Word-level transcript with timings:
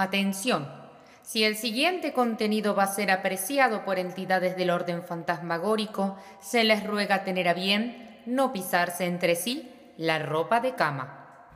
Atención. 0.00 0.66
Si 1.20 1.44
el 1.44 1.56
siguiente 1.56 2.14
contenido 2.14 2.74
va 2.74 2.84
a 2.84 2.94
ser 2.94 3.10
apreciado 3.10 3.84
por 3.84 3.98
entidades 3.98 4.56
del 4.56 4.70
orden 4.70 5.02
fantasmagórico, 5.02 6.16
se 6.40 6.64
les 6.64 6.86
ruega 6.86 7.22
tener 7.22 7.48
a 7.48 7.52
bien 7.52 8.22
no 8.24 8.50
pisarse 8.50 9.04
entre 9.04 9.36
sí 9.36 9.70
la 9.98 10.18
ropa 10.18 10.60
de 10.60 10.74
cama. 10.74 11.50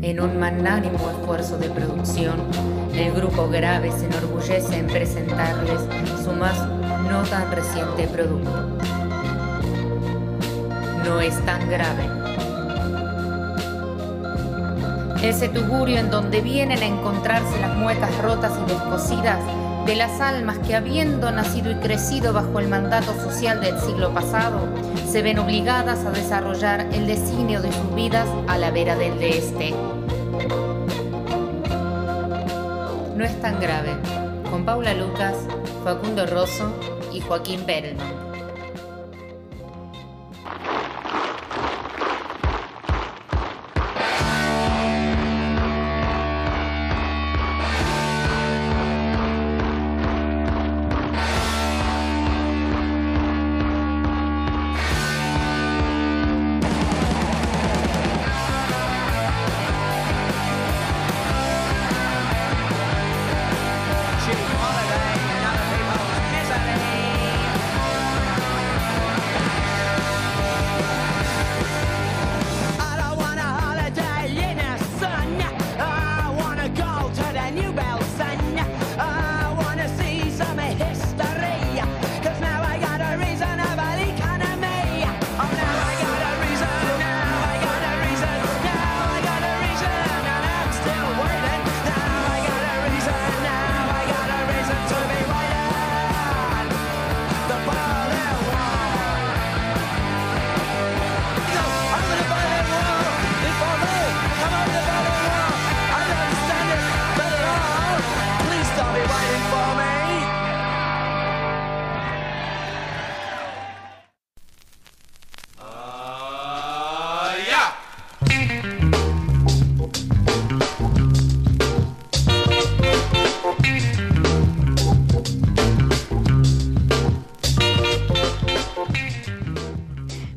En 0.00 0.20
un 0.20 0.38
magnánimo 0.38 1.10
esfuerzo 1.10 1.58
de 1.58 1.68
producción, 1.68 2.48
el 2.94 3.12
grupo 3.12 3.48
Grave 3.48 3.90
se 3.90 4.06
enorgullece 4.06 4.78
en 4.78 4.86
presentarles 4.86 5.80
su 6.22 6.30
más 6.30 6.64
no 7.10 7.24
tan 7.24 7.50
reciente 7.50 8.06
producto. 8.06 8.93
No 11.04 11.20
es 11.20 11.38
tan 11.44 11.68
grave. 11.68 12.08
Ese 15.22 15.48
tugurio 15.48 15.98
en 15.98 16.10
donde 16.10 16.40
vienen 16.40 16.78
a 16.78 16.86
encontrarse 16.86 17.60
las 17.60 17.76
muecas 17.76 18.16
rotas 18.22 18.52
y 18.62 18.72
descosidas 18.72 19.38
de 19.86 19.96
las 19.96 20.20
almas 20.20 20.58
que 20.60 20.74
habiendo 20.74 21.30
nacido 21.30 21.70
y 21.70 21.74
crecido 21.76 22.32
bajo 22.32 22.58
el 22.58 22.68
mandato 22.68 23.12
social 23.22 23.60
del 23.60 23.78
siglo 23.80 24.14
pasado, 24.14 24.60
se 25.06 25.20
ven 25.20 25.38
obligadas 25.38 26.06
a 26.06 26.10
desarrollar 26.10 26.80
el 26.92 27.06
designio 27.06 27.60
de 27.60 27.70
sus 27.70 27.94
vidas 27.94 28.28
a 28.48 28.56
la 28.56 28.70
vera 28.70 28.96
del 28.96 29.18
de 29.18 29.38
este. 29.38 29.74
No 33.14 33.24
es 33.24 33.40
tan 33.42 33.60
grave, 33.60 33.90
con 34.50 34.64
Paula 34.64 34.94
Lucas, 34.94 35.36
Facundo 35.84 36.26
Rosso 36.26 36.72
y 37.12 37.20
Joaquín 37.20 37.60
Perelman. 37.66 38.23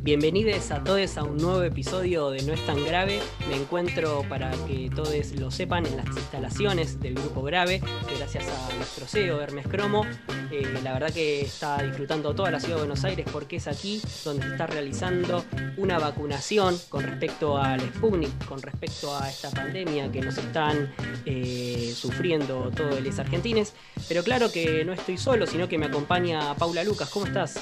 Bienvenidos 0.07 0.72
a 0.72 0.81
todos 0.85 1.18
a 1.18 1.23
un 1.25 1.35
nuevo 1.35 1.62
episodio 1.63 2.29
de 2.29 2.41
No 2.44 2.53
es 2.53 2.66
tan 2.66 2.81
grave. 2.85 3.19
Me 3.50 3.57
encuentro, 3.57 4.23
para 4.29 4.51
que 4.66 4.90
todos 4.95 5.34
lo 5.34 5.51
sepan, 5.51 5.85
en 5.85 5.97
las 5.97 6.07
instalaciones 6.07 7.01
del 7.01 7.16
Grupo 7.16 7.44
Grave, 7.44 7.81
gracias 8.18 8.47
a 8.47 8.73
nuestro 8.78 9.06
CEO 9.06 9.41
Hermes 9.41 9.68
Cromo. 9.68 10.06
Eh, 10.50 10.79
la 10.81 10.94
verdad 10.94 11.13
que 11.13 11.41
está 11.41 11.84
disfrutando 11.84 12.34
toda 12.34 12.51
la 12.51 12.62
ciudad 12.62 12.75
de 12.75 12.84
Buenos 12.84 13.03
Aires 13.03 13.28
porque 13.34 13.57
es 13.57 13.68
aquí 13.68 14.01
donde 14.23 14.45
se 14.45 14.51
está 14.53 14.66
realizando 14.66 15.44
una 15.75 16.00
vacunación 16.00 16.79
con 16.88 17.03
respecto 17.03 17.57
al 17.57 17.81
Sputnik, 17.81 18.45
con 18.45 18.62
respecto 18.62 19.13
a 19.13 19.29
esta 19.29 19.51
pandemia 19.51 20.09
que 20.09 20.22
nos 20.22 20.38
están 20.38 20.89
eh, 21.25 21.94
sufriendo 21.94 22.72
todos 22.74 23.01
los 23.01 23.19
argentines. 23.19 23.74
Pero 24.07 24.24
claro 24.24 24.53
que 24.53 24.85
no 24.85 24.94
estoy 24.94 25.18
solo, 25.18 25.45
sino 25.47 25.68
que 25.68 25.78
me 25.78 25.88
acompaña 25.88 26.56
Paula 26.56 26.85
Lucas. 26.85 27.09
¿Cómo 27.09 27.25
estás? 27.25 27.62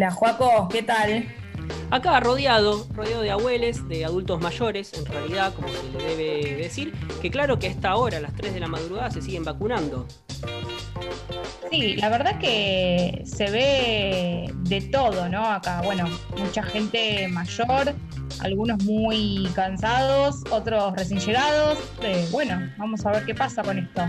Hola, 0.00 0.12
Juaco, 0.12 0.68
¿qué 0.70 0.82
tal? 0.82 1.26
Acá 1.90 2.20
rodeado, 2.20 2.86
rodeado 2.94 3.20
de 3.20 3.32
abuelos, 3.32 3.86
de 3.86 4.06
adultos 4.06 4.40
mayores, 4.40 4.94
en 4.94 5.04
realidad, 5.04 5.52
como 5.52 5.68
se 5.68 5.92
le 5.92 6.02
debe 6.02 6.56
decir, 6.56 6.94
que 7.20 7.30
claro 7.30 7.58
que 7.58 7.66
a 7.66 7.70
esta 7.70 7.94
hora, 7.96 8.16
a 8.16 8.20
las 8.20 8.34
3 8.34 8.54
de 8.54 8.60
la 8.60 8.66
madrugada, 8.66 9.10
se 9.10 9.20
siguen 9.20 9.44
vacunando. 9.44 10.08
Sí, 11.70 11.96
la 11.96 12.08
verdad 12.08 12.38
que 12.38 13.24
se 13.26 13.50
ve 13.50 14.54
de 14.60 14.80
todo, 14.80 15.28
¿no? 15.28 15.44
Acá, 15.44 15.82
bueno, 15.82 16.06
mucha 16.38 16.62
gente 16.62 17.28
mayor, 17.28 17.94
algunos 18.38 18.82
muy 18.84 19.50
cansados, 19.54 20.44
otros 20.50 20.94
recién 20.96 21.20
llegados. 21.20 21.78
Eh, 22.02 22.26
bueno, 22.30 22.58
vamos 22.78 23.04
a 23.04 23.10
ver 23.10 23.26
qué 23.26 23.34
pasa 23.34 23.62
con 23.62 23.76
esto. 23.76 24.00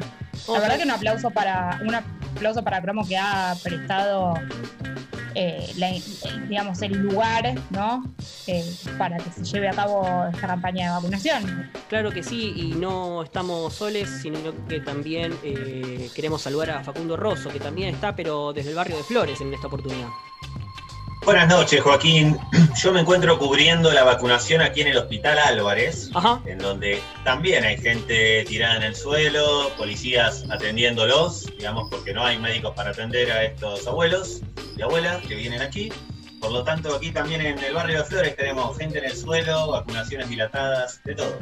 La 0.48 0.60
verdad 0.62 0.78
que 0.78 0.84
un 0.84 0.92
aplauso 0.92 1.32
para 1.32 1.82
un 1.86 1.94
aplauso 1.94 2.64
para 2.64 2.82
Cromo 2.82 3.06
que 3.06 3.18
ha 3.18 3.56
prestado 3.62 4.36
eh, 5.36 6.02
digamos, 6.48 6.82
el 6.82 6.94
lugar 6.94 7.54
¿no? 7.70 8.04
Eh, 8.48 8.66
para 8.98 9.18
que 9.18 9.32
se 9.32 9.44
lleve 9.44 9.70
a 9.70 9.74
cabo 9.74 10.28
esta 10.34 10.48
campaña 10.48 10.88
de 10.88 10.92
vacunación. 10.96 11.72
Claro 11.90 12.12
que 12.12 12.24
sí, 12.24 12.54
y 12.56 12.74
no 12.74 13.24
estamos 13.24 13.74
soles, 13.74 14.10
sino 14.22 14.40
que 14.68 14.80
también 14.80 15.34
eh, 15.44 16.10
queremos 16.16 16.42
saludar 16.42 16.72
a 16.72 16.84
Facundo 16.84 17.18
Rosso, 17.18 17.50
que 17.50 17.60
también 17.60 17.94
está, 17.94 18.16
pero 18.16 18.54
desde 18.54 18.72
el 18.72 18.76
barrio 18.76 18.98
de 18.98 19.04
Flores 19.04 19.40
en 19.42 19.54
esta 19.54 19.68
oportunidad. 19.68 20.08
Buenas 21.24 21.50
noches, 21.50 21.82
Joaquín. 21.82 22.36
Yo 22.82 22.92
me 22.92 23.02
encuentro 23.02 23.38
cubriendo 23.38 23.92
la 23.92 24.04
vacunación 24.04 24.62
aquí 24.62 24.82
en 24.82 24.88
el 24.88 24.98
Hospital 24.98 25.38
Álvarez, 25.38 26.10
en 26.46 26.58
donde 26.58 27.00
también 27.24 27.64
hay 27.64 27.78
gente 27.78 28.44
tirada 28.48 28.78
en 28.78 28.84
el 28.84 28.96
suelo, 28.96 29.70
policías 29.78 30.44
atendiéndolos, 30.50 31.46
digamos, 31.58 31.90
porque 31.92 32.14
no 32.14 32.26
hay 32.26 32.40
médicos 32.40 32.74
para 32.76 32.90
atender 32.90 33.32
a 33.32 33.44
estos 33.44 33.86
abuelos 33.86 34.42
y 34.76 34.82
abuelas 34.82 35.22
que 35.28 35.36
vienen 35.36 35.62
aquí. 35.62 35.92
Por 36.40 36.52
lo 36.52 36.64
tanto, 36.64 36.96
aquí 36.96 37.12
también 37.12 37.42
en 37.42 37.60
el 37.60 37.74
barrio 37.76 38.00
de 38.00 38.04
Flores 38.04 38.36
tenemos 38.36 38.76
gente 38.76 38.98
en 38.98 39.06
el 39.06 39.16
suelo, 39.16 39.70
vacunaciones 39.70 40.28
dilatadas, 40.28 41.02
de 41.04 41.14
todo. 41.14 41.38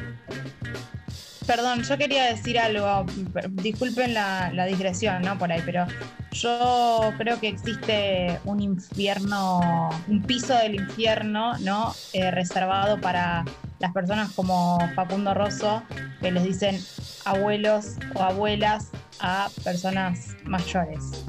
Perdón, 1.49 1.81
yo 1.81 1.97
quería 1.97 2.25
decir 2.25 2.59
algo, 2.59 3.07
disculpen 3.49 4.13
la, 4.13 4.51
la 4.53 4.65
digresión, 4.65 5.23
¿no? 5.23 5.35
Por 5.39 5.51
ahí, 5.51 5.63
pero 5.65 5.87
yo 6.31 7.11
creo 7.17 7.39
que 7.39 7.47
existe 7.47 8.39
un 8.45 8.59
infierno, 8.61 9.89
un 10.07 10.21
piso 10.21 10.53
del 10.53 10.75
infierno, 10.75 11.57
¿no? 11.57 11.95
Eh, 12.13 12.29
reservado 12.29 13.01
para 13.01 13.46
las 13.79 13.91
personas 13.93 14.31
como 14.34 14.78
Facundo 14.93 15.34
Rosso, 15.34 15.81
que 16.22 16.31
les 16.31 16.43
dicen 16.43 16.79
abuelos 17.25 17.95
o 18.13 18.22
abuelas 18.22 18.91
a 19.19 19.49
personas 19.63 20.35
mayores. 20.43 21.25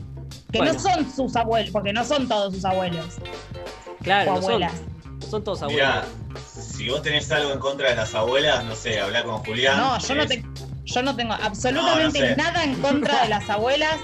Que 0.52 0.58
no 0.58 0.78
son 0.78 1.11
sus 1.11 1.34
abuelos, 1.34 1.70
porque 1.70 1.94
no 1.94 2.05
son 2.05 2.28
todos 2.28 2.52
sus 2.52 2.66
abuelos. 2.66 3.16
Claro, 4.02 4.34
o 4.34 4.37
abuelas. 4.37 4.75
Son, 5.31 5.43
todos 5.43 5.62
abuelos. 5.62 5.88
Mirá, 5.88 6.05
si 6.81 6.88
vos 6.88 7.03
tenés 7.03 7.31
algo 7.31 7.53
en 7.53 7.59
contra 7.59 7.91
de 7.91 7.97
las 7.97 8.15
abuelas, 8.15 8.65
no 8.65 8.75
sé, 8.75 9.00
habla 9.00 9.23
con 9.23 9.44
Julián. 9.44 9.77
No, 9.77 9.99
yo 9.99 10.15
no, 10.15 10.25
yo 10.85 11.03
no 11.03 11.15
tengo 11.15 11.35
absolutamente 11.35 12.35
nada 12.37 12.65
en 12.65 12.75
contra 12.81 13.23
de 13.23 13.29
las 13.29 13.50
abuelas 13.50 13.97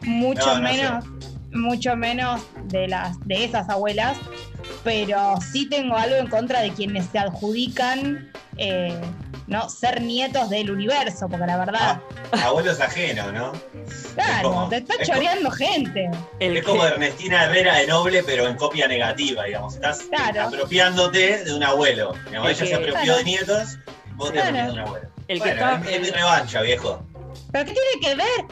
mucho 0.00 0.56
menos, 0.56 1.04
mucho 1.52 1.94
menos 1.94 2.42
de 2.64 2.88
las, 2.88 3.16
de 3.28 3.44
esas 3.44 3.68
abuelas, 3.68 4.18
pero 4.82 5.34
sí 5.52 5.68
tengo 5.68 5.96
algo 5.96 6.16
en 6.16 6.28
contra 6.28 6.60
de 6.60 6.70
quienes 6.70 7.06
se 7.06 7.18
adjudican 7.18 8.30
eh, 8.56 9.00
¿no? 9.46 9.68
ser 9.68 10.00
nietos 10.00 10.48
del 10.48 10.70
universo, 10.70 11.28
porque 11.28 11.46
la 11.46 11.58
verdad. 11.58 12.00
Ah, 12.32 12.44
abuelos 12.44 12.80
ajenos, 12.80 13.32
¿no? 13.32 13.52
Claro, 14.14 14.68
te 14.70 14.76
está 14.76 14.94
choreando 15.02 15.50
gente. 15.50 16.10
es 16.38 16.64
como 16.64 16.86
Ernestina 16.86 17.44
Herrera 17.44 17.78
de 17.78 17.86
Noble, 17.88 18.22
pero 18.22 18.46
en 18.46 18.56
copia 18.56 18.86
negativa, 18.86 19.44
digamos. 19.44 19.74
Estás 19.74 20.08
apropiándote 20.38 21.44
de 21.44 21.54
un 21.54 21.64
abuelo. 21.64 22.14
ella 22.30 22.54
se 22.54 22.74
apropió 22.74 23.16
de 23.16 23.24
nietos, 23.24 23.78
vos 24.14 24.32
te 24.32 24.40
apropiás 24.40 24.66
de 24.66 24.72
un 24.72 24.78
abuelo. 24.78 25.08
El 25.26 25.42
que 25.42 25.50
está... 25.50 25.82
es, 25.88 26.00
mi 26.00 26.10
revancha, 26.10 26.62
viejo. 26.62 27.04
¿Pero 27.52 27.64
qué 27.64 27.72
tiene 27.72 28.00
que 28.02 28.14
ver? 28.14 28.44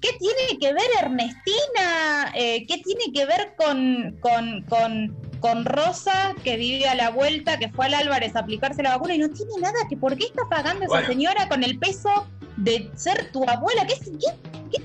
¿Qué 0.00 0.12
tiene 0.18 0.58
que 0.60 0.72
ver 0.72 0.88
Ernestina? 1.02 2.32
Eh, 2.34 2.66
¿Qué 2.66 2.78
tiene 2.78 3.12
que 3.12 3.26
ver 3.26 3.54
con, 3.56 4.16
con, 4.20 4.62
con 4.68 5.16
con 5.40 5.64
Rosa, 5.64 6.34
que 6.44 6.56
vive 6.56 6.88
a 6.88 6.94
la 6.94 7.10
vuelta, 7.10 7.58
que 7.58 7.68
fue 7.68 7.86
al 7.86 7.94
Álvarez 7.94 8.36
a 8.36 8.40
aplicarse 8.40 8.82
la 8.82 8.90
vacuna 8.90 9.14
y 9.14 9.18
no 9.18 9.30
tiene 9.30 9.52
nada 9.60 9.78
que 9.88 9.96
por 9.96 10.16
qué 10.16 10.26
está 10.26 10.42
pagando 10.48 10.84
esa 10.84 11.06
señora 11.06 11.48
con 11.48 11.62
el 11.62 11.78
peso 11.78 12.26
de 12.56 12.90
ser 12.94 13.30
tu 13.32 13.48
abuela. 13.48 13.86
¿Qué, 13.86 13.94
qué, 14.00 14.78
qué 14.78 14.82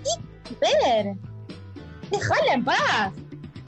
tiene? 0.53 1.17
Déjala 2.11 2.53
en 2.53 2.65
paz. 2.65 3.13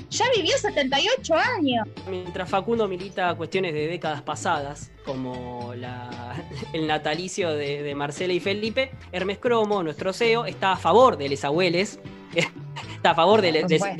Ya 0.09 0.25
vivió 0.35 0.55
78 0.55 1.33
años. 1.33 1.87
Mientras 2.07 2.47
Facundo 2.47 2.87
milita 2.87 3.33
cuestiones 3.33 3.73
de 3.73 3.87
décadas 3.87 4.21
pasadas, 4.21 4.91
como 5.05 5.73
el 6.73 6.87
natalicio 6.87 7.51
de, 7.51 7.93
Marcela 7.95 8.33
y 8.33 8.39
Felipe, 8.39 8.91
Hermes 9.11 9.39
Cromo, 9.39 9.81
nuestro 9.81 10.13
CEO, 10.13 10.45
está 10.45 10.73
a 10.73 10.77
favor 10.77 11.17
de 11.17 11.29
les 11.29 11.43
abueles 11.43 11.99
está 13.03 13.11
a 13.11 13.15
favor 13.15 13.41
de, 13.41 13.51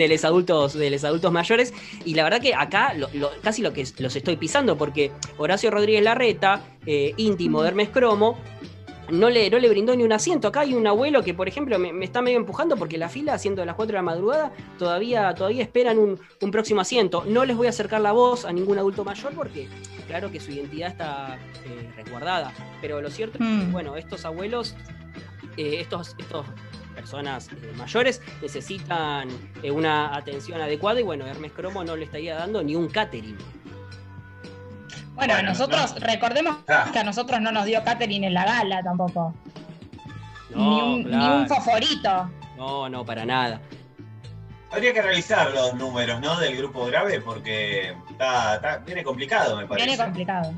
los 0.07 0.23
adultos, 0.23 0.73
de 0.73 0.89
los 0.89 1.03
adultos 1.03 1.31
mayores. 1.31 1.73
Y 2.05 2.13
la 2.13 2.23
verdad 2.23 2.39
que 2.39 2.55
acá 2.55 2.93
casi 3.41 3.61
lo 3.61 3.73
que 3.73 3.85
los 3.99 4.15
estoy 4.15 4.37
pisando, 4.37 4.77
porque 4.77 5.11
Horacio 5.37 5.69
Rodríguez 5.69 6.03
Larreta, 6.03 6.61
eh, 6.85 7.13
íntimo 7.17 7.61
de 7.61 7.67
Hermes 7.67 7.89
Cromo, 7.89 8.37
no 9.11 9.29
le, 9.29 9.49
no 9.49 9.59
le 9.59 9.67
brindó 9.67 9.93
ni 9.93 10.03
un 10.03 10.13
asiento. 10.13 10.47
Acá 10.47 10.61
hay 10.61 10.73
un 10.73 10.87
abuelo 10.87 11.21
que, 11.21 11.33
por 11.33 11.49
ejemplo, 11.49 11.77
me, 11.77 12.05
está 12.05 12.21
medio 12.21 12.37
empujando 12.37 12.77
porque 12.77 12.97
la 12.97 13.09
fila, 13.09 13.37
siendo 13.37 13.65
las 13.65 13.75
4 13.75 13.91
de 13.91 13.97
la 13.97 14.01
madrugada, 14.03 14.53
todavía, 14.79 15.35
todavía 15.35 15.63
esperan 15.63 15.99
un, 15.99 16.17
próximo 16.49 16.79
asiento. 16.79 17.25
No 17.27 17.43
les 17.43 17.57
voy 17.57 17.67
a 17.67 17.71
acercar 17.71 17.99
la 17.99 18.13
voz 18.13 18.45
a 18.45 18.53
ningún 18.53 18.77
adulto 18.77 19.03
mayor 19.03 19.33
porque, 19.33 19.67
claro 20.07 20.31
que 20.31 20.39
su 20.39 20.51
identidad 20.51 20.91
está 20.91 21.37
eh, 21.65 21.91
resguardada. 21.97 22.53
Pero 22.79 23.01
lo 23.01 23.09
cierto 23.09 23.37
es 23.37 23.39
que, 23.39 23.65
mm. 23.65 23.71
bueno, 23.73 23.97
estos 23.97 24.23
abuelos, 24.23 24.75
eh, 25.57 25.79
estos, 25.81 26.15
estos 26.17 26.45
personas 26.93 27.49
eh, 27.51 27.73
mayores 27.75 28.21
necesitan 28.41 29.29
eh, 29.61 29.71
una 29.71 30.15
atención 30.15 30.61
adecuada 30.61 30.99
y 30.99 31.03
bueno, 31.03 31.25
Hermes 31.25 31.51
Cromo 31.51 31.83
no 31.83 31.95
le 31.95 32.05
estaría 32.05 32.35
dando 32.35 32.63
ni 32.63 32.75
un 32.75 32.87
catering. 32.87 33.37
Bueno, 35.15 35.41
nosotros, 35.43 35.95
recordemos 35.99 36.57
ah. 36.67 36.89
que 36.91 36.99
a 36.99 37.03
nosotros 37.03 37.39
no 37.39 37.51
nos 37.51 37.65
dio 37.65 37.83
catering 37.83 38.23
en 38.23 38.33
la 38.33 38.45
gala 38.45 38.81
tampoco. 38.81 39.33
ni, 40.55 40.81
un, 40.81 41.47
favorito. 41.47 42.29
No, 42.57 42.89
no, 42.89 43.05
para 43.05 43.25
nada. 43.25 43.61
Habría 44.71 44.91
que 44.91 45.03
revisar 45.03 45.51
los 45.51 45.75
números, 45.75 46.19
¿no? 46.19 46.39
Del 46.39 46.57
grupo 46.57 46.85
grave 46.87 47.21
porque 47.21 47.95
está, 48.09 48.81
viene 48.85 49.03
complicado, 49.03 49.55
me 49.55 49.67
parece. 49.67 49.85
Viene 49.85 50.03
complicado. 50.03 50.51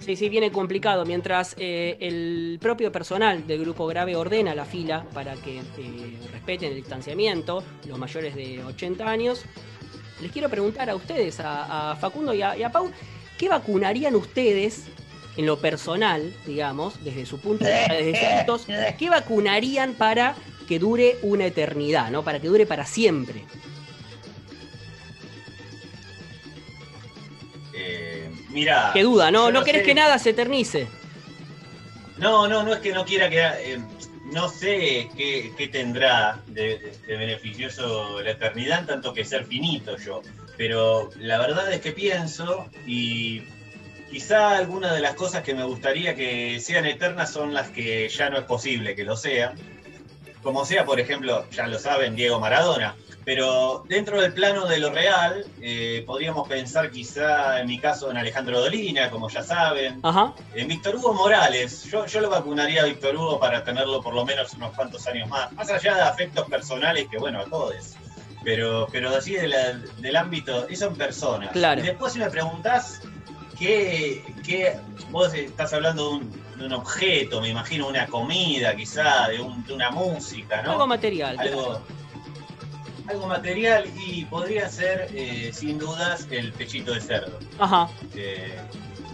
Sí, 0.00 0.16
sí, 0.16 0.28
viene 0.28 0.50
complicado. 0.50 1.04
Mientras 1.04 1.54
eh, 1.58 1.96
el 2.00 2.58
propio 2.60 2.90
personal 2.92 3.46
del 3.46 3.60
grupo 3.60 3.86
grave 3.86 4.16
ordena 4.16 4.54
la 4.54 4.64
fila 4.64 5.04
para 5.12 5.34
que 5.34 5.58
eh, 5.58 6.18
respeten 6.32 6.70
el 6.70 6.76
distanciamiento, 6.76 7.62
los 7.86 7.98
mayores 7.98 8.34
de 8.34 8.62
80 8.64 9.08
años, 9.08 9.44
les 10.20 10.32
quiero 10.32 10.48
preguntar 10.48 10.88
a 10.90 10.96
ustedes, 10.96 11.40
a, 11.40 11.96
Facundo 12.00 12.32
y 12.34 12.42
a, 12.42 12.72
Pau, 12.72 12.90
¿qué 13.36 13.48
vacunarían 13.48 14.14
ustedes 14.14 14.86
en 15.36 15.46
lo 15.46 15.58
personal, 15.58 16.34
digamos, 16.46 17.02
desde 17.04 17.24
su 17.24 17.38
punto 17.38 17.64
de 17.64 18.12
vista, 18.12 18.96
qué 18.96 19.10
vacunarían 19.10 19.94
para 19.94 20.34
que 20.66 20.78
dure 20.78 21.18
una 21.22 21.46
eternidad, 21.46 22.10
¿no? 22.10 22.24
Para 22.24 22.40
que 22.40 22.48
dure 22.48 22.66
para 22.66 22.84
siempre. 22.84 23.44
Mira. 28.48 28.90
Qué 28.92 29.02
duda, 29.02 29.30
¿no? 29.30 29.50
No, 29.50 29.64
querés 29.64 29.82
que 29.82 29.94
nada 29.94 30.18
se 30.18 30.30
eternice. 30.30 30.88
No, 32.16 32.48
no, 32.48 32.62
no 32.62 32.74
es 32.74 32.80
que 32.80 32.92
no 32.92 33.04
quiera 33.04 33.28
que. 33.28 33.40
Eh, 33.40 33.78
no 34.32 34.48
sé 34.48 35.08
qué, 35.16 35.68
tendrá 35.72 36.40
de, 36.46 36.92
beneficioso 37.06 38.20
la 38.20 38.32
eternidad, 38.32 38.84
tanto 38.86 39.12
que 39.12 39.24
ser 39.24 39.46
finito 39.46 39.96
yo. 39.96 40.22
Pero 40.56 41.10
la 41.18 41.38
verdad 41.38 41.72
es 41.72 41.80
que 41.80 41.92
pienso 41.92 42.66
y 42.86 43.42
quizá 44.10 44.56
algunas 44.56 44.92
de 44.92 45.00
las 45.00 45.14
cosas 45.14 45.42
que 45.42 45.54
me 45.54 45.64
gustaría 45.64 46.14
que 46.14 46.60
sean 46.60 46.84
eternas 46.86 47.32
son 47.32 47.54
las 47.54 47.70
que 47.70 48.08
ya 48.08 48.28
no 48.28 48.38
es 48.38 48.44
posible 48.44 48.94
que 48.94 49.04
lo 49.04 49.16
sean. 49.16 49.54
Como 50.42 50.64
sea, 50.64 50.84
por 50.84 51.00
ejemplo, 51.00 51.46
ya 51.50 51.66
lo 51.66 51.78
saben, 51.78 52.14
Diego 52.14 52.38
Maradona. 52.38 52.96
Pero 53.28 53.84
dentro 53.86 54.22
del 54.22 54.32
plano 54.32 54.64
de 54.64 54.78
lo 54.78 54.90
real, 54.90 55.44
eh, 55.60 56.02
podríamos 56.06 56.48
pensar 56.48 56.90
quizá 56.90 57.60
en 57.60 57.66
mi 57.66 57.78
caso 57.78 58.10
en 58.10 58.16
Alejandro 58.16 58.58
Dolina, 58.58 59.10
como 59.10 59.28
ya 59.28 59.42
saben, 59.42 60.00
en 60.54 60.66
Víctor 60.66 60.96
Hugo 60.96 61.12
Morales. 61.12 61.84
Yo, 61.84 62.06
yo 62.06 62.22
lo 62.22 62.30
vacunaría 62.30 62.80
a 62.80 62.86
Víctor 62.86 63.16
Hugo 63.16 63.38
para 63.38 63.62
tenerlo 63.62 64.00
por 64.00 64.14
lo 64.14 64.24
menos 64.24 64.54
unos 64.54 64.74
cuantos 64.74 65.06
años 65.06 65.28
más, 65.28 65.52
más 65.52 65.68
allá 65.68 65.94
de 65.96 66.00
afectos 66.04 66.48
personales 66.48 67.06
que, 67.10 67.18
bueno, 67.18 67.40
a 67.40 67.44
todos. 67.44 67.96
Pero, 68.44 68.88
pero 68.90 69.10
así 69.10 69.34
del 69.34 70.16
ámbito, 70.16 70.66
y 70.70 70.76
son 70.76 70.96
personas. 70.96 71.50
Claro. 71.50 71.82
después 71.82 72.14
si 72.14 72.20
me 72.20 72.30
preguntás 72.30 73.02
qué, 73.58 74.24
qué 74.42 74.78
vos 75.10 75.34
estás 75.34 75.74
hablando 75.74 76.18
de 76.56 76.64
un, 76.64 76.72
objeto, 76.72 77.42
me 77.42 77.50
imagino 77.50 77.88
una 77.88 78.06
comida 78.06 78.74
quizá, 78.74 79.28
de, 79.28 79.38
una 79.38 79.90
música, 79.90 80.62
¿no? 80.62 80.72
Algo 80.72 80.86
material. 80.86 81.38
Algo, 81.38 81.82
algo 83.08 83.26
material 83.26 83.84
y 84.06 84.24
podría 84.26 84.68
ser, 84.68 85.08
eh, 85.14 85.50
sin 85.52 85.78
dudas, 85.78 86.26
el 86.30 86.52
pechito 86.52 86.92
de 86.92 87.00
cerdo. 87.00 87.38
Ajá. 87.58 87.88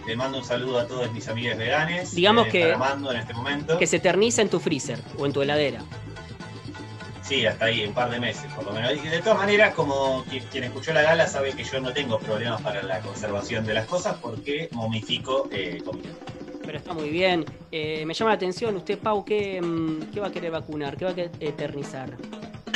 le 0.07 0.17
mando 0.17 0.39
un 0.39 0.45
saludo 0.45 0.81
a 0.81 0.87
todos 0.87 1.11
mis 1.13 1.29
amigas 1.29 1.57
veganes. 1.57 2.15
Digamos 2.15 2.49
que, 2.49 2.73
en 2.73 3.17
este 3.17 3.35
momento. 3.35 3.79
que 3.79 3.87
se 3.87 3.97
eterniza 3.97 4.43
en 4.43 4.51
tu 4.51 4.61
freezer 4.61 5.01
o 5.19 5.27
en 5.27 5.33
tu 5.33 5.43
heladera. 5.43 5.83
Sí, 7.25 7.47
hasta 7.47 7.67
ahí, 7.67 7.87
un 7.87 7.95
par 7.95 8.11
de 8.11 8.21
meses 8.21 8.53
por 8.53 8.65
lo 8.65 8.73
menos. 8.73 8.93
Y 8.93 9.09
de 9.09 9.21
todas 9.21 9.39
maneras, 9.39 9.73
como 9.75 10.25
quien 10.51 10.65
escuchó 10.65 10.93
la 10.93 11.01
gala 11.01 11.27
sabe 11.27 11.53
que 11.53 11.65
yo 11.65 11.81
no 11.81 11.93
tengo 11.93 12.19
problemas 12.19 12.61
para 12.61 12.83
la 12.83 13.01
conservación 13.01 13.65
de 13.65 13.73
las 13.73 13.87
cosas 13.87 14.17
porque 14.21 14.69
momifico 14.73 15.49
eh, 15.51 15.81
comida. 15.83 16.11
Pero 16.65 16.79
está 16.79 16.93
muy 16.93 17.09
bien. 17.09 17.47
Eh, 17.73 18.05
me 18.05 18.13
llama 18.13 18.33
la 18.33 18.37
atención, 18.37 18.77
usted, 18.77 18.99
Pau, 18.99 19.25
¿qué, 19.25 19.61
mm, 19.61 20.13
¿qué 20.13 20.21
va 20.21 20.27
a 20.27 20.33
querer 20.33 20.51
vacunar? 20.51 20.99
¿Qué 20.99 21.05
va 21.07 21.13
a 21.13 21.15
eternizar? 21.41 22.15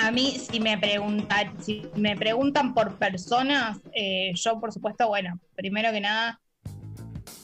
A 0.00 0.10
mí, 0.12 0.38
si 0.38 0.60
me 0.60 0.78
preguntan, 0.78 1.52
si 1.60 1.90
me 1.96 2.16
preguntan 2.16 2.72
por 2.72 2.98
personas, 2.98 3.78
eh, 3.92 4.32
yo 4.34 4.60
por 4.60 4.72
supuesto, 4.72 5.08
bueno, 5.08 5.40
primero 5.56 5.90
que 5.90 6.00
nada, 6.00 6.40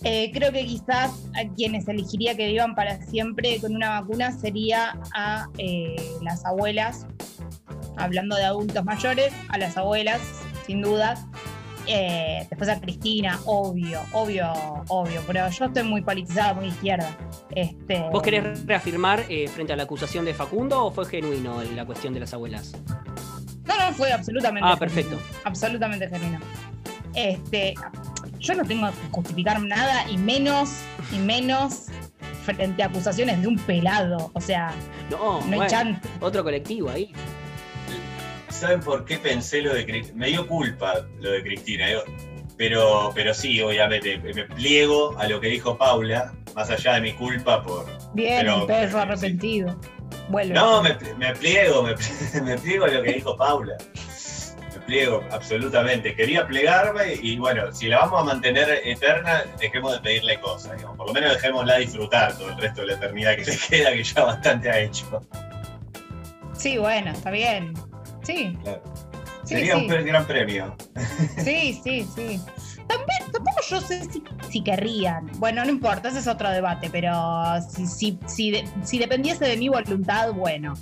eh, 0.05 0.31
creo 0.33 0.53
que 0.53 0.65
quizás 0.65 1.11
a 1.35 1.53
quienes 1.57 1.89
elegiría 1.89 2.37
que 2.37 2.47
vivan 2.47 2.75
para 2.75 3.03
siempre 3.07 3.61
con 3.61 3.75
una 3.75 4.01
vacuna 4.01 4.33
sería 4.33 4.99
a 5.15 5.49
eh, 5.59 5.97
las 6.23 6.45
abuelas, 6.45 7.07
hablando 7.97 8.37
de 8.37 8.45
adultos 8.45 8.85
mayores, 8.85 9.33
a 9.49 9.59
las 9.59 9.77
abuelas, 9.77 10.21
sin 10.67 10.81
dudas, 10.81 11.27
eh, 11.87 12.47
después 12.49 12.69
a 12.69 12.81
Cristina, 12.81 13.41
obvio, 13.45 14.01
obvio, 14.13 14.53
obvio, 14.89 15.23
pero 15.27 15.49
yo 15.49 15.65
estoy 15.67 15.83
muy 15.83 16.03
politizada, 16.03 16.55
muy 16.55 16.69
izquierda. 16.69 17.17
Este... 17.55 18.05
¿Vos 18.11 18.23
querés 18.23 18.65
reafirmar 18.67 19.25
eh, 19.29 19.49
frente 19.49 19.73
a 19.73 19.77
la 19.77 19.85
acusación 19.85 20.25
de 20.25 20.35
Facundo 20.35 20.85
o 20.85 20.91
fue 20.91 21.07
genuino 21.07 21.63
la 21.63 21.85
cuestión 21.85 22.15
de 22.15 22.21
las 22.21 22.33
abuelas? 22.35 22.73
No, 23.65 23.79
no, 23.79 23.93
fue 23.95 24.13
absolutamente. 24.13 24.69
Ah, 24.71 24.77
perfecto. 24.77 25.19
Absolutamente 25.45 26.09
genuino. 26.09 26.39
Este, 27.15 27.75
yo 28.39 28.55
no 28.55 28.65
tengo 28.65 28.89
que 28.89 28.95
justificar 29.11 29.63
nada 29.63 30.09
y 30.11 30.19
menos, 30.19 30.71
y 31.13 31.19
menos 31.19 31.87
frente 32.45 32.83
a 32.83 32.87
acusaciones 32.87 33.41
de 33.41 33.49
un 33.49 33.57
pelado. 33.57 34.31
O 34.35 34.41
sea, 34.41 34.73
no, 35.11 35.45
no 35.47 35.63
hay 35.63 35.69
chance. 35.69 36.01
Otro 36.21 36.45
colectivo 36.45 36.91
ahí. 36.91 37.13
¿Saben 38.61 38.81
por 38.81 39.05
qué 39.05 39.19
pensé 39.19 39.63
lo 39.63 39.75
de 39.75 39.85
Cristina? 39.85 40.17
Me 40.17 40.29
dio 40.29 40.47
culpa 40.47 41.05
lo 41.19 41.33
de 41.33 41.43
Cristina, 41.43 41.87
pero, 42.57 43.11
pero 43.13 43.35
sí, 43.35 43.61
obviamente, 43.61 44.17
me 44.19 44.45
pliego 44.45 45.19
a 45.19 45.27
lo 45.27 45.41
que 45.41 45.49
dijo 45.49 45.77
Paula, 45.77 46.33
más 46.55 46.71
allá 46.71 46.95
de 46.95 47.01
mi 47.01 47.13
culpa 47.15 47.63
por... 47.65 47.85
Bien, 48.15 48.47
pero, 48.47 48.67
perro 48.67 49.01
arrepentido. 49.01 49.77
No, 50.31 50.83
me, 50.83 50.95
pliego, 51.35 51.83
me, 52.45 52.57
pliego 52.57 52.85
a 52.85 52.89
lo 52.89 53.03
que 53.03 53.13
dijo 53.15 53.37
Paula. 53.37 53.77
Me 54.73 54.81
pliego, 54.87 55.25
absolutamente. 55.33 56.15
Quería 56.15 56.47
plegarme 56.47 57.15
y 57.21 57.37
bueno, 57.37 57.73
si 57.73 57.89
la 57.89 57.99
vamos 57.99 58.23
a 58.23 58.25
mantener 58.25 58.81
eterna, 58.85 59.43
dejemos 59.59 59.95
de 59.95 59.99
pedirle 59.99 60.39
cosas, 60.41 60.81
Por 60.97 61.09
lo 61.09 61.13
menos 61.13 61.33
dejémosla 61.35 61.79
disfrutar 61.79 62.39
todo 62.39 62.51
el 62.51 62.59
resto 62.59 62.83
de 62.83 62.87
la 62.87 62.95
eternidad 62.95 63.35
que 63.35 63.45
le 63.47 63.59
queda, 63.69 63.93
que 63.93 64.05
ya 64.05 64.25
bastante 64.25 64.71
ha 64.71 64.81
hecho. 64.81 65.21
Sí, 66.53 66.79
bueno, 66.79 67.11
está 67.11 67.33
bien. 67.33 67.75
Sí. 68.25 68.57
Sería 69.45 69.77
un 69.77 69.87
gran 69.87 70.27
premio. 70.27 70.75
Sí, 71.39 71.81
sí, 71.85 72.07
sí. 72.15 72.41
También, 72.87 73.33
tampoco 73.33 73.61
yo 73.69 73.81
sé 73.81 74.03
si, 74.51 74.63
querrían. 74.63 75.31
Bueno, 75.39 75.65
no 75.65 75.71
importa, 75.71 76.09
ese 76.09 76.19
es 76.19 76.27
otro 76.27 76.51
debate, 76.51 76.91
pero 76.91 77.13
si, 77.69 77.87
si, 77.87 78.19
si, 78.27 78.65
si 78.83 78.99
dependiese 78.99 79.45
de 79.45 79.57
mi 79.57 79.69
voluntad, 79.69 80.33
bueno. 80.33 80.75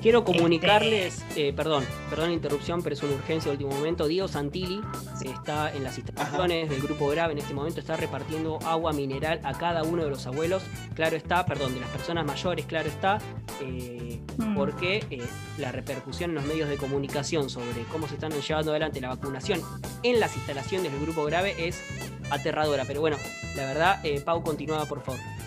Quiero 0.00 0.20
este, 0.20 0.32
comunicarles, 0.32 1.24
eh, 1.34 1.52
perdón, 1.52 1.84
perdón 2.08 2.28
la 2.28 2.34
interrupción, 2.34 2.82
pero 2.82 2.94
es 2.94 3.02
una 3.02 3.14
urgencia 3.14 3.50
de 3.50 3.56
último 3.56 3.72
momento. 3.72 4.06
Diego 4.06 4.28
Santilli 4.28 4.80
está 5.24 5.74
en 5.74 5.82
las 5.82 5.98
instalaciones 5.98 6.70
del 6.70 6.80
grupo 6.80 7.08
Grave 7.08 7.32
en 7.32 7.38
este 7.38 7.52
momento, 7.52 7.80
está 7.80 7.96
repartiendo 7.96 8.60
agua 8.64 8.92
mineral 8.92 9.40
a 9.42 9.54
cada 9.54 9.82
uno 9.82 10.04
de 10.04 10.10
los 10.10 10.26
abuelos. 10.26 10.62
Claro 10.94 11.16
está, 11.16 11.44
perdón, 11.44 11.74
de 11.74 11.80
las 11.80 11.90
personas 11.90 12.24
mayores, 12.24 12.64
claro 12.66 12.88
está, 12.88 13.18
eh, 13.60 14.20
mm. 14.36 14.54
porque 14.54 15.04
eh, 15.10 15.26
la 15.58 15.72
repercusión 15.72 16.30
en 16.30 16.36
los 16.36 16.44
medios 16.44 16.68
de 16.68 16.76
comunicación 16.76 17.50
sobre 17.50 17.82
cómo 17.90 18.06
se 18.06 18.14
están 18.14 18.30
llevando 18.30 18.70
adelante 18.70 19.00
la 19.00 19.08
vacunación 19.08 19.60
en 20.04 20.20
las 20.20 20.36
instalaciones 20.36 20.92
del 20.92 21.00
grupo 21.00 21.24
Grave 21.24 21.54
es 21.58 21.82
aterradora. 22.30 22.84
Pero 22.86 23.00
bueno, 23.00 23.16
la 23.56 23.66
verdad, 23.66 24.00
Pau, 24.24 24.44
continuaba 24.44 24.86
por 24.86 25.02
favor. 25.02 25.37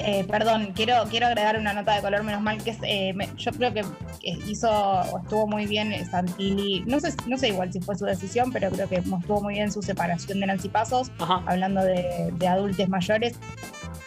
Eh, 0.00 0.24
perdón, 0.28 0.72
quiero, 0.76 0.94
quiero 1.10 1.26
agregar 1.26 1.58
una 1.58 1.72
nota 1.72 1.96
de 1.96 2.02
color, 2.02 2.22
menos 2.22 2.40
mal 2.40 2.62
que 2.62 2.76
eh, 2.82 3.12
yo 3.36 3.50
creo 3.50 3.74
que 3.74 3.82
hizo 4.22 4.70
o 4.70 5.18
estuvo 5.18 5.48
muy 5.48 5.66
bien 5.66 5.92
Santilli, 6.08 6.84
no 6.86 7.00
sé, 7.00 7.12
no 7.26 7.36
sé 7.36 7.48
igual 7.48 7.72
si 7.72 7.80
fue 7.80 7.96
su 7.96 8.04
decisión, 8.04 8.52
pero 8.52 8.70
creo 8.70 8.88
que 8.88 8.96
estuvo 8.96 9.42
muy 9.42 9.54
bien 9.54 9.72
su 9.72 9.82
separación 9.82 10.38
de 10.38 10.46
Nancy 10.46 10.68
Pasos, 10.68 11.10
hablando 11.18 11.82
de, 11.82 12.32
adultos 12.48 12.88
mayores. 12.88 13.34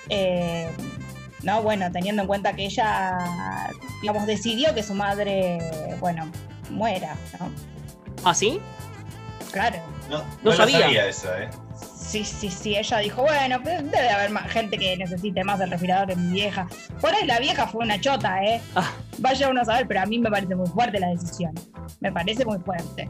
Eh, 0.07 0.69
no, 1.43 1.61
bueno, 1.61 1.91
teniendo 1.91 2.21
en 2.21 2.27
cuenta 2.29 2.53
que 2.53 2.65
ella, 2.65 3.69
digamos, 4.01 4.25
decidió 4.25 4.73
que 4.73 4.83
su 4.83 4.93
madre, 4.93 5.59
bueno, 5.99 6.31
muera, 6.69 7.15
¿no? 7.37 7.51
¿Ah, 8.23 8.33
sí? 8.33 8.61
Claro. 9.51 9.77
No, 10.09 10.23
no, 10.41 10.53
sabía. 10.53 11.05
eso, 11.05 11.27
¿eh? 11.35 11.49
Sí, 12.11 12.25
sí, 12.25 12.51
sí, 12.51 12.77
ella 12.77 12.97
dijo, 12.97 13.21
bueno, 13.21 13.61
pues, 13.63 13.89
debe 13.89 14.09
haber 14.09 14.31
más 14.31 14.51
gente 14.51 14.77
que 14.77 14.97
necesite 14.97 15.43
más 15.45 15.61
el 15.61 15.71
respirador 15.71 16.09
que 16.09 16.15
mi 16.17 16.33
vieja. 16.33 16.67
Por 16.99 17.13
ahí 17.13 17.25
la 17.25 17.39
vieja 17.39 17.67
fue 17.67 17.85
una 17.85 17.99
chota, 17.99 18.43
¿eh? 18.43 18.61
Ah. 18.75 18.91
Vaya 19.19 19.49
uno 19.49 19.61
a 19.61 19.65
saber, 19.65 19.87
pero 19.87 20.01
a 20.01 20.05
mí 20.05 20.19
me 20.19 20.29
parece 20.29 20.53
muy 20.55 20.67
fuerte 20.67 20.99
la 20.99 21.07
decisión. 21.07 21.53
Me 22.01 22.11
parece 22.11 22.43
muy 22.43 22.59
fuerte. 22.59 23.07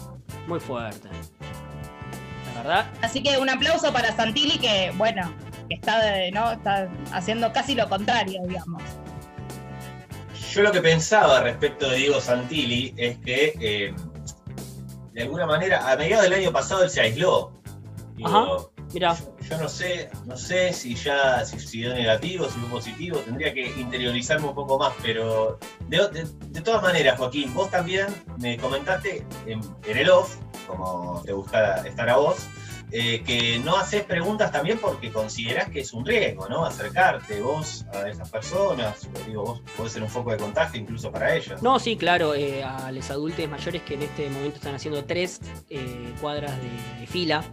Muy 0.47 0.59
fuerte. 0.59 1.09
La 2.53 2.61
verdad. 2.61 2.85
Así 3.01 3.23
que 3.23 3.37
un 3.39 3.49
aplauso 3.49 3.91
para 3.91 4.15
Santilli 4.15 4.59
que, 4.59 4.91
bueno, 4.95 5.33
está, 5.69 5.99
¿no? 6.31 6.51
está 6.51 6.87
haciendo 7.11 7.51
casi 7.51 7.73
lo 7.73 7.89
contrario, 7.89 8.39
digamos. 8.47 8.83
Yo 10.51 10.61
lo 10.61 10.71
que 10.71 10.81
pensaba 10.81 11.41
respecto 11.41 11.89
de 11.89 11.97
Diego 11.97 12.21
Santilli 12.21 12.93
es 12.97 13.17
que, 13.19 13.53
eh, 13.59 13.95
de 15.13 15.21
alguna 15.23 15.47
manera, 15.47 15.91
a 15.91 15.95
mediados 15.95 16.25
del 16.25 16.33
año 16.33 16.51
pasado 16.51 16.83
él 16.83 16.89
se 16.89 17.01
aisló. 17.01 17.61
Mira. 18.93 19.15
Yo, 19.49 19.57
no 19.57 19.69
sé, 19.69 20.09
no 20.25 20.37
sé 20.37 20.73
si 20.73 20.95
ya 20.95 21.45
si, 21.45 21.79
dio 21.79 21.93
negativo, 21.93 22.49
si 22.49 22.59
dio 22.59 22.69
positivo, 22.69 23.17
tendría 23.19 23.53
que 23.53 23.67
interiorizarme 23.79 24.47
un 24.47 24.55
poco 24.55 24.77
más, 24.77 24.93
pero 25.01 25.59
de, 25.87 26.61
todas 26.61 26.81
maneras, 26.81 27.17
Joaquín, 27.17 27.53
vos 27.53 27.69
también 27.69 28.07
me 28.39 28.57
comentaste 28.57 29.25
en, 29.45 29.61
el 29.85 30.09
off, 30.09 30.37
como 30.67 31.21
te 31.25 31.31
gusta 31.31 31.87
estar 31.87 32.09
a 32.09 32.17
vos, 32.17 32.47
eh, 32.93 33.23
que 33.25 33.59
no 33.59 33.77
haces 33.77 34.03
preguntas 34.03 34.51
también 34.51 34.77
porque 34.77 35.11
considerás 35.11 35.69
que 35.69 35.79
es 35.79 35.93
un 35.93 36.05
riesgo, 36.05 36.49
¿no? 36.49 36.65
Acercarte 36.65 37.39
vos 37.41 37.85
a 37.93 38.09
esas 38.09 38.29
personas, 38.29 39.07
digo, 39.25 39.43
vos 39.43 39.61
podés 39.77 39.93
ser 39.93 40.03
un 40.03 40.09
foco 40.09 40.31
de 40.31 40.37
contagio 40.37 40.81
incluso 40.81 41.09
para 41.09 41.33
ellos. 41.33 41.61
No, 41.61 41.79
sí, 41.79 41.95
claro, 41.95 42.35
eh, 42.35 42.63
a 42.63 42.91
los 42.91 43.09
adultos 43.09 43.47
mayores 43.49 43.81
que 43.83 43.93
en 43.93 44.01
este 44.01 44.29
momento 44.29 44.57
están 44.57 44.75
haciendo 44.75 45.05
tres 45.05 45.39
eh, 45.69 46.13
cuadras 46.19 46.51
de 46.99 47.07
fila 47.07 47.45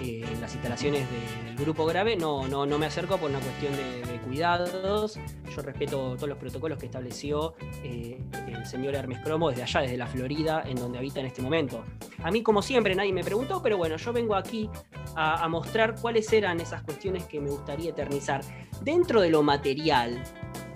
eh, 0.00 0.24
en 0.30 0.40
las 0.40 0.52
instalaciones 0.54 1.06
del 1.10 1.56
grupo 1.56 1.84
grave, 1.84 2.16
no, 2.16 2.48
no, 2.48 2.66
no 2.66 2.78
me 2.78 2.86
acerco 2.86 3.18
por 3.18 3.30
una 3.30 3.40
cuestión 3.40 3.72
de, 3.74 4.02
cuidados. 4.24 5.18
Yo 5.54 5.62
respeto 5.62 6.14
todos 6.14 6.28
los 6.28 6.38
protocolos 6.38 6.78
que 6.78 6.86
estableció 6.86 7.54
eh, 7.84 8.18
el 8.46 8.64
señor 8.64 8.94
Hermes 8.94 9.18
Cromo 9.18 9.50
desde 9.50 9.64
allá, 9.64 9.80
desde 9.80 9.96
la 9.96 10.06
Florida, 10.06 10.62
en 10.64 10.76
donde 10.76 10.98
habita 10.98 11.20
en 11.20 11.26
este 11.26 11.42
momento. 11.42 11.84
A 12.22 12.30
mí, 12.30 12.42
como 12.42 12.62
siempre, 12.62 12.94
nadie 12.94 13.12
me 13.12 13.24
preguntó, 13.24 13.60
pero 13.62 13.76
bueno, 13.76 13.96
yo 13.96 14.12
vengo 14.12 14.34
aquí 14.34 14.70
a, 15.16 15.46
mostrar 15.48 15.96
cuáles 16.00 16.32
eran 16.32 16.60
esas 16.60 16.82
cuestiones 16.82 17.24
que 17.24 17.40
me 17.40 17.50
gustaría 17.50 17.90
eternizar. 17.90 18.40
Dentro 18.80 19.20
de 19.20 19.28
lo 19.28 19.42
material, 19.42 20.22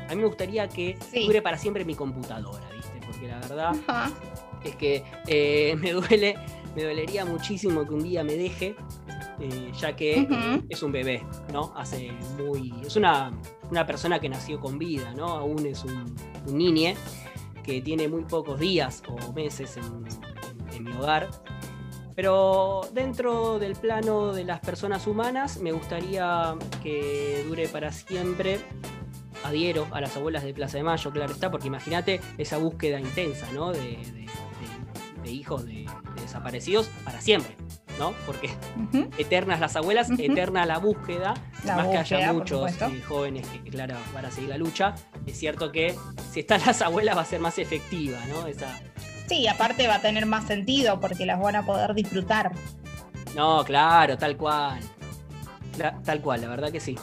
a 0.07 0.15
mí 0.15 0.17
me 0.17 0.27
gustaría 0.27 0.69
que 0.69 0.99
dure 1.25 1.41
para 1.41 1.57
siempre 1.57 1.85
mi 1.85 1.95
computadora, 1.95 2.69
¿viste? 2.75 3.01
Porque 3.07 3.29
la 3.29 3.41
verdad 3.41 3.73
es 4.65 4.77
que 4.77 5.03
eh, 5.27 5.77
me 5.81 5.93
duele 5.93 6.37
me 6.77 6.85
dolería 6.85 7.25
muchísimo 7.25 7.87
que 7.87 7.95
un 7.95 8.03
día 8.03 8.23
me 8.23 8.37
deje, 8.37 8.77
eh, 9.41 9.73
ya 9.79 9.95
que 9.95 10.27
es 10.69 10.83
un 10.83 10.93
bebé, 10.93 11.25
¿no? 11.53 11.73
Hace 11.77 12.13
muy. 12.39 12.73
Es 12.85 12.97
una, 12.97 13.33
persona 13.87 14.19
que 14.19 14.29
nació 14.29 14.61
con 14.61 14.79
vida, 14.79 15.13
¿no? 15.15 15.29
Aún 15.29 15.67
es 15.67 15.85
un, 15.85 16.15
un 16.47 16.59
niñe 16.59 16.97
que 17.67 17.83
tiene 17.83 18.09
muy 18.09 18.23
pocos 18.23 18.59
días 18.61 19.03
o 19.09 19.33
meses 19.33 19.77
en, 19.77 20.85
mi 20.85 20.93
hogar. 20.93 21.29
Pero 22.15 22.83
dentro 22.93 23.59
del 23.59 23.75
plano 23.75 24.33
de 24.33 24.45
las 24.45 24.61
personas 24.61 25.07
humanas, 25.07 25.59
me 25.61 25.73
gustaría 25.73 26.55
que 26.83 27.45
dure 27.47 27.69
para 27.69 27.93
siempre 27.93 28.61
adhiero 29.45 29.87
a 29.91 30.01
las 30.01 30.17
abuelas 30.17 30.45
de 30.45 30.55
Plaza 30.55 30.79
de 30.79 30.85
Mayo, 30.85 31.11
claro 31.11 31.33
está, 31.33 31.51
porque 31.51 31.67
imagínate 31.67 32.21
esa 32.39 32.57
búsqueda 32.57 33.01
intensa, 33.01 33.51
¿no? 33.53 33.73
de, 33.73 33.99
hijos 35.25 35.67
de, 35.67 35.87
desaparecidos 36.21 36.89
para 37.05 37.21
siempre, 37.21 37.57
¿no? 37.99 38.13
Porque 38.27 38.51
eternas 39.19 39.61
las 39.61 39.77
abuelas, 39.77 40.11
eterna 40.11 40.67
la 40.67 40.79
búsqueda, 40.79 41.35
más 41.65 41.89
que 41.89 41.99
haya 41.99 42.33
muchos 42.33 42.71
eh, 42.83 43.03
jóvenes 43.07 43.47
que, 43.49 43.71
claro, 43.71 43.97
van 44.15 44.27
a 44.27 44.31
seguir 44.31 44.51
la 44.51 44.59
lucha, 44.59 44.95
es 45.27 45.39
cierto 45.39 45.73
que 45.73 45.95
si 46.33 46.41
están 46.41 46.61
las 46.67 46.83
abuelas 46.83 47.17
va 47.17 47.23
a 47.23 47.27
ser 47.27 47.41
más 47.41 47.59
efectiva, 47.59 48.19
¿no? 48.29 48.47
Esa... 48.47 48.79
Sí, 49.29 49.49
aparte 49.49 49.89
va 49.89 49.97
a 49.97 50.01
tener 50.01 50.27
más 50.27 50.47
sentido 50.47 51.01
porque 51.01 51.27
las 51.27 51.41
van 51.41 51.57
a 51.57 51.67
poder 51.67 51.95
disfrutar. 51.95 52.53
No, 53.35 53.65
claro, 53.65 54.17
tal 54.17 54.37
cual. 54.37 54.81
tal 56.05 56.21
cual, 56.21 56.41
la 56.43 56.49
verdad 56.49 56.71
que 56.71 56.81
sí. 56.81 56.97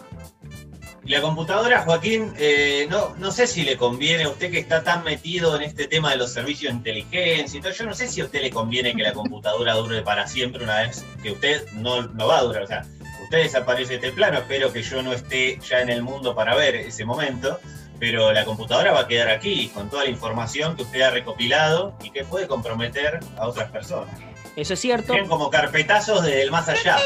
La 1.06 1.20
computadora, 1.20 1.82
Joaquín, 1.82 2.34
eh, 2.38 2.88
no, 2.90 3.14
no 3.18 3.32
sé 3.32 3.46
si 3.46 3.64
le 3.64 3.76
conviene 3.76 4.24
a 4.24 4.30
usted 4.30 4.50
que 4.50 4.60
está 4.60 4.84
tan 4.84 5.04
metido 5.04 5.54
en 5.58 5.64
este 5.64 5.86
tema 5.86 6.12
de 6.12 6.18
los 6.18 6.32
servicios 6.32 6.72
de 6.72 6.78
inteligencia 6.78 7.60
y 7.60 7.62
todo. 7.62 7.74
Yo 7.74 7.86
no 7.86 7.94
sé 7.94 8.08
si 8.08 8.22
a 8.22 8.26
usted 8.26 8.42
le 8.42 8.50
conviene 8.50 8.96
que 8.96 9.04
la 9.04 9.12
computadora 9.14 9.74
dure 9.74 10.02
para 10.02 10.28
siempre 10.28 10.64
una 10.64 10.82
vez 10.82 11.04
que 11.22 11.32
usted 11.32 11.70
no, 11.74 12.04
no 12.04 12.28
va 12.28 12.38
a 12.38 12.44
durar. 12.44 12.64
O 12.64 12.68
sea, 12.68 12.86
usted 13.22 13.38
desaparece 13.40 13.90
de 13.90 13.96
este 13.96 14.12
plano. 14.14 14.38
Espero 14.38 14.72
que 14.72 14.82
yo 14.82 15.04
no 15.04 15.12
esté 15.12 15.60
ya 15.68 15.82
en 15.82 15.90
el 15.90 16.04
mundo 16.04 16.34
para 16.36 16.56
ver 16.56 16.76
ese 16.76 17.04
momento. 17.04 17.60
Pero 18.00 18.32
la 18.32 18.46
computadora 18.46 18.94
va 18.94 19.02
a 19.02 19.08
quedar 19.08 19.30
aquí 19.30 19.70
con 19.74 19.90
toda 19.90 20.06
la 20.06 20.10
información 20.10 20.78
que 20.78 20.84
usted 20.84 21.02
ha 21.02 21.12
recopilado 21.12 21.98
y 22.02 22.12
que 22.12 22.24
puede 22.24 22.48
comprometer 22.48 23.20
a 23.38 23.48
otras 23.48 23.70
personas. 23.72 24.18
Eso 24.56 24.74
es 24.74 24.80
cierto. 24.80 25.12
Tienen 25.12 25.30
como 25.30 25.50
carpetazos 25.50 26.24
desde 26.24 26.44
el 26.44 26.52
más 26.52 26.70
allá. 26.70 26.98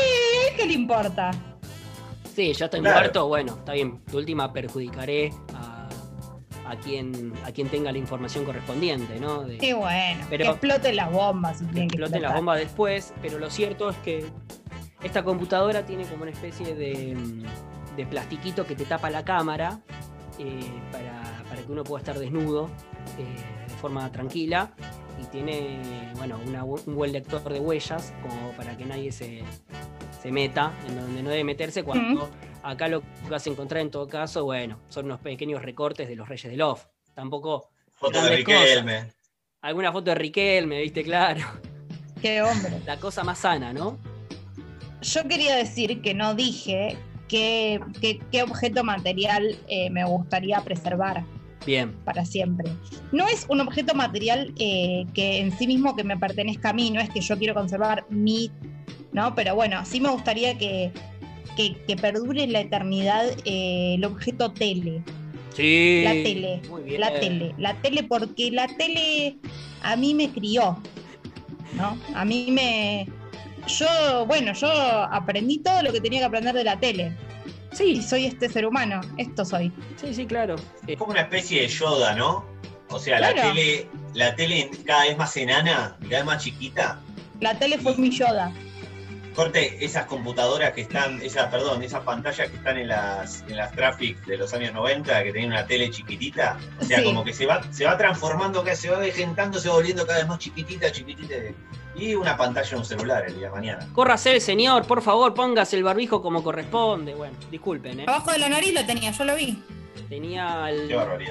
¿Qué 0.56 0.66
le 0.66 0.74
importa? 0.74 1.32
Sí, 2.38 2.54
ya 2.54 2.66
estoy 2.66 2.82
muerto, 2.82 3.28
bueno, 3.28 3.54
está 3.54 3.74
bien. 3.74 4.00
De 4.06 4.16
última 4.16 4.54
perjudicaré 4.54 5.34
a, 5.56 6.76
quien, 6.76 7.34
a 7.44 7.52
quien 7.52 7.68
tenga 7.68 7.92
la 7.92 7.98
información 7.98 8.46
correspondiente, 8.46 9.20
¿no? 9.20 9.48
Qué 9.60 9.74
bueno. 9.74 10.24
que 10.30 10.44
exploten 10.44 10.98
las 10.98 11.12
bombas. 11.12 11.64
que 11.74 11.86
exploten 11.86 12.22
las 12.22 12.36
bombas 12.36 12.60
después, 12.60 13.12
pero 13.24 13.40
lo 13.40 13.50
cierto 13.50 13.90
es 13.90 13.98
que 13.98 14.24
esta 15.02 15.24
computadora 15.24 15.84
tiene 15.84 16.06
como 16.06 16.22
una 16.22 16.32
especie 16.32 16.76
de, 16.76 17.18
de 17.96 18.06
plastiquito 18.06 18.68
que 18.68 18.76
te 18.76 18.86
tapa 18.86 19.10
la 19.10 19.26
cámara 19.26 19.80
eh, 20.38 20.60
para, 20.92 21.44
para, 21.50 21.64
que 21.64 21.72
uno 21.72 21.84
pueda 21.84 22.02
estar 22.02 22.20
desnudo 22.20 22.70
eh, 23.18 23.66
de 23.68 23.74
forma 23.82 24.12
tranquila 24.12 24.76
y 25.22 25.26
tiene 25.26 26.12
bueno 26.16 26.40
un 26.86 26.96
buen 26.96 27.12
lector 27.12 27.42
de 27.52 27.60
huellas 27.60 28.14
como 28.22 28.52
para 28.52 28.78
que 28.78 28.86
nadie 28.86 29.12
se, 29.12 29.44
se 30.22 30.32
meta 30.32 30.74
en 30.88 31.00
donde 31.00 31.24
no 31.24 31.30
debe 31.30 31.44
meterse 31.44 31.84
cuando 31.84 32.30
acá 32.64 32.88
lo 32.88 33.02
que 33.02 33.30
vas 33.30 33.46
a 33.46 33.50
encontrar 33.50 33.82
en 33.82 33.92
todo 33.92 34.08
caso, 34.08 34.44
bueno, 34.44 34.80
son 34.90 35.06
unos 35.06 35.20
pequeños 35.20 35.62
recortes 35.62 36.08
de 36.08 36.16
los 36.16 36.28
Reyes 36.28 36.52
de 36.52 36.58
Love. 36.58 36.86
Tampoco. 37.14 37.70
Foto 37.94 38.22
de 38.22 38.38
Riquelme. 38.38 39.12
Alguna 39.62 39.92
foto 39.92 40.12
de 40.12 40.16
Riquelme, 40.16 40.82
viste, 40.82 41.04
claro. 41.04 41.42
Qué 42.22 42.42
hombre. 42.42 42.80
La 42.86 42.98
cosa 42.98 43.24
más 43.24 43.40
sana, 43.40 43.74
¿no? 43.74 43.98
Yo 45.02 45.28
quería 45.28 45.56
decir 45.56 46.02
que 46.02 46.14
no 46.14 46.36
dije 46.36 46.98
qué, 47.28 47.80
qué, 48.02 48.44
objeto 48.44 48.84
material 48.84 49.58
eh, 49.68 49.90
me 49.90 50.04
gustaría 50.06 50.62
preservar. 50.62 51.24
Bien. 51.66 51.94
Para 52.06 52.26
siempre. 52.26 52.72
No 53.12 53.28
es 53.28 53.46
un 53.50 53.60
objeto 53.62 53.94
material 53.94 54.54
eh, 54.58 55.06
que 55.14 55.40
en 55.40 55.58
sí 55.58 55.68
mismo 55.68 55.96
que 55.96 56.04
me 56.04 56.18
pertenezca 56.18 56.70
a 56.70 56.74
mí, 56.74 56.92
no 56.92 57.02
es 57.02 57.10
que 57.10 57.22
yo 57.22 57.38
quiero 57.38 57.54
conservar 57.54 58.06
mi 58.10 58.52
¿no? 59.12 59.34
Pero 59.36 59.56
bueno, 59.56 59.84
sí 59.86 60.00
me 60.00 60.10
gustaría 60.10 60.58
que, 60.58 60.92
que, 61.56 61.96
perdure 61.96 62.44
en 62.44 62.54
la 62.54 62.62
eternidad 62.62 63.26
eh, 63.46 63.96
el 63.96 64.06
objeto 64.06 64.52
tele. 64.52 65.02
Sí. 65.56 66.02
La 66.04 66.12
tele. 66.12 66.62
La 67.00 67.20
tele. 67.20 67.56
La 67.58 67.74
tele, 67.82 68.04
porque 68.04 68.52
la 68.52 68.68
tele 68.68 69.38
a 69.82 69.96
mí 69.96 70.14
me 70.14 70.30
crió. 70.30 70.78
¿No? 71.76 71.98
A 72.16 72.26
mí 72.26 72.48
me. 72.52 73.08
yo, 73.68 74.26
bueno, 74.28 74.54
yo 74.54 74.70
aprendí 74.70 75.58
todo 75.60 75.82
lo 75.82 75.92
que 75.92 76.00
tenía 76.00 76.20
que 76.20 76.26
aprender 76.26 76.54
de 76.54 76.64
la 76.64 76.80
tele. 76.80 77.12
Sí. 77.78 78.02
soy 78.02 78.26
este 78.26 78.50
ser 78.50 78.66
humano, 78.66 79.02
esto 79.18 79.46
soy. 79.46 79.72
Sí, 80.02 80.14
sí, 80.14 80.26
claro. 80.26 80.56
Es 80.88 80.98
como 80.98 81.12
una 81.12 81.22
especie 81.22 81.62
de 81.62 81.68
Yoda, 81.68 82.16
¿no? 82.16 82.46
O 82.90 83.00
sea, 83.00 83.20
la 83.20 83.34
tele, 83.36 83.88
la 84.14 84.36
tele 84.36 84.72
cada 84.86 85.04
vez 85.04 85.18
más 85.18 85.36
enana, 85.38 85.98
cada 86.02 86.18
vez 86.18 86.26
más 86.26 86.44
chiquita. 86.44 87.00
La 87.40 87.58
tele 87.58 87.78
fue 87.78 87.96
mi 87.98 88.10
Yoda. 88.10 88.52
Corte, 89.36 89.86
esas 89.86 90.06
computadoras 90.06 90.74
que 90.74 90.82
están, 90.82 91.22
esas, 91.22 91.52
perdón, 91.52 91.84
esas 91.84 92.02
pantallas 92.04 92.50
que 92.50 92.56
están 92.58 92.78
en 92.78 92.88
las, 92.88 93.44
en 93.48 93.58
las 93.58 93.72
traffic 93.74 94.26
de 94.26 94.38
los 94.38 94.52
años 94.54 94.74
90, 94.74 95.24
que 95.24 95.32
tenían 95.32 95.52
una 95.52 95.68
tele 95.68 95.92
chiquitita. 95.92 96.58
O 96.82 96.86
sea, 96.86 97.04
como 97.04 97.24
que 97.24 97.34
se 97.34 97.46
va, 97.46 97.62
se 97.72 97.86
va 97.86 97.96
transformando, 97.98 98.66
se 98.74 98.90
va 98.90 98.98
vejentando, 98.98 99.60
se 99.60 99.70
va 99.70 99.76
volviendo 99.76 100.08
cada 100.08 100.20
vez 100.20 100.28
más 100.28 100.40
chiquitita, 100.40 100.92
chiquitita. 100.92 101.36
Y 101.98 102.16
una 102.16 102.38
pantalla 102.38 102.70
en 102.70 102.78
un 102.78 102.86
celular 102.86 103.26
el 103.28 103.36
día 103.36 103.48
de 103.48 103.54
mañana. 103.54 103.88
Córrase 103.94 104.32
el 104.34 104.42
señor, 104.42 104.86
por 104.86 105.02
favor, 105.02 105.34
póngase 105.34 105.78
el 105.78 105.84
barbijo 105.84 106.22
como 106.22 106.44
corresponde. 106.44 107.16
Bueno, 107.16 107.36
disculpen, 107.50 108.02
¿eh? 108.02 108.06
Abajo 108.08 108.32
de 108.32 108.40
la 108.40 108.50
nariz 108.50 108.74
lo 108.74 108.86
tenía, 108.86 109.12
yo 109.12 109.24
lo 109.26 109.36
vi. 109.36 109.58
Tenía 110.08 110.70
el 110.70 110.90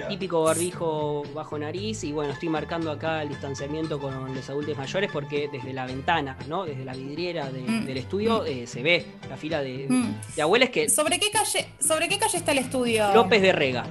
típico 0.08 0.42
barbijo 0.42 1.22
bajo 1.34 1.58
nariz 1.58 2.04
y 2.04 2.12
bueno, 2.12 2.32
estoy 2.32 2.50
marcando 2.50 2.90
acá 2.90 3.22
el 3.22 3.30
distanciamiento 3.30 3.98
con 3.98 4.34
los 4.34 4.50
adultos 4.50 4.76
mayores 4.76 5.10
porque 5.10 5.48
desde 5.50 5.72
la 5.72 5.86
ventana, 5.86 6.36
¿no? 6.46 6.64
Desde 6.66 6.84
la 6.84 6.92
vidriera 6.92 7.46
mm. 7.46 7.86
del 7.86 7.96
estudio 7.96 8.44
eh, 8.44 8.66
se 8.66 8.82
ve 8.82 9.06
la 9.30 9.36
fila 9.36 9.62
de, 9.62 9.86
mm. 9.88 10.40
abuelos 10.42 10.68
que... 10.68 10.90
¿Sobre 10.90 11.18
qué, 11.18 11.30
calle, 11.30 11.68
¿Sobre 11.80 12.08
qué 12.08 12.18
calle 12.18 12.36
está 12.36 12.52
el 12.52 12.58
estudio? 12.58 13.14
López 13.14 13.40
de 13.40 13.52
Rega. 13.52 13.86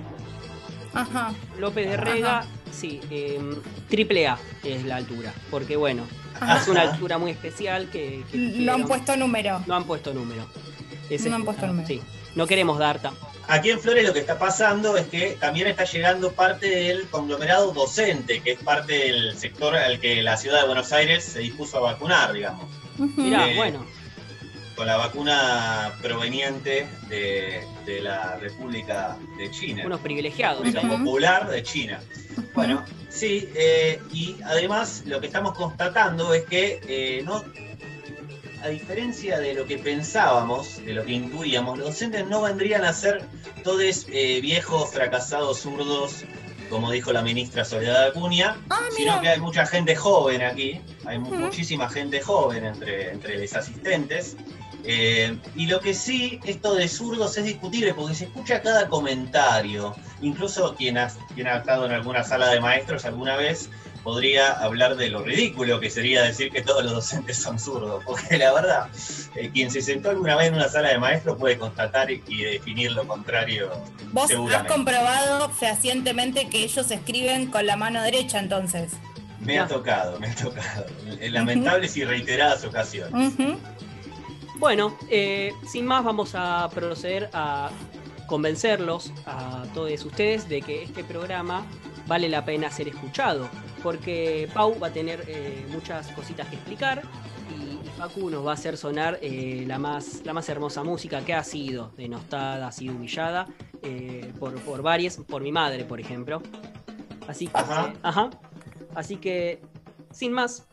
Ajá. 0.93 1.33
López 1.57 1.89
de 1.89 1.97
Rega, 1.97 2.45
sí, 2.71 3.01
em, 3.09 3.55
triple 3.89 4.27
A 4.27 4.37
es 4.63 4.85
la 4.85 4.97
altura, 4.97 5.33
porque 5.49 5.75
bueno, 5.75 6.03
es 6.61 6.67
una 6.67 6.81
altura 6.81 7.17
muy 7.17 7.31
especial 7.31 7.89
que... 7.89 8.23
no 8.33 8.73
han 8.73 8.85
puesto 8.85 9.15
número. 9.15 9.61
No 9.67 9.75
han 9.75 9.85
puesto 9.85 10.13
número. 10.13 10.45
no 11.09 11.35
han 11.35 11.45
puesto 11.45 11.67
número. 11.67 11.87
Sí, 11.87 12.01
no 12.35 12.47
queremos 12.47 12.77
dar 12.77 12.99
tampoco 12.99 13.35
Aquí 13.47 13.69
en 13.69 13.79
Flores 13.79 14.07
lo 14.07 14.13
que 14.13 14.19
está 14.19 14.39
pasando 14.39 14.97
es 14.97 15.07
que 15.07 15.37
también 15.39 15.67
está 15.67 15.83
llegando 15.83 16.31
parte 16.31 16.67
del 16.67 17.07
conglomerado 17.09 17.71
docente, 17.73 18.41
que 18.41 18.53
es 18.53 18.59
parte 18.59 18.93
del 18.93 19.37
sector 19.37 19.75
al 19.75 19.99
que 19.99 20.23
la 20.23 20.35
ciudad 20.35 20.61
de 20.61 20.67
Buenos 20.67 20.91
Aires 20.91 21.23
se 21.23 21.39
dispuso 21.39 21.77
a 21.77 21.81
vacunar, 21.81 22.33
digamos. 22.33 22.65
Mirá, 22.97 23.47
eh, 23.49 23.55
bueno. 23.55 23.85
Con 24.75 24.87
la 24.87 24.97
vacuna 24.97 25.93
proveniente 26.01 26.87
de, 27.07 28.01
la 28.01 28.35
República 28.37 29.17
de 29.37 29.49
China. 29.51 29.83
Unos 29.85 30.01
privilegiados. 30.01 30.73
La 30.73 30.81
popular 30.81 31.49
de 31.49 31.63
China. 31.63 32.01
Bueno, 32.53 32.83
sí, 33.09 33.49
eh, 33.55 34.01
y 34.11 34.35
además 34.43 35.03
lo 35.05 35.21
que 35.21 35.27
estamos 35.27 35.53
constatando 35.53 36.33
es 36.33 36.43
que 36.45 36.81
eh, 36.87 37.23
no 37.23 37.43
a 38.65 38.69
diferencia 38.69 39.39
de 39.39 39.53
lo 39.53 39.65
que 39.65 39.77
pensábamos, 39.77 40.83
de 40.83 40.93
lo 40.93 41.05
que 41.05 41.11
intuíamos, 41.11 41.77
los 41.77 41.89
docentes 41.89 42.25
no 42.27 42.41
vendrían 42.41 42.83
a 42.83 42.93
ser 42.93 43.23
todos 43.63 44.07
eh, 44.09 44.39
viejos, 44.41 44.89
fracasados, 44.91 45.59
zurdos, 45.59 46.25
como 46.69 46.89
dijo 46.89 47.13
la 47.13 47.21
ministra 47.21 47.63
Soledad 47.63 48.07
Acuña, 48.07 48.57
ah, 48.71 48.79
sino 48.95 49.21
que 49.21 49.29
hay 49.29 49.39
mucha 49.39 49.67
gente 49.67 49.95
joven 49.95 50.41
aquí, 50.41 50.81
hay 51.05 51.19
muchísima 51.19 51.87
gente 51.89 52.21
joven 52.21 52.65
entre, 52.65 53.11
entre 53.11 53.37
los 53.37 53.53
asistentes. 53.53 54.35
Eh, 54.87 55.37
y 55.55 55.65
lo 55.65 55.79
que 55.79 55.93
sí, 55.93 56.39
esto 56.43 56.75
de 56.75 56.87
zurdos 56.87 57.37
es 57.37 57.45
discutible 57.45 57.93
porque 57.93 58.13
se 58.13 58.25
escucha 58.25 58.61
cada 58.61 58.87
comentario. 58.87 59.95
Incluso 60.21 60.75
quien 60.75 60.97
ha, 60.97 61.09
quien 61.33 61.47
ha 61.47 61.57
estado 61.57 61.85
en 61.85 61.91
alguna 61.91 62.23
sala 62.23 62.49
de 62.49 62.59
maestros 62.59 63.05
alguna 63.05 63.35
vez 63.35 63.69
podría 64.03 64.51
hablar 64.51 64.95
de 64.95 65.09
lo 65.09 65.23
ridículo 65.23 65.79
que 65.79 65.89
sería 65.89 66.21
decir 66.21 66.51
que 66.51 66.61
todos 66.61 66.83
los 66.83 66.93
docentes 66.93 67.37
son 67.37 67.57
zurdos, 67.57 68.03
porque 68.05 68.37
la 68.37 68.53
verdad, 68.53 68.87
eh, 69.35 69.49
quien 69.51 69.71
se 69.71 69.81
sentó 69.81 70.11
alguna 70.11 70.35
vez 70.35 70.49
en 70.49 70.53
una 70.53 70.69
sala 70.69 70.89
de 70.89 70.99
maestros 70.99 71.37
puede 71.39 71.57
constatar 71.57 72.11
y 72.11 72.43
definir 72.43 72.91
lo 72.91 73.07
contrario. 73.07 73.71
Vos 74.11 74.29
has 74.53 74.63
comprobado 74.65 75.49
fehacientemente 75.49 76.47
que 76.49 76.63
ellos 76.63 76.91
escriben 76.91 77.47
con 77.47 77.65
la 77.65 77.75
mano 77.77 78.03
derecha 78.03 78.37
entonces. 78.37 78.91
Me 79.39 79.59
ha 79.59 79.67
tocado, 79.67 80.19
me 80.19 80.27
ha 80.27 80.35
tocado. 80.35 80.85
En 81.19 81.33
lamentables 81.33 81.95
y 81.97 82.03
reiteradas 82.03 82.63
ocasiones. 82.63 83.33
Bueno, 84.57 84.97
eh, 85.09 85.51
sin 85.67 85.85
más 85.85 86.03
vamos 86.03 86.33
a 86.33 86.69
proceder 86.73 87.29
a 87.33 87.69
convencerlos 88.27 89.11
a 89.25 89.63
todos 89.73 90.03
ustedes 90.05 90.49
de 90.49 90.61
que 90.61 90.83
este 90.83 91.03
programa 91.03 91.65
vale 92.07 92.29
la 92.29 92.45
pena 92.45 92.69
ser 92.71 92.87
escuchado 92.87 93.49
porque 93.85 94.49
Pau 94.51 94.79
va 94.79 94.87
a 94.87 94.91
tener 94.91 95.23
eh, 95.27 95.63
muchas 95.69 96.07
cositas 96.13 96.47
que 96.47 96.55
explicar 96.55 97.03
y, 97.55 97.87
Facu 97.99 98.31
nos 98.31 98.43
va 98.43 98.49
a 98.49 98.53
hacer 98.55 98.77
sonar 98.77 99.19
eh, 99.21 99.63
la, 99.67 99.77
más, 99.77 100.25
la 100.25 100.33
más 100.33 100.49
hermosa 100.49 100.83
música 100.83 101.23
que 101.23 101.35
ha 101.35 101.43
sido 101.43 101.91
denostada, 101.95 102.67
ha 102.67 102.71
sido 102.71 102.95
humillada 102.95 103.45
eh, 103.83 104.33
por, 104.39 104.59
por 104.61 104.81
varias, 104.81 105.17
por 105.17 105.43
mi 105.43 105.51
madre, 105.51 105.85
por 105.85 105.99
ejemplo. 105.99 106.41
Así 107.27 107.45
que, 107.45 107.53
ajá. 108.01 108.31
Así 108.95 109.17
que, 109.17 109.61
sin 110.11 110.31
más, 110.31 110.67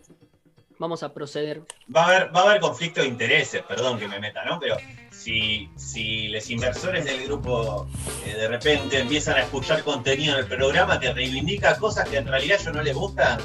vamos 0.82 1.04
a 1.04 1.14
proceder. 1.14 1.62
Va 1.94 2.02
a 2.02 2.06
haber, 2.08 2.36
va 2.36 2.40
a 2.40 2.42
haber 2.50 2.60
conflicto 2.60 3.00
de 3.00 3.06
intereses, 3.06 3.62
perdón 3.62 4.00
que 4.00 4.08
me 4.08 4.18
meta, 4.18 4.44
¿no? 4.44 4.58
Pero 4.58 4.76
si, 5.10 5.70
si 5.76 6.26
los 6.28 6.50
inversores 6.50 7.04
del 7.04 7.24
grupo 7.24 7.86
eh, 8.26 8.34
de 8.34 8.48
repente 8.48 8.98
empiezan 8.98 9.36
a 9.36 9.42
escuchar 9.42 9.84
contenido 9.84 10.34
en 10.34 10.40
el 10.40 10.46
programa 10.46 10.98
que 10.98 11.12
reivindica 11.12 11.78
cosas 11.78 12.08
que 12.08 12.16
en 12.16 12.26
realidad 12.26 12.58
yo 12.64 12.72
no 12.72 12.82
les 12.82 12.96
gustan, 12.96 13.38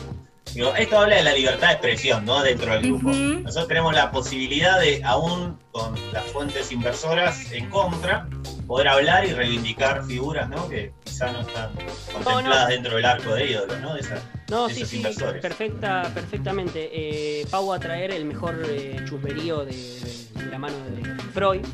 digo, 0.56 0.74
esto 0.76 0.98
habla 0.98 1.18
de 1.18 1.24
la 1.24 1.34
libertad 1.34 1.68
de 1.68 1.74
expresión, 1.74 2.26
¿no? 2.26 2.42
Dentro 2.42 2.74
del 2.74 2.82
grupo. 2.82 3.10
Nosotros 3.12 3.68
tenemos 3.68 3.94
la 3.94 4.10
posibilidad 4.10 4.80
de, 4.80 5.04
aún 5.04 5.60
con 5.72 5.94
las 6.12 6.26
fuentes 6.26 6.72
inversoras 6.72 7.52
en 7.52 7.70
contra, 7.70 8.28
poder 8.66 8.88
hablar 8.88 9.26
y 9.26 9.34
reivindicar 9.34 10.04
figuras, 10.06 10.50
¿no? 10.50 10.68
Que 10.68 10.92
quizá 11.04 11.32
no 11.32 11.42
están 11.42 11.70
contempladas 12.12 12.70
dentro 12.70 12.96
del 12.96 13.06
arco 13.06 13.36
de 13.36 13.52
ídolos, 13.52 13.80
¿no? 13.80 13.94
De, 13.94 14.02
no, 14.50 14.70
sí, 14.70 14.86
sí, 14.86 15.04
perfecta, 15.42 16.12
perfectamente. 16.14 16.90
Eh, 16.92 17.46
Pau 17.50 17.74
a 17.74 17.80
traer 17.80 18.12
el 18.12 18.26
mejor 18.26 18.64
eh, 18.68 19.02
chusmerío 19.06 19.66
de 19.66 20.28
de 20.38 20.52
la 20.52 20.60
mano 20.60 20.76
de 20.90 21.04
Freud, 21.34 21.66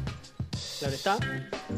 claro 0.79 0.93
está. 0.93 1.17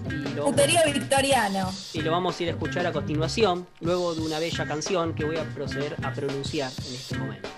Y 0.09 0.35
lo, 0.35 0.51
victoriano. 0.51 1.73
Y 1.93 2.01
lo 2.01 2.11
vamos 2.11 2.39
a 2.39 2.43
ir 2.43 2.49
a 2.49 2.51
escuchar 2.53 2.85
a 2.85 2.91
continuación, 2.91 3.67
luego 3.81 4.15
de 4.15 4.21
una 4.21 4.39
bella 4.39 4.65
canción 4.65 5.13
que 5.13 5.25
voy 5.25 5.37
a 5.37 5.43
proceder 5.43 5.95
a 6.03 6.13
pronunciar 6.13 6.71
en 6.87 6.95
este 6.95 7.17
momento. 7.17 7.49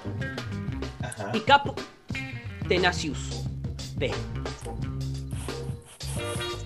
Picap 1.32 1.78
Tenacius 2.67 3.43
B. 3.95 4.12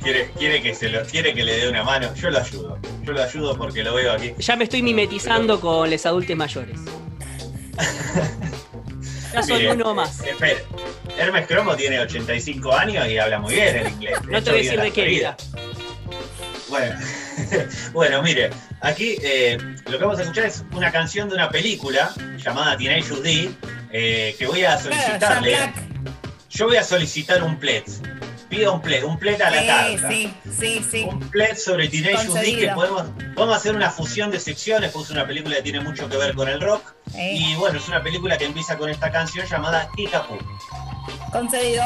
Quiere, 0.01 0.31
quiere, 0.31 0.61
que 0.61 0.73
se 0.73 0.89
lo, 0.89 1.03
quiere 1.05 1.33
que 1.33 1.43
le 1.43 1.57
dé 1.57 1.69
una 1.69 1.83
mano. 1.83 2.13
Yo 2.15 2.29
lo 2.31 2.39
ayudo. 2.39 2.79
Yo 3.03 3.13
lo 3.13 3.23
ayudo 3.23 3.57
porque 3.57 3.83
lo 3.83 3.93
veo 3.93 4.13
aquí. 4.13 4.33
Ya 4.39 4.55
me 4.55 4.63
estoy 4.63 4.81
mimetizando 4.81 5.59
con 5.59 5.89
los 5.89 6.05
adultos 6.05 6.35
mayores. 6.35 6.79
ya 9.33 9.43
soy 9.43 9.67
uno 9.67 9.93
más. 9.93 10.21
Espera. 10.21 10.59
Hermes 11.17 11.45
Cromo 11.45 11.75
tiene 11.75 11.99
85 11.99 12.73
años 12.73 13.07
y 13.07 13.17
habla 13.17 13.39
muy 13.39 13.53
bien 13.53 13.75
el 13.75 13.87
inglés. 13.89 14.17
no 14.27 14.41
te 14.41 14.49
voy 14.49 14.59
a 14.59 14.63
decir 14.63 14.81
de 14.81 14.91
qué 14.91 15.05
vida. 15.05 15.37
Bueno, 16.69 16.95
bueno, 17.93 18.23
mire, 18.23 18.49
aquí 18.79 19.17
eh, 19.21 19.57
lo 19.87 19.97
que 19.97 20.03
vamos 20.03 20.19
a 20.19 20.21
escuchar 20.23 20.45
es 20.45 20.63
una 20.71 20.91
canción 20.91 21.27
de 21.27 21.35
una 21.35 21.49
película 21.49 22.13
llamada 22.37 22.77
Teenage 22.77 23.13
D, 23.21 23.51
eh, 23.91 24.35
que 24.39 24.47
voy 24.47 24.63
a 24.63 24.77
solicitarle. 24.77 25.57
Yo 26.49 26.67
voy 26.67 26.77
a 26.77 26.83
solicitar 26.83 27.43
un 27.43 27.59
plet. 27.59 27.85
Pido 28.51 28.73
un 28.73 28.81
plet, 28.81 29.01
un 29.05 29.17
plet 29.17 29.41
a 29.41 29.49
la 29.49 29.65
carta. 29.65 30.09
Sí, 30.09 30.33
sí, 30.59 30.85
sí. 30.91 31.07
Un 31.09 31.21
plet 31.29 31.55
sobre 31.55 31.87
Teenage 31.87 32.27
D 32.27 32.57
que 32.57 32.67
podemos, 32.75 33.03
podemos 33.33 33.55
hacer 33.55 33.73
una 33.73 33.89
fusión 33.89 34.29
de 34.29 34.41
secciones, 34.41 34.91
porque 34.91 35.05
es 35.05 35.11
una 35.11 35.25
película 35.25 35.55
que 35.55 35.61
tiene 35.61 35.79
mucho 35.79 36.09
que 36.09 36.17
ver 36.17 36.35
con 36.35 36.49
el 36.49 36.59
rock. 36.59 36.93
Y 37.15 37.55
bueno, 37.55 37.79
es 37.79 37.87
una 37.87 38.03
película 38.03 38.37
que 38.37 38.43
empieza 38.43 38.77
con 38.77 38.89
esta 38.89 39.09
canción 39.09 39.47
llamada 39.47 39.87
Kickapoo. 39.95 40.37
Concedido. 41.31 41.85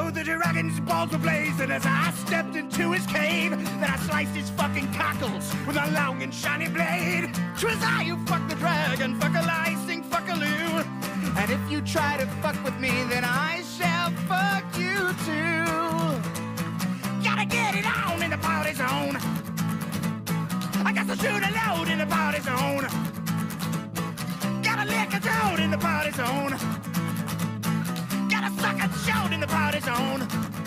Oh, 0.00 0.10
the 0.10 0.22
Dragon's 0.22 0.78
balls 0.78 1.10
were 1.10 1.18
blazing 1.18 1.72
as 1.72 1.84
I 1.84 2.12
stepped 2.24 2.54
into 2.54 2.92
his 2.92 3.04
cave. 3.06 3.50
Then 3.50 3.90
I 3.90 3.96
sliced 4.06 4.36
his 4.36 4.48
fucking 4.50 4.92
cockles 4.94 5.52
with 5.66 5.76
a 5.76 5.90
long 5.90 6.22
and 6.22 6.32
shiny 6.32 6.68
blade. 6.68 7.34
Twas 7.58 7.82
I 7.82 8.04
who 8.04 8.16
fucked 8.24 8.48
the 8.48 8.54
dragon, 8.54 9.18
fuck 9.18 9.34
a 9.34 9.44
licing, 9.44 10.04
fuck 10.04 10.28
a 10.28 10.34
loo. 10.34 10.84
And 11.36 11.50
if 11.50 11.60
you 11.68 11.80
try 11.80 12.16
to 12.16 12.26
fuck 12.40 12.54
with 12.64 12.78
me, 12.78 12.90
then 13.10 13.24
I 13.24 13.64
shall 13.76 14.12
fuck 14.30 14.64
you 14.78 15.10
too. 15.26 15.66
Gotta 17.24 17.44
get 17.44 17.74
it 17.74 17.84
on 17.84 18.22
in 18.22 18.30
the 18.30 18.38
party 18.38 18.74
zone. 18.74 19.18
I 20.86 20.92
got 20.94 21.08
to 21.08 21.16
shoot 21.16 21.42
a 21.42 21.50
load 21.58 21.88
in 21.88 21.98
the 21.98 22.06
party 22.06 22.40
zone. 22.40 22.86
Gotta 24.62 24.88
lick 24.88 25.12
a 25.12 25.18
toad 25.18 25.58
in 25.58 25.72
the 25.72 25.78
party 25.78 26.12
zone 26.12 26.87
a 28.48 28.60
sucker 28.60 28.88
shout 29.04 29.32
in 29.32 29.40
the 29.40 29.46
party 29.46 29.80
zone. 29.80 30.57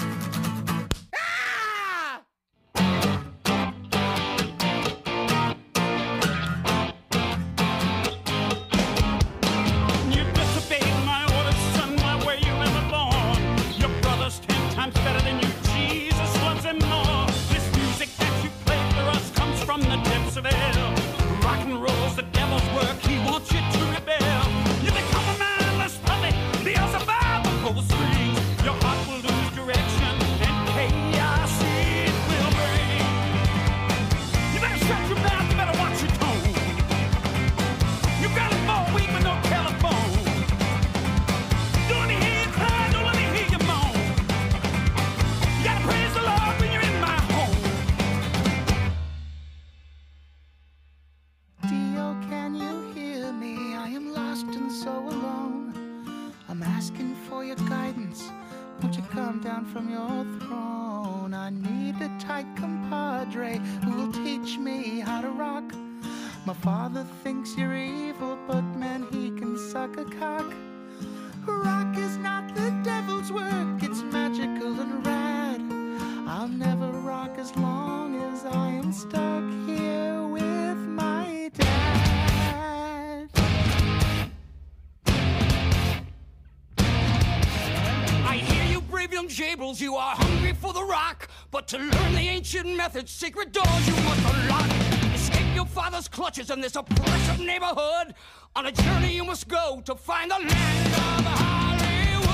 To 91.72 91.78
learn 91.78 92.14
the 92.14 92.28
ancient 92.28 92.76
methods, 92.76 93.10
secret 93.12 93.54
doors 93.54 93.88
you 93.88 93.94
must 94.04 94.36
unlock. 94.36 94.70
Escape 95.16 95.56
your 95.56 95.66
father's 95.66 96.10
clutches 96.10 96.50
in 96.50 96.60
this 96.60 96.76
oppressive 96.76 97.40
neighborhood. 97.40 98.14
On 98.58 98.66
a 98.66 98.74
journey 98.74 99.16
you 99.16 99.24
must 99.24 99.48
go 99.48 99.82
to 99.86 99.96
find 99.96 100.30
the 100.30 100.36
land 100.36 100.88
of 100.88 101.26
Hollywood. 101.32 102.28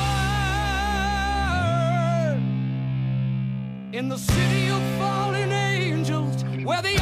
In 3.93 4.10
the 4.10 4.17
city 4.17 4.69
of 4.69 4.82
fallen 4.97 5.52
angels, 5.52 6.43
where 6.65 6.82
the 6.82 6.95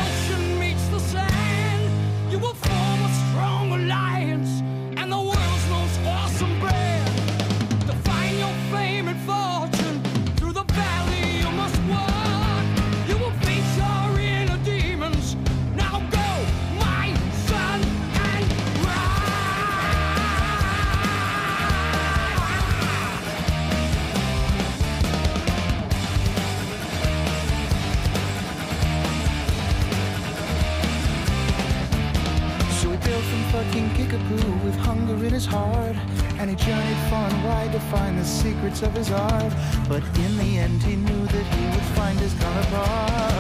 he 36.58 37.10
far 37.10 37.30
and 37.30 37.44
wide 37.44 37.72
to 37.74 37.80
find 37.80 38.18
the 38.18 38.26
secrets 38.26 38.82
of 38.82 38.94
his 38.94 39.12
art. 39.12 39.54
But 39.88 40.04
in 40.20 40.38
the 40.38 40.58
end, 40.58 40.82
he 40.84 40.96
knew 40.96 41.26
that 41.28 41.46
he 41.56 41.66
would 41.66 41.88
find 41.96 42.20
his 42.20 42.34
counterpart. 42.34 43.35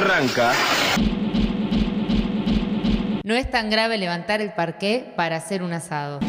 ¿Arranca? 0.00 0.52
No 3.22 3.34
es 3.34 3.50
tan 3.50 3.68
grave 3.68 3.98
levantar 3.98 4.40
el 4.40 4.50
parqué 4.50 5.12
para 5.14 5.36
hacer 5.36 5.62
un 5.62 5.74
asado. 5.74 6.20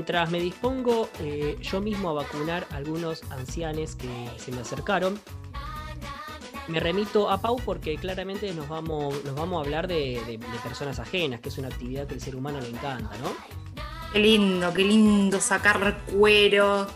Mientras 0.00 0.30
me 0.30 0.40
dispongo 0.40 1.10
eh, 1.18 1.58
yo 1.60 1.82
mismo 1.82 2.08
a 2.08 2.14
vacunar 2.14 2.66
a 2.70 2.76
algunos 2.76 3.22
ancianes 3.24 3.96
que 3.96 4.08
se 4.38 4.50
me 4.50 4.62
acercaron, 4.62 5.20
me 6.68 6.80
remito 6.80 7.28
a 7.28 7.38
Pau 7.38 7.56
porque 7.62 7.96
claramente 7.98 8.50
nos 8.54 8.66
vamos, 8.66 9.22
nos 9.26 9.34
vamos 9.34 9.58
a 9.58 9.60
hablar 9.66 9.88
de, 9.88 10.18
de, 10.26 10.38
personas 10.64 10.98
ajenas, 10.98 11.40
que 11.40 11.50
es 11.50 11.58
una 11.58 11.68
actividad 11.68 12.06
que 12.06 12.14
el 12.14 12.22
ser 12.22 12.34
humano 12.34 12.62
le 12.62 12.70
encanta, 12.70 13.14
¿no? 13.18 13.30
Qué 14.14 14.20
lindo, 14.20 14.72
qué 14.72 14.84
lindo 14.84 15.38
sacar 15.38 15.98
cuero, 16.06 16.86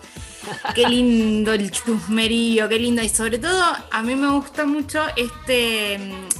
Qué 0.75 0.89
lindo 0.89 1.53
el 1.53 1.71
chusmerío, 1.71 2.69
qué 2.69 2.79
lindo. 2.79 3.03
Y 3.03 3.09
sobre 3.09 3.39
todo, 3.39 3.63
a 3.91 4.03
mí 4.03 4.15
me 4.15 4.31
gusta 4.31 4.65
mucho 4.65 5.03
este, 5.17 5.95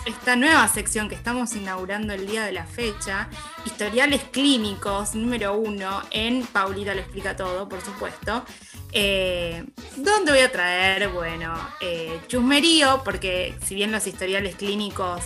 esta 0.07 0.37
nueva 0.37 0.67
sección 0.69 1.09
que 1.09 1.14
estamos 1.14 1.55
inaugurando 1.55 2.12
el 2.12 2.27
día 2.27 2.45
de 2.45 2.53
la 2.53 2.67
fecha. 2.67 3.29
Historiales 3.64 4.23
clínicos, 4.31 5.14
número 5.14 5.55
uno, 5.55 6.03
en 6.11 6.47
Paulita 6.47 6.95
lo 6.95 7.01
explica 7.01 7.37
todo, 7.37 7.69
por 7.69 7.81
supuesto. 7.83 8.45
Eh, 8.93 9.64
¿Dónde 9.97 10.33
voy 10.33 10.40
a 10.40 10.53
traer? 10.53 11.09
Bueno, 11.09 11.55
eh, 11.81 12.21
chusmerío, 12.29 13.03
porque 13.05 13.55
si 13.64 13.75
bien 13.75 13.90
los 13.90 14.07
historiales 14.07 14.57
clínicos 14.57 15.25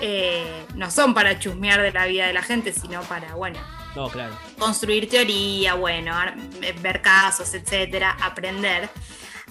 eh, 0.00 0.64
no 0.74 0.90
son 0.90 1.14
para 1.14 1.38
chusmear 1.38 1.82
de 1.82 1.92
la 1.92 2.06
vida 2.06 2.26
de 2.26 2.32
la 2.32 2.42
gente, 2.42 2.72
sino 2.72 3.02
para, 3.02 3.34
bueno, 3.34 3.58
Construir 4.58 5.08
teoría, 5.08 5.74
bueno, 5.74 6.14
ver 6.80 7.02
casos, 7.02 7.52
etcétera, 7.54 8.16
aprender. 8.22 8.88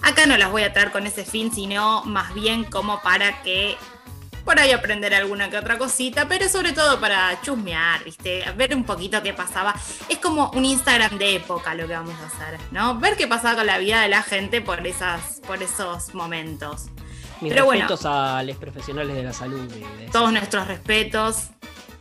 Acá 0.02 0.26
no 0.26 0.36
las 0.36 0.50
voy 0.50 0.62
a 0.62 0.72
traer 0.72 0.90
con 0.90 1.06
ese 1.06 1.24
fin, 1.24 1.52
sino 1.52 2.02
más 2.04 2.32
bien 2.34 2.64
como 2.64 3.00
para 3.02 3.42
que 3.42 3.76
por 4.48 4.58
ahí 4.58 4.72
aprender 4.72 5.14
alguna 5.14 5.50
que 5.50 5.58
otra 5.58 5.76
cosita, 5.76 6.26
pero 6.26 6.48
sobre 6.48 6.72
todo 6.72 6.98
para 6.98 7.38
chusmear, 7.42 8.02
¿viste? 8.04 8.42
Ver 8.56 8.74
un 8.74 8.84
poquito 8.84 9.22
qué 9.22 9.34
pasaba. 9.34 9.74
Es 10.08 10.18
como 10.18 10.50
un 10.52 10.64
Instagram 10.64 11.18
de 11.18 11.36
época 11.36 11.74
lo 11.74 11.86
que 11.86 11.92
vamos 11.92 12.14
a 12.22 12.26
hacer, 12.28 12.58
¿no? 12.70 12.98
Ver 12.98 13.16
qué 13.16 13.26
pasaba 13.26 13.56
con 13.56 13.66
la 13.66 13.76
vida 13.76 14.00
de 14.00 14.08
la 14.08 14.22
gente 14.22 14.62
por, 14.62 14.86
esas, 14.86 15.40
por 15.46 15.62
esos 15.62 16.14
momentos. 16.14 16.86
Mis 17.42 17.54
respetos 17.54 18.06
a 18.06 18.42
los 18.42 18.56
profesionales 18.56 19.14
de 19.14 19.22
la 19.22 19.32
salud. 19.34 19.70
todos 20.10 20.32
nuestros 20.32 20.66
respetos 20.66 21.50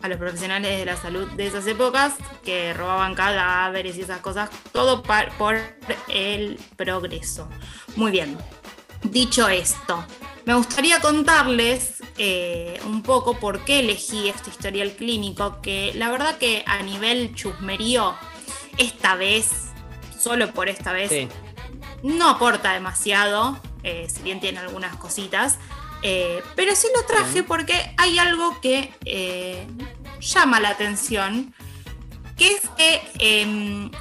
a 0.02 0.08
los 0.08 0.18
profesionales 0.18 0.78
de 0.78 0.86
la 0.86 0.96
salud 0.96 1.28
de 1.32 1.48
esas 1.48 1.66
épocas 1.68 2.14
que 2.44 2.74
robaban 2.74 3.16
cadáveres 3.16 3.98
y 3.98 4.02
esas 4.02 4.22
cosas, 4.22 4.50
todo 4.72 5.04
por 5.04 5.60
el 6.08 6.60
progreso. 6.76 7.50
Muy 7.96 8.12
bien, 8.12 8.38
dicho 9.04 9.48
esto, 9.50 10.06
me 10.46 10.54
gustaría 10.54 11.02
contarles 11.02 12.02
eh, 12.18 12.80
un 12.86 13.04
poco 13.04 13.38
por 13.38 13.66
qué 13.66 13.80
elegí 13.80 14.30
este 14.30 14.50
historial 14.50 14.92
clínico, 14.92 15.62
que 15.62 15.92
la 15.96 16.10
verdad 16.10 16.38
que 16.38 16.64
a 16.66 16.82
nivel 16.84 17.36
chusmerío, 17.36 18.16
esta 18.78 19.16
vez, 19.16 19.72
solo 20.18 20.54
por 20.54 20.70
esta 20.70 20.94
vez, 20.94 21.28
no 22.02 22.30
aporta 22.30 22.74
demasiado, 22.74 23.60
eh, 23.84 24.08
si 24.10 24.22
bien 24.22 24.40
tiene 24.40 24.60
algunas 24.60 24.96
cositas, 24.96 25.58
eh, 26.10 26.42
pero 26.56 26.74
sí 26.76 26.88
lo 26.96 27.04
traje 27.06 27.44
porque 27.44 27.94
hay 27.98 28.18
algo 28.18 28.62
que 28.62 28.94
llama 30.22 30.60
la 30.60 30.70
atención, 30.70 31.54
que 32.38 32.48
es 32.48 32.62
que 32.78 33.02
em, 33.20 33.92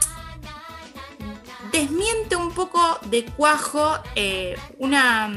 desmiente 1.72 2.36
un 2.36 2.52
poco 2.52 2.98
de 3.06 3.24
cuajo 3.24 3.98
eh, 4.14 4.56
una, 4.78 5.30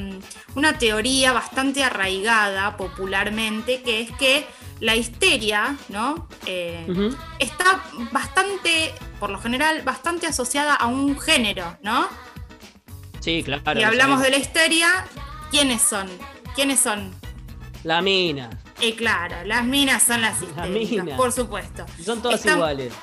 una, 0.56 0.78
teoría 0.78 1.34
bastante 1.34 1.84
arraigada 1.84 2.78
popularmente, 2.78 3.82
que 3.82 4.02
es 4.02 4.12
que 4.12 4.46
la 4.80 4.96
histeria, 4.96 5.76
¿no? 5.90 6.28
Eh, 6.46 6.86
está 7.40 7.84
bastante, 8.12 8.94
por 9.20 9.30
lo 9.30 9.40
general, 9.40 9.82
bastante 9.82 10.28
asociada 10.28 10.76
a 10.76 10.88
un 10.88 11.20
género, 11.20 11.78
¿no? 11.82 12.08
Sí, 13.20 13.44
claro. 13.44 13.80
Y 13.80 13.84
hablamos 13.84 14.22
de 14.22 14.30
la 14.30 14.38
histeria, 14.38 15.06
¿quiénes 15.52 15.82
son? 15.82 16.10
¿Quiénes 16.56 16.80
son? 16.80 17.12
La 17.84 18.02
mina. 18.02 18.50
Y 18.82 18.94
claro, 18.94 19.36
las 19.46 19.66
minas 19.66 20.04
son 20.04 20.22
las 20.22 20.42
histéricas, 20.42 21.08
por 21.18 21.32
supuesto. 21.32 21.86
Son 22.04 22.22
todas 22.22 22.46
iguales 22.46 22.94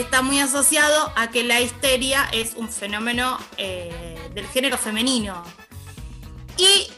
está 0.00 0.22
muy 0.22 0.40
asociado 0.40 1.12
a 1.16 1.30
que 1.30 1.44
la 1.44 1.60
histeria 1.60 2.26
es 2.32 2.54
un 2.54 2.68
fenómeno 2.68 3.38
eh, 3.56 4.18
del 4.34 4.46
género 4.48 4.76
femenino. 4.76 5.42
Y 6.56 6.88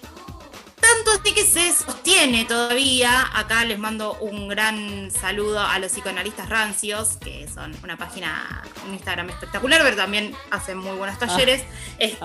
tanto 0.86 1.20
así 1.20 1.34
que 1.34 1.44
se 1.44 1.72
sostiene 1.72 2.44
todavía. 2.44 3.30
Acá 3.34 3.64
les 3.64 3.78
mando 3.78 4.14
un 4.20 4.48
gran 4.48 5.10
saludo 5.10 5.60
a 5.60 5.78
los 5.78 5.92
psicoanalistas 5.92 6.48
rancios, 6.48 7.16
que 7.16 7.48
son 7.48 7.74
una 7.82 7.96
página, 7.96 8.62
un 8.86 8.94
Instagram 8.94 9.30
espectacular, 9.30 9.82
pero 9.82 9.96
también 9.96 10.34
hacen 10.50 10.78
muy 10.78 10.96
buenos 10.96 11.16
ah. 11.20 11.26
talleres. 11.26 11.62
Ah, 11.62 11.94
este, 11.98 12.18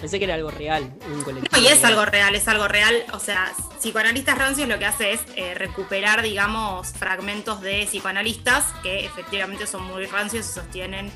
pensé, 0.00 0.18
que 0.18 0.24
era, 0.24 0.34
algo 0.34 0.50
real, 0.50 0.92
un 1.12 1.22
colectivo. 1.22 1.56
No, 1.56 1.62
y 1.62 1.68
es 1.68 1.84
algo 1.84 2.04
real, 2.04 2.34
es 2.34 2.48
algo 2.48 2.68
real. 2.68 3.04
O 3.12 3.18
sea, 3.18 3.52
psicoanalistas 3.80 4.38
rancios 4.38 4.68
lo 4.68 4.78
que 4.78 4.86
hace 4.86 5.12
es 5.12 5.20
eh, 5.36 5.54
recuperar, 5.54 6.22
digamos, 6.22 6.92
fragmentos 6.92 7.60
de 7.60 7.86
psicoanalistas 7.86 8.64
que 8.82 9.04
efectivamente 9.04 9.66
son 9.66 9.84
muy 9.84 10.06
rancios 10.06 10.48
y 10.48 10.52
sostienen 10.52 11.10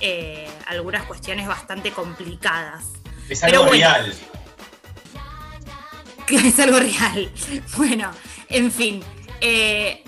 eh, 0.00 0.48
algunas 0.66 1.04
cuestiones 1.04 1.46
bastante 1.46 1.92
complicadas. 1.92 2.84
Es 3.28 3.42
algo 3.42 3.66
real 3.66 4.14
que 6.26 6.36
es 6.36 6.58
algo 6.58 6.78
real. 6.78 7.30
Bueno, 7.76 8.10
en 8.48 8.70
fin. 8.70 9.02
Eh, 9.40 10.02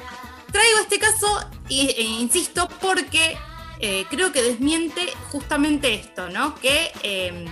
traigo 0.50 0.78
este 0.80 0.98
caso, 0.98 1.26
e, 1.68 2.02
insisto, 2.02 2.68
porque 2.80 3.36
eh, 3.80 4.06
creo 4.08 4.32
que 4.32 4.42
desmiente 4.42 5.12
justamente 5.30 5.94
esto, 5.94 6.28
¿no? 6.30 6.54
Que, 6.54 6.92
em, 7.02 7.46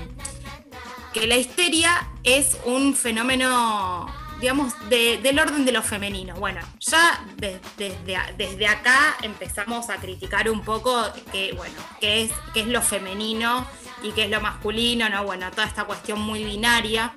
que 1.13 1.27
la 1.27 1.37
histeria 1.37 2.09
es 2.23 2.57
un 2.65 2.95
fenómeno, 2.95 4.07
digamos, 4.41 4.73
del 4.89 5.39
orden 5.39 5.65
de 5.65 5.73
lo 5.73 5.83
femenino. 5.83 6.35
Bueno, 6.37 6.61
ya 6.81 7.25
desde, 7.37 7.97
desde 8.37 8.67
acá 8.67 9.17
empezamos 9.23 9.91
a 9.91 9.97
criticar 9.97 10.49
un 10.49 10.63
poco 10.63 11.05
que, 11.31 11.53
bueno, 11.53 11.77
qué 12.01 12.23
es, 12.23 12.33
qué 12.53 12.61
es 12.61 12.67
lo 12.67 12.81
femenino 12.83 13.67
y 14.03 14.13
qué 14.13 14.25
es 14.25 14.31
lo 14.31 14.41
masculino, 14.41 15.09
¿no? 15.09 15.25
Bueno, 15.25 15.51
toda 15.51 15.67
esta 15.67 15.85
cuestión 15.85 16.21
muy 16.21 16.45
binaria. 16.45 17.15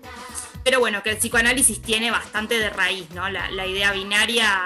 Pero 0.67 0.81
bueno, 0.81 1.01
que 1.01 1.11
el 1.11 1.17
psicoanálisis 1.17 1.81
tiene 1.81 2.11
bastante 2.11 2.59
de 2.59 2.69
raíz, 2.69 3.09
¿no? 3.11 3.29
La, 3.29 3.65
idea 3.65 3.93
binaria, 3.93 4.65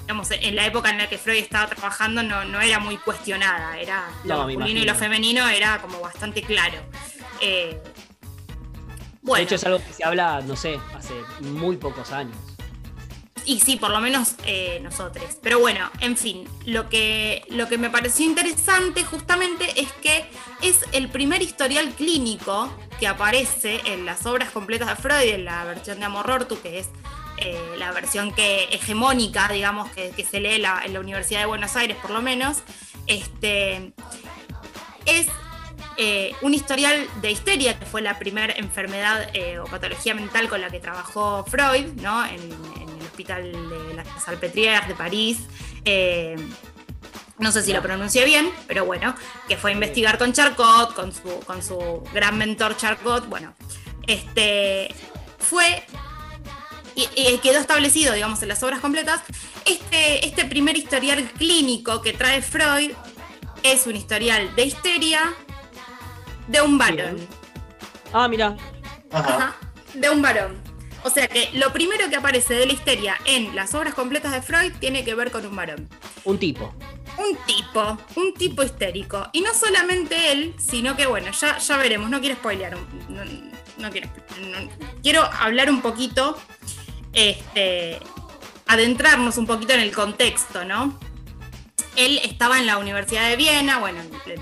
digamos, 0.00 0.30
en 0.30 0.56
la 0.56 0.64
época 0.64 0.88
en 0.88 0.96
la 0.96 1.06
que 1.06 1.18
Freud 1.18 1.36
estaba 1.36 1.66
trabajando 1.66 2.22
no, 2.22 2.62
era 2.62 2.78
muy 2.78 2.96
cuestionada, 2.96 3.78
era 3.78 4.08
lo 4.24 4.38
masculino 4.38 4.80
y 4.80 4.84
lo 4.86 4.94
femenino 4.94 5.46
era 5.46 5.82
como 5.82 6.00
bastante 6.00 6.40
claro. 6.40 6.78
Eh, 7.42 7.78
de 9.22 9.42
hecho 9.42 9.56
es 9.56 9.64
algo 9.64 9.84
que 9.84 9.92
se 9.92 10.02
habla, 10.02 10.40
no 10.40 10.56
sé, 10.56 10.80
hace 10.96 11.12
muy 11.40 11.76
pocos 11.76 12.10
años. 12.10 12.53
Y 13.46 13.60
sí, 13.60 13.76
por 13.76 13.90
lo 13.90 14.00
menos 14.00 14.34
eh, 14.46 14.80
nosotros. 14.82 15.24
Pero 15.42 15.60
bueno, 15.60 15.90
en 16.00 16.16
fin, 16.16 16.48
lo 16.64 16.88
que, 16.88 17.44
lo 17.50 17.68
que 17.68 17.76
me 17.76 17.90
pareció 17.90 18.24
interesante 18.24 19.04
justamente 19.04 19.80
es 19.80 19.92
que 19.92 20.24
es 20.62 20.80
el 20.92 21.08
primer 21.10 21.42
historial 21.42 21.90
clínico 21.90 22.72
que 22.98 23.06
aparece 23.06 23.80
en 23.84 24.06
las 24.06 24.24
obras 24.24 24.50
completas 24.50 24.88
de 24.88 24.96
Freud, 24.96 25.34
en 25.34 25.44
la 25.44 25.64
versión 25.64 25.98
de 25.98 26.06
Amor 26.06 26.26
Rortu, 26.26 26.60
que 26.60 26.78
es 26.78 26.88
eh, 27.36 27.58
la 27.76 27.92
versión 27.92 28.32
que 28.32 28.64
hegemónica, 28.64 29.48
digamos, 29.48 29.90
que, 29.90 30.12
se 30.24 30.40
lee 30.40 30.62
en 30.84 30.92
la 30.92 31.00
Universidad 31.00 31.40
de 31.40 31.46
Buenos 31.46 31.76
Aires 31.76 31.98
por 32.00 32.12
lo 32.12 32.22
menos, 32.22 32.58
este, 33.06 33.92
es 35.04 35.26
eh, 35.98 36.32
un 36.40 36.54
historial 36.54 37.06
de 37.20 37.30
histeria, 37.30 37.78
que 37.78 37.84
fue 37.84 38.00
la 38.00 38.18
primera 38.18 38.54
enfermedad 38.56 39.28
o 39.62 39.66
patología 39.66 40.14
mental 40.14 40.48
con 40.48 40.62
la 40.62 40.70
que 40.70 40.80
trabajó 40.80 41.44
Freud, 41.44 41.92
¿no? 42.00 42.24
Hospital 43.14 43.52
de 43.52 43.94
la 43.94 44.04
Salpêtrière 44.18 44.88
de 44.88 44.94
París. 44.94 45.38
Eh, 45.84 46.34
no 47.38 47.52
sé 47.52 47.62
si 47.62 47.72
lo 47.72 47.80
pronuncié 47.80 48.24
bien, 48.24 48.50
pero 48.66 48.84
bueno, 48.84 49.14
que 49.48 49.56
fue 49.56 49.70
a 49.70 49.74
investigar 49.74 50.18
con 50.18 50.32
Charcot, 50.32 50.94
con 50.94 51.12
su, 51.12 51.40
con 51.46 51.62
su 51.62 52.02
gran 52.12 52.36
mentor 52.36 52.76
Charcot. 52.76 53.28
Bueno, 53.28 53.54
este 54.08 54.92
fue 55.38 55.84
y, 56.96 57.38
quedó 57.38 57.58
establecido, 57.58 58.14
digamos, 58.14 58.42
en 58.42 58.48
las 58.48 58.62
obras 58.62 58.80
completas. 58.80 59.20
Este, 59.64 60.26
este 60.26 60.44
primer 60.44 60.76
historial 60.76 61.22
clínico 61.38 62.02
que 62.02 62.12
trae 62.12 62.42
Freud 62.42 62.92
es 63.62 63.86
un 63.86 63.96
historial 63.96 64.54
de 64.56 64.64
histeria 64.64 65.34
de 66.48 66.62
un 66.62 66.78
varón. 66.78 67.16
Ah, 68.12 68.28
mira. 68.28 68.56
de 69.94 70.10
un 70.10 70.20
varón. 70.20 70.63
O 71.04 71.10
sea 71.10 71.28
que 71.28 71.50
lo 71.52 71.70
primero 71.72 72.08
que 72.08 72.16
aparece 72.16 72.54
de 72.54 72.66
la 72.66 72.72
histeria 72.72 73.16
en 73.26 73.54
las 73.54 73.74
obras 73.74 73.92
completas 73.92 74.32
de 74.32 74.40
Freud 74.40 74.72
tiene 74.80 75.04
que 75.04 75.14
ver 75.14 75.30
con 75.30 75.44
un 75.44 75.54
varón. 75.54 75.88
Un 76.24 76.38
tipo. 76.38 76.74
Un 77.18 77.36
tipo, 77.46 77.98
un 78.16 78.34
tipo 78.34 78.62
histérico. 78.62 79.28
Y 79.32 79.42
no 79.42 79.52
solamente 79.52 80.32
él, 80.32 80.54
sino 80.58 80.96
que 80.96 81.06
bueno, 81.06 81.30
ya, 81.30 81.58
ya 81.58 81.76
veremos, 81.76 82.08
no 82.08 82.20
quiero 82.20 82.36
spoilear, 82.36 82.76
no, 83.76 83.90
quiero, 83.90 84.08
quiero 85.02 85.22
hablar 85.22 85.70
un 85.70 85.82
poquito, 85.82 86.38
este, 87.12 88.00
adentrarnos 88.66 89.36
un 89.36 89.46
poquito 89.46 89.74
en 89.74 89.80
el 89.80 89.92
contexto, 89.92 90.64
¿no? 90.64 90.98
Él 91.96 92.18
estaba 92.24 92.58
en 92.58 92.66
la 92.66 92.78
Universidad 92.78 93.28
de 93.28 93.36
Viena, 93.36 93.78
bueno, 93.78 94.00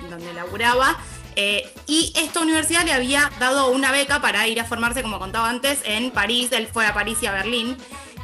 donde 0.08 0.32
laburaba, 0.32 0.98
eh, 1.36 1.70
y 1.86 2.12
esta 2.16 2.40
universidad 2.40 2.84
le 2.84 2.92
había 2.92 3.30
dado 3.38 3.70
una 3.70 3.92
beca 3.92 4.20
para 4.20 4.46
ir 4.48 4.60
a 4.60 4.64
formarse, 4.64 5.02
como 5.02 5.18
contaba 5.18 5.48
antes, 5.48 5.80
en 5.84 6.10
París. 6.10 6.50
Él 6.52 6.66
fue 6.66 6.86
a 6.86 6.94
París 6.94 7.18
y 7.22 7.26
a 7.26 7.32
Berlín. 7.32 7.76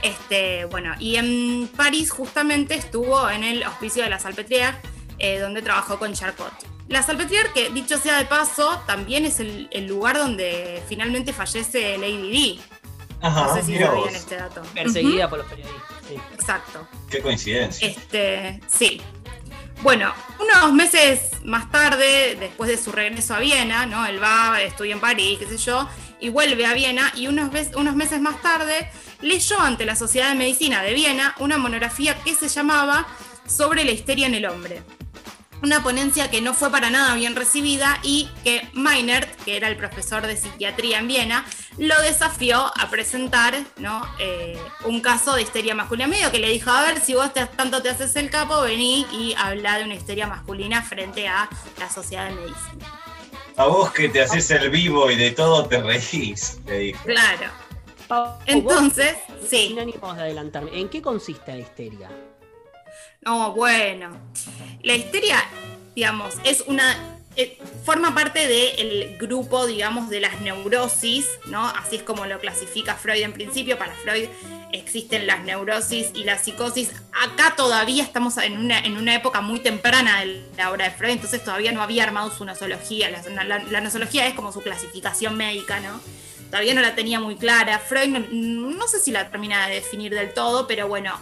Este, 0.03 0.65
bueno, 0.67 0.95
y 0.99 1.17
en 1.17 1.69
París 1.77 2.11
justamente 2.11 2.75
estuvo 2.75 3.29
en 3.31 3.45
el 3.45 3.65
hospicio 3.65 4.05
de 4.05 4.11
la 4.11 4.19
Salpêtrière, 4.19 4.75
eh, 5.19 5.39
donde 5.41 5.63
trabajó 5.63 5.99
con 5.99 6.13
Charcot. 6.13 6.53
La 6.89 7.03
Salpêtrière, 7.03 7.53
que 7.53 7.71
dicho 7.71 7.99
sea 7.99 8.19
de 8.19 8.25
paso, 8.25 8.81
también 8.87 9.25
es 9.25 9.41
el, 9.41 9.69
lugar 9.87 10.17
donde 10.17 10.83
finalmente 10.89 11.33
fallece 11.33 11.99
Lady 11.99 12.31
Di. 12.31 12.61
Ajá, 13.21 13.47
no 13.47 13.55
sé 13.55 13.63
si 13.65 13.79
sabían 13.79 14.15
este 14.15 14.37
dato. 14.37 14.63
Perseguida 14.75 15.29
por 15.29 15.39
los 15.39 15.49
periodistas. 15.49 15.99
Exacto. 16.33 16.87
Qué 17.11 17.21
coincidencia. 17.21 17.89
Este, 17.89 18.61
sí. 18.69 19.03
Bueno, 19.83 20.13
unos 20.41 20.73
meses 20.73 21.21
más 21.45 21.71
tarde, 21.71 22.37
después 22.39 22.69
de 22.69 22.77
su 22.77 22.91
regreso 22.91 23.35
a 23.35 23.39
Viena, 23.39 23.87
¿no? 23.87 24.05
Él 24.07 24.21
va, 24.21 24.61
estudia 24.61 24.93
en 24.93 25.01
París, 25.01 25.39
qué 25.39 25.47
sé 25.47 25.57
yo, 25.57 25.89
y 26.21 26.31
vuelve 26.31 26.67
a 26.67 26.75
Viena 26.75 27.13
y 27.15 27.29
unos, 27.29 27.51
unos 27.77 27.95
meses 27.95 28.21
más 28.21 28.43
tarde 28.43 28.91
leyó 29.21 29.61
ante 29.61 29.87
la 29.87 29.95
Sociedad 29.95 30.31
de 30.31 30.35
Medicina 30.35 30.83
de 30.83 30.95
Viena 30.95 31.35
una 31.39 31.59
monografía 31.59 32.17
que 32.23 32.35
se 32.35 32.49
llamaba 32.49 33.07
Sobre 33.47 33.85
la 33.85 33.93
histeria 33.93 34.27
en 34.27 34.35
el 34.35 34.47
hombre. 34.47 34.83
Una 35.63 35.83
ponencia 35.83 36.31
que 36.31 36.41
no 36.41 36.55
fue 36.55 36.71
para 36.71 36.91
nada 36.91 37.15
bien 37.15 37.37
recibida 37.37 37.99
y 38.03 38.29
que 38.45 38.69
Meinert, 38.73 39.29
que 39.45 39.57
era 39.57 39.69
el 39.69 39.77
profesor 39.77 40.27
de 40.27 40.37
psiquiatría 40.37 40.99
en 40.99 41.09
Viena, 41.09 41.45
lo 41.79 42.01
desafió 42.03 42.73
a 42.77 42.91
presentar 42.91 43.55
¿no? 43.77 44.03
Eh, 44.19 44.59
un 44.85 45.01
caso 45.01 45.35
de 45.35 45.43
histeria 45.43 45.75
masculina. 45.75 46.09
Medio 46.09 46.31
que 46.31 46.39
le 46.39 46.49
dijo, 46.51 46.71
a 46.71 46.83
ver, 46.83 47.01
si 47.01 47.15
vos 47.15 47.33
tanto 47.33 47.83
te 47.83 47.91
haces 47.91 48.15
el 48.17 48.31
capo, 48.31 48.61
vení 48.63 49.07
y 49.13 49.35
habla 49.37 49.79
de 49.79 49.85
una 49.85 49.95
histeria 49.95 50.27
masculina 50.27 50.83
frente 50.83 51.29
a 51.29 51.49
la 51.79 51.91
sociedad 51.91 52.29
de 52.29 52.35
medicina. 52.35 52.93
A 53.57 53.67
vos 53.67 53.91
que 53.93 54.09
te 54.09 54.23
haces 54.23 54.51
el 54.51 54.71
vivo 54.71 55.11
y 55.11 55.17
de 55.17 55.33
todo 55.33 55.67
te 55.67 55.83
reís, 55.83 56.61
le 56.67 56.79
dijo. 56.79 57.03
Claro. 57.05 57.51
Entonces, 58.47 59.17
sí. 59.47 59.77
Sin 59.77 60.05
adelantarme, 60.05 60.79
¿en 60.79 60.89
qué 60.89 61.03
consiste 61.03 61.53
la 61.53 61.59
histeria? 61.59 62.11
No, 63.23 63.53
bueno. 63.53 64.11
La 64.83 64.95
histeria, 64.95 65.43
digamos, 65.95 66.35
es 66.45 66.63
una. 66.67 67.15
Eh, 67.37 67.57
forma 67.85 68.17
parte 68.17 68.49
del 68.49 69.17
grupo, 69.17 69.65
digamos, 69.69 70.11
de 70.11 70.19
las 70.19 70.41
neurosis, 70.41 71.25
¿no? 71.47 71.65
Así 71.69 71.95
es 71.95 72.03
como 72.03 72.27
lo 72.27 72.41
clasifica 72.41 72.97
Freud 72.97 73.23
en 73.23 73.33
principio. 73.33 73.79
Para 73.79 73.95
Freud 73.95 74.29
existen 74.73 75.27
las 75.27 75.45
neurosis 75.45 76.11
y 76.15 76.25
la 76.25 76.39
psicosis. 76.39 76.91
Acá 77.13 77.55
todavía 77.57 78.03
estamos 78.03 78.37
en 78.39 78.59
una, 78.59 78.81
en 78.81 78.97
una 78.97 79.15
época 79.15 79.41
muy 79.41 79.61
temprana 79.61 80.21
de 80.21 80.43
la 80.57 80.71
obra 80.71 80.87
de 80.87 80.91
Freud, 80.91 81.13
entonces 81.13 81.43
todavía 81.45 81.73
no 81.73 81.83
había 81.83 82.05
armado 82.05 82.31
su 82.31 82.45
nosología. 82.45 83.09
La, 83.11 83.81
nosología 83.81 84.27
es 84.27 84.35
como 84.35 84.53
su 84.53 84.61
clasificación 84.61 85.37
médica, 85.37 85.81
¿no? 85.81 86.01
Todavía 86.51 86.75
no 86.75 86.81
la 86.81 86.95
tenía 86.95 87.21
muy 87.21 87.37
clara. 87.37 87.79
Freud 87.79 88.09
no 88.31 88.89
sé 88.89 89.01
si 89.01 89.11
la 89.11 89.31
termina 89.31 89.69
de 89.69 89.77
definir 89.77 90.15
del 90.15 90.33
todo, 90.33 90.67
pero 90.67 90.89
bueno, 90.89 91.19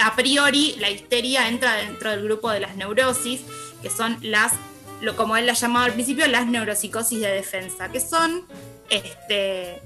a 0.00 0.14
priori 0.16 0.76
la 0.78 0.90
histeria 0.90 1.48
entra 1.48 1.74
dentro 1.74 2.10
del 2.10 2.24
grupo 2.24 2.50
de 2.50 2.60
las 2.60 2.76
neurosis, 2.76 3.42
que 3.82 3.90
son 3.90 4.18
las, 4.22 4.52
lo, 5.00 5.16
como 5.16 5.36
él 5.36 5.46
la 5.46 5.54
llamaba 5.54 5.86
al 5.86 5.92
principio, 5.92 6.26
las 6.26 6.46
neuropsicosis 6.46 7.20
de 7.20 7.28
defensa, 7.28 7.90
que 7.90 8.00
son, 8.00 8.46
este, 8.90 9.80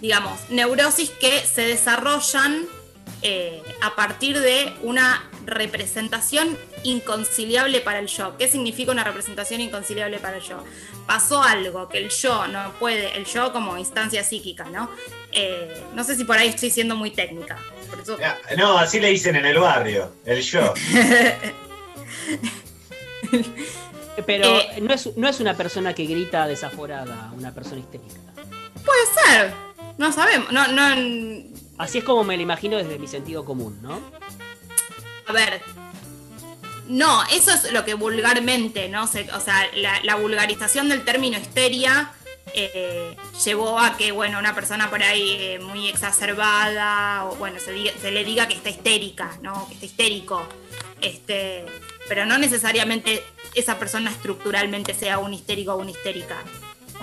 digamos, 0.00 0.38
neurosis 0.50 1.10
que 1.10 1.40
se 1.40 1.62
desarrollan 1.62 2.66
eh, 3.22 3.62
a 3.80 3.94
partir 3.96 4.38
de 4.38 4.72
una 4.82 5.30
representación 5.46 6.58
inconciliable 6.82 7.80
para 7.80 7.98
el 7.98 8.06
yo. 8.06 8.36
¿Qué 8.36 8.48
significa 8.48 8.92
una 8.92 9.04
representación 9.04 9.60
inconciliable 9.60 10.18
para 10.18 10.36
el 10.36 10.42
yo? 10.42 10.62
Pasó 11.06 11.42
algo 11.42 11.88
que 11.88 11.98
el 11.98 12.10
yo 12.10 12.46
no 12.48 12.72
puede, 12.78 13.16
el 13.16 13.24
yo 13.24 13.52
como 13.52 13.78
instancia 13.78 14.22
psíquica, 14.24 14.64
¿no? 14.64 14.90
Eh, 15.32 15.82
no 15.94 16.04
sé 16.04 16.16
si 16.16 16.24
por 16.24 16.36
ahí 16.36 16.48
estoy 16.48 16.70
siendo 16.70 16.96
muy 16.96 17.10
técnica. 17.10 17.58
No, 18.56 18.78
así 18.78 19.00
le 19.00 19.08
dicen 19.08 19.36
en 19.36 19.46
el 19.46 19.58
barrio, 19.58 20.14
el 20.24 20.42
yo. 20.42 20.74
Pero 24.26 24.60
eh, 24.60 24.80
no, 24.80 24.94
es, 24.94 25.16
no 25.16 25.28
es 25.28 25.40
una 25.40 25.56
persona 25.56 25.92
que 25.94 26.04
grita 26.04 26.46
desaforada, 26.46 27.32
una 27.36 27.52
persona 27.52 27.80
histérica. 27.80 28.14
Puede 28.84 29.06
ser, 29.24 29.52
no 29.98 30.12
sabemos, 30.12 30.52
no, 30.52 30.68
no, 30.68 30.94
Así 31.78 31.98
es 31.98 32.04
como 32.04 32.22
me 32.22 32.36
lo 32.36 32.42
imagino 32.42 32.76
desde 32.76 32.98
mi 32.98 33.08
sentido 33.08 33.44
común, 33.44 33.80
¿no? 33.82 34.00
A 35.26 35.32
ver, 35.32 35.60
no, 36.88 37.22
eso 37.32 37.50
es 37.50 37.72
lo 37.72 37.84
que 37.84 37.94
vulgarmente, 37.94 38.88
¿no? 38.88 39.04
o 39.04 39.06
sea, 39.06 39.68
la, 40.02 40.16
vulgarización 40.16 40.88
del 40.88 41.04
término 41.04 41.38
histeria 41.38 42.12
eh, 42.52 43.16
llevó 43.44 43.78
a 43.78 43.96
que, 43.96 44.12
bueno, 44.12 44.38
una 44.38 44.54
persona 44.54 44.90
por 44.90 45.02
ahí 45.02 45.36
eh, 45.38 45.58
muy 45.58 45.88
exacerbada, 45.88 47.24
o 47.24 47.36
bueno, 47.36 47.58
se, 47.58 47.72
le 48.10 48.24
diga 48.24 48.46
que 48.46 48.54
está 48.54 48.70
histérica, 48.70 49.38
¿no? 49.42 49.66
Que 49.68 49.74
está 49.74 49.86
histérico. 49.86 50.46
Este, 51.00 51.64
pero 52.08 52.26
no 52.26 52.38
necesariamente 52.38 53.22
esa 53.54 53.78
persona 53.78 54.10
estructuralmente 54.10 54.94
sea 54.94 55.18
un 55.18 55.34
histérico 55.34 55.74
o 55.74 55.78
una 55.78 55.90
histérica. 55.90 56.36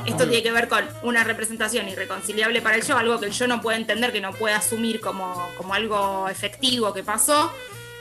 Esto 0.05 0.27
tiene 0.27 0.41
que 0.41 0.51
ver 0.51 0.67
con 0.67 0.87
una 1.03 1.23
representación 1.23 1.87
irreconciliable 1.89 2.61
para 2.61 2.77
el 2.77 2.83
yo, 2.83 2.97
algo 2.97 3.19
que 3.19 3.27
el 3.27 3.33
yo 3.33 3.47
no 3.47 3.61
puede 3.61 3.77
entender, 3.77 4.11
que 4.11 4.21
no 4.21 4.31
puede 4.31 4.55
asumir 4.55 5.01
como, 5.01 5.49
algo 5.71 6.27
efectivo 6.29 6.93
que 6.93 7.03
pasó, 7.03 7.51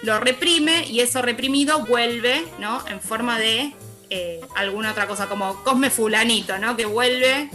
lo 0.03 0.19
reprime 0.21 0.87
y 0.87 1.01
eso 1.01 1.21
reprimido 1.21 1.85
vuelve 1.85 2.47
¿no? 2.59 2.83
en 2.89 3.01
forma 3.01 3.39
de 3.39 3.75
eh, 4.11 4.41
alguna 4.57 4.91
otra 4.91 5.07
cosa, 5.07 5.29
como 5.29 5.63
Cosme 5.63 5.89
Fulanito, 5.91 6.59
¿no? 6.59 6.77
que 6.77 6.85
vuelve 6.85 7.49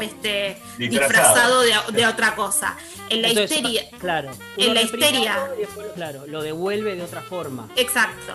este, 0.00 0.56
disfrazado, 0.78 1.62
de, 1.62 2.06
otra 2.06 2.34
cosa. 2.34 2.76
En 3.08 3.22
la 3.22 3.28
histeria. 3.28 3.84
Claro. 3.98 4.30
En 4.56 4.74
la 4.74 4.82
histeria. 4.82 5.50
Claro, 5.94 6.26
lo 6.26 6.42
devuelve 6.42 6.96
de 6.96 7.02
otra 7.02 7.22
forma. 7.22 7.68
Exacto. 7.76 8.34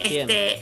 Este, 0.00 0.60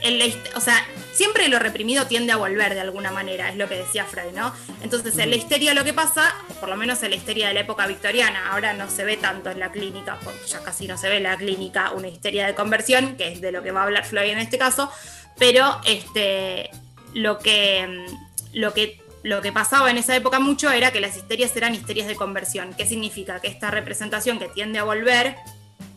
o 0.54 0.60
sea, 0.60 0.82
siempre 1.12 1.48
lo 1.48 1.58
reprimido 1.58 2.06
tiende 2.06 2.32
a 2.32 2.36
volver 2.36 2.74
de 2.74 2.80
alguna 2.80 3.10
manera, 3.10 3.50
es 3.50 3.56
lo 3.56 3.68
que 3.68 3.76
decía 3.76 4.04
Freud, 4.04 4.32
¿no? 4.34 4.52
Entonces, 4.82 5.18
en 5.18 5.30
la 5.30 5.36
histeria 5.36 5.74
lo 5.74 5.84
que 5.84 5.92
pasa, 5.92 6.34
por 6.58 6.70
lo 6.70 6.76
menos 6.76 7.02
en 7.02 7.10
la 7.10 7.16
histeria 7.16 7.48
de 7.48 7.54
la 7.54 7.60
época 7.60 7.86
victoriana, 7.86 8.52
ahora 8.52 8.72
no 8.72 8.88
se 8.88 9.04
ve 9.04 9.18
tanto 9.18 9.50
en 9.50 9.60
la 9.60 9.72
clínica, 9.72 10.18
porque 10.24 10.46
ya 10.46 10.62
casi 10.62 10.88
no 10.88 10.96
se 10.96 11.08
ve 11.10 11.18
en 11.18 11.24
la 11.24 11.36
clínica 11.36 11.90
una 11.92 12.08
histeria 12.08 12.46
de 12.46 12.54
conversión, 12.54 13.16
que 13.16 13.32
es 13.32 13.40
de 13.42 13.52
lo 13.52 13.62
que 13.62 13.72
va 13.72 13.80
a 13.80 13.84
hablar 13.84 14.06
Freud 14.06 14.30
en 14.30 14.38
este 14.38 14.56
caso, 14.56 14.90
pero 15.38 15.80
este, 15.84 16.70
lo 17.14 17.38
que, 17.38 18.06
lo 18.52 18.72
que 18.72 19.00
lo 19.26 19.42
que 19.42 19.50
pasaba 19.50 19.90
en 19.90 19.98
esa 19.98 20.14
época 20.14 20.38
mucho 20.38 20.70
era 20.70 20.92
que 20.92 21.00
las 21.00 21.16
histerias 21.16 21.56
eran 21.56 21.74
histerias 21.74 22.06
de 22.06 22.14
conversión. 22.14 22.72
¿Qué 22.74 22.86
significa? 22.86 23.40
Que 23.40 23.48
esta 23.48 23.72
representación 23.72 24.38
que 24.38 24.46
tiende 24.46 24.78
a 24.78 24.84
volver 24.84 25.34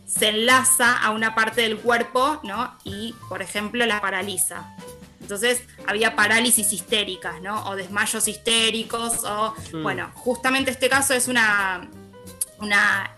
se 0.08 0.30
enlaza 0.30 0.97
a 0.97 1.12
una 1.12 1.36
parte 1.36 1.62
del 1.62 1.78
cuerpo, 1.78 2.39
¿no? 2.43 2.75
Y, 2.84 3.13
por 3.30 3.43
ejemplo, 3.43 3.86
la 3.86 4.02
paraliza. 4.02 4.75
Entonces 5.21 5.62
había 5.86 6.15
parálisis 6.15 6.73
histéricas, 6.73 7.39
¿no? 7.39 7.69
O 7.69 7.75
desmayos 7.75 8.28
histéricos, 8.28 9.23
o, 9.23 9.54
mm. 9.73 9.84
bueno, 9.84 10.12
justamente 10.15 10.71
este 10.71 10.89
caso 10.89 11.13
es 11.13 11.28
una, 11.28 11.88
una 12.58 13.15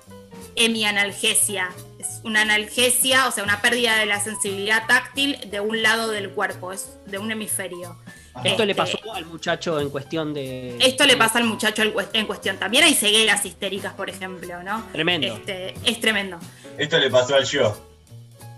hemianalgesia. 0.58 1.70
Es 2.02 2.20
una 2.24 2.42
analgesia, 2.42 3.28
o 3.28 3.32
sea, 3.32 3.44
una 3.44 3.62
pérdida 3.62 3.96
de 3.96 4.08
la 4.08 4.20
sensibilidad 4.20 4.88
táctil 4.88 5.38
de 5.52 5.60
un 5.60 5.84
lado 5.84 6.10
del 6.10 6.32
cuerpo, 6.32 6.74
es 6.74 6.98
de 7.06 7.20
un 7.20 7.32
hemisferio. 7.32 7.96
Esto 8.44 8.66
le 8.66 8.74
pasó 8.74 8.98
al 9.14 9.26
muchacho 9.28 9.80
en 9.80 9.92
cuestión 9.92 10.34
de. 10.34 10.78
Esto 10.80 11.06
le 11.06 11.16
pasa 11.16 11.38
al 11.38 11.44
muchacho 11.44 11.84
en 12.14 12.26
cuestión. 12.26 12.58
También 12.58 12.86
hay 12.86 12.96
cegueras 12.96 13.46
histéricas, 13.46 13.94
por 13.94 14.10
ejemplo, 14.10 14.64
¿no? 14.64 14.84
Tremendo. 14.92 15.28
Este, 15.28 15.76
es 15.86 16.00
tremendo. 16.00 16.40
Esto 16.76 16.98
le 16.98 17.12
pasó 17.12 17.36
al 17.36 17.46
yo. 17.46 17.78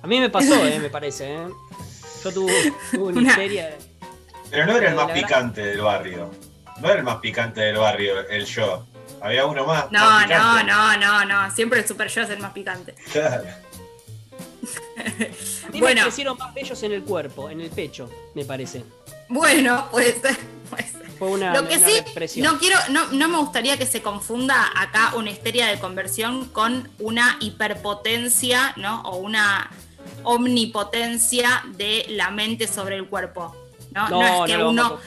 A 0.02 0.08
mí 0.08 0.22
me 0.22 0.30
pasó, 0.30 0.66
eh, 0.66 0.80
me 0.80 0.90
parece. 0.90 1.34
Eh. 1.34 1.48
Yo 2.24 2.32
tuve, 2.32 2.74
una 2.98 3.30
histeria. 3.30 3.76
Pero 4.50 4.68
no 4.68 4.78
era 4.78 4.90
el 4.90 4.96
más 4.96 5.12
picante 5.12 5.66
del 5.66 5.82
barrio. 5.82 6.32
No 6.80 6.88
era 6.88 7.00
el 7.00 7.04
más 7.04 7.18
picante 7.18 7.60
del 7.60 7.76
barrio, 7.76 8.26
el 8.30 8.46
yo. 8.46 8.88
Había 9.24 9.46
uno 9.46 9.66
más. 9.66 9.90
No, 9.90 10.28
no, 10.28 10.64
no, 10.64 10.98
no, 10.98 11.26
no. 11.26 11.56
Siempre 11.56 11.80
el 11.80 11.88
super 11.88 12.10
yo 12.10 12.24
es 12.24 12.30
el 12.30 12.40
más 12.40 12.52
picante. 12.52 12.94
Claro. 13.14 13.46
bueno. 15.72 15.96
Me 15.96 16.02
crecieron 16.02 16.38
más 16.38 16.54
bellos 16.54 16.84
en 16.84 16.92
el 16.92 17.04
cuerpo, 17.04 17.50
en 17.50 17.62
el 17.62 17.70
pecho, 17.70 18.10
me 18.36 18.44
parece. 18.44 18.84
Bueno, 19.30 19.88
puede 19.92 20.20
ser. 20.20 20.38
Fue 21.18 21.30
una, 21.30 21.54
Lo 21.54 21.68
que 21.70 21.80
sí, 21.80 22.42
no 22.42 22.58
quiero, 22.58 22.78
no, 22.90 23.08
no, 23.12 23.30
me 23.30 23.38
gustaría 23.38 23.78
que 23.78 23.86
se 23.86 24.02
confunda 24.02 24.72
acá 24.76 25.14
una 25.16 25.30
histeria 25.30 25.68
de 25.68 25.80
conversión 25.80 26.50
con 26.50 26.90
una 27.00 27.38
hiperpotencia, 27.40 28.74
¿no? 28.76 29.04
O 29.04 29.18
una 29.18 29.72
omnipotencia 30.24 31.64
de 31.78 32.08
la 32.10 32.30
mente 32.30 32.68
sobre 32.68 32.98
el 32.98 33.08
cuerpo. 33.08 33.56
No, 33.94 34.10
no, 34.10 34.46
es 34.46 34.52
que 34.52 34.64
uno. 34.64 35.00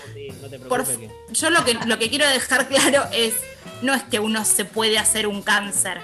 Yo 1.30 1.50
lo 1.50 1.64
que, 1.64 1.74
lo 1.74 1.98
que 1.98 2.08
quiero 2.08 2.28
dejar 2.28 2.68
claro 2.68 3.04
es, 3.12 3.34
no 3.82 3.94
es 3.94 4.02
que 4.04 4.20
uno 4.20 4.44
se 4.44 4.64
puede 4.64 4.98
hacer 4.98 5.26
un 5.26 5.42
cáncer. 5.42 6.00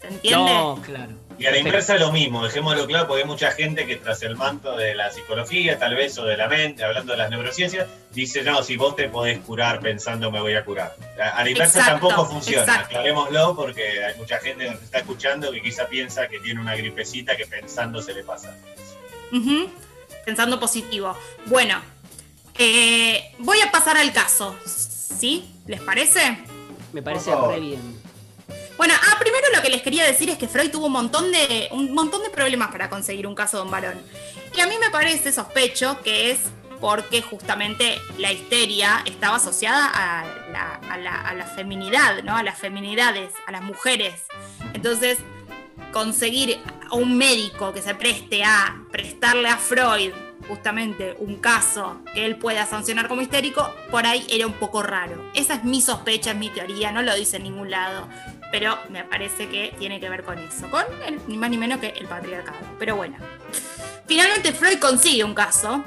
¿Se 0.00 0.08
entiende? 0.08 0.52
No, 0.52 0.80
claro. 0.84 1.22
Y 1.38 1.46
a 1.46 1.50
la 1.50 1.58
inversa 1.58 1.96
lo 1.96 2.12
mismo, 2.12 2.44
dejémoslo 2.44 2.86
claro, 2.86 3.08
porque 3.08 3.22
hay 3.22 3.28
mucha 3.28 3.50
gente 3.50 3.84
que 3.84 3.96
tras 3.96 4.22
el 4.22 4.36
manto 4.36 4.76
de 4.76 4.94
la 4.94 5.10
psicología, 5.10 5.76
tal 5.76 5.96
vez, 5.96 6.16
o 6.18 6.24
de 6.24 6.36
la 6.36 6.46
mente, 6.46 6.84
hablando 6.84 7.12
de 7.12 7.18
las 7.18 7.30
neurociencias, 7.30 7.88
dice, 8.12 8.42
no, 8.44 8.62
si 8.62 8.76
vos 8.76 8.94
te 8.94 9.08
podés 9.08 9.40
curar 9.40 9.80
pensando 9.80 10.30
me 10.30 10.40
voy 10.40 10.54
a 10.54 10.64
curar. 10.64 10.94
A 11.20 11.42
la 11.42 11.50
inversa 11.50 11.84
tampoco 11.84 12.26
funciona, 12.26 12.80
aclarémoslo, 12.80 13.56
porque 13.56 14.04
hay 14.04 14.16
mucha 14.18 14.38
gente 14.38 14.66
que 14.66 14.70
nos 14.70 14.82
está 14.82 14.98
escuchando 14.98 15.50
que 15.50 15.62
quizá 15.62 15.88
piensa 15.88 16.28
que 16.28 16.38
tiene 16.38 16.60
una 16.60 16.76
gripecita 16.76 17.36
que 17.36 17.46
pensando 17.46 18.00
se 18.00 18.14
le 18.14 18.22
pasa. 18.22 18.56
Pensando 20.24 20.60
positivo. 20.60 21.16
Bueno, 21.46 21.82
eh, 22.58 23.34
voy 23.38 23.60
a 23.60 23.70
pasar 23.70 23.96
al 23.96 24.12
caso, 24.12 24.56
¿sí? 24.64 25.50
¿Les 25.66 25.80
parece? 25.80 26.38
Me 26.92 27.02
parece 27.02 27.34
re 27.34 27.60
bien. 27.60 28.00
Bueno, 28.76 28.94
ah, 29.00 29.16
primero 29.18 29.46
lo 29.54 29.62
que 29.62 29.68
les 29.68 29.82
quería 29.82 30.04
decir 30.04 30.28
es 30.30 30.38
que 30.38 30.48
Freud 30.48 30.70
tuvo 30.70 30.86
un 30.86 30.92
montón 30.92 31.30
de, 31.30 31.68
un 31.72 31.94
montón 31.94 32.22
de 32.22 32.30
problemas 32.30 32.70
para 32.72 32.90
conseguir 32.90 33.26
un 33.26 33.34
caso 33.34 33.58
de 33.58 33.62
un 33.64 33.70
varón. 33.70 34.00
Y 34.56 34.60
a 34.60 34.66
mí 34.66 34.74
me 34.80 34.90
parece, 34.90 35.32
sospecho, 35.32 36.00
que 36.02 36.30
es 36.30 36.40
porque 36.80 37.22
justamente 37.22 38.00
la 38.18 38.32
histeria 38.32 39.02
estaba 39.06 39.36
asociada 39.36 39.86
a 39.86 40.98
la, 40.98 41.46
feminidad, 41.54 42.24
¿no? 42.24 42.36
A 42.36 42.42
las 42.42 42.58
feminidades, 42.58 43.32
a 43.46 43.52
las 43.52 43.62
mujeres. 43.62 44.24
Entonces, 44.74 45.18
conseguir 45.92 46.58
o 46.90 46.96
un 46.96 47.16
médico 47.16 47.72
que 47.72 47.82
se 47.82 47.94
preste 47.94 48.42
a 48.42 48.82
prestarle 48.90 49.48
a 49.48 49.58
Freud 49.58 50.12
justamente 50.48 51.16
un 51.18 51.36
caso 51.36 52.00
que 52.14 52.26
él 52.26 52.36
pueda 52.36 52.66
sancionar 52.66 53.08
como 53.08 53.22
histérico, 53.22 53.74
por 53.90 54.06
ahí 54.06 54.26
era 54.30 54.46
un 54.46 54.54
poco 54.54 54.82
raro. 54.82 55.30
Esa 55.34 55.54
es 55.54 55.64
mi 55.64 55.80
sospecha, 55.80 56.32
es 56.32 56.36
mi 56.36 56.48
teoría, 56.48 56.92
no 56.92 57.02
lo 57.02 57.14
dice 57.14 57.36
en 57.36 57.44
ningún 57.44 57.70
lado, 57.70 58.08
pero 58.50 58.78
me 58.90 59.04
parece 59.04 59.48
que 59.48 59.74
tiene 59.78 60.00
que 60.00 60.08
ver 60.08 60.22
con 60.22 60.38
eso, 60.38 60.70
con 60.70 60.84
ni 61.26 61.36
más 61.36 61.50
ni 61.50 61.58
menos 61.58 61.80
que 61.80 61.88
el 61.88 62.06
patriarcado. 62.06 62.58
Pero 62.78 62.96
bueno, 62.96 63.16
finalmente 64.06 64.52
Freud 64.52 64.78
consigue 64.78 65.24
un 65.24 65.34
caso. 65.34 65.84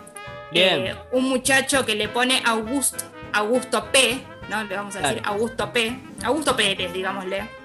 Eh, 0.51 0.95
un 1.11 1.27
muchacho 1.27 1.85
que 1.85 1.95
le 1.95 2.07
pone 2.07 2.41
Augusto, 2.45 3.03
Augusto 3.33 3.91
P, 3.91 4.21
¿no? 4.49 4.63
Le 4.63 4.75
vamos 4.75 4.95
a 4.95 4.99
decir 4.99 5.21
Augusto 5.25 5.73
P, 5.73 5.99
Augusto 6.23 6.55
Pérez, 6.55 6.93
digámosle 6.93 7.64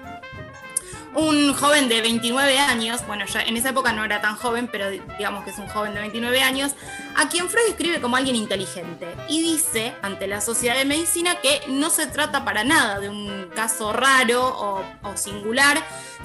un 1.13 1.53
joven 1.53 1.89
de 1.89 2.01
29 2.01 2.57
años, 2.59 3.05
bueno, 3.05 3.25
ya 3.25 3.41
en 3.41 3.57
esa 3.57 3.69
época 3.69 3.91
no 3.91 4.03
era 4.05 4.21
tan 4.21 4.35
joven, 4.35 4.69
pero 4.71 4.89
digamos 4.89 5.43
que 5.43 5.49
es 5.49 5.57
un 5.57 5.67
joven 5.67 5.93
de 5.93 5.99
29 5.99 6.41
años, 6.41 6.73
a 7.15 7.27
quien 7.27 7.49
Freud 7.49 7.67
escribe 7.69 7.99
como 7.99 8.15
alguien 8.15 8.35
inteligente 8.35 9.07
y 9.27 9.41
dice 9.41 9.93
ante 10.01 10.27
la 10.27 10.39
Sociedad 10.39 10.75
de 10.75 10.85
Medicina 10.85 11.35
que 11.35 11.61
no 11.67 11.89
se 11.89 12.07
trata 12.07 12.45
para 12.45 12.63
nada 12.63 12.99
de 12.99 13.09
un 13.09 13.49
caso 13.53 13.91
raro 13.91 14.41
o, 14.43 14.83
singular, 15.15 15.77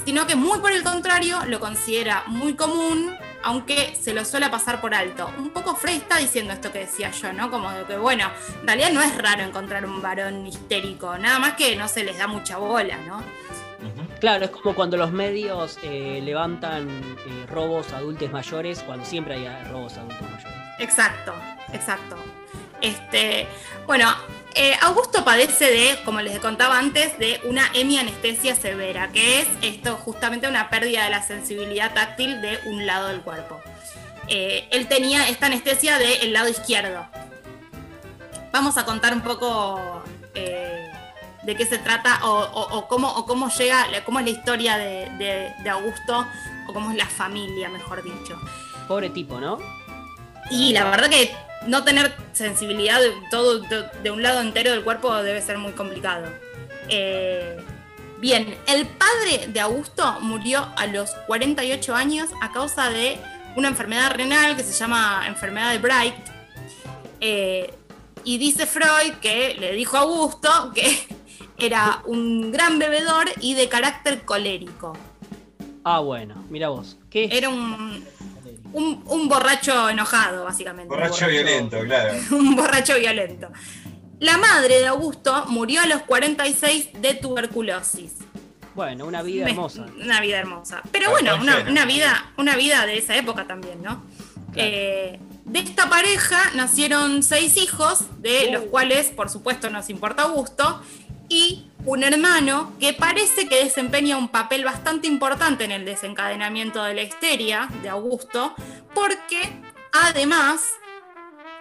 sino 0.04 0.26
que 0.26 0.36
muy 0.36 0.60
por 0.60 0.70
el 0.70 0.84
contrario 0.84 1.40
lo 1.46 1.58
considera 1.58 2.22
muy 2.28 2.54
común, 2.54 3.12
aunque 3.42 3.96
se 4.00 4.14
lo 4.14 4.24
suele 4.24 4.48
pasar 4.48 4.80
por 4.80 4.94
alto. 4.94 5.28
Un 5.38 5.50
poco 5.50 5.74
Freud 5.74 5.96
está 5.96 6.18
diciendo 6.18 6.52
esto 6.52 6.70
que 6.70 6.80
decía 6.80 7.10
yo, 7.10 7.32
¿no? 7.32 7.50
Como 7.50 7.72
de 7.72 7.84
que, 7.84 7.96
bueno, 7.96 8.30
en 8.60 8.66
realidad 8.66 8.90
no 8.92 9.02
es 9.02 9.16
raro 9.18 9.42
encontrar 9.42 9.84
un 9.84 10.00
varón 10.00 10.46
histérico, 10.46 11.18
nada 11.18 11.40
más 11.40 11.54
que 11.54 11.74
no 11.74 11.88
se 11.88 12.04
les 12.04 12.16
da 12.18 12.28
mucha 12.28 12.58
bola, 12.58 12.96
¿no? 12.98 13.22
Claro, 14.20 14.46
es 14.46 14.50
como 14.50 14.74
cuando 14.74 14.96
los 14.96 15.12
medios 15.12 15.78
eh, 15.82 16.20
levantan 16.22 16.88
eh, 16.88 17.46
robos 17.48 17.92
a 17.92 17.98
adultos 17.98 18.30
mayores, 18.30 18.82
cuando 18.82 19.04
siempre 19.04 19.34
hay 19.34 19.64
robos 19.64 19.96
a 19.96 20.00
adultos 20.00 20.22
mayores. 20.22 20.56
Exacto, 20.78 21.34
exacto. 21.72 22.16
Este, 22.80 23.46
bueno, 23.86 24.14
eh, 24.54 24.74
Augusto 24.82 25.24
padece 25.24 25.66
de, 25.66 25.98
como 26.04 26.20
les 26.20 26.38
contaba 26.38 26.78
antes, 26.78 27.18
de 27.18 27.40
una 27.44 27.70
hemianestesia 27.74 28.54
severa, 28.54 29.12
que 29.12 29.40
es 29.40 29.48
esto 29.62 29.96
justamente 29.96 30.48
una 30.48 30.70
pérdida 30.70 31.04
de 31.04 31.10
la 31.10 31.22
sensibilidad 31.22 31.92
táctil 31.94 32.40
de 32.40 32.58
un 32.66 32.86
lado 32.86 33.08
del 33.08 33.20
cuerpo. 33.20 33.60
él 34.28 34.88
tenía 34.88 35.28
esta 35.28 35.46
anestesia 35.46 35.98
del 35.98 36.32
lado 36.32 36.48
izquierdo. 36.48 37.06
Vamos 38.52 38.78
a 38.78 38.84
contar 38.84 39.12
un 39.12 39.20
poco 39.20 40.02
de 41.46 41.54
qué 41.54 41.64
se 41.64 41.78
trata 41.78 42.18
o, 42.24 42.88
cómo, 42.88 43.08
o 43.08 43.24
cómo 43.24 43.48
llega, 43.48 43.86
cómo 44.04 44.18
es 44.18 44.24
la 44.24 44.30
historia 44.32 44.76
de, 44.76 45.70
Augusto 45.70 46.26
o 46.68 46.72
cómo 46.72 46.90
es 46.90 46.96
la 46.96 47.06
familia, 47.06 47.68
mejor 47.68 48.02
dicho. 48.02 48.38
Pobre 48.88 49.10
tipo, 49.10 49.40
¿no? 49.40 49.58
Y 50.50 50.72
la 50.72 50.84
verdad 50.90 51.08
que 51.08 51.32
no 51.66 51.84
tener 51.84 52.14
sensibilidad 52.32 53.00
de, 53.00 53.12
todo, 53.30 53.60
de, 53.60 54.10
un 54.10 54.22
lado 54.22 54.40
entero 54.40 54.72
del 54.72 54.82
cuerpo 54.82 55.14
debe 55.22 55.40
ser 55.40 55.58
muy 55.58 55.72
complicado. 55.72 56.28
Eh, 56.88 57.56
bien, 58.18 58.58
el 58.66 58.86
padre 58.86 59.46
de 59.46 59.60
Augusto 59.60 60.18
murió 60.20 60.68
a 60.76 60.86
los 60.86 61.10
48 61.28 61.94
años 61.94 62.28
a 62.42 62.52
causa 62.52 62.90
de 62.90 63.18
una 63.54 63.68
enfermedad 63.68 64.12
renal 64.12 64.56
que 64.56 64.64
se 64.64 64.72
llama 64.72 65.24
enfermedad 65.28 65.70
de 65.70 65.78
Bright. 65.78 66.14
Eh, 67.20 67.72
y 68.24 68.38
dice 68.38 68.66
Freud 68.66 69.14
que 69.20 69.56
le 69.58 69.72
dijo 69.72 69.96
a 69.96 70.00
Augusto 70.00 70.72
que 70.74 71.15
era 71.58 72.02
un 72.04 72.52
gran 72.52 72.78
bebedor 72.78 73.26
y 73.40 73.54
de 73.54 73.68
carácter 73.68 74.22
colérico. 74.22 74.96
Ah, 75.84 76.00
bueno, 76.00 76.44
mira 76.50 76.68
vos. 76.68 76.98
¿Qué? 77.10 77.28
Era 77.30 77.48
un, 77.48 78.04
un, 78.72 79.28
borracho 79.28 79.88
enojado, 79.88 80.44
básicamente. 80.44 80.88
Borracho, 80.88 81.28
violento, 81.28 81.80
claro. 81.80 82.14
un 82.32 82.56
borracho 82.56 82.96
violento. 82.98 83.48
La 84.18 84.38
madre 84.38 84.80
de 84.80 84.86
Augusto 84.86 85.44
murió 85.48 85.82
a 85.82 85.86
los 85.86 86.02
46 86.02 87.00
de 87.00 87.14
tuberculosis. 87.14 88.14
Bueno, 88.74 89.06
una 89.06 89.22
vida 89.22 89.48
hermosa. 89.48 89.86
Una 90.02 90.20
vida 90.20 90.38
hermosa. 90.38 90.82
Pero 90.90 91.10
bueno, 91.10 91.36
una, 91.36 91.84
vida, 91.86 92.32
una 92.36 92.56
vida 92.56 92.84
de 92.84 92.98
esa 92.98 93.16
época 93.16 93.46
también, 93.46 93.82
¿no? 93.82 94.02
Eh, 94.54 95.18
de 95.44 95.58
esta 95.60 95.88
pareja 95.88 96.38
nacieron 96.54 97.22
seis 97.22 97.56
hijos, 97.56 98.04
de 98.20 98.50
los 98.52 98.64
cuales, 98.64 99.08
por 99.08 99.30
supuesto, 99.30 99.70
nos 99.70 99.88
importa 99.90 100.24
Augusto, 100.24 100.82
y 101.28 101.66
un 101.84 102.02
hermano 102.02 102.72
que 102.80 102.92
parece 102.92 103.48
que 103.48 103.64
desempeña 103.64 104.16
un 104.16 104.28
papel 104.28 104.64
bastante 104.64 105.06
importante 105.06 105.64
en 105.64 105.72
el 105.72 105.84
desencadenamiento 105.84 106.82
de 106.82 106.94
la 106.94 107.02
histeria 107.02 107.68
de 107.82 107.88
Augusto, 107.88 108.54
porque 108.94 109.40
además 109.92 110.72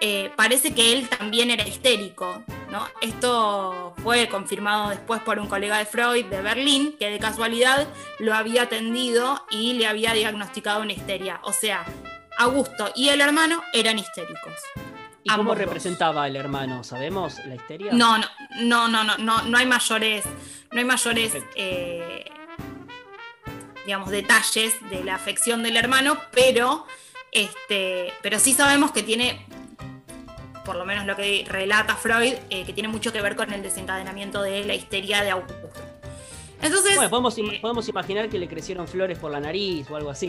eh, 0.02 0.32
parece 0.36 0.74
que 0.74 0.94
él 0.94 1.08
también 1.10 1.52
era 1.52 1.68
histérico. 1.68 2.44
¿no? 2.72 2.88
Esto 3.02 3.94
fue 4.04 4.28
confirmado 4.28 4.90
después 4.90 5.22
por 5.22 5.40
un 5.40 5.48
colega 5.48 5.78
de 5.78 5.86
Freud 5.86 6.26
de 6.26 6.42
Berlín, 6.42 6.96
que 7.00 7.10
de 7.10 7.20
casualidad 7.20 7.88
lo 8.20 8.34
había 8.34 8.64
atendido 8.64 9.46
y 9.50 9.74
le 9.74 9.88
había 9.88 10.14
diagnosticado 10.14 10.82
una 10.82 10.94
histeria. 10.94 11.40
O 11.44 11.54
sea, 11.54 11.86
Augusto 12.38 12.92
y 12.96 13.10
el 13.10 13.22
hermano 13.22 13.62
eran 13.74 13.98
histéricos. 13.98 14.54
¿Y 15.28 15.36
cómo 15.36 15.56
representaba 15.56 16.28
el 16.28 16.36
hermano? 16.36 16.84
¿Sabemos 16.84 17.44
la 17.48 17.56
histeria? 17.56 17.92
No, 17.94 18.20
no, 18.20 18.28
no, 18.62 18.88
no, 18.88 19.04
no, 19.04 19.18
no, 19.18 19.42
no 19.42 19.58
hay 19.58 19.66
mayores, 19.66 20.24
no 20.72 20.78
hay 20.78 20.86
mayores, 20.86 21.34
eh, 21.56 22.26
digamos, 23.88 24.12
detalles 24.12 24.76
de 24.92 25.04
la 25.04 25.16
afección 25.16 25.64
del 25.64 25.78
hermano, 25.78 26.20
pero, 26.32 26.86
este, 27.32 28.14
pero 28.22 28.38
sí 28.38 28.54
sabemos 28.54 28.92
que 28.92 29.02
tiene, 29.02 29.48
por 30.64 30.76
lo 30.76 30.86
menos 30.86 31.08
lo 31.08 31.16
que 31.16 31.44
relata 31.50 31.96
Freud, 31.96 32.36
eh, 32.52 32.64
que 32.64 32.74
tiene 32.74 32.88
mucho 32.88 33.12
que 33.12 33.20
ver 33.20 33.36
con 33.36 33.52
el 33.52 33.64
desencadenamiento 33.64 34.44
de 34.44 34.64
la 34.64 34.76
histeria 34.76 35.24
de 35.24 35.32
Augusto. 35.32 35.72
Entonces, 36.62 36.98
bueno, 36.98 37.10
podemos, 37.10 37.36
eh, 37.40 37.58
podemos 37.60 37.90
imaginar 37.90 38.30
que 38.30 38.38
le 38.38 38.48
crecieron 38.48 38.88
flores 38.88 39.18
por 39.18 39.32
la 39.32 39.40
nariz 39.40 39.90
o 39.90 39.96
algo 39.96 40.12
así. 40.12 40.28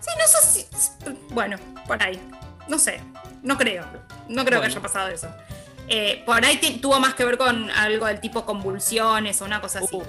Sí, 0.00 0.10
no 0.18 0.26
sé 0.26 0.68
si. 0.68 1.12
Bueno, 1.30 1.56
por 1.86 2.02
ahí. 2.02 2.20
No 2.68 2.78
sé. 2.78 3.00
No 3.42 3.56
creo. 3.56 3.84
No 4.28 4.44
creo 4.44 4.60
que 4.60 4.66
haya 4.66 4.80
pasado 4.80 5.08
eso. 5.08 5.28
Eh, 5.88 6.22
por 6.26 6.44
ahí 6.44 6.58
tuvo 6.82 7.00
más 7.00 7.14
que 7.14 7.24
ver 7.24 7.38
con 7.38 7.70
algo 7.70 8.06
del 8.06 8.20
tipo 8.20 8.44
convulsiones 8.44 9.40
o 9.40 9.44
una 9.44 9.60
cosa 9.60 9.80
así. 9.80 9.96
Uh, 9.96 10.04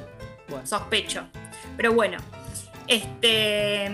Sospecho. 0.66 1.24
Pero 1.78 1.94
bueno. 1.94 2.18
Este. 2.88 3.92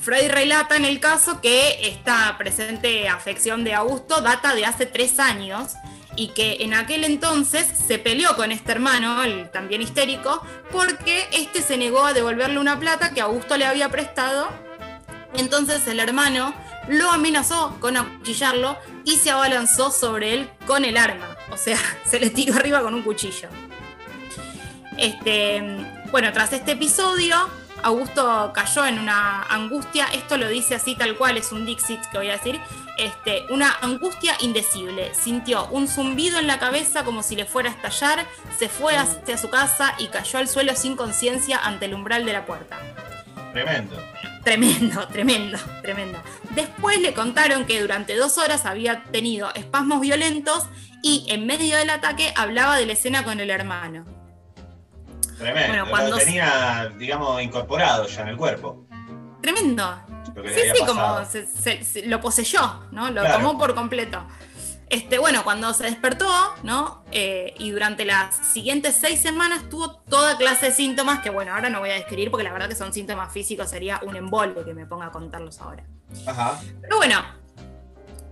Freud 0.00 0.30
relata 0.30 0.76
en 0.76 0.84
el 0.84 0.98
caso 0.98 1.40
que 1.40 1.86
esta 1.86 2.36
presente 2.36 3.08
afección 3.08 3.62
de 3.62 3.74
Augusto 3.74 4.20
data 4.20 4.52
de 4.52 4.66
hace 4.66 4.84
tres 4.84 5.20
años 5.20 5.74
y 6.16 6.28
que 6.28 6.58
en 6.60 6.74
aquel 6.74 7.04
entonces 7.04 7.66
se 7.66 7.98
peleó 7.98 8.36
con 8.36 8.52
este 8.52 8.72
hermano, 8.72 9.22
el 9.22 9.50
también 9.50 9.80
histérico, 9.80 10.42
porque 10.70 11.28
este 11.32 11.62
se 11.62 11.76
negó 11.76 12.04
a 12.04 12.12
devolverle 12.12 12.58
una 12.58 12.78
plata 12.78 13.10
que 13.10 13.20
Augusto 13.20 13.56
le 13.56 13.64
había 13.64 13.88
prestado. 13.88 14.48
Entonces 15.34 15.86
el 15.86 16.00
hermano 16.00 16.54
lo 16.88 17.10
amenazó 17.10 17.76
con 17.80 17.96
acuchillarlo 17.96 18.76
y 19.04 19.16
se 19.16 19.30
abalanzó 19.30 19.90
sobre 19.90 20.34
él 20.34 20.50
con 20.66 20.84
el 20.84 20.96
arma. 20.96 21.36
O 21.50 21.56
sea, 21.56 21.78
se 22.04 22.20
le 22.20 22.30
tiró 22.30 22.54
arriba 22.54 22.82
con 22.82 22.94
un 22.94 23.02
cuchillo. 23.02 23.48
Este, 24.98 25.62
bueno, 26.10 26.32
tras 26.32 26.52
este 26.52 26.72
episodio, 26.72 27.36
Augusto 27.82 28.52
cayó 28.54 28.86
en 28.86 28.98
una 28.98 29.42
angustia, 29.44 30.06
esto 30.12 30.36
lo 30.36 30.48
dice 30.48 30.74
así 30.74 30.94
tal 30.94 31.16
cual, 31.16 31.36
es 31.36 31.50
un 31.50 31.66
Dixit 31.66 32.00
que 32.12 32.18
voy 32.18 32.28
a 32.28 32.32
decir, 32.32 32.60
este, 32.98 33.44
una 33.50 33.74
angustia 33.80 34.36
indecible. 34.40 35.12
Sintió 35.14 35.66
un 35.68 35.88
zumbido 35.88 36.38
en 36.38 36.46
la 36.46 36.58
cabeza 36.58 37.04
como 37.04 37.22
si 37.22 37.34
le 37.34 37.44
fuera 37.44 37.70
a 37.70 37.72
estallar, 37.72 38.26
se 38.56 38.68
fue 38.68 38.96
hacia 38.96 39.36
su 39.38 39.50
casa 39.50 39.94
y 39.98 40.08
cayó 40.08 40.38
al 40.38 40.48
suelo 40.48 40.76
sin 40.76 40.96
conciencia 40.96 41.58
ante 41.58 41.86
el 41.86 41.94
umbral 41.94 42.24
de 42.24 42.32
la 42.32 42.46
puerta. 42.46 42.78
Tremendo. 43.52 43.96
Tremendo, 44.44 45.06
tremendo, 45.12 45.58
tremendo. 45.82 46.18
Después 46.50 47.00
le 47.00 47.14
contaron 47.14 47.64
que 47.64 47.80
durante 47.80 48.16
dos 48.16 48.38
horas 48.38 48.66
había 48.66 49.04
tenido 49.04 49.52
espasmos 49.54 50.00
violentos 50.00 50.66
y 51.02 51.26
en 51.28 51.46
medio 51.46 51.76
del 51.76 51.90
ataque 51.90 52.32
hablaba 52.36 52.76
de 52.76 52.86
la 52.86 52.92
escena 52.92 53.24
con 53.24 53.40
el 53.40 53.50
hermano. 53.50 54.04
Tremendo, 55.38 55.84
lo 56.08 56.16
tenía, 56.18 56.92
digamos, 56.96 57.42
incorporado 57.42 58.06
ya 58.06 58.22
en 58.22 58.28
el 58.28 58.36
cuerpo. 58.36 58.86
Tremendo. 59.40 60.00
Sí, 60.54 60.60
sí, 60.74 60.84
como 60.86 61.20
lo 62.06 62.20
poseyó, 62.20 62.84
¿no? 62.92 63.10
Lo 63.10 63.28
tomó 63.30 63.58
por 63.58 63.74
completo. 63.74 64.24
Este, 64.92 65.18
bueno, 65.18 65.42
cuando 65.42 65.72
se 65.72 65.84
despertó, 65.84 66.28
¿no? 66.64 67.02
Eh, 67.12 67.54
y 67.58 67.70
durante 67.70 68.04
las 68.04 68.36
siguientes 68.52 68.94
seis 68.94 69.20
semanas 69.20 69.66
tuvo 69.70 69.90
toda 69.90 70.36
clase 70.36 70.66
de 70.66 70.72
síntomas 70.72 71.20
que, 71.20 71.30
bueno, 71.30 71.54
ahora 71.54 71.70
no 71.70 71.80
voy 71.80 71.88
a 71.88 71.94
describir 71.94 72.30
porque 72.30 72.44
la 72.44 72.52
verdad 72.52 72.68
que 72.68 72.74
son 72.74 72.92
síntomas 72.92 73.32
físicos, 73.32 73.70
sería 73.70 74.00
un 74.04 74.16
embole 74.16 74.62
que 74.66 74.74
me 74.74 74.84
ponga 74.84 75.06
a 75.06 75.10
contarlos 75.10 75.58
ahora. 75.62 75.86
Ajá. 76.26 76.60
Pero 76.82 76.98
bueno, 76.98 77.24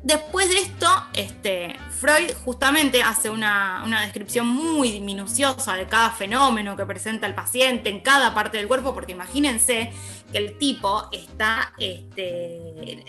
Después 0.03 0.49
de 0.49 0.61
esto, 0.61 0.89
este, 1.13 1.77
Freud 1.91 2.31
justamente 2.43 3.03
hace 3.03 3.29
una, 3.29 3.85
descripción 4.03 4.47
muy 4.47 4.99
minuciosa 5.01 5.75
de 5.77 5.87
cada 5.87 6.11
fenómeno 6.11 6.75
que 6.75 6.87
presenta 6.87 7.27
el 7.27 7.35
paciente 7.35 7.91
en 7.91 8.01
cada 8.01 8.33
parte 8.33 8.57
del 8.57 8.67
cuerpo, 8.67 8.95
porque 8.95 9.13
imagínense 9.13 9.93
que 10.33 10.39
el 10.39 10.57
tipo 10.57 11.07
está, 11.13 11.75
este, 11.77 13.05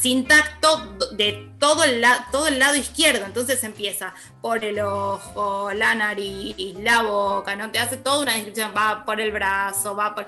sin 0.00 0.28
tacto 0.28 0.96
de 1.12 1.50
todo 1.58 1.82
el, 1.82 2.04
todo 2.30 2.46
el 2.46 2.60
lado 2.60 2.76
izquierdo, 2.76 3.26
entonces 3.26 3.64
empieza 3.64 4.14
por 4.40 4.64
el 4.64 4.78
ojo, 4.78 5.72
la 5.72 5.96
nariz, 5.96 6.54
la 6.78 7.02
boca, 7.02 7.56
¿no? 7.56 7.72
Te 7.72 7.80
hace 7.80 7.96
toda 7.96 8.20
una 8.20 8.34
descripción, 8.34 8.72
va 8.76 9.04
por 9.04 9.20
el 9.20 9.32
brazo, 9.32 9.96
va 9.96 10.14
por 10.14 10.26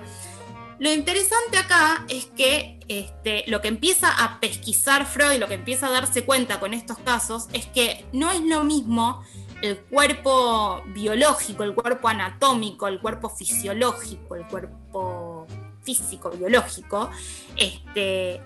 lo 0.78 0.92
interesante 0.92 1.58
acá 1.58 2.04
es 2.08 2.26
que 2.26 2.78
este, 2.88 3.44
lo 3.48 3.60
que 3.60 3.68
empieza 3.68 4.10
a 4.10 4.38
pesquisar 4.40 5.06
Freud, 5.06 5.38
lo 5.38 5.48
que 5.48 5.54
empieza 5.54 5.88
a 5.88 5.90
darse 5.90 6.24
cuenta 6.24 6.60
con 6.60 6.72
estos 6.72 6.98
casos, 6.98 7.48
es 7.52 7.66
que 7.66 8.06
no 8.12 8.30
es 8.30 8.40
lo 8.40 8.64
mismo 8.64 9.24
el 9.60 9.78
cuerpo 9.78 10.82
biológico, 10.86 11.64
el 11.64 11.74
cuerpo 11.74 12.08
anatómico, 12.08 12.86
el 12.86 13.00
cuerpo 13.00 13.28
fisiológico, 13.28 14.36
el 14.36 14.46
cuerpo 14.46 15.46
físico, 15.82 16.30
biológico, 16.30 17.10
este, 17.56 18.40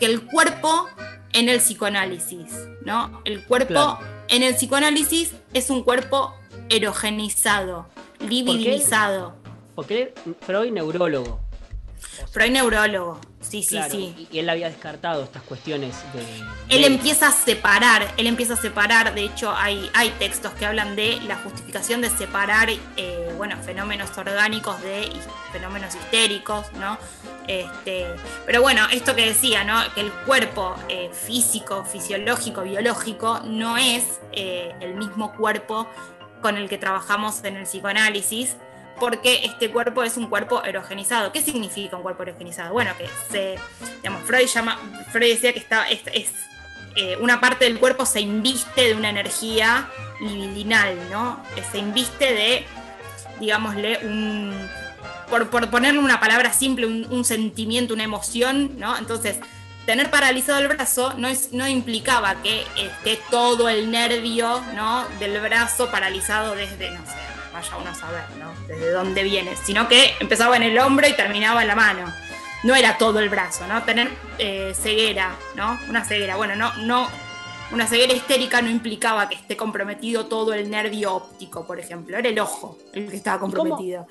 que 0.00 0.06
el 0.06 0.26
cuerpo 0.26 0.88
en 1.32 1.48
el 1.48 1.60
psicoanálisis, 1.60 2.52
¿no? 2.84 3.22
El 3.24 3.44
cuerpo 3.44 3.98
en 4.28 4.42
el 4.42 4.54
psicoanálisis 4.54 5.32
es 5.54 5.70
un 5.70 5.84
cuerpo 5.84 6.34
erogenizado, 6.70 7.86
libidinizado. 8.18 9.36
¿Por 9.76 9.86
qué? 9.86 10.12
Freud 10.40 10.72
neurólogo. 10.72 11.47
Freud 12.30 12.50
neurólogo, 12.50 13.20
sí, 13.40 13.62
sí, 13.62 13.78
sí. 13.90 14.28
Y 14.30 14.38
él 14.38 14.48
había 14.48 14.68
descartado 14.68 15.24
estas 15.24 15.42
cuestiones 15.42 15.94
de... 16.12 16.24
Él 16.68 16.84
empieza 16.84 17.28
a 17.28 17.32
separar, 17.32 18.12
él 18.16 18.26
empieza 18.26 18.54
a 18.54 18.56
separar, 18.56 19.14
de 19.14 19.24
hecho 19.24 19.52
hay, 19.54 19.90
hay 19.94 20.10
textos 20.18 20.52
que 20.52 20.66
hablan 20.66 20.96
de 20.96 21.20
la 21.26 21.36
justificación 21.36 22.00
de 22.00 22.10
separar, 22.10 22.68
eh, 22.70 23.34
bueno, 23.36 23.56
fenómenos 23.64 24.16
orgánicos 24.18 24.80
de 24.82 25.08
fenómenos 25.52 25.94
histéricos, 25.94 26.72
¿no? 26.74 26.98
Este, 27.46 28.06
pero 28.44 28.60
bueno, 28.60 28.86
esto 28.92 29.16
que 29.16 29.24
decía, 29.24 29.64
¿no? 29.64 29.80
Que 29.94 30.02
el 30.02 30.12
cuerpo 30.12 30.74
eh, 30.88 31.10
físico, 31.12 31.84
fisiológico, 31.84 32.62
biológico 32.62 33.40
no 33.44 33.78
es 33.78 34.20
eh, 34.32 34.74
el 34.80 34.94
mismo 34.94 35.32
cuerpo 35.34 35.88
con 36.42 36.56
el 36.56 36.68
que 36.68 36.78
trabajamos 36.78 37.42
en 37.44 37.56
el 37.56 37.64
psicoanálisis, 37.64 38.56
porque 38.98 39.44
este 39.44 39.70
cuerpo 39.70 40.02
es 40.02 40.16
un 40.16 40.28
cuerpo 40.28 40.62
erogenizado. 40.64 41.32
¿Qué 41.32 41.42
significa 41.42 41.96
un 41.96 42.02
cuerpo 42.02 42.22
erogenizado? 42.22 42.72
Bueno, 42.72 42.92
que 42.96 43.08
se, 43.30 43.58
digamos, 43.96 44.22
Freud, 44.24 44.46
llama, 44.46 44.78
Freud 45.10 45.30
decía 45.30 45.52
que 45.52 45.58
está, 45.58 45.88
es, 45.88 46.02
eh, 46.96 47.16
una 47.20 47.40
parte 47.40 47.64
del 47.64 47.78
cuerpo 47.78 48.04
se 48.06 48.20
inviste 48.20 48.88
de 48.88 48.94
una 48.94 49.10
energía 49.10 49.88
libidinal, 50.20 50.96
¿no? 51.10 51.42
Se 51.70 51.78
inviste 51.78 52.32
de, 52.32 52.66
digámosle, 53.38 54.00
un, 54.02 54.52
por, 55.30 55.70
ponerle 55.70 56.00
una 56.00 56.20
palabra 56.20 56.52
simple, 56.52 56.86
un, 56.86 57.24
sentimiento, 57.24 57.94
una 57.94 58.04
emoción, 58.04 58.78
¿no? 58.78 58.96
Entonces, 58.96 59.38
tener 59.86 60.10
paralizado 60.10 60.58
el 60.58 60.68
brazo 60.68 61.14
no, 61.16 61.28
es, 61.28 61.52
no 61.52 61.68
implicaba 61.68 62.42
que 62.42 62.64
esté 62.76 63.20
todo 63.30 63.68
el 63.68 63.90
nervio, 63.90 64.60
¿no? 64.74 65.06
Del 65.20 65.40
brazo 65.40 65.90
paralizado 65.90 66.54
desde, 66.54 66.90
no 66.90 67.04
sé, 67.06 67.37
vaya 67.58 67.76
uno 67.76 67.90
a 67.90 67.94
saber, 67.94 68.24
¿no? 68.38 68.52
Desde 68.68 68.90
dónde 68.90 69.22
viene, 69.24 69.56
sino 69.56 69.88
que 69.88 70.14
empezaba 70.20 70.56
en 70.56 70.62
el 70.62 70.78
hombro 70.78 71.08
y 71.08 71.12
terminaba 71.14 71.62
en 71.62 71.68
la 71.68 71.74
mano. 71.74 72.12
No 72.64 72.74
era 72.74 72.98
todo 72.98 73.18
el 73.20 73.28
brazo, 73.28 73.66
¿no? 73.66 73.82
Tener 73.82 74.08
eh, 74.38 74.72
ceguera, 74.74 75.36
¿no? 75.56 75.78
Una 75.88 76.04
ceguera. 76.04 76.36
Bueno, 76.36 76.54
no, 76.56 76.74
no, 76.78 77.08
una 77.72 77.86
ceguera 77.86 78.12
histérica 78.12 78.62
no 78.62 78.70
implicaba 78.70 79.28
que 79.28 79.34
esté 79.34 79.56
comprometido 79.56 80.26
todo 80.26 80.54
el 80.54 80.70
nervio 80.70 81.14
óptico, 81.14 81.66
por 81.66 81.78
ejemplo. 81.80 82.16
Era 82.16 82.28
el 82.28 82.38
ojo 82.38 82.78
el 82.92 83.10
que 83.10 83.16
estaba 83.16 83.40
comprometido. 83.40 84.06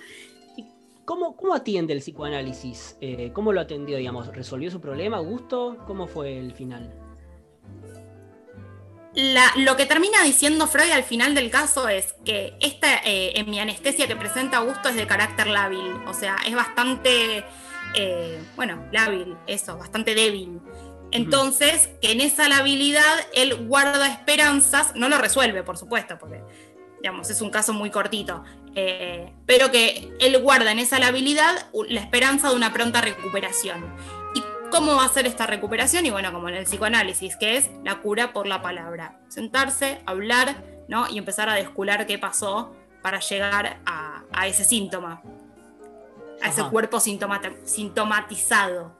¿Cómo, 1.06 1.38
cómo, 1.38 1.54
atiende 1.54 1.94
el 1.94 2.00
psicoanálisis? 2.00 2.98
Eh, 3.00 3.32
¿Cómo 3.34 3.54
lo 3.54 3.62
atendió, 3.62 3.96
digamos? 3.96 4.28
¿Resolvió 4.28 4.70
su 4.70 4.82
problema, 4.82 5.20
Gusto? 5.20 5.78
¿Cómo 5.88 6.06
fue 6.06 6.38
el 6.38 6.52
final? 6.52 7.07
Lo 9.56 9.76
que 9.76 9.88
termina 9.88 10.22
diciendo 10.24 10.68
Freud 10.68 10.92
al 10.92 11.04
final 11.04 11.34
del 11.34 11.50
caso 11.50 11.90
es 11.90 12.14
que 12.24 12.54
esta 12.60 13.02
eh, 13.04 13.44
mi 13.48 13.60
anestesia 13.60 14.08
que 14.08 14.16
presenta 14.16 14.58
Augusto 14.58 14.90
es 14.90 14.96
de 14.96 15.08
carácter 15.08 15.48
lábil, 15.48 15.92
o 16.06 16.14
sea, 16.14 16.36
es 16.46 16.54
bastante, 16.54 17.44
eh, 17.96 18.40
bueno, 18.56 18.86
lábil, 18.92 19.36
eso, 19.48 19.76
bastante 19.78 20.14
débil. 20.14 20.62
Entonces, 21.12 21.90
que 22.02 22.12
en 22.12 22.22
esa 22.22 22.48
labilidad 22.48 23.16
él 23.34 23.56
guarda 23.68 24.08
esperanzas, 24.08 24.94
no 24.96 25.10
lo 25.10 25.18
resuelve, 25.18 25.64
por 25.64 25.78
supuesto, 25.78 26.20
porque 26.20 26.44
digamos, 27.02 27.30
es 27.30 27.42
un 27.42 27.50
caso 27.50 27.74
muy 27.74 27.90
cortito, 27.90 28.44
eh, 28.76 29.34
pero 29.46 29.72
que 29.72 30.12
él 30.20 30.38
guarda 30.42 30.72
en 30.72 30.80
esa 30.80 31.00
labilidad 31.00 31.70
la 31.90 32.02
esperanza 32.02 32.50
de 32.50 32.56
una 32.56 32.74
pronta 32.74 33.02
recuperación. 33.02 33.96
¿Cómo 34.72 34.96
va 34.96 35.06
a 35.06 35.10
ser 35.10 35.26
esta 35.26 35.48
recuperación? 35.48 36.06
Y 36.06 36.10
bueno, 36.10 36.34
como 36.34 36.50
en 36.50 36.56
el 36.56 36.66
psicoanálisis, 36.66 37.36
que 37.38 37.58
es 37.58 37.70
la 37.84 38.02
cura 38.02 38.34
por 38.34 38.48
la 38.48 38.62
palabra. 38.62 39.20
Sentarse, 39.30 40.02
hablar, 40.06 40.64
¿no? 40.88 41.08
Y 41.10 41.18
empezar 41.18 41.50
a 41.50 41.54
descular 41.54 42.06
qué 42.06 42.18
pasó 42.18 42.76
para 43.02 43.20
llegar 43.20 43.80
a, 43.86 44.48
ese 44.48 44.66
síntoma, 44.66 45.22
a 46.42 46.50
ese 46.50 46.64
cuerpo 46.64 47.00
sintomatizado. 47.00 48.96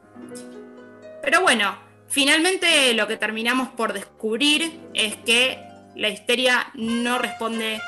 Pero 1.22 1.42
bueno, 1.42 1.78
finalmente 2.08 2.94
lo 2.94 3.08
que 3.08 3.18
terminamos 3.18 3.68
por 3.70 3.94
descubrir 3.94 4.80
es 4.94 5.16
que 5.18 5.62
la 5.96 6.10
histeria 6.10 6.72
no 6.76 7.18
responde 7.18 7.82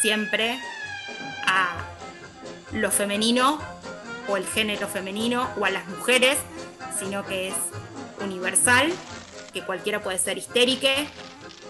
siempre 0.00 0.58
a 1.46 1.74
lo 2.72 2.90
femenino 2.90 3.58
o 4.28 4.36
el 4.36 4.46
género 4.46 4.88
femenino 4.88 5.48
o 5.58 5.64
a 5.64 5.70
las 5.70 5.86
mujeres, 5.88 6.38
sino 6.98 7.24
que 7.24 7.48
es 7.48 7.54
universal, 8.20 8.92
que 9.52 9.62
cualquiera 9.62 10.00
puede 10.02 10.18
ser 10.18 10.38
histérica. 10.38 10.90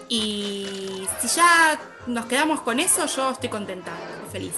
Y 0.07 1.07
si 1.19 1.27
ya 1.27 1.79
nos 2.07 2.25
quedamos 2.25 2.61
con 2.61 2.79
eso, 2.79 3.05
yo 3.07 3.31
estoy 3.31 3.49
contenta, 3.49 3.91
feliz. 4.31 4.53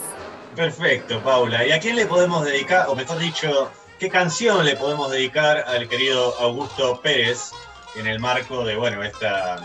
Perfecto, 0.55 1.21
Paula. 1.21 1.65
¿Y 1.65 1.71
a 1.71 1.79
quién 1.79 1.95
le 1.95 2.05
podemos 2.05 2.43
dedicar, 2.43 2.87
o 2.89 2.95
mejor 2.95 3.19
dicho, 3.19 3.71
qué 3.99 4.09
canción 4.09 4.65
le 4.65 4.75
podemos 4.75 5.11
dedicar 5.11 5.63
al 5.67 5.87
querido 5.87 6.35
Augusto 6.39 6.99
Pérez 7.01 7.51
en 7.95 8.07
el 8.07 8.19
marco 8.19 8.65
de, 8.65 8.75
bueno, 8.75 9.03
esta, 9.03 9.57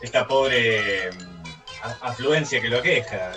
esta 0.00 0.26
pobre 0.26 1.10
mm, 1.12 1.84
afluencia 2.00 2.60
que 2.60 2.68
lo 2.68 2.82
queja? 2.82 3.32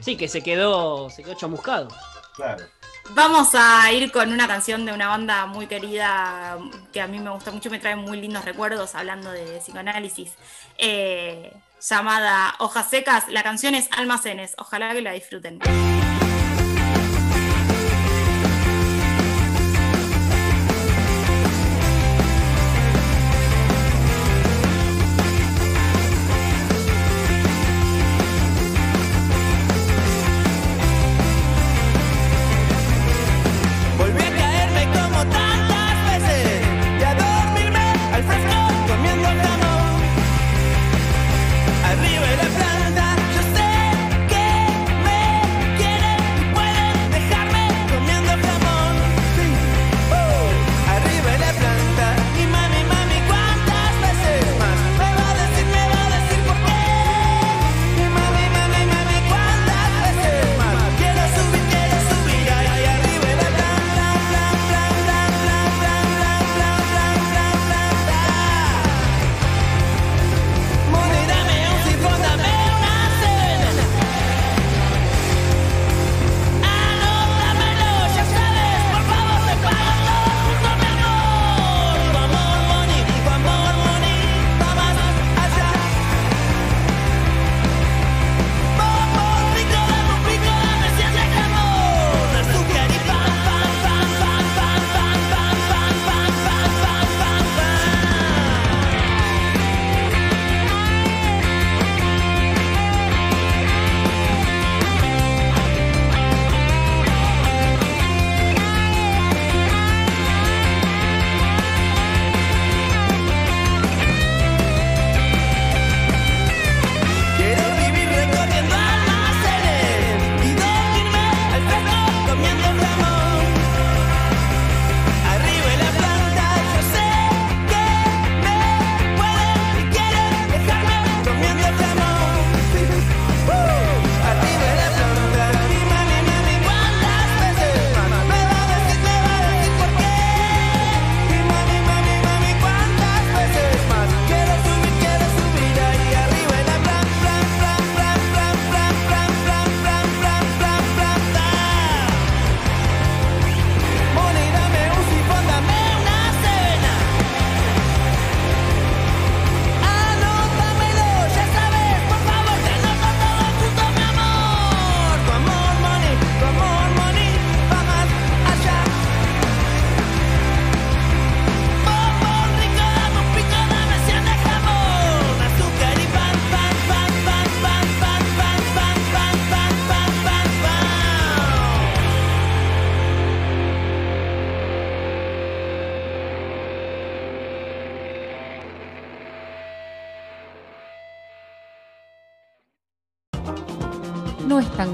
Sí, 0.00 0.16
que 0.16 0.28
se 0.28 0.42
quedó, 0.42 1.10
se 1.10 1.22
quedó 1.22 1.34
chamuscado. 1.34 1.88
Claro. 2.34 2.64
Vamos 3.14 3.54
a 3.54 3.90
ir 3.92 4.10
con 4.12 4.32
una 4.32 4.46
canción 4.46 4.84
de 4.84 4.92
una 4.92 5.08
banda 5.08 5.46
muy 5.46 5.66
querida 5.66 6.58
que 6.92 7.00
a 7.00 7.06
mí 7.06 7.18
me 7.18 7.30
gusta 7.30 7.50
mucho, 7.50 7.70
me 7.70 7.78
trae 7.78 7.96
muy 7.96 8.20
lindos 8.20 8.44
recuerdos 8.44 8.94
hablando 8.94 9.30
de 9.30 9.58
psicoanálisis, 9.58 10.32
eh, 10.78 11.52
llamada 11.80 12.54
Hojas 12.58 12.90
Secas. 12.90 13.28
La 13.28 13.42
canción 13.42 13.74
es 13.74 13.88
Almacenes, 13.92 14.54
ojalá 14.58 14.92
que 14.92 15.02
la 15.02 15.12
disfruten. 15.12 15.60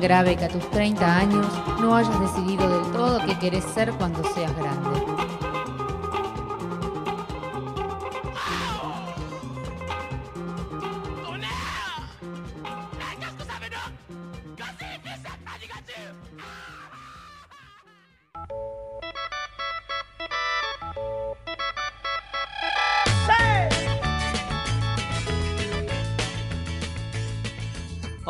Grave 0.03 0.37
que 0.37 0.45
a 0.45 0.49
tus 0.49 0.69
30 0.71 1.17
años 1.17 1.47
no 1.81 1.97
hayas 1.97 2.21
decidido 2.21 2.69
del 2.69 2.93
todo 2.93 3.21
qué 3.25 3.39
querés 3.39 3.65
ser 3.65 3.93
cuando 3.93 4.23
seas 4.35 4.55
grande. 4.57 5.12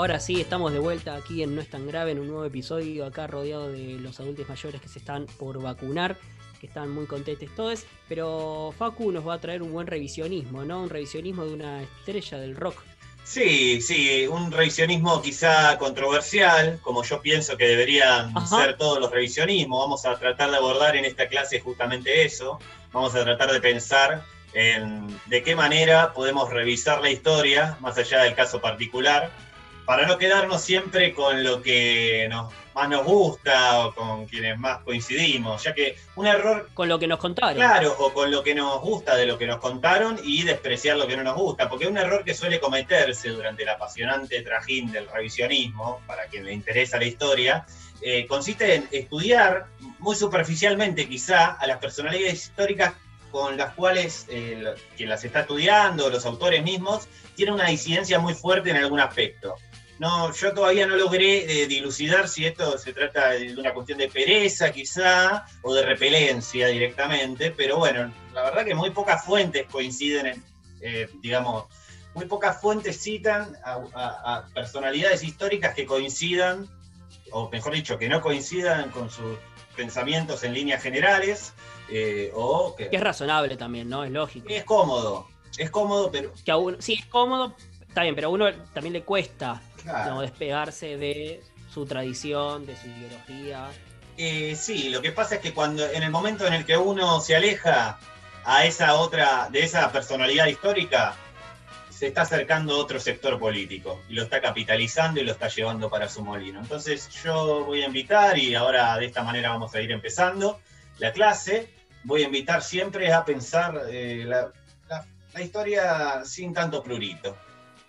Ahora 0.03 0.19
sí, 0.19 0.41
estamos 0.41 0.73
de 0.73 0.81
vuelta 0.81 1.15
aquí 1.15 1.45
en 1.45 1.55
No 1.55 1.61
es 1.61 1.71
tan 1.71 1.87
grave, 1.87 2.11
en 2.11 2.19
un 2.19 2.27
nuevo 2.27 2.45
episodio, 2.45 3.07
acá 3.07 3.29
rodeado 3.29 3.71
de 3.71 4.01
los 4.01 4.19
adultos 4.19 4.49
mayores 4.49 4.81
que 4.81 4.89
se 4.89 4.99
están 4.99 5.27
por 5.39 5.63
vacunar, 5.63 6.19
que 6.61 6.67
están 6.67 6.91
muy 6.91 7.07
contentos 7.07 7.49
todos, 7.55 7.85
pero 8.09 8.75
Facu 8.77 9.13
nos 9.13 9.25
va 9.25 9.35
a 9.35 9.41
traer 9.41 9.63
un 9.63 9.73
buen 9.73 9.87
revisionismo, 9.87 10.65
¿no? 10.65 10.83
Un 10.83 10.91
revisionismo 10.91 11.45
de 11.45 11.55
una 11.55 11.83
estrella 11.83 12.39
del 12.39 12.57
rock. 12.57 12.83
Sí, 13.23 13.81
sí, 13.81 14.27
un 14.27 14.51
revisionismo 14.51 15.23
quizá 15.23 15.79
controversial, 15.79 16.81
como 16.83 17.05
yo 17.05 17.23
pienso 17.23 17.57
que 17.57 17.69
deberían 17.69 18.35
ser 18.49 18.77
todos 18.77 18.99
los 18.99 19.09
revisionismos. 19.09 19.85
Vamos 19.85 20.05
a 20.05 20.19
tratar 20.19 20.51
de 20.51 20.57
abordar 20.57 20.97
en 20.97 21.05
esta 21.05 21.29
clase 21.29 21.61
justamente 21.61 22.25
eso. 22.25 22.59
Vamos 22.93 23.15
a 23.15 23.23
tratar 23.23 23.53
de 23.53 23.61
pensar 23.61 24.25
en 24.53 25.17
de 25.27 25.45
qué 25.45 25.55
manera 25.55 26.13
podemos 26.13 26.51
revisar 26.51 27.01
la 27.01 27.11
historia, 27.11 27.77
más 27.79 27.97
allá 27.99 28.25
del 28.25 28.35
caso 28.35 28.61
particular, 28.61 29.31
para 29.85 30.07
no 30.07 30.19
quedarnos 30.19 30.63
siempre 30.63 31.13
con 31.13 31.43
lo 31.43 31.63
que 31.63 32.27
nos, 32.31 32.53
más 32.75 32.89
nos 32.89 33.05
gusta 33.05 33.87
o 33.87 33.95
con 33.95 34.27
quienes 34.27 34.59
más 34.59 34.83
coincidimos, 34.83 35.63
ya 35.63 35.75
que 35.75 35.97
un 36.17 36.27
error... 36.27 36.71
Con 36.75 36.89
lo 36.89 36.99
que 36.99 37.07
nos 37.07 37.19
contaron. 37.19 37.55
Claro, 37.55 37.95
o 37.99 38.13
con 38.13 38.31
lo 38.31 38.43
que 38.43 38.55
nos 38.55 38.81
gusta 38.81 39.17
de 39.17 39.27
lo 39.27 39.39
que 39.39 39.47
nos 39.47 39.59
contaron 39.59 40.19
y 40.23 40.43
despreciar 40.45 40.97
lo 40.97 41.07
que 41.07 41.17
no 41.17 41.25
nos 41.25 41.37
gusta, 41.37 41.69
porque 41.69 41.87
un 41.87 41.99
error 41.99 42.25
que 42.25 42.35
suele 42.35 42.61
cometerse 42.61 43.29
durante 43.31 43.65
el 43.65 43.69
apasionante 43.69 44.41
trajín 44.43 44.93
del 44.93 45.09
revisionismo, 45.09 46.01
para 46.07 46.27
quien 46.27 46.45
le 46.45 46.53
interesa 46.53 46.99
la 46.99 47.05
historia, 47.05 47.67
eh, 48.01 48.27
consiste 48.27 48.75
en 48.75 48.89
estudiar 48.91 49.67
muy 49.99 50.17
superficialmente 50.17 51.09
quizá 51.09 51.53
a 51.53 51.67
las 51.67 51.79
personalidades 51.79 52.35
históricas 52.35 52.95
con 53.31 53.57
las 53.57 53.73
cuales 53.75 54.27
eh, 54.29 54.75
quien 54.97 55.09
las 55.09 55.25
está 55.25 55.41
estudiando, 55.41 56.11
los 56.11 56.27
autores 56.27 56.63
mismos, 56.63 57.09
tienen 57.35 57.55
una 57.55 57.67
disidencia 57.67 58.19
muy 58.19 58.35
fuerte 58.35 58.71
en 58.71 58.77
algún 58.77 59.01
aspecto. 59.01 59.55
No, 60.03 60.33
yo 60.33 60.53
todavía 60.53 60.85
no 60.85 60.97
logré 60.97 61.63
eh, 61.63 61.69
dilucidar 61.69 62.29
si 62.29 62.45
esto 62.45 62.77
se 62.77 62.93
trata 62.93 63.31
de 63.31 63.57
una 63.57 63.73
cuestión 63.73 63.99
de 63.99 64.09
pereza 64.09 64.73
quizá 64.73 65.47
o 65.63 65.73
de 65.73 65.85
repelencia 65.85 66.67
directamente, 66.67 67.53
pero 67.53 67.77
bueno, 67.77 68.13
la 68.35 68.43
verdad 68.43 68.65
que 68.65 68.75
muy 68.75 68.91
pocas 68.91 69.25
fuentes 69.25 69.69
coinciden 69.71 70.27
en, 70.27 70.45
eh, 70.81 71.09
digamos, 71.21 71.67
muy 72.15 72.27
pocas 72.27 72.61
fuentes 72.61 73.01
citan 73.01 73.57
a, 73.65 74.45
personalidades 74.53 75.23
históricas 75.23 75.73
que 75.73 75.87
coincidan, 75.87 76.69
o 77.31 77.49
mejor 77.49 77.73
dicho, 77.73 77.97
que 77.97 78.09
no 78.09 78.21
coincidan 78.21 78.91
con 78.91 79.09
sus 79.09 79.39
pensamientos 79.77 80.43
en 80.43 80.53
líneas 80.53 80.83
generales, 80.83 81.53
eh, 81.89 82.33
o 82.35 82.75
que, 82.75 82.89
es 82.91 83.01
razonable 83.01 83.57
también, 83.57 83.89
¿no? 83.89 84.03
Es 84.03 84.11
lógico. 84.11 84.49
Es 84.49 84.65
cómodo, 84.65 85.29
es 85.57 85.71
cómodo, 85.71 86.11
pero... 86.11 86.33
Que 86.45 86.83
sí, 86.83 86.95
es 86.95 87.07
cómodo, 87.07 87.55
está 87.87 88.03
bien, 88.03 88.17
pero 88.17 88.27
a 88.27 88.31
uno 88.33 88.53
también 88.75 88.95
le 88.95 89.05
cuesta 89.05 89.63
no 89.85 90.21
despegarse 90.21 90.97
de 90.97 91.43
su 91.73 91.87
tradición, 91.87 92.67
de 92.67 92.77
su 92.77 92.87
ideología. 92.89 93.69
Eh, 94.17 94.55
sí, 94.57 94.91
lo 94.91 95.01
que 95.01 95.13
pasa 95.13 95.37
es 95.37 95.41
que 95.41 95.55
cuando 95.55 95.89
en 95.89 96.03
el 96.03 96.11
momento 96.11 96.47
en 96.47 96.53
el 96.53 96.67
que 96.67 96.77
uno 96.77 97.21
se 97.21 97.35
aleja 97.35 97.99
a 98.45 98.65
esa 98.65 98.95
otra, 98.95 99.49
de 99.51 99.65
esa 99.65 99.91
personalidad 99.91 100.47
histórica, 100.47 101.15
se 101.91 102.09
está 102.09 102.23
acercando 102.23 102.75
a 102.75 102.79
otro 102.79 102.99
sector 102.99 103.39
político 103.39 104.01
y 104.09 104.15
lo 104.15 104.25
está 104.25 104.41
capitalizando 104.41 105.21
y 105.21 105.25
lo 105.25 105.31
está 105.33 105.47
llevando 105.49 105.89
para 105.89 106.09
su 106.09 106.23
molino. 106.25 106.61
Entonces 106.61 107.09
yo 107.23 107.65
voy 107.65 107.83
a 107.83 107.87
invitar, 107.87 108.37
y 108.37 108.55
ahora 108.57 108.97
de 108.99 109.07
esta 109.07 109.23
manera 109.23 109.51
vamos 109.51 109.73
a 109.75 109.81
ir 109.81 109.93
empezando 109.93 110.61
la 110.99 111.13
clase, 111.13 111.71
voy 112.03 112.23
a 112.23 112.27
invitar 112.27 112.63
siempre 112.63 113.13
a 113.13 113.25
pensar 113.25 113.83
eh, 113.89 114.25
la, 114.27 114.51
historia 115.41 116.25
sin 116.25 116.53
tanto 116.53 116.83
prurito. 116.83 117.37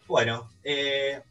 Bueno, 0.07 0.49
eh, 0.63 1.21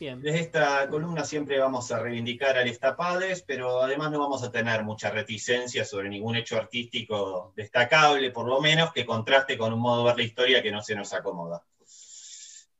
desde 0.00 0.40
esta 0.40 0.88
columna 0.88 1.24
siempre 1.24 1.58
vamos 1.58 1.92
a 1.92 1.98
reivindicar 1.98 2.56
al 2.56 2.66
Estapades, 2.66 3.42
pero 3.42 3.82
además 3.82 4.10
no 4.10 4.18
vamos 4.18 4.42
a 4.42 4.50
tener 4.50 4.82
mucha 4.82 5.10
reticencia 5.10 5.84
sobre 5.84 6.08
ningún 6.08 6.36
hecho 6.36 6.56
artístico 6.56 7.52
destacable, 7.54 8.30
por 8.30 8.46
lo 8.46 8.62
menos, 8.62 8.94
que 8.94 9.04
contraste 9.04 9.58
con 9.58 9.74
un 9.74 9.80
modo 9.80 9.98
de 9.98 10.04
ver 10.06 10.16
la 10.16 10.22
historia 10.22 10.62
que 10.62 10.72
no 10.72 10.80
se 10.80 10.94
nos 10.94 11.12
acomoda. 11.12 11.62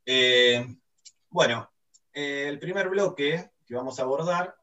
Eh, 0.07 0.67
bueno, 1.29 1.71
eh, 2.15 2.47
el 2.49 2.59
primer 2.59 2.89
bloque 2.89 3.51
que 3.67 3.75
vamos 3.75 3.99
a 3.99 4.03
abordar 4.05 4.57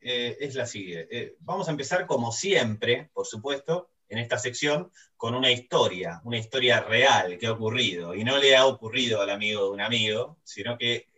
eh, 0.00 0.38
es 0.40 0.54
la 0.54 0.64
siguiente. 0.64 1.36
vamos 1.40 1.68
a 1.68 1.72
empezar 1.72 2.06
como 2.06 2.32
siempre, 2.32 3.10
por 3.12 3.26
supuesto, 3.26 3.90
en 4.08 4.16
esta 4.16 4.38
sección, 4.38 4.90
con 5.18 5.34
una 5.34 5.50
historia, 5.50 6.22
una 6.24 6.38
historia 6.38 6.80
real 6.80 7.36
que 7.36 7.48
ha 7.48 7.52
ocurrido, 7.52 8.14
y 8.14 8.24
no 8.24 8.38
le 8.38 8.56
ha 8.56 8.64
ocurrido 8.64 9.20
al 9.20 9.28
amigo 9.28 9.64
de 9.64 9.70
un 9.70 9.80
amigo, 9.82 10.38
sino 10.42 10.78
que 10.78 11.11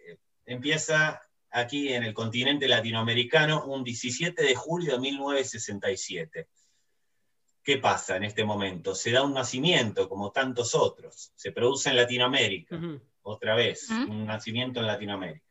empieza 0.47 1.23
aquí 1.51 1.93
en 1.93 2.03
el 2.03 2.13
continente 2.13 2.67
latinoamericano 2.67 3.65
un 3.65 3.85
17 3.85 4.43
de 4.43 4.55
julio 4.55 4.95
de 4.95 5.01
1967. 5.01 6.49
¿Qué 7.63 7.79
pasa 7.79 8.17
en 8.17 8.25
este 8.25 8.45
momento? 8.45 8.95
Se 8.95 9.11
da 9.11 9.23
un 9.23 9.33
nacimiento 9.33 10.09
como 10.09 10.33
tantos 10.33 10.75
otros, 10.75 11.33
se 11.35 11.53
produce 11.53 11.91
en 11.91 11.97
Latinoamérica, 11.97 12.79
otra 13.23 13.55
vez, 13.55 13.89
un 13.89 14.27
nacimiento 14.27 14.81
en 14.81 14.87
Latinoamérica. 14.87 15.47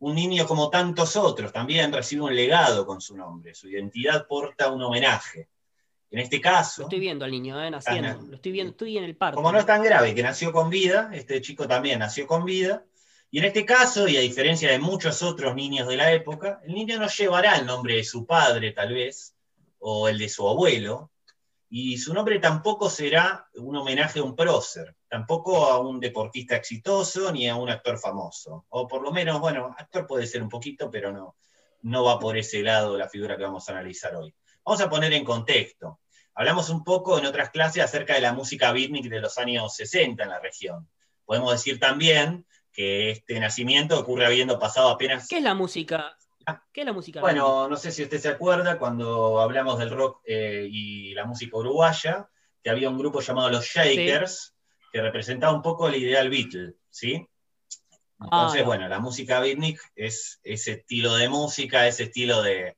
Un 0.00 0.14
niño 0.14 0.46
como 0.46 0.68
tantos 0.68 1.16
otros 1.16 1.52
también 1.52 1.92
recibe 1.92 2.22
un 2.22 2.34
legado 2.34 2.84
con 2.84 3.00
su 3.00 3.16
nombre, 3.16 3.54
su 3.54 3.68
identidad 3.68 4.26
porta 4.26 4.70
un 4.70 4.82
homenaje. 4.82 5.48
En 6.10 6.18
este 6.18 6.40
caso... 6.40 6.82
Lo 6.82 6.88
estoy 6.88 7.00
viendo 7.00 7.24
al 7.24 7.30
niño, 7.30 7.62
¿eh? 7.62 7.70
naciendo, 7.70 8.22
lo 8.28 8.36
estoy 8.36 8.52
viendo, 8.52 8.72
estoy 8.72 8.98
en 8.98 9.04
el 9.04 9.16
parto. 9.16 9.36
Como 9.36 9.50
no 9.50 9.58
es 9.58 9.66
tan 9.66 9.82
grave, 9.82 10.14
que 10.14 10.22
nació 10.22 10.52
con 10.52 10.68
vida, 10.68 11.10
este 11.14 11.40
chico 11.40 11.66
también 11.66 12.00
nació 12.00 12.26
con 12.26 12.44
vida, 12.44 12.84
y 13.30 13.38
en 13.38 13.44
este 13.44 13.64
caso, 13.64 14.08
y 14.08 14.16
a 14.16 14.20
diferencia 14.20 14.70
de 14.70 14.78
muchos 14.78 15.22
otros 15.22 15.54
niños 15.54 15.88
de 15.88 15.96
la 15.96 16.12
época, 16.12 16.60
el 16.64 16.74
niño 16.74 16.98
no 16.98 17.08
llevará 17.08 17.56
el 17.56 17.66
nombre 17.66 17.96
de 17.96 18.04
su 18.04 18.24
padre, 18.24 18.72
tal 18.72 18.94
vez, 18.94 19.34
o 19.78 20.08
el 20.08 20.18
de 20.18 20.28
su 20.28 20.48
abuelo, 20.48 21.10
y 21.68 21.98
su 21.98 22.14
nombre 22.14 22.38
tampoco 22.38 22.88
será 22.88 23.48
un 23.54 23.76
homenaje 23.76 24.20
a 24.20 24.22
un 24.22 24.36
prócer, 24.36 24.94
tampoco 25.08 25.66
a 25.66 25.80
un 25.80 25.98
deportista 25.98 26.56
exitoso 26.56 27.32
ni 27.32 27.48
a 27.48 27.56
un 27.56 27.68
actor 27.68 27.98
famoso. 27.98 28.66
O 28.68 28.86
por 28.86 29.02
lo 29.02 29.10
menos, 29.10 29.40
bueno, 29.40 29.74
actor 29.76 30.06
puede 30.06 30.26
ser 30.26 30.42
un 30.42 30.48
poquito, 30.48 30.90
pero 30.90 31.12
no, 31.12 31.36
no 31.82 32.04
va 32.04 32.18
por 32.18 32.36
ese 32.36 32.62
lado 32.62 32.96
la 32.96 33.08
figura 33.08 33.36
que 33.36 33.42
vamos 33.42 33.68
a 33.68 33.72
analizar 33.72 34.14
hoy. 34.14 34.32
Vamos 34.64 34.80
a 34.80 34.88
poner 34.88 35.12
en 35.12 35.24
contexto. 35.24 36.00
Hablamos 36.34 36.70
un 36.70 36.84
poco 36.84 37.18
en 37.18 37.26
otras 37.26 37.50
clases 37.50 37.82
acerca 37.82 38.14
de 38.14 38.20
la 38.20 38.32
música 38.32 38.72
beatnik 38.72 39.08
de 39.08 39.20
los 39.20 39.36
años 39.38 39.74
60 39.74 40.22
en 40.22 40.28
la 40.28 40.38
región. 40.38 40.88
Podemos 41.24 41.52
decir 41.52 41.80
también 41.80 42.46
que 42.76 43.10
este 43.10 43.40
nacimiento 43.40 43.98
ocurre 43.98 44.26
habiendo 44.26 44.58
pasado 44.58 44.90
apenas... 44.90 45.26
¿Qué 45.28 45.38
es 45.38 45.42
la 45.42 45.54
música? 45.54 46.14
¿Qué 46.72 46.82
es 46.82 46.86
la 46.86 46.92
música? 46.92 47.20
Bueno, 47.20 47.68
no 47.68 47.76
sé 47.76 47.90
si 47.90 48.02
usted 48.02 48.20
se 48.20 48.28
acuerda 48.28 48.78
cuando 48.78 49.40
hablamos 49.40 49.78
del 49.78 49.90
rock 49.90 50.20
eh, 50.26 50.68
y 50.70 51.14
la 51.14 51.24
música 51.24 51.56
uruguaya, 51.56 52.28
que 52.62 52.68
había 52.68 52.90
un 52.90 52.98
grupo 52.98 53.20
llamado 53.20 53.48
Los 53.48 53.64
Shakers, 53.64 54.54
que 54.92 55.00
representaba 55.00 55.54
un 55.54 55.62
poco 55.62 55.88
el 55.88 55.96
ideal 55.96 56.28
Beatle, 56.28 56.74
¿sí? 56.90 57.26
Entonces, 58.20 58.60
ah, 58.62 58.64
bueno, 58.64 58.88
la 58.88 59.00
música 59.00 59.40
beatnik 59.40 59.80
es 59.94 60.40
ese 60.42 60.72
estilo 60.72 61.14
de 61.14 61.28
música, 61.30 61.86
ese 61.86 62.04
estilo 62.04 62.42
de... 62.42 62.76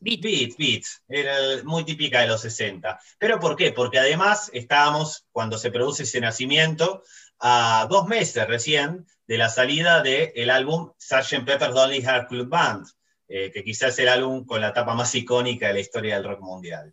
Beat. 0.00 0.20
Beat, 0.20 0.56
beat, 0.58 0.84
era 1.08 1.64
muy 1.64 1.84
típica 1.84 2.20
de 2.20 2.28
los 2.28 2.42
60. 2.42 3.00
¿Pero 3.18 3.40
por 3.40 3.56
qué? 3.56 3.72
Porque 3.72 3.98
además 3.98 4.50
estábamos, 4.52 5.26
cuando 5.32 5.56
se 5.56 5.70
produce 5.70 6.02
ese 6.02 6.20
nacimiento, 6.20 7.02
a 7.40 7.86
dos 7.88 8.06
meses 8.06 8.46
recién 8.46 9.06
de 9.30 9.38
la 9.38 9.48
salida 9.48 10.02
del 10.02 10.50
álbum 10.50 10.90
Sgt. 10.98 11.44
Pepper's 11.44 11.72
Lonely 11.72 12.02
Heart 12.02 12.28
Club 12.28 12.48
Band, 12.48 12.84
eh, 13.28 13.52
que 13.52 13.62
quizás 13.62 13.90
es 13.90 14.00
el 14.00 14.08
álbum 14.08 14.44
con 14.44 14.60
la 14.60 14.72
tapa 14.72 14.92
más 14.96 15.14
icónica 15.14 15.68
de 15.68 15.74
la 15.74 15.78
historia 15.78 16.16
del 16.16 16.24
rock 16.24 16.40
mundial. 16.40 16.92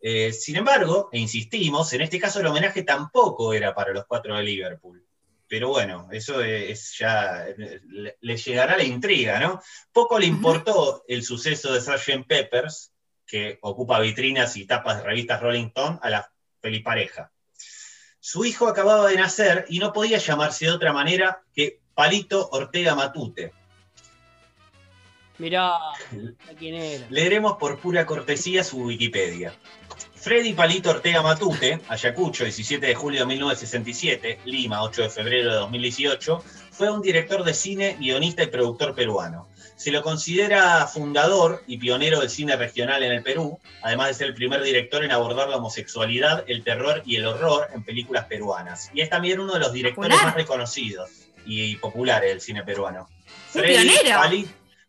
Eh, 0.00 0.32
sin 0.32 0.56
embargo, 0.56 1.10
e 1.12 1.18
insistimos, 1.18 1.92
en 1.92 2.00
este 2.00 2.18
caso 2.18 2.40
el 2.40 2.46
homenaje 2.46 2.82
tampoco 2.82 3.52
era 3.52 3.74
para 3.74 3.92
los 3.92 4.06
cuatro 4.06 4.34
de 4.34 4.42
Liverpool. 4.42 5.06
Pero 5.46 5.68
bueno, 5.68 6.08
eso 6.12 6.40
es 6.40 6.96
ya 6.98 7.44
le, 7.58 8.36
llegará 8.38 8.78
la 8.78 8.84
intriga, 8.84 9.38
¿no? 9.38 9.60
Poco 9.92 10.18
le 10.18 10.24
importó 10.24 11.04
el 11.06 11.22
suceso 11.22 11.74
de 11.74 11.82
Sgt. 11.82 12.26
Peppers, 12.26 12.94
que 13.26 13.58
ocupa 13.60 14.00
vitrinas 14.00 14.56
y 14.56 14.64
tapas 14.64 14.96
de 14.96 15.02
revistas 15.02 15.42
Rolling 15.42 15.66
Stone, 15.66 15.98
a 16.00 16.08
la 16.08 16.32
feliz 16.58 16.82
pareja. 16.82 17.30
Su 18.28 18.44
hijo 18.44 18.66
acababa 18.66 19.08
de 19.08 19.14
nacer 19.14 19.66
y 19.68 19.78
no 19.78 19.92
podía 19.92 20.18
llamarse 20.18 20.64
de 20.64 20.72
otra 20.72 20.92
manera 20.92 21.42
que 21.54 21.78
Palito 21.94 22.48
Ortega 22.50 22.96
Matute. 22.96 23.52
Mirá, 25.38 25.78
quién 26.58 26.74
era? 26.74 27.06
Leeremos 27.08 27.56
por 27.56 27.78
pura 27.78 28.04
cortesía 28.04 28.64
su 28.64 28.78
Wikipedia. 28.78 29.54
Freddy 30.16 30.54
Palito 30.54 30.90
Ortega 30.90 31.22
Matute, 31.22 31.80
Ayacucho, 31.86 32.42
17 32.42 32.84
de 32.84 32.96
julio 32.96 33.20
de 33.20 33.26
1967, 33.26 34.40
Lima, 34.44 34.82
8 34.82 35.02
de 35.02 35.10
febrero 35.10 35.52
de 35.52 35.58
2018, 35.58 36.42
fue 36.72 36.90
un 36.90 37.02
director 37.02 37.44
de 37.44 37.54
cine, 37.54 37.96
guionista 37.96 38.42
y 38.42 38.48
productor 38.48 38.96
peruano. 38.96 39.46
Se 39.76 39.90
lo 39.90 40.02
considera 40.02 40.86
fundador 40.86 41.62
y 41.66 41.76
pionero 41.76 42.20
del 42.20 42.30
cine 42.30 42.56
regional 42.56 43.02
en 43.02 43.12
el 43.12 43.22
Perú, 43.22 43.60
además 43.82 44.08
de 44.08 44.14
ser 44.14 44.26
el 44.28 44.34
primer 44.34 44.62
director 44.62 45.04
en 45.04 45.12
abordar 45.12 45.48
la 45.48 45.56
homosexualidad, 45.56 46.44
el 46.46 46.64
terror 46.64 47.02
y 47.04 47.16
el 47.16 47.26
horror 47.26 47.68
en 47.74 47.84
películas 47.84 48.24
peruanas. 48.24 48.90
Y 48.94 49.02
es 49.02 49.10
también 49.10 49.38
uno 49.38 49.52
de 49.52 49.60
los 49.60 49.72
directores 49.72 50.16
más 50.22 50.34
reconocidos 50.34 51.10
y 51.44 51.76
populares 51.76 52.30
del 52.30 52.40
cine 52.40 52.64
peruano. 52.64 53.08
Freddy 53.50 54.48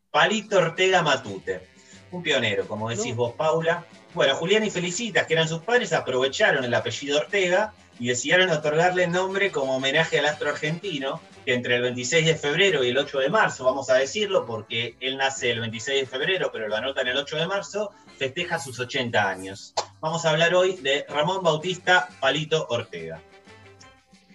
Palito 0.10 0.58
Ortega 0.58 1.02
Matute. 1.02 1.68
Un 2.12 2.24
pionero, 2.24 2.68
como 2.68 2.90
decís 2.90 3.14
vos, 3.14 3.34
Paula. 3.34 3.86
Bueno, 4.14 4.36
Julián 4.36 4.64
y 4.64 4.70
Felicitas, 4.70 5.28
que 5.28 5.34
eran 5.34 5.48
sus 5.48 5.62
padres, 5.62 5.92
aprovecharon 5.92 6.64
el 6.64 6.74
apellido 6.74 7.20
Ortega 7.20 7.74
y 8.00 8.08
decidieron 8.08 8.50
otorgarle 8.50 9.06
el 9.06 9.12
nombre 9.12 9.52
como 9.52 9.76
homenaje 9.76 10.20
al 10.20 10.26
astro 10.26 10.50
argentino, 10.50 11.22
que 11.46 11.54
entre 11.54 11.78
el 11.78 11.82
26 11.82 12.26
de 12.26 12.36
febrero 12.36 12.84
y 12.84 12.90
el 12.90 12.98
8 12.98 13.20
de 13.20 13.30
marzo, 13.30 13.64
vamos 13.66 13.90
a 13.90 13.96
decirlo, 13.96 14.46
porque 14.46 14.96
él 15.00 15.18
nace 15.18 15.52
el 15.52 15.60
26 15.62 16.02
de 16.02 16.06
febrero, 16.06 16.50
pero 16.52 16.68
lo 16.68 16.76
anotan 16.76 17.08
el 17.08 17.18
8 17.18 17.38
de 17.38 17.48
marzo, 17.48 17.92
festeja 18.18 18.60
sus 18.60 18.80
80 18.80 19.30
años. 19.30 19.74
Vamos 20.00 20.26
a 20.26 20.32
hablar 20.32 20.54
hoy 20.54 20.76
de 20.78 21.06
Ramón 21.10 21.44
Bautista 21.44 22.10
Palito 22.20 22.68
Ortega. 22.70 23.22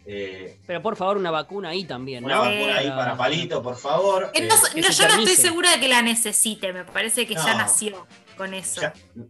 Eh, 0.04 0.58
Pero 0.66 0.82
por 0.82 0.96
favor, 0.96 1.16
una 1.16 1.30
vacuna 1.30 1.68
ahí 1.70 1.84
también. 1.84 2.24
Una 2.24 2.40
vacuna 2.40 2.76
ahí 2.78 2.88
para 2.88 3.16
Palito, 3.16 3.62
por 3.62 3.76
favor. 3.76 4.32
Eh, 4.34 4.48
yo 4.74 4.82
no 4.82 4.88
estoy 4.88 5.36
segura 5.36 5.70
de 5.70 5.80
que 5.80 5.88
la 5.88 6.02
necesite, 6.02 6.72
me 6.72 6.84
parece 6.84 7.26
que 7.26 7.34
ya 7.34 7.54
nació 7.54 8.06
con 8.36 8.54
eso. 8.54 8.80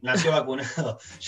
nació 0.01 0.33
vacunado. 0.33 0.99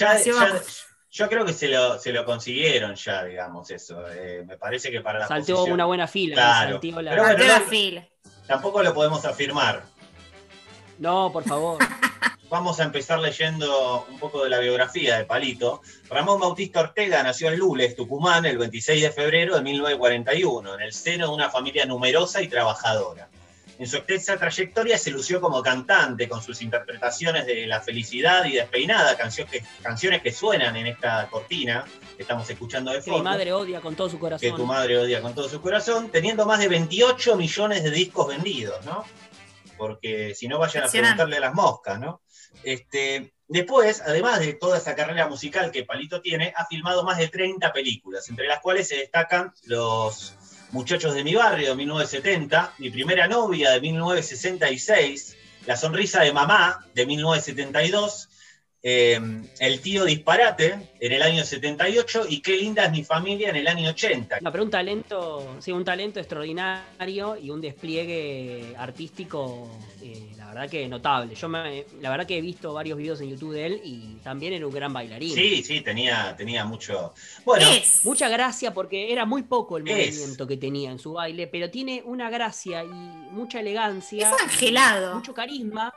yo 1.14 1.28
creo 1.28 1.44
que 1.44 1.52
se 1.52 1.68
lo, 1.68 2.24
consiguieron 2.24 2.96
ya, 2.96 3.24
digamos, 3.24 3.70
eso. 3.70 4.04
Eh, 4.10 4.42
me 4.44 4.56
parece 4.56 4.90
que 4.90 5.00
para 5.00 5.20
la 5.20 5.28
Saltó 5.28 5.62
una 5.64 5.84
buena 5.84 6.08
fila. 6.08 6.34
Claro. 6.34 6.80
la 7.02 7.60
fila. 7.60 8.04
Tampoco 8.48 8.82
lo 8.82 8.92
podemos 8.92 9.24
afirmar. 9.24 9.84
No, 10.98 11.30
por 11.32 11.44
favor. 11.44 11.78
Vamos 12.50 12.80
a 12.80 12.84
empezar 12.84 13.20
leyendo 13.20 14.06
un 14.10 14.18
poco 14.18 14.42
de 14.42 14.50
la 14.50 14.58
biografía 14.58 15.16
de 15.16 15.24
Palito. 15.24 15.82
Ramón 16.08 16.40
Bautista 16.40 16.80
Ortega 16.80 17.22
nació 17.22 17.48
en 17.48 17.58
Lules, 17.58 17.94
Tucumán, 17.94 18.44
el 18.44 18.58
26 18.58 19.02
de 19.02 19.10
febrero 19.12 19.54
de 19.54 19.62
1941, 19.62 20.74
en 20.74 20.80
el 20.80 20.92
seno 20.92 21.28
de 21.28 21.32
una 21.32 21.48
familia 21.48 21.86
numerosa 21.86 22.42
y 22.42 22.48
trabajadora. 22.48 23.28
En 23.78 23.86
su 23.88 23.96
extensa 23.96 24.36
trayectoria 24.36 24.96
se 24.96 25.10
lució 25.10 25.40
como 25.40 25.62
cantante 25.62 26.28
con 26.28 26.42
sus 26.42 26.62
interpretaciones 26.62 27.46
de 27.46 27.66
La 27.66 27.80
felicidad 27.80 28.44
y 28.44 28.52
Despeinada, 28.52 29.16
canciones 29.16 30.22
que 30.22 30.32
suenan 30.32 30.76
en 30.76 30.86
esta 30.86 31.28
cortina 31.28 31.84
que 32.16 32.22
estamos 32.22 32.48
escuchando 32.48 32.92
de 32.92 33.02
fondo. 33.02 33.18
Que 33.18 33.22
mi 33.22 33.24
madre 33.24 33.52
odia 33.52 33.80
con 33.80 33.96
todo 33.96 34.08
su 34.08 34.18
corazón. 34.18 34.48
Que 34.48 34.56
tu 34.56 34.64
madre 34.64 34.98
odia 34.98 35.20
con 35.20 35.34
todo 35.34 35.48
su 35.48 35.60
corazón, 35.60 36.10
teniendo 36.10 36.46
más 36.46 36.60
de 36.60 36.68
28 36.68 37.36
millones 37.36 37.82
de 37.82 37.90
discos 37.90 38.28
vendidos, 38.28 38.84
¿no? 38.84 39.04
Porque 39.76 40.34
si 40.34 40.46
no 40.46 40.58
vayan 40.58 40.84
a 40.84 40.88
preguntarle 40.88 41.36
a 41.36 41.40
las 41.40 41.54
moscas, 41.54 41.98
¿no? 41.98 42.22
Este, 42.62 43.34
después, 43.48 44.00
además 44.02 44.38
de 44.38 44.54
toda 44.54 44.78
esa 44.78 44.94
carrera 44.94 45.28
musical 45.28 45.72
que 45.72 45.84
Palito 45.84 46.20
tiene, 46.20 46.52
ha 46.56 46.64
filmado 46.66 47.02
más 47.02 47.18
de 47.18 47.28
30 47.28 47.72
películas, 47.72 48.28
entre 48.28 48.46
las 48.46 48.60
cuales 48.60 48.86
se 48.86 48.96
destacan 48.96 49.52
Los 49.64 50.36
Muchachos 50.74 51.14
de 51.14 51.22
mi 51.22 51.36
barrio 51.36 51.68
de 51.68 51.76
1970, 51.76 52.74
Mi 52.78 52.90
primera 52.90 53.28
novia 53.28 53.70
de 53.70 53.80
1966, 53.80 55.36
La 55.66 55.76
sonrisa 55.76 56.22
de 56.22 56.32
mamá 56.32 56.84
de 56.96 57.06
1972 57.06 58.28
eh, 58.86 59.18
el 59.60 59.80
tío 59.80 60.04
Disparate 60.04 60.90
en 61.00 61.12
el 61.12 61.22
año 61.22 61.42
78 61.42 62.26
y 62.28 62.42
Qué 62.42 62.54
linda 62.58 62.84
es 62.84 62.90
mi 62.90 63.02
familia 63.02 63.48
en 63.48 63.56
el 63.56 63.66
año 63.66 63.88
80. 63.88 64.40
No, 64.42 64.52
pero 64.52 64.62
un 64.62 64.68
talento, 64.68 65.56
sí, 65.58 65.72
un 65.72 65.86
talento 65.86 66.20
extraordinario 66.20 67.38
y 67.40 67.48
un 67.48 67.62
despliegue 67.62 68.74
artístico, 68.76 69.70
eh, 70.02 70.28
la 70.36 70.48
verdad 70.48 70.68
que 70.68 70.86
notable. 70.86 71.34
Yo 71.34 71.48
la 71.48 72.10
verdad 72.10 72.26
que 72.26 72.36
he 72.36 72.42
visto 72.42 72.74
varios 72.74 72.98
videos 72.98 73.22
en 73.22 73.30
YouTube 73.30 73.54
de 73.54 73.64
él 73.64 73.80
y 73.82 74.18
también 74.22 74.52
era 74.52 74.66
un 74.66 74.74
gran 74.74 74.92
bailarín. 74.92 75.34
Sí, 75.34 75.62
sí, 75.62 75.80
tenía, 75.80 76.34
tenía 76.36 76.66
mucho. 76.66 77.14
Bueno, 77.46 77.66
mucha 78.02 78.28
gracia 78.28 78.74
porque 78.74 79.10
era 79.10 79.24
muy 79.24 79.44
poco 79.44 79.78
el 79.78 79.84
movimiento 79.84 80.46
que 80.46 80.58
tenía 80.58 80.90
en 80.90 80.98
su 80.98 81.14
baile, 81.14 81.46
pero 81.46 81.70
tiene 81.70 82.02
una 82.04 82.28
gracia 82.28 82.84
y 82.84 82.88
mucha 82.88 83.60
elegancia. 83.60 84.28
Es 84.28 84.42
angelado. 84.42 85.14
Mucho 85.14 85.32
carisma 85.32 85.94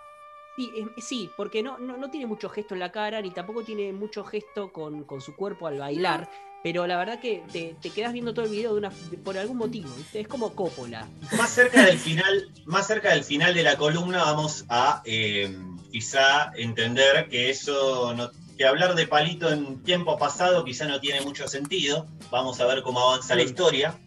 Sí, 0.98 1.30
porque 1.38 1.62
no, 1.62 1.78
no, 1.78 2.10
tiene 2.10 2.26
mucho 2.26 2.50
gesto 2.50 2.74
en 2.74 2.80
la 2.80 2.92
cara, 2.92 3.22
ni 3.22 3.32
tampoco 3.32 3.64
tiene 3.64 3.94
mucho 3.94 4.24
gesto 4.24 4.72
con, 4.72 5.06
su 5.22 5.36
cuerpo 5.36 5.68
al 5.68 5.78
bailar, 5.78 6.30
pero 6.64 6.88
la 6.88 6.98
verdad 6.98 7.20
que 7.20 7.44
te, 7.52 7.76
te 7.80 7.92
quedas 7.92 8.12
viendo 8.12 8.34
todo 8.34 8.46
el 8.46 8.52
video 8.52 8.74
de 8.74 8.80
una, 8.80 8.92
por 9.24 9.38
algún 9.38 9.58
motivo, 9.58 9.90
es 10.14 10.28
como 10.28 10.56
Coppola. 10.56 11.08
Más 11.38 11.52
cerca 11.52 11.86
del 11.86 12.00
final, 12.00 12.52
más 12.66 12.88
cerca 12.88 13.12
del 13.12 13.24
final 13.24 13.54
de 13.54 13.64
la 13.64 13.78
columna 13.78 14.24
vamos 14.24 14.66
a 14.70 15.04
eh, 15.06 15.56
quizá 15.92 16.52
entender 16.56 17.30
que 17.30 17.52
eso 17.52 18.14
no, 18.16 18.32
que 18.58 18.66
hablar 18.66 18.96
de 18.96 19.08
Palito 19.08 19.50
en 19.52 19.84
tiempo 19.84 20.18
pasado 20.18 20.66
quizá 20.66 20.88
no 20.88 21.00
tiene 21.00 21.22
mucho 21.22 21.48
sentido. 21.48 22.08
Vamos 22.32 22.60
a 22.60 22.66
ver 22.66 22.82
cómo 22.82 23.00
avanza 23.00 23.36
la 23.36 23.44
historia. 23.44 23.98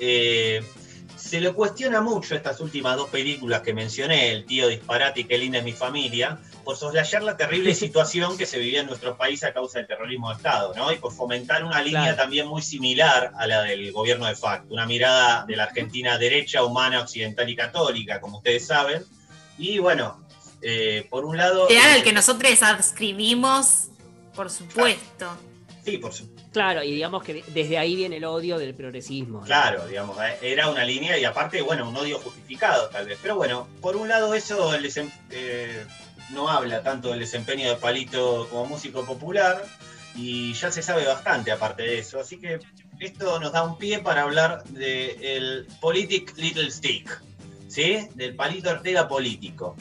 Eh, 0.00 0.64
se 1.28 1.42
lo 1.42 1.54
cuestiona 1.54 2.00
mucho 2.00 2.34
estas 2.34 2.58
últimas 2.58 2.96
dos 2.96 3.10
películas 3.10 3.60
que 3.60 3.74
mencioné, 3.74 4.32
El 4.32 4.46
tío 4.46 4.66
disparate 4.66 5.20
y 5.20 5.24
Qué 5.24 5.36
linda 5.36 5.58
es 5.58 5.64
mi 5.64 5.72
familia, 5.72 6.38
por 6.64 6.74
soslayar 6.74 7.22
la 7.22 7.36
terrible 7.36 7.74
situación 7.84 8.38
que 8.38 8.46
se 8.46 8.58
vivía 8.58 8.80
en 8.80 8.86
nuestro 8.86 9.14
país 9.16 9.44
a 9.44 9.52
causa 9.52 9.78
del 9.78 9.86
terrorismo 9.86 10.30
de 10.30 10.36
Estado, 10.36 10.72
¿no? 10.74 10.90
Y 10.90 10.96
por 10.96 11.12
fomentar 11.12 11.64
una 11.64 11.82
línea 11.82 12.16
también 12.16 12.46
muy 12.46 12.62
similar 12.62 13.32
a 13.36 13.46
la 13.46 13.62
del 13.62 13.92
gobierno 13.92 14.26
de 14.26 14.36
facto, 14.36 14.72
una 14.72 14.86
mirada 14.86 15.44
de 15.44 15.56
la 15.56 15.64
Argentina 15.64 16.16
derecha, 16.16 16.64
humana, 16.64 17.02
occidental 17.02 17.48
y 17.48 17.54
católica, 17.54 18.20
como 18.22 18.38
ustedes 18.38 18.66
saben. 18.66 19.04
Y 19.58 19.78
bueno, 19.80 20.24
eh, 20.62 21.06
por 21.10 21.26
un 21.26 21.36
lado... 21.36 21.68
Era 21.68 21.94
el 21.94 22.02
que 22.02 22.14
nosotros 22.14 22.62
adscribimos, 22.62 23.88
por 24.34 24.48
supuesto. 24.48 25.36
Sí, 25.84 25.98
por 25.98 26.14
supuesto 26.14 26.37
Claro, 26.52 26.82
y 26.82 26.92
digamos 26.92 27.22
que 27.22 27.44
desde 27.48 27.78
ahí 27.78 27.94
viene 27.94 28.16
el 28.16 28.24
odio 28.24 28.58
del 28.58 28.74
progresismo. 28.74 29.42
Claro, 29.42 29.86
digamos, 29.86 30.16
eh, 30.18 30.38
era 30.42 30.68
una 30.68 30.84
línea 30.84 31.18
y 31.18 31.24
aparte, 31.24 31.60
bueno, 31.62 31.88
un 31.88 31.96
odio 31.96 32.18
justificado 32.18 32.88
tal 32.88 33.06
vez. 33.06 33.18
Pero 33.20 33.36
bueno, 33.36 33.68
por 33.80 33.96
un 33.96 34.08
lado 34.08 34.34
eso 34.34 34.72
eh, 35.30 35.84
no 36.30 36.48
habla 36.48 36.82
tanto 36.82 37.10
del 37.10 37.20
desempeño 37.20 37.68
de 37.68 37.76
Palito 37.76 38.48
como 38.50 38.66
músico 38.66 39.04
popular 39.04 39.62
y 40.14 40.54
ya 40.54 40.72
se 40.72 40.82
sabe 40.82 41.06
bastante 41.06 41.52
aparte 41.52 41.82
de 41.82 41.98
eso. 41.98 42.18
Así 42.18 42.38
que 42.38 42.60
esto 42.98 43.38
nos 43.40 43.52
da 43.52 43.62
un 43.62 43.76
pie 43.76 44.00
para 44.00 44.22
hablar 44.22 44.64
del 44.64 45.66
Politic 45.80 46.36
Little 46.36 46.70
Stick, 46.70 47.22
¿sí? 47.68 48.08
Del 48.14 48.34
Palito 48.34 48.70
Ortega 48.70 49.06
político. 49.06 49.76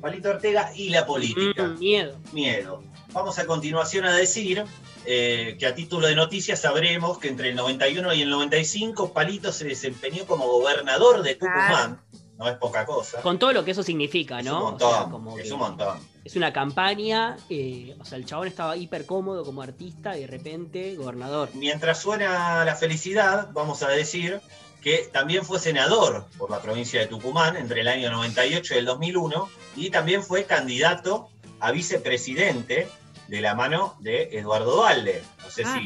Palito 0.00 0.30
Ortega 0.30 0.72
y 0.74 0.90
la 0.90 1.04
política. 1.04 1.64
Mm, 1.64 1.78
miedo. 1.78 2.18
Miedo. 2.32 2.82
Vamos 3.12 3.38
a 3.38 3.46
continuación 3.46 4.04
a 4.04 4.16
decir 4.16 4.64
eh, 5.04 5.56
que 5.58 5.66
a 5.66 5.74
título 5.74 6.06
de 6.06 6.14
noticias 6.14 6.60
sabremos 6.60 7.18
que 7.18 7.28
entre 7.28 7.50
el 7.50 7.56
91 7.56 8.14
y 8.14 8.22
el 8.22 8.30
95 8.30 9.12
Palito 9.12 9.52
se 9.52 9.64
desempeñó 9.64 10.26
como 10.26 10.46
gobernador 10.46 11.22
de 11.22 11.34
Tucumán. 11.34 12.00
No 12.38 12.48
es 12.48 12.56
poca 12.56 12.84
cosa. 12.84 13.20
Con 13.20 13.38
todo 13.38 13.52
lo 13.52 13.64
que 13.64 13.70
eso 13.72 13.82
significa, 13.82 14.42
¿no? 14.42 14.76
Es 14.76 14.82
un 14.82 15.12
montón. 15.12 15.38
es 15.38 15.50
un 15.50 15.58
montón. 15.58 15.98
Es 16.24 16.36
una 16.36 16.52
campaña, 16.52 17.36
eh, 17.50 17.96
o 18.00 18.04
sea, 18.04 18.18
el 18.18 18.24
chabón 18.24 18.48
estaba 18.48 18.76
hiper 18.76 19.06
cómodo 19.06 19.44
como 19.44 19.62
artista 19.62 20.16
y 20.16 20.22
de 20.22 20.26
repente 20.26 20.96
gobernador. 20.96 21.50
Mientras 21.54 22.00
suena 22.00 22.64
la 22.64 22.74
felicidad, 22.74 23.50
vamos 23.52 23.82
a 23.82 23.88
decir 23.88 24.40
que 24.80 25.08
también 25.12 25.44
fue 25.44 25.58
senador 25.58 26.26
por 26.36 26.50
la 26.50 26.60
provincia 26.60 27.00
de 27.00 27.06
Tucumán 27.06 27.56
entre 27.56 27.80
el 27.82 27.88
año 27.88 28.10
98 28.10 28.74
y 28.74 28.78
el 28.78 28.84
2001 28.84 29.48
y 29.76 29.90
también 29.90 30.22
fue 30.22 30.44
candidato 30.44 31.28
a 31.60 31.70
vicepresidente 31.70 32.88
de 33.32 33.40
la 33.40 33.54
mano 33.54 33.96
de 33.98 34.28
Eduardo 34.30 34.76
Dualde. 34.76 35.24
No 35.42 35.50
sé 35.50 35.62
ah. 35.64 35.80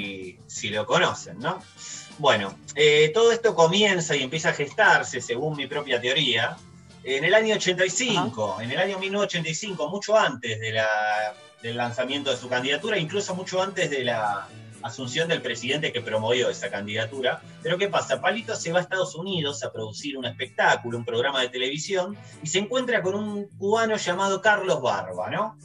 si, 0.49 0.69
lo 0.71 0.85
conocen, 0.85 1.39
¿no? 1.39 1.63
Bueno, 2.19 2.59
eh, 2.75 3.13
todo 3.15 3.31
esto 3.31 3.55
comienza 3.55 4.17
y 4.17 4.25
empieza 4.25 4.49
a 4.49 4.53
gestarse, 4.53 5.21
según 5.21 5.57
mi 5.57 5.69
propia 5.69 6.01
teoría, 6.01 6.57
en 7.05 7.23
el 7.23 7.33
año 7.35 7.55
85, 7.55 8.63
en 8.63 8.73
el 8.73 8.79
año 8.79 8.99
1985, 8.99 9.89
mucho 9.89 10.19
antes 10.19 10.59
de 10.59 10.73
la, 10.73 10.89
del 11.63 11.77
lanzamiento 11.77 12.33
de 12.33 12.37
su 12.37 12.49
candidatura, 12.49 12.99
incluso 12.99 13.37
mucho 13.37 13.63
antes 13.63 13.91
de 13.91 14.03
la 14.03 14.49
asunción 14.83 15.29
del 15.29 15.41
presidente 15.41 15.93
que 15.93 16.01
promovió 16.01 16.51
esa 16.51 16.69
candidatura. 16.69 17.41
Pero 17.63 17.79
¿qué 17.79 17.87
pasa? 17.87 18.21
Palito 18.21 18.57
se 18.57 18.73
va 18.73 18.81
a 18.81 18.83
Estados 18.83 19.15
Unidos 19.15 19.63
a 19.63 19.71
producir 19.73 20.19
un 20.19 20.25
espectáculo, 20.25 20.99
un 20.99 21.05
programa 21.05 21.43
de 21.43 21.51
televisión, 21.51 22.17
y 22.43 22.49
se 22.49 22.59
encuentra 22.59 23.03
con 23.03 23.15
un 23.15 23.47
cubano 23.57 23.97
llamado 23.97 24.41
Carlos 24.41 24.83
Barba, 24.83 25.31
¿no? 25.31 25.57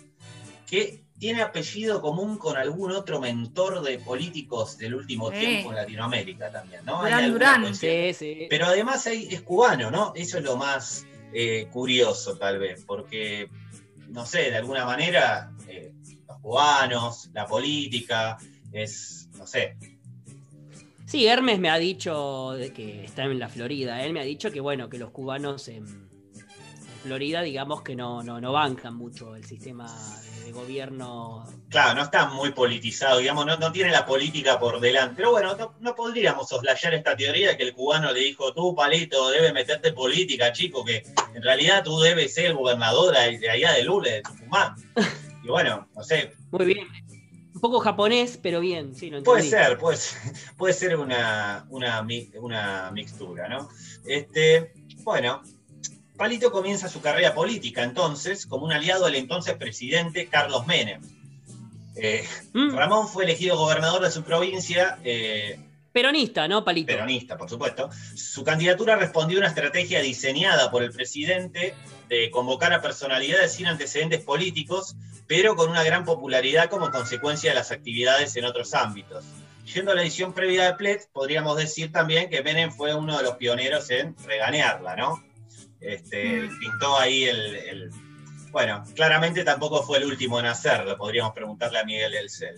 Que 0.68 1.01
tiene 1.22 1.44
apellido 1.44 2.02
común 2.02 2.40
con 2.40 2.58
algún 2.58 2.92
otro 2.94 3.22
mentor 3.22 3.84
de 3.84 4.00
políticos 4.00 4.76
del 4.80 4.96
último 4.96 5.30
tiempo 5.30 5.70
en 5.70 5.76
Latinoamérica 5.76 6.52
también, 6.52 6.84
¿no? 6.84 7.04
Durán, 7.04 7.32
Durán. 7.32 7.76
Sí, 7.76 8.12
sí. 8.12 8.48
Pero 8.50 8.66
además 8.66 9.06
es 9.06 9.40
cubano, 9.44 9.92
¿no? 9.92 10.14
Eso 10.16 10.40
es 10.40 10.44
lo 10.44 10.58
más 10.58 11.06
eh, 11.32 11.68
curioso 11.72 12.40
tal 12.40 12.58
vez, 12.58 12.84
porque, 12.88 13.48
no 14.10 14.26
sé, 14.26 14.50
de 14.50 14.58
alguna 14.58 14.84
manera, 14.84 15.52
eh, 15.68 15.94
los 16.28 16.40
cubanos, 16.40 17.30
la 17.34 17.46
política, 17.46 18.40
es, 18.72 19.30
no 19.38 19.46
sé. 19.46 19.78
Sí, 21.06 21.28
Hermes 21.28 21.60
me 21.60 21.70
ha 21.70 21.78
dicho 21.78 22.54
de 22.54 22.74
que 22.74 23.06
está 23.06 23.26
en 23.26 23.38
la 23.38 23.48
Florida, 23.48 24.04
él 24.04 24.14
me 24.14 24.22
ha 24.22 24.24
dicho 24.24 24.50
que 24.50 24.60
bueno, 24.60 24.90
que 24.90 24.98
los 24.98 25.12
cubanos 25.12 25.68
en 25.68 26.10
Florida 27.04 27.42
digamos 27.42 27.82
que 27.82 27.96
no, 27.96 28.22
no, 28.24 28.40
no 28.40 28.52
bancan 28.52 28.96
mucho 28.96 29.36
el 29.36 29.44
sistema 29.44 29.88
de 30.46 30.52
gobierno. 30.52 31.46
Claro, 31.70 31.96
no 31.96 32.04
está 32.04 32.28
muy 32.28 32.52
politizado, 32.52 33.20
digamos, 33.20 33.46
no, 33.46 33.58
no 33.58 33.72
tiene 33.72 33.92
la 33.92 34.06
política 34.06 34.60
por 34.60 34.80
delante. 34.80 35.16
Pero 35.18 35.32
bueno, 35.32 35.76
no, 35.80 35.96
podríamos 35.96 36.50
soslayar 36.50 36.94
esta 36.94 37.16
teoría 37.16 37.50
de 37.50 37.58
que 37.58 37.64
el 37.64 37.74
cubano 37.74 38.12
le 38.12 38.20
dijo, 38.20 38.54
tú, 38.54 38.76
palito, 38.76 39.30
debes 39.30 39.54
meterte 39.54 39.94
política, 39.94 40.52
chico, 40.52 40.86
que 40.86 41.04
en 41.34 41.42
realidad 41.42 41.84
tú 41.84 42.00
debes 42.00 42.34
ser 42.34 42.48
el 42.48 42.56
gobernador 42.56 43.14
de 43.16 43.50
allá 43.50 43.74
de 43.74 43.84
Lule, 43.84 44.12
de 44.12 44.22
Tucumán. 44.22 44.76
Y 45.44 45.48
bueno, 45.48 45.88
no 45.96 46.04
sé. 46.04 46.34
Muy 46.52 46.66
bien. 46.66 46.88
Un 47.54 47.62
poco 47.62 47.80
japonés, 47.80 48.40
pero 48.42 48.60
bien, 48.60 48.96
sí, 48.96 49.12
Puede 49.24 49.44
ser, 49.44 49.78
puede 49.78 49.98
ser, 49.98 50.20
puede 50.58 50.74
ser 50.74 50.98
una, 50.98 51.66
una, 51.70 52.06
una 52.40 52.92
mixtura, 52.92 53.50
¿no? 53.50 53.70
Este, 54.06 54.74
bueno, 55.04 55.42
Palito 56.22 56.52
comienza 56.52 56.88
su 56.88 57.02
carrera 57.02 57.34
política 57.34 57.82
entonces 57.82 58.46
como 58.46 58.66
un 58.66 58.72
aliado 58.72 59.06
del 59.06 59.16
entonces 59.16 59.56
presidente 59.56 60.28
Carlos 60.28 60.68
Menem. 60.68 61.02
Eh, 61.96 62.24
mm. 62.54 62.76
Ramón 62.76 63.08
fue 63.08 63.24
elegido 63.24 63.58
gobernador 63.58 64.04
de 64.04 64.12
su 64.12 64.22
provincia. 64.22 65.00
Eh, 65.04 65.60
peronista, 65.92 66.48
¿no, 66.48 66.64
Palito? 66.64 66.86
Peronista, 66.86 67.40
por 67.40 67.50
supuesto. 67.50 67.90
Su 68.14 68.44
candidatura 68.44 68.98
respondió 68.98 69.40
a 69.40 69.40
una 69.40 69.48
estrategia 69.48 70.00
diseñada 70.00 70.70
por 70.70 70.84
el 70.84 70.92
presidente 70.92 71.74
de 72.08 72.30
convocar 72.30 72.72
a 72.72 72.84
personalidades 72.84 73.54
sin 73.54 73.66
antecedentes 73.66 74.22
políticos, 74.22 74.96
pero 75.26 75.56
con 75.56 75.72
una 75.72 75.84
gran 75.84 76.06
popularidad 76.06 76.70
como 76.70 76.92
consecuencia 76.92 77.50
de 77.50 77.56
las 77.56 77.72
actividades 77.72 78.36
en 78.36 78.46
otros 78.46 78.76
ámbitos. 78.76 79.26
Yendo 79.74 79.92
a 79.92 79.96
la 79.96 80.04
edición 80.04 80.34
previa 80.34 80.66
de 80.66 80.74
Plet, 80.76 81.10
podríamos 81.12 81.58
decir 81.58 81.92
también 81.92 82.30
que 82.30 82.44
Menem 82.44 82.72
fue 82.72 82.94
uno 82.94 83.18
de 83.18 83.24
los 83.24 83.38
pioneros 83.38 83.90
en 83.90 84.16
reganearla, 84.28 84.96
¿no? 84.96 85.31
Este, 85.82 86.48
pintó 86.60 86.98
ahí 86.98 87.24
el, 87.24 87.92
Bueno, 88.52 88.84
claramente 88.96 89.44
tampoco 89.44 89.84
fue 89.84 89.98
el 89.98 90.06
último 90.06 90.40
en 90.40 90.46
hacerlo, 90.46 90.96
podríamos 90.98 91.34
preguntarle 91.34 91.80
a 91.80 91.84
Miguel 91.84 92.14
Elcel. 92.14 92.56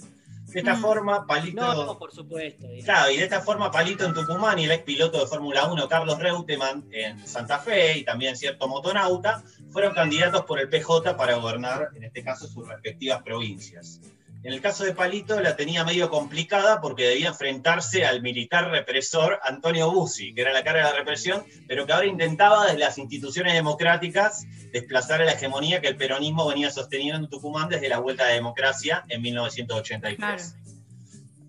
De 0.54 0.60
esta 0.60 0.76
mm. 0.76 0.82
forma, 0.82 1.26
Palito. 1.26 1.62
No, 1.62 1.98
por 1.98 2.12
supuesto. 2.12 2.68
Claro, 2.84 3.12
y 3.12 3.18
de 3.18 3.24
esta 3.24 3.42
forma, 3.42 3.72
Palito 3.72 4.06
en 4.06 4.14
Tucumán 4.14 4.60
y 4.60 4.66
el 4.66 4.72
ex 4.72 4.84
piloto 4.84 5.20
de 5.20 5.26
Fórmula 5.26 5.66
1, 5.66 5.88
Carlos 5.88 6.20
Reutemann, 6.20 6.86
en 6.92 7.26
Santa 7.26 7.58
Fe, 7.58 7.98
y 7.98 8.04
también 8.04 8.38
cierto 8.38 8.68
motonauta, 8.68 9.44
fueron 9.72 9.96
candidatos 9.96 10.44
por 10.46 10.60
el 10.60 10.70
PJ 10.70 11.18
para 11.18 11.36
gobernar, 11.36 11.90
en 11.96 12.04
este 12.04 12.24
caso, 12.24 12.48
sus 12.48 12.68
respectivas 12.68 13.24
provincias. 13.24 14.00
En 14.44 14.52
el 14.52 14.60
caso 14.60 14.84
de 14.84 14.94
Palito 14.94 15.40
la 15.40 15.56
tenía 15.56 15.86
medio 15.86 16.10
complicada 16.10 16.82
porque 16.82 17.08
debía 17.08 17.30
enfrentarse 17.30 18.06
al 18.06 18.22
militar 18.22 18.70
represor 18.70 19.40
Antonio 19.44 19.90
Bussi, 19.90 20.34
que 20.34 20.42
era 20.42 20.52
la 20.52 20.66
cara 20.66 20.80
de 20.80 20.84
la 20.92 20.98
represión, 20.98 21.46
pero 21.66 21.86
que 21.86 21.94
ahora 21.94 22.08
intentaba 22.08 22.66
desde 22.66 22.80
las 22.80 22.98
instituciones 22.98 23.54
democráticas 23.54 24.46
desplazar 24.74 25.22
a 25.22 25.26
la 25.26 25.32
hegemonía 25.32 25.80
que 25.80 25.88
el 25.88 25.96
peronismo 25.96 26.46
venía 26.46 26.72
sosteniendo 26.72 27.24
en 27.24 27.30
Tucumán 27.30 27.70
desde 27.70 27.88
la 27.88 28.00
vuelta 28.00 28.26
a 28.26 28.28
la 28.28 28.34
democracia 28.34 29.06
en 29.08 29.22
1983. 29.22 30.18
Claro. 30.18 30.44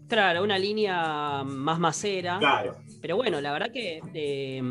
Claro, 0.07 0.45
una 0.45 0.59
línea 0.59 1.43
más 1.45 1.81
macera. 1.81 2.39
Claro. 2.39 2.77
Pero 3.01 3.17
bueno, 3.17 3.41
la 3.41 3.53
verdad 3.53 3.73
que 3.73 4.01
eh, 4.15 4.63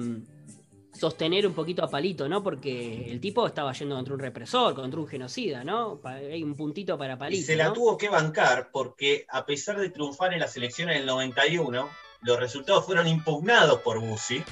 sostener 0.94 1.48
un 1.48 1.54
poquito 1.54 1.84
a 1.84 1.90
Palito, 1.90 2.30
¿no? 2.30 2.44
Porque 2.44 3.10
el 3.10 3.20
tipo 3.20 3.46
estaba 3.48 3.74
yendo 3.74 3.96
contra 3.96 4.14
un 4.14 4.20
represor, 4.20 4.76
contra 4.76 5.00
un 5.00 5.08
genocida, 5.08 5.64
¿no? 5.64 6.00
Hay 6.04 6.44
un 6.44 6.56
puntito 6.56 6.98
para 6.98 7.18
Palito. 7.18 7.42
Y 7.42 7.44
se 7.44 7.56
la 7.56 7.74
tuvo 7.74 7.98
que 7.98 8.10
bancar 8.10 8.70
porque 8.72 9.26
a 9.30 9.46
pesar 9.46 9.80
de 9.80 9.90
triunfar 9.90 10.34
en 10.34 10.40
las 10.40 10.56
elecciones 10.56 10.98
del 10.98 11.06
91, 11.06 11.90
los 12.22 12.40
resultados 12.40 12.86
fueron 12.86 13.08
impugnados 13.08 13.80
por 13.82 14.00
Bussi, 14.00 14.44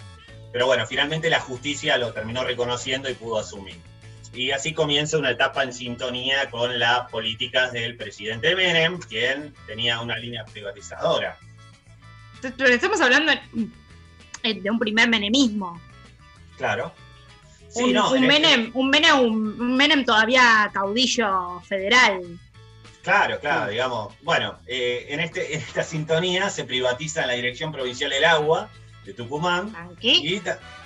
pero 0.51 0.65
bueno, 0.65 0.85
finalmente 0.85 1.29
la 1.29 1.39
justicia 1.39 1.97
lo 1.97 2.11
terminó 2.11 2.43
reconociendo 2.43 3.09
y 3.09 3.13
pudo 3.13 3.37
asumir. 3.37 3.77
Y 4.33 4.51
así 4.51 4.73
comienza 4.73 5.17
una 5.17 5.31
etapa 5.31 5.63
en 5.63 5.73
sintonía 5.73 6.49
con 6.49 6.79
las 6.79 7.09
políticas 7.11 7.71
del 7.73 7.97
presidente 7.97 8.55
Menem, 8.55 8.97
quien 8.99 9.53
tenía 9.67 9.99
una 9.99 10.17
línea 10.17 10.45
privatizadora. 10.45 11.37
Pero 12.41 12.69
estamos 12.69 12.99
hablando 13.01 13.33
de 14.43 14.69
un 14.69 14.79
primer 14.79 15.07
menemismo. 15.09 15.79
Claro. 16.61 16.93
un, 17.73 17.97
este 17.97 18.19
Menem, 18.19 18.71
un, 18.75 19.75
Menem, 19.75 20.05
todavía 20.05 20.69
caudillo 20.71 21.59
federal. 21.61 22.21
Claro, 23.01 23.39
claro, 23.39 23.71
digamos. 23.71 24.13
Bueno, 24.21 24.59
eh, 24.67 25.07
en, 25.09 25.21
este, 25.21 25.55
en 25.55 25.59
esta 25.59 25.81
sintonía 25.81 26.51
se 26.51 26.63
privatiza 26.63 27.25
la 27.25 27.33
Dirección 27.33 27.71
Provincial 27.71 28.11
del 28.11 28.25
Agua 28.25 28.69
de 29.05 29.15
Tucumán 29.15 29.75
y, 30.01 30.39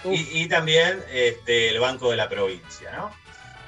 y, 0.05 0.47
también 0.47 1.03
este, 1.11 1.71
el 1.71 1.79
Banco 1.81 2.09
de 2.09 2.15
la 2.15 2.29
Provincia, 2.29 2.89
¿no? 2.95 3.11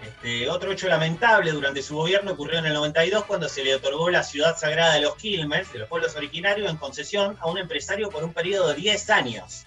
Este, 0.02 0.50
otro 0.50 0.72
hecho 0.72 0.88
lamentable 0.88 1.52
durante 1.52 1.82
su 1.82 1.98
gobierno 1.98 2.32
ocurrió 2.32 2.60
en 2.60 2.68
el 2.68 2.74
92 2.74 3.26
cuando 3.26 3.50
se 3.50 3.66
le 3.66 3.76
otorgó 3.76 4.10
la 4.10 4.24
ciudad 4.24 4.58
sagrada 4.58 4.94
de 4.94 5.02
los 5.02 5.18
Quilmes, 5.18 5.74
de 5.74 5.80
los 5.80 5.90
pueblos 5.90 6.16
originarios, 6.16 6.72
en 6.72 6.78
concesión 6.78 7.36
a 7.42 7.48
un 7.48 7.58
empresario 7.58 8.10
por 8.10 8.24
un 8.24 8.32
periodo 8.32 8.70
de 8.70 8.76
10 8.76 9.10
años 9.10 9.67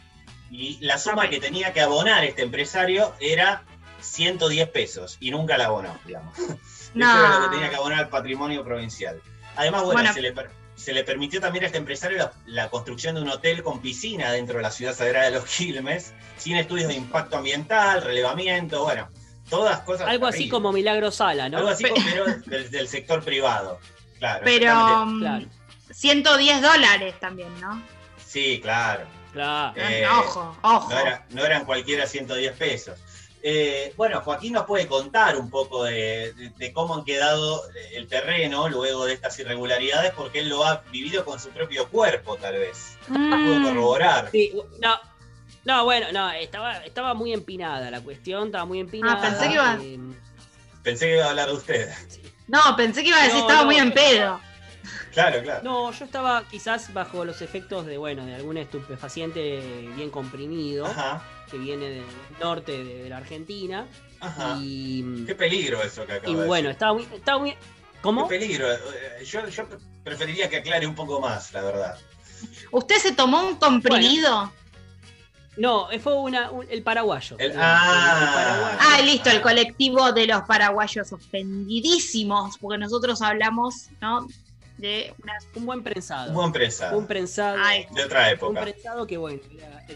y 0.50 0.78
la 0.80 0.98
suma 0.98 1.30
que 1.30 1.38
tenía 1.40 1.72
que 1.72 1.80
abonar 1.80 2.24
este 2.24 2.42
empresario 2.42 3.14
era 3.20 3.62
110 4.00 4.68
pesos 4.70 5.16
y 5.20 5.30
nunca 5.30 5.56
la 5.56 5.66
abonó, 5.66 5.96
digamos. 6.04 6.36
No. 6.94 7.10
Eso 7.10 7.26
era 7.26 7.38
lo 7.38 7.44
que 7.44 7.56
tenía 7.56 7.70
que 7.70 7.76
abonar 7.76 8.00
al 8.00 8.08
patrimonio 8.08 8.64
provincial. 8.64 9.20
Además, 9.56 9.84
bueno, 9.84 10.12
Se, 10.76 10.92
le, 10.92 11.04
permitió 11.04 11.40
también 11.40 11.64
a 11.64 11.66
este 11.66 11.78
empresario 11.78 12.30
la, 12.46 12.68
construcción 12.70 13.14
de 13.14 13.22
un 13.22 13.28
hotel 13.28 13.62
con 13.62 13.80
piscina 13.80 14.32
dentro 14.32 14.56
de 14.56 14.62
la 14.62 14.70
ciudad 14.70 14.94
sagrada 14.94 15.26
de 15.26 15.32
los 15.32 15.44
Quilmes, 15.56 16.14
sin 16.36 16.56
estudios 16.56 16.88
de 16.88 16.94
impacto 16.94 17.36
ambiental, 17.36 18.02
relevamiento, 18.02 18.84
bueno, 18.84 19.08
todas 19.48 19.80
cosas. 19.80 20.08
Algo 20.08 20.26
así 20.26 20.48
como 20.48 20.72
Milagro 20.72 21.10
Sala, 21.10 21.48
¿no? 21.48 21.58
Algo 21.58 21.70
así, 21.70 21.84
pero 22.12 22.26
del, 22.68 22.88
sector 22.88 23.22
privado. 23.22 23.78
Claro. 24.18 24.42
Pero 24.44 25.40
110 25.92 26.58
mm, 26.58 26.62
dólares 26.62 27.14
también, 27.20 27.60
¿no? 27.60 27.82
Sí, 28.24 28.60
claro. 28.62 29.19
Claro. 29.32 29.74
Eh, 29.76 30.06
ojo, 30.06 30.56
ojo. 30.62 30.90
No, 31.30 31.44
eran 31.44 31.64
cualquiera 31.64 32.06
110 32.06 32.56
pesos. 32.56 32.98
Eh, 33.42 33.94
bueno, 33.96 34.20
Joaquín 34.20 34.52
nos 34.52 34.66
puede 34.66 34.86
contar 34.86 35.36
un 35.36 35.48
poco 35.48 35.84
de, 35.84 36.52
cómo 36.74 36.94
han 36.94 37.04
quedado 37.04 37.62
el 37.94 38.06
terreno 38.06 38.68
luego 38.68 39.06
de 39.06 39.14
estas 39.14 39.38
irregularidades, 39.38 40.12
porque 40.12 40.40
él 40.40 40.50
lo 40.50 40.64
ha 40.64 40.82
vivido 40.92 41.24
con 41.24 41.40
su 41.40 41.48
propio 41.48 41.88
cuerpo, 41.88 42.36
tal 42.36 42.54
vez. 42.58 42.98
Mm. 43.08 43.46
Puedo 43.46 43.62
corroborar. 43.62 44.28
Sí, 44.30 44.52
no, 44.80 44.98
no, 45.64 45.84
bueno, 45.84 46.06
no, 46.12 46.30
estaba, 46.32 46.78
estaba 46.78 47.14
muy 47.14 47.32
empinada 47.32 47.90
la 47.90 48.00
cuestión, 48.00 48.46
estaba 48.46 48.64
muy 48.64 48.80
empinada. 48.80 49.18
Ah, 49.18 49.20
pensé 49.20 49.48
que 49.48 49.54
iba, 49.54 49.78
eh, 49.80 49.98
pensé 50.82 51.06
que 51.06 51.14
iba 51.14 51.24
a 51.26 51.30
hablar 51.30 51.48
de 51.48 51.54
usted. 51.54 51.90
No, 52.46 52.60
pensé 52.76 53.02
que 53.02 53.08
iba 53.08 53.18
a 53.18 53.24
decir 53.24 53.40
estaba 53.40 53.64
muy 53.64 53.76
en 53.76 53.92
pedo. 53.92 54.40
Claro, 55.12 55.42
claro. 55.42 55.62
No, 55.62 55.92
yo 55.92 56.04
estaba 56.04 56.44
quizás 56.48 56.92
bajo 56.92 57.24
los 57.24 57.42
efectos 57.42 57.86
de, 57.86 57.98
bueno, 57.98 58.24
de 58.24 58.34
algún 58.34 58.56
estupefaciente 58.56 59.60
bien 59.96 60.10
comprimido, 60.10 60.86
que 61.50 61.58
viene 61.58 61.88
del 61.90 62.04
norte 62.40 62.84
de, 62.84 63.08
la 63.08 63.18
Argentina. 63.18 63.86
Ajá. 64.20 64.56
Y, 64.60 65.24
Qué 65.26 65.34
peligro 65.34 65.82
eso 65.82 66.06
que 66.06 66.12
acaba 66.12 66.32
Y 66.32 66.46
bueno, 66.46 66.70
estaba 66.70 66.94
muy, 66.94 67.08
estaba 67.12 67.38
muy... 67.38 67.56
¿Cómo? 68.02 68.28
Qué 68.28 68.38
peligro. 68.38 68.66
Yo, 69.24 69.46
yo 69.48 69.66
preferiría 70.04 70.48
que 70.48 70.58
aclare 70.58 70.86
un 70.86 70.94
poco 70.94 71.20
más, 71.20 71.52
la 71.52 71.62
verdad. 71.62 71.98
¿Usted 72.70 72.96
se 72.96 73.12
tomó 73.12 73.42
un 73.42 73.56
comprimido? 73.56 74.50
No, 75.56 75.88
fue 76.02 76.14
una, 76.14 76.50
el 76.70 76.82
paraguayo. 76.82 77.36
ah, 77.58 78.78
ah, 78.80 79.02
listo, 79.02 79.28
el 79.30 79.42
colectivo 79.42 80.12
de 80.12 80.26
los 80.26 80.42
paraguayos 80.42 81.12
ofendidísimos, 81.12 82.56
porque 82.58 82.78
nosotros 82.78 83.20
hablamos, 83.20 83.88
¿no? 84.00 84.26
De 84.80 85.14
un 85.54 85.66
buen 85.66 85.82
prensado. 85.82 86.30
Un 86.30 86.34
buen 86.34 86.52
prensado. 86.52 86.98
Un 86.98 87.06
prensado. 87.06 87.58
de 87.94 88.04
otra 88.04 88.30
época. 88.30 88.60
Un 88.60 88.66
prensado 88.66 89.06
que, 89.06 89.16
bueno, 89.16 89.40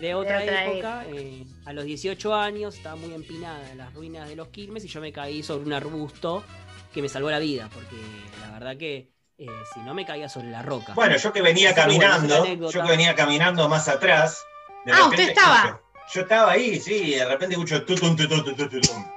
de 0.00 0.14
otra, 0.14 0.44
época. 0.44 1.04
Eh, 1.08 1.44
a 1.64 1.72
los 1.72 1.84
18 1.84 2.34
años 2.34 2.76
estaba 2.76 2.96
muy 2.96 3.14
empinada 3.14 3.70
en 3.70 3.78
las 3.78 3.92
ruinas 3.94 4.28
de 4.28 4.36
los 4.36 4.48
Quilmes 4.48 4.84
y 4.84 4.88
yo 4.88 5.00
me 5.00 5.12
caí 5.12 5.42
sobre 5.42 5.64
un 5.64 5.72
arbusto 5.72 6.44
que 6.92 7.02
me 7.02 7.08
salvó 7.08 7.30
la 7.30 7.38
vida, 7.38 7.68
porque 7.72 7.96
la 8.40 8.52
verdad 8.52 8.76
que 8.76 9.08
eh, 9.38 9.46
si 9.72 9.80
no 9.80 9.94
me 9.94 10.06
caía 10.06 10.28
sobre 10.28 10.50
la 10.50 10.62
roca. 10.62 10.94
Bueno, 10.94 11.16
yo 11.16 11.32
que 11.32 11.42
venía 11.42 11.74
caminando, 11.74 12.46
yo 12.70 12.82
que 12.82 12.88
venía 12.88 13.14
caminando 13.14 13.68
más 13.68 13.88
atrás. 13.88 14.44
ah, 14.92 15.08
usted 15.08 15.30
estaba. 15.30 15.80
Yo, 16.12 16.20
estaba 16.20 16.52
ahí, 16.52 16.78
sí, 16.78 16.94
y 16.94 17.14
de 17.14 17.24
repente 17.24 17.54
escucho 17.54 17.82
tutum, 17.84 18.14
tutum, 18.14 18.44
tutum, 18.44 18.68
tutum. 18.68 19.13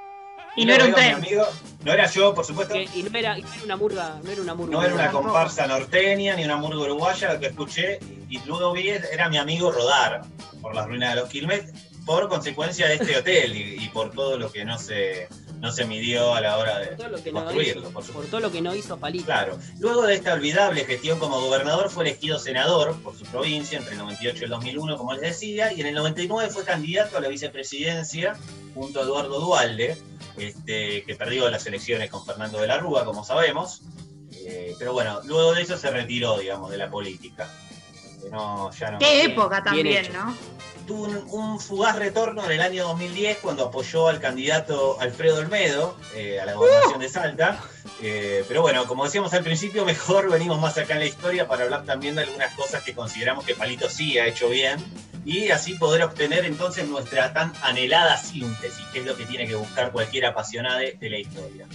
Y 0.57 0.65
no 0.65 0.73
era 0.73 0.85
un 0.85 0.93
tren. 0.93 1.25
no 1.85 1.93
era 1.93 2.09
yo, 2.09 2.33
por 2.33 2.43
supuesto. 2.43 2.75
y 2.75 3.03
no 3.03 3.17
era, 3.17 3.37
una 3.63 3.77
murga, 3.77 4.19
no 4.23 4.31
era 4.31 4.41
una 4.41 4.55
murga. 4.55 4.73
No 4.73 4.83
era 4.83 4.93
una 4.93 5.11
comparsa 5.11 5.67
norteña 5.67 6.35
ni 6.35 6.43
una 6.43 6.57
murga 6.57 6.81
uruguaya, 6.81 7.33
lo 7.33 7.39
que 7.39 7.47
escuché. 7.47 7.99
Y 8.27 8.39
luego 8.45 8.73
vi, 8.73 8.89
era 8.89 9.29
mi 9.29 9.37
amigo 9.37 9.71
rodar 9.71 10.23
por 10.61 10.75
las 10.75 10.87
ruinas 10.87 11.13
de 11.13 11.21
los 11.21 11.29
Quilmes. 11.29 11.71
por 12.05 12.27
consecuencia 12.27 12.87
de 12.87 12.95
este 12.95 13.17
hotel 13.17 13.55
y, 13.55 13.87
por 13.89 14.11
todo 14.11 14.37
lo 14.37 14.51
que 14.51 14.65
no 14.65 14.79
se, 14.79 15.27
no 15.59 15.71
se 15.71 15.85
midió 15.85 16.33
a 16.33 16.41
la 16.41 16.57
hora 16.57 16.79
de 16.79 16.95
construirlo. 17.31 17.89
por, 17.91 18.03
todo 18.03 18.39
lo 18.39 18.51
que 18.51 18.61
no 18.61 18.73
hizo 18.73 18.97
Palito. 18.97 19.25
Claro. 19.25 19.59
Luego 19.79 20.03
de 20.03 20.15
esta 20.15 20.33
olvidable 20.33 20.85
gestión 20.85 21.19
como 21.19 21.39
gobernador, 21.39 21.89
fue 21.89 22.05
elegido 22.05 22.39
senador 22.39 22.99
por 23.03 23.15
su 23.15 23.25
provincia 23.25 23.77
entre 23.77 23.93
el 23.93 23.99
98 23.99 24.37
y 24.39 24.43
el 24.45 24.49
2001, 24.49 24.97
como 24.97 25.13
les 25.13 25.21
decía, 25.21 25.71
y 25.71 25.81
en 25.81 25.87
el 25.87 25.95
99 25.95 26.49
fue 26.49 26.63
candidato 26.63 27.17
a 27.17 27.21
la 27.21 27.27
vicepresidencia 27.27 28.35
junto 28.73 28.99
a 28.99 29.03
Eduardo 29.03 29.39
Dualde, 29.39 29.97
este, 30.37 31.03
que 31.03 31.15
perdió 31.15 31.49
las 31.49 31.65
elecciones 31.65 32.09
con 32.09 32.25
Fernando 32.25 32.59
de 32.59 32.67
la 32.67 32.77
Rúa, 32.77 33.05
como 33.05 33.23
sabemos. 33.23 33.81
Eh, 34.45 34.75
pero 34.77 34.93
bueno, 34.93 35.21
luego 35.25 35.53
de 35.53 35.61
eso 35.61 35.77
se 35.77 35.89
retiró, 35.91 36.37
digamos, 36.37 36.71
de 36.71 36.77
la 36.77 36.89
política. 36.89 37.49
Qué 38.99 39.23
época 39.23 39.63
también, 39.63 40.11
¿no? 40.13 40.35
Tuvo 40.87 41.03
un, 41.03 41.59
fugaz 41.59 41.97
retorno 41.97 42.45
en 42.45 42.51
el 42.53 42.61
año 42.61 42.87
2010 42.87 43.39
cuando 43.39 43.65
apoyó 43.65 44.07
al 44.07 44.21
candidato 44.21 44.97
Alfredo 45.01 45.39
Olmedo 45.39 45.97
eh, 46.15 46.39
a 46.39 46.45
la 46.45 46.53
gobernación 46.53 47.01
de 47.01 47.09
Salta. 47.09 47.61
Eh, 48.01 48.45
pero 48.47 48.61
bueno, 48.61 48.87
como 48.87 49.03
decíamos 49.03 49.33
al 49.33 49.43
principio, 49.43 49.83
mejor 49.83 50.31
venimos 50.31 50.61
más 50.61 50.77
acá 50.77 50.93
en 50.93 50.99
la 50.99 51.05
historia 51.05 51.45
para 51.45 51.65
hablar 51.65 51.83
también 51.83 52.15
de 52.15 52.21
algunas 52.21 52.55
cosas 52.55 52.83
que 52.83 52.95
consideramos 52.95 53.43
que 53.43 53.53
Palito 53.53 53.89
sí 53.89 54.17
ha 54.17 54.27
hecho 54.27 54.47
bien 54.47 54.83
y 55.25 55.49
así 55.49 55.73
poder 55.73 56.03
obtener 56.03 56.45
entonces 56.45 56.87
nuestra 56.87 57.33
tan 57.33 57.51
anhelada 57.63 58.15
síntesis, 58.15 58.85
que 58.93 58.99
es 58.99 59.05
lo 59.05 59.17
que 59.17 59.25
tiene 59.25 59.45
que 59.45 59.55
buscar 59.55 59.91
cualquier 59.91 60.27
apasionado 60.27 60.79
de 60.79 61.09
la 61.09 61.19
historia. 61.19 61.67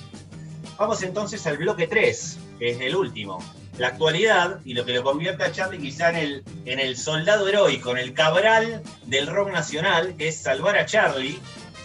Vamos 0.79 1.03
entonces 1.03 1.47
al 1.47 1.59
bloque 1.59 1.87
3, 1.87 2.39
que 2.59 2.71
es 2.71 2.81
el 2.81 2.97
último 2.97 3.39
la 3.79 3.89
actualidad 3.89 4.61
y 4.65 4.75
lo 4.75 4.85
que 4.85 4.93
lo 4.93 5.03
convierte 5.03 5.45
a 5.45 5.53
Charlie 5.53 5.81
quizá 5.81 6.11
en 6.11 6.17
el, 6.17 6.45
en 6.65 6.79
el 6.79 6.97
soldado 6.97 7.49
heroico, 7.49 7.91
en 7.91 7.99
el 7.99 8.13
cabral 8.13 8.83
del 9.07 9.27
rock 9.27 9.51
nacional, 9.51 10.17
que 10.17 10.29
es 10.29 10.37
Salvar 10.37 10.77
a 10.77 10.87
Charlie, 10.87 11.39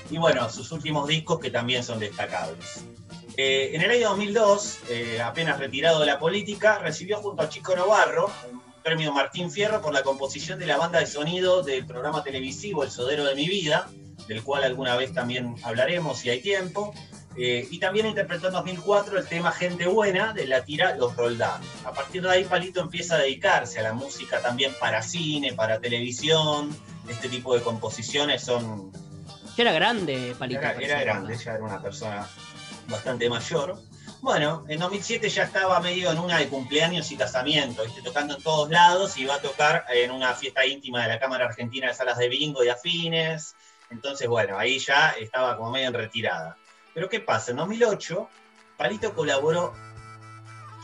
y 0.10 0.18
bueno, 0.18 0.50
sus 0.50 0.72
últimos 0.72 1.08
discos 1.08 1.40
que 1.40 1.50
también 1.50 1.84
son 1.84 2.00
destacables. 2.00 2.84
Eh, 3.36 3.76
en 3.76 3.82
el 3.82 3.92
año 3.92 4.10
2002, 4.10 4.80
eh, 4.90 5.22
apenas 5.22 5.60
retirado 5.60 6.00
de 6.00 6.08
la 6.08 6.18
política, 6.18 6.80
recibió 6.80 7.18
junto 7.18 7.44
a 7.44 7.50
Chico 7.50 7.76
Novarro 7.76 8.32
un 8.52 8.62
premio 8.82 9.12
Martín 9.14 9.52
Fierro 9.52 9.82
por 9.82 9.94
la 9.94 10.02
composición 10.02 10.58
de 10.60 10.66
la 10.66 10.78
banda 10.78 11.00
de 11.00 11.06
sonido 11.06 11.62
del 11.62 11.86
programa 11.86 12.24
televisivo 12.24 12.84
El 12.84 12.90
Sodero 12.90 13.26
de 13.26 13.36
mi 13.36 13.48
Vida, 13.48 13.90
del 14.28 14.44
cual 14.44 14.64
alguna 14.64 14.96
vez 14.96 15.14
también 15.14 15.56
hablaremos 15.64 16.18
si 16.18 16.30
hay 16.30 16.42
tiempo. 16.42 16.94
Eh, 17.40 17.68
y 17.70 17.78
también 17.78 18.08
interpretó 18.08 18.48
en 18.48 18.54
2004 18.54 19.20
el 19.20 19.28
tema 19.28 19.52
Gente 19.52 19.86
Buena 19.86 20.34
de 20.34 20.48
la 20.48 20.64
tira 20.64 20.96
Los 20.96 21.16
Roldán. 21.16 21.62
A 21.86 21.94
partir 21.94 22.24
de 22.24 22.32
ahí 22.32 22.44
Palito 22.46 22.82
empieza 22.82 23.16
a 23.16 23.20
dedicarse 23.20 23.80
a 23.80 23.84
la 23.84 23.94
música 23.94 24.42
también 24.42 24.74
para 24.80 25.04
cine, 25.04 25.54
para 25.54 25.80
televisión. 25.80 26.76
Este 27.08 27.30
tipo 27.30 27.54
de 27.56 27.62
composiciones 27.62 28.44
son... 28.44 28.92
Ya 29.56 29.64
era 29.64 29.72
grande 29.72 30.36
Palito. 30.38 30.62
Era, 30.62 30.74
grande, 31.02 31.38
ya 31.38 31.54
era 31.54 31.64
una 31.64 31.82
persona 31.82 32.28
bastante 32.88 33.30
mayor. 33.30 33.78
Bueno, 34.22 34.66
en 34.68 34.80
2007 34.80 35.30
ya 35.30 35.44
estaba 35.44 35.80
medio 35.80 36.12
en 36.12 36.18
una 36.18 36.40
de 36.40 36.48
cumpleaños 36.48 37.12
y 37.12 37.18
casamiento, 37.18 37.84
tocando 38.04 38.36
en 38.36 38.42
todos 38.42 38.70
lados 38.72 39.16
y 39.18 39.22
iba 39.22 39.36
a 39.36 39.42
tocar 39.42 39.86
en 39.94 40.10
una 40.10 40.34
fiesta 40.34 40.66
íntima 40.66 41.04
de 41.04 41.10
la 41.10 41.20
Cámara 41.20 41.46
Argentina 41.46 41.88
de 41.88 41.94
Salas 41.94 42.18
de 42.18 42.30
Bingo 42.30 42.64
y 42.64 42.70
Afines. 42.70 43.56
Entonces, 43.92 44.28
bueno, 44.28 44.58
ahí 44.58 44.80
ya 44.80 45.12
estaba 45.12 45.56
como 45.56 45.70
medio 45.70 45.90
en 45.90 45.94
retirada. 45.94 46.58
Pero 46.98 47.10
¿qué 47.10 47.20
pasa? 47.20 47.52
En 47.52 47.58
2008, 47.58 48.28
Palito 48.76 49.14
colaboró 49.14 49.72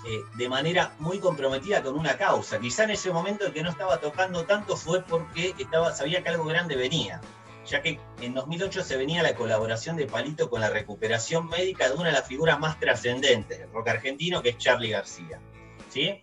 eh, 0.07 0.19
de 0.35 0.47
manera 0.47 0.93
muy 0.99 1.17
comprometida 1.17 1.81
con 1.81 1.97
una 1.97 2.17
causa. 2.17 2.59
Quizá 2.59 2.83
en 2.83 2.91
ese 2.91 3.09
momento 3.09 3.47
el 3.47 3.51
que 3.51 3.63
no 3.63 3.71
estaba 3.71 3.99
tocando 3.99 4.45
tanto 4.45 4.77
fue 4.77 5.01
porque 5.01 5.55
estaba, 5.57 5.91
sabía 5.91 6.21
que 6.21 6.29
algo 6.29 6.45
grande 6.45 6.75
venía, 6.75 7.19
ya 7.65 7.81
que 7.81 7.99
en 8.21 8.35
2008 8.35 8.83
se 8.83 8.95
venía 8.95 9.23
la 9.23 9.33
colaboración 9.33 9.95
de 9.95 10.05
Palito 10.05 10.51
con 10.51 10.61
la 10.61 10.69
recuperación 10.69 11.47
médica 11.47 11.89
de 11.89 11.95
una 11.95 12.09
de 12.09 12.11
las 12.11 12.27
figuras 12.27 12.59
más 12.59 12.79
trascendentes 12.79 13.57
del 13.57 13.71
rock 13.71 13.87
argentino, 13.87 14.43
que 14.43 14.49
es 14.49 14.59
Charlie 14.59 14.91
García. 14.91 15.39
¿Sí? 15.89 16.21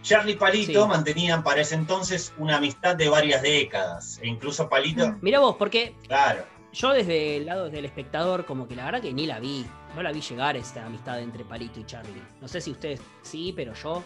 Charlie 0.00 0.32
y 0.32 0.36
Palito 0.36 0.88
mantenían 0.88 1.44
para 1.44 1.60
ese 1.60 1.74
entonces 1.74 2.32
una 2.38 2.56
amistad 2.56 2.96
de 2.96 3.10
varias 3.10 3.42
décadas. 3.42 4.18
E 4.22 4.28
incluso 4.28 4.66
Palito. 4.66 5.14
Mira 5.20 5.40
vos, 5.40 5.56
porque. 5.58 5.94
Claro 6.06 6.53
yo 6.74 6.90
desde 6.90 7.36
el 7.36 7.46
lado 7.46 7.70
del 7.70 7.84
espectador, 7.84 8.44
como 8.44 8.66
que 8.66 8.74
la 8.74 8.84
verdad 8.84 9.00
que 9.00 9.12
ni 9.12 9.26
la 9.26 9.38
vi. 9.38 9.64
No 9.94 10.02
la 10.02 10.12
vi 10.12 10.20
llegar 10.20 10.56
esta 10.56 10.84
amistad 10.84 11.20
entre 11.20 11.44
Palito 11.44 11.78
y 11.78 11.86
Charlie. 11.86 12.22
No 12.40 12.48
sé 12.48 12.60
si 12.60 12.72
ustedes 12.72 13.00
sí, 13.22 13.52
pero 13.54 13.72
yo 13.74 14.02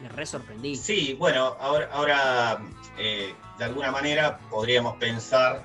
me 0.00 0.08
re 0.08 0.26
sorprendí. 0.26 0.76
Sí, 0.76 1.14
bueno, 1.14 1.56
ahora, 1.60 1.88
ahora 1.92 2.58
eh, 2.98 3.32
de 3.58 3.64
alguna 3.64 3.92
manera 3.92 4.38
podríamos 4.50 4.96
pensar 4.96 5.64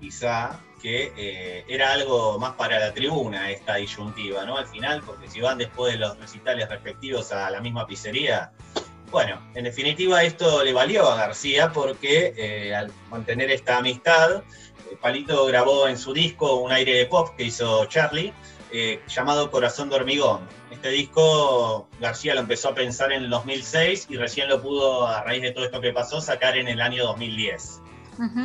quizá 0.00 0.58
que 0.80 1.12
eh, 1.16 1.64
era 1.68 1.92
algo 1.92 2.38
más 2.38 2.54
para 2.54 2.78
la 2.78 2.94
tribuna 2.94 3.50
esta 3.50 3.76
disyuntiva, 3.76 4.44
¿no? 4.44 4.56
Al 4.56 4.66
final, 4.66 5.02
porque 5.04 5.28
si 5.28 5.40
van 5.40 5.58
después 5.58 5.92
de 5.92 5.98
los 5.98 6.16
recitales 6.18 6.68
respectivos 6.68 7.32
a 7.32 7.50
la 7.50 7.60
misma 7.60 7.86
pizzería, 7.86 8.52
bueno, 9.10 9.40
en 9.54 9.64
definitiva 9.64 10.22
esto 10.22 10.62
le 10.62 10.72
valió 10.72 11.08
a 11.10 11.16
García 11.16 11.72
porque 11.72 12.34
eh, 12.36 12.74
al 12.74 12.92
mantener 13.10 13.50
esta 13.50 13.78
amistad, 13.78 14.42
Palito 14.96 15.46
grabó 15.46 15.88
en 15.88 15.98
su 15.98 16.12
disco 16.12 16.56
un 16.56 16.72
aire 16.72 16.94
de 16.94 17.06
pop 17.06 17.30
que 17.36 17.44
hizo 17.44 17.84
Charlie, 17.86 18.32
eh, 18.72 19.00
llamado 19.08 19.50
Corazón 19.50 19.88
de 19.88 19.96
Hormigón. 19.96 20.40
Este 20.70 20.90
disco 20.90 21.88
García 22.00 22.34
lo 22.34 22.40
empezó 22.40 22.70
a 22.70 22.74
pensar 22.74 23.12
en 23.12 23.24
el 23.24 23.30
2006 23.30 24.06
y 24.10 24.16
recién 24.16 24.48
lo 24.48 24.60
pudo, 24.60 25.06
a 25.06 25.22
raíz 25.22 25.42
de 25.42 25.52
todo 25.52 25.64
esto 25.64 25.80
que 25.80 25.92
pasó, 25.92 26.20
sacar 26.20 26.56
en 26.56 26.68
el 26.68 26.80
año 26.80 27.04
2010. 27.04 27.82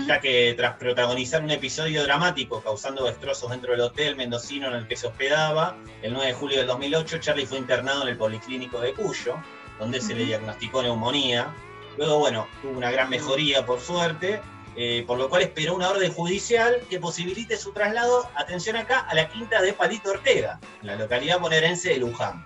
Ya 0.06 0.20
que 0.20 0.54
tras 0.56 0.78
protagonizar 0.78 1.44
un 1.44 1.50
episodio 1.50 2.04
dramático 2.04 2.62
causando 2.62 3.06
destrozos 3.06 3.50
dentro 3.50 3.72
del 3.72 3.82
hotel 3.82 4.16
mendocino 4.16 4.68
en 4.68 4.76
el 4.76 4.88
que 4.88 4.96
se 4.96 5.08
hospedaba, 5.08 5.76
el 6.04 6.14
9 6.14 6.28
de 6.28 6.34
julio 6.34 6.58
del 6.60 6.68
2008 6.68 7.18
Charlie 7.18 7.48
fue 7.48 7.58
internado 7.58 8.04
en 8.04 8.10
el 8.10 8.18
Policlínico 8.18 8.80
de 8.80 8.94
Cuyo, 8.94 9.36
donde 9.80 10.00
se 10.00 10.14
le 10.14 10.26
diagnosticó 10.26 10.84
neumonía. 10.84 11.52
Luego, 11.98 12.20
bueno, 12.20 12.48
tuvo 12.62 12.78
una 12.78 12.91
gran 12.91 13.10
mejoría 13.10 13.66
por 13.66 13.80
suerte 13.80 14.41
eh, 14.76 15.03
por 15.05 15.17
lo 15.17 15.30
cual 15.30 15.43
esperó 15.43 15.76
una 15.76 15.89
orden 15.89 16.11
judicial 16.11 16.82
que 16.89 16.99
posibilite 16.99 17.57
su 17.57 17.71
traslado, 17.74 18.30
atención 18.36 18.76
acá, 18.76 19.01
a 19.01 19.13
la 19.13 19.30
quinta 19.30 19.61
de 19.61 19.74
Palito 19.74 20.11
Ortega, 20.11 20.59
en 20.82 20.88
la 20.88 20.95
localidad 20.95 21.39
bonaerense 21.39 21.89
de 21.89 21.97
Luján. 21.97 22.45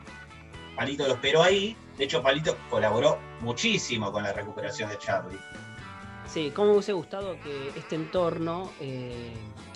Palito 0.75 1.07
lo 1.07 1.13
esperó 1.13 1.41
ahí, 1.41 1.75
de 1.97 2.03
hecho 2.03 2.21
Palito 2.21 2.57
colaboró 2.69 3.17
muchísimo 3.41 4.11
con 4.11 4.23
la 4.23 4.34
recuperación 4.34 4.89
de 4.89 4.97
Charlie. 4.99 5.39
Sí, 6.28 6.51
cómo 6.53 6.67
me 6.67 6.73
hubiese 6.73 6.93
gustado 6.93 7.39
que 7.41 7.69
este 7.75 7.95
entorno 7.95 8.71
eh, 8.82 9.34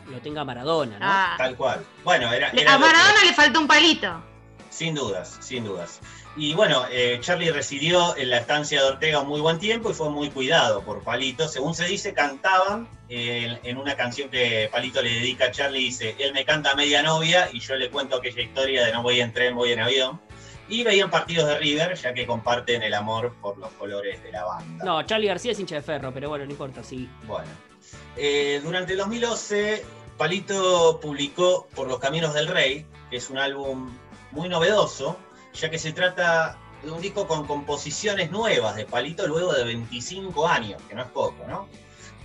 lo 0.10 0.20
tenga 0.20 0.44
Maradona, 0.44 1.00
¿no? 1.00 1.06
Ah. 1.08 1.36
Tal 1.38 1.56
cual. 1.56 1.86
Bueno, 2.04 2.32
era, 2.34 2.50
a 2.50 2.78
Maradona 2.78 3.24
le 3.24 3.34
faltó 3.34 3.62
un 3.62 3.68
palito. 3.68 4.22
Sin 4.70 4.94
dudas, 4.94 5.38
sin 5.40 5.64
dudas. 5.64 6.02
Y 6.38 6.54
bueno, 6.54 6.86
eh, 6.90 7.18
Charlie 7.20 7.52
residió 7.52 8.16
en 8.16 8.30
la 8.30 8.38
estancia 8.38 8.82
de 8.82 8.88
Ortega 8.88 9.20
un 9.20 9.28
muy 9.28 9.42
buen 9.42 9.60
tiempo 9.60 9.92
y 9.92 9.94
fue 9.94 10.10
muy 10.10 10.30
cuidado 10.30 10.82
por 10.82 11.04
Palito. 11.04 11.48
Según 11.48 11.76
se 11.76 11.86
dice, 11.86 12.14
cantaban 12.14 12.88
eh, 13.10 13.60
en 13.64 13.78
una 13.78 13.98
canción 13.98 14.30
que 14.30 14.70
Palito 14.72 15.02
le 15.02 15.10
dedica 15.10 15.46
a 15.46 15.52
Charlie, 15.52 15.80
dice, 15.80 16.16
él 16.20 16.34
me 16.34 16.46
canta 16.46 16.72
a 16.72 16.76
media 16.76 17.04
novia 17.04 17.50
y 17.52 17.60
yo 17.60 17.76
le 17.76 17.90
cuento 17.90 18.18
aquella 18.18 18.42
historia 18.42 18.86
de 18.86 18.94
no 18.94 19.04
voy 19.04 19.20
en 19.20 19.34
tren, 19.34 19.56
voy 19.56 19.74
en 19.74 19.82
avión. 19.82 20.22
Y 20.70 20.84
veían 20.84 21.12
partidos 21.12 21.50
de 21.50 21.58
River, 21.58 21.96
ya 21.96 22.14
que 22.14 22.26
comparten 22.26 22.82
el 22.82 22.94
amor 22.94 23.36
por 23.42 23.58
los 23.58 23.70
colores 23.74 24.24
de 24.24 24.32
la 24.32 24.46
banda. 24.46 24.86
No, 24.86 25.04
Charlie 25.04 25.28
García 25.28 25.52
es 25.52 25.60
hincha 25.60 25.76
de 25.76 25.82
ferro, 25.82 26.14
pero 26.14 26.30
bueno, 26.30 26.46
no 26.46 26.52
importa, 26.52 26.82
sí. 26.82 27.10
Bueno. 27.28 27.50
Eh, 28.16 28.62
durante 28.64 28.94
el 28.94 29.00
2011, 29.00 29.84
Palito 30.18 30.98
publicó 31.02 31.68
Por 31.76 31.90
los 31.90 32.00
Caminos 32.00 32.34
del 32.34 32.48
Rey, 32.48 32.86
que 33.10 33.18
es 33.18 33.30
un 33.30 33.38
álbum 33.38 33.92
muy 34.32 34.48
novedoso, 34.48 35.18
ya 35.54 35.70
que 35.70 35.80
se 35.80 35.92
trata 35.92 36.58
de 36.84 36.92
un 36.92 37.02
disco 37.02 37.28
con 37.28 37.46
composiciones 37.46 38.32
nuevas 38.32 38.76
de 38.76 38.86
Palito 38.86 39.28
luego 39.28 39.54
de 39.54 39.64
25 39.64 40.48
años, 40.48 40.82
que 40.88 40.96
no 40.96 41.04
es 41.04 41.10
poco, 41.10 41.46
¿no? 41.48 41.68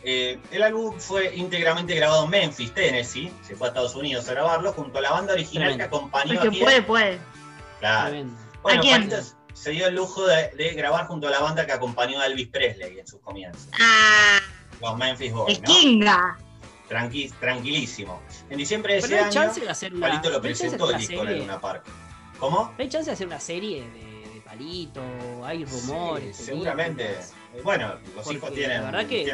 Eh, 0.03 0.39
el 0.53 0.63
álbum 0.63 0.99
fue 0.99 1.35
íntegramente 1.35 1.95
grabado 1.95 2.25
en 2.25 2.31
Memphis, 2.31 2.73
Tennessee, 2.73 3.33
se 3.43 3.57
fue 3.57 3.67
a 3.67 3.71
Estados 3.71 3.95
Unidos 3.97 4.29
a 4.29 4.33
grabarlo, 4.33 4.73
junto 4.73 4.99
a 4.99 5.03
la 5.03 5.11
banda 5.11 5.33
original 5.33 5.77
que 5.77 5.83
acompañó 5.83 6.41
a 6.41 6.45
puede, 6.45 6.83
puede. 6.83 7.19
Claro. 7.81 8.25
Bueno, 8.63 8.83
Palito 8.83 9.17
se 9.53 9.71
dio 9.71 9.89
el 9.89 9.95
lujo 9.95 10.27
de, 10.27 10.75
grabar 10.77 11.07
junto 11.07 11.29
a 11.29 11.31
la 11.31 11.41
banda 11.41 11.67
que 11.67 11.73
acompañó 11.73 12.21
a 12.21 12.27
Elvis 12.27 12.49
Presley 12.49 12.99
en 12.99 13.07
sus 13.07 13.21
comienzos. 13.21 13.69
Ah. 13.81 14.39
Los 14.81 14.97
Memphis 14.97 15.33
Boys, 15.33 15.61
¿no? 15.61 15.67
Kinga. 15.67 16.39
tranquilísimo. 17.41 18.21
En 18.51 18.59
diciembre 18.59 18.95
de 18.95 18.99
ese 19.01 19.19
año, 19.19 19.53
Palito 19.99 20.31
lo 20.31 20.41
presentó 20.41 20.91
el 20.91 20.99
disco 20.99 21.23
en 21.23 21.39
Luna 21.41 21.59
Park. 21.59 21.85
¿Cómo? 22.39 22.75
¿Hay 22.79 22.89
chance 22.89 23.11
de 23.11 23.15
hacer 23.15 23.27
una 23.27 23.41
serie 23.41 23.83
de, 23.83 24.41
Palito? 24.45 25.03
¿Hay 25.45 25.65
rumores? 25.65 26.37
seguramente. 26.37 27.19
Bueno, 27.65 27.95
los 28.15 28.31
hijos 28.31 28.53
tienen, 28.53 28.83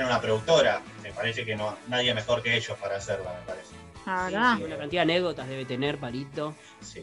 una 0.05 0.21
productora. 0.21 0.81
Me 1.03 1.13
parece 1.13 1.45
que 1.45 1.57
no 1.57 1.77
nadie 1.89 2.15
mejor 2.15 2.43
que 2.43 2.57
ellos 2.57 2.79
para 2.79 2.97
hacerla, 2.97 3.35
me 3.41 3.47
parece. 3.47 3.75
Ah, 4.07 4.59
una 4.65 4.77
cantidad 4.77 5.05
de 5.05 5.13
anécdotas 5.13 5.49
debe 5.49 5.65
tener 5.65 5.99
Palito. 5.99 6.55
Sí. 6.81 7.03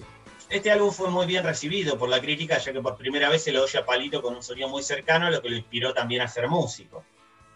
Este 0.50 0.72
álbum 0.72 0.92
fue 0.92 1.10
muy 1.12 1.28
bien 1.28 1.44
recibido 1.44 1.98
por 1.98 2.10
la 2.10 2.20
crítica, 2.20 2.58
ya 2.58 2.74
que 2.74 2.82
por 2.82 2.98
primera 2.98 3.30
vez 3.30 3.44
se 3.44 3.52
lo 3.52 3.64
oye 3.64 3.78
a 3.78 3.86
Palito 3.86 4.22
con 4.22 4.36
un 4.36 4.42
sonido 4.42 4.68
muy 4.68 4.82
cercano, 4.82 5.30
lo 5.30 5.42
que 5.42 5.50
lo 5.50 5.56
inspiró 5.56 5.94
también 5.94 6.22
a 6.22 6.28
ser 6.28 6.48
músico. 6.48 7.04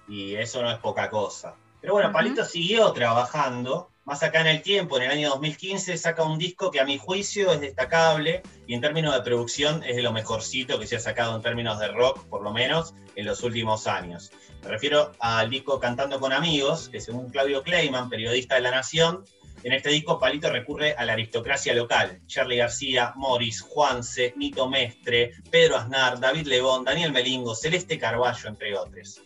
Y 0.08 0.36
eso 0.36 0.62
no 0.62 0.70
es 0.70 0.78
poca 0.78 1.10
cosa. 1.10 1.56
Pero 1.82 1.94
bueno, 1.94 2.12
Palito 2.12 2.46
siguió 2.46 2.92
trabajando, 2.94 3.90
más 4.06 4.22
acá 4.22 4.42
en 4.42 4.48
el 4.48 4.62
tiempo, 4.62 4.98
en 4.98 5.04
el 5.04 5.12
año 5.12 5.30
2015, 5.30 5.98
saca 5.98 6.24
un 6.24 6.38
disco 6.38 6.72
que 6.72 6.80
a 6.80 6.86
mi 6.86 6.98
juicio 6.98 7.52
es 7.54 7.62
destacable 7.62 8.42
y 8.68 8.74
en 8.74 8.82
términos 8.82 9.14
de 9.14 9.22
producción 9.22 9.84
es 9.84 9.96
de 9.96 10.02
lo 10.02 10.12
mejorcito 10.12 10.80
que 10.80 10.88
se 10.88 10.98
ha 10.98 11.00
sacado 11.00 11.36
en 11.36 11.42
términos 11.42 11.80
de 11.80 11.88
rock, 11.88 12.26
por 12.26 12.44
lo 12.44 12.52
menos, 12.52 12.94
en 13.16 13.26
los 13.26 13.44
últimos 13.44 13.88
años. 13.88 14.32
Me 14.64 14.70
refiero 14.70 15.12
al 15.20 15.50
disco 15.50 15.80
Cantando 15.80 16.20
con 16.20 16.34
Amigos, 16.34 16.90
que 16.90 17.00
según 17.00 17.30
Claudio 17.30 17.64
Kleiman, 17.64 18.10
periodista 18.10 18.56
de 18.56 18.62
La 18.62 18.72
Nación, 18.72 19.24
en 19.64 19.72
este 19.72 19.90
disco, 19.90 20.20
Palito 20.20 20.50
recurre 20.50 20.94
a 20.98 21.06
la 21.06 21.14
aristocracia 21.14 21.74
local. 21.74 22.22
Charlie 22.28 22.58
García, 22.58 23.14
Morris, 23.16 23.62
Juanse, 23.62 24.34
Nito 24.36 24.70
Mestre, 24.70 25.32
Pedro 25.50 25.78
Aznar, 25.78 26.20
David 26.20 26.48
Lebón, 26.48 26.84
Daniel 26.84 27.14
Melingo, 27.14 27.56
Celeste 27.56 27.98
Carballo, 27.98 28.50
entre 28.50 28.78
otros. 28.78 29.22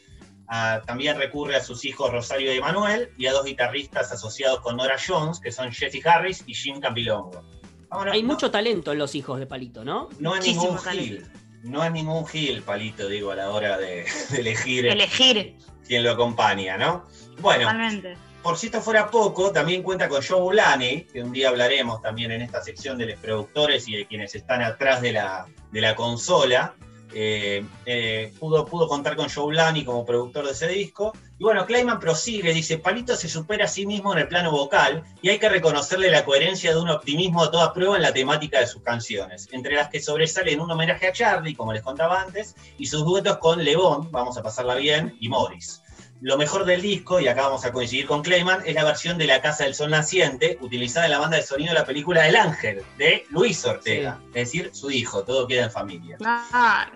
Ah, 0.48 0.82
también 0.86 1.18
recurre 1.18 1.56
a 1.56 1.64
sus 1.64 1.84
hijos 1.84 2.12
Rosario 2.12 2.54
y 2.54 2.62
Manuel 2.62 3.10
y 3.18 3.28
a 3.28 3.34
dos 3.34 3.46
guitarristas 3.46 4.12
asociados 4.12 4.62
con 4.62 4.78
Nora 4.78 4.96
Jones, 5.06 5.40
que 5.40 5.52
son 5.52 5.72
Jesse 5.72 6.06
Harris 6.06 6.44
y 6.48 6.54
Jim 6.54 6.80
Campilongo. 6.80 7.44
hay 7.90 8.24
mucho 8.24 8.50
talento 8.50 8.94
en 8.94 9.00
los 9.00 9.14
hijos 9.16 9.40
de 9.40 9.46
Palito, 9.46 9.84
¿no? 9.84 10.10
No 10.20 10.36
es 10.36 10.46
ningún 10.46 10.78
Gil. 10.78 11.28
No 11.64 11.84
es 11.84 11.92
ningún 11.92 12.26
Gil, 12.26 12.62
Palito, 12.62 13.10
digo, 13.10 13.32
a 13.32 13.36
la 13.36 13.50
hora 13.50 13.78
de, 13.78 14.06
elegir, 14.38 14.88
elegir 14.88 15.58
quién 15.86 16.04
lo 16.04 16.12
acompaña, 16.12 16.78
¿no? 16.78 17.06
Bueno, 17.42 17.64
Totalmente 17.64 18.18
por 18.48 18.58
si 18.58 18.68
esto 18.68 18.80
fuera 18.80 19.12
poco, 19.12 19.52
también 19.52 19.84
cuenta 19.84 20.08
con 20.08 20.24
Joe 20.24 20.40
Bulani, 20.40 21.02
que 21.02 21.22
un 21.22 21.34
día 21.34 21.50
hablaremos 21.50 22.02
también 22.02 22.32
en 22.32 22.42
esta 22.42 22.62
sección 22.62 22.98
de 22.98 23.08
los 23.08 23.20
productores 23.20 23.90
y 23.90 23.98
de 23.98 24.08
quienes 24.08 24.36
están 24.36 24.62
atrás 24.62 25.02
de 25.02 25.12
la, 25.12 25.48
de 25.74 25.82
la 25.82 25.96
consola. 25.96 26.74
Eh, 27.14 27.66
eh, 27.86 28.34
pudo, 28.40 28.66
pudo 28.66 28.88
contar 28.88 29.16
con 29.16 29.30
Joe 29.30 29.46
Bulani 29.46 29.86
como 29.86 30.06
productor 30.06 30.46
de 30.46 30.52
ese 30.52 30.68
disco. 30.68 31.14
Y 31.40 31.44
bueno, 31.44 31.66
Clayman 31.66 32.00
prosigue, 32.00 32.54
dice, 32.54 32.80
Palito 32.80 33.16
se 33.16 33.30
supera 33.30 33.66
a 33.66 33.68
sí 33.68 33.86
mismo 33.86 34.12
en 34.14 34.20
el 34.20 34.28
plano 34.28 34.52
vocal 34.52 35.04
y 35.22 35.30
hay 35.30 35.40
que 35.40 35.50
reconocerle 35.50 36.10
la 36.10 36.26
coherencia 36.26 36.72
de 36.72 36.80
un 36.80 36.90
optimismo 36.90 37.44
a 37.44 37.52
toda 37.52 37.74
prueba 37.74 37.96
en 37.96 38.02
la 38.02 38.14
temática 38.14 38.60
de 38.60 38.68
sus 38.68 38.82
canciones, 38.82 39.48
entre 39.52 39.76
las 39.76 39.90
que 39.90 40.00
sobresalen 40.00 40.60
un 40.60 40.72
homenaje 40.72 41.08
a 41.08 41.12
Charlie, 41.12 41.56
como 41.56 41.74
les 41.74 41.84
contaba 41.84 42.22
antes, 42.22 42.56
y 42.78 42.88
sus 42.88 43.06
duetos 43.06 43.38
con 43.38 43.64
Levon, 43.64 44.12
vamos 44.12 44.38
a 44.38 44.44
pasarla 44.44 44.76
bien, 44.76 45.16
y 45.20 45.30
Morris. 45.30 45.84
Lo 46.22 46.38
mejor 46.38 46.66
del 46.66 46.82
disco, 46.82 47.20
y 47.20 47.28
acá 47.28 47.44
vamos 47.44 47.64
a 47.66 47.72
coincidir 47.72 48.08
con 48.08 48.24
Clayman, 48.24 48.64
es 48.66 48.74
la 48.74 48.84
versión 48.84 49.18
de 49.18 49.28
La 49.28 49.42
Casa 49.42 49.66
del 49.66 49.76
Sol 49.76 49.92
Naciente, 49.92 50.58
utilizada 50.62 51.06
en 51.06 51.12
la 51.12 51.20
banda 51.20 51.38
de 51.38 51.44
sonido 51.44 51.74
de 51.74 51.80
la 51.80 51.86
película 51.86 52.28
El 52.28 52.36
Ángel, 52.36 52.82
de 52.98 53.26
Luis 53.30 53.64
Ortega, 53.66 54.20
es 54.30 54.34
decir, 54.34 54.72
su 54.74 54.90
hijo, 54.90 55.24
todo 55.24 55.48
queda 55.48 55.66
en 55.66 55.72
familia. 55.72 56.18
Claro. 56.18 56.92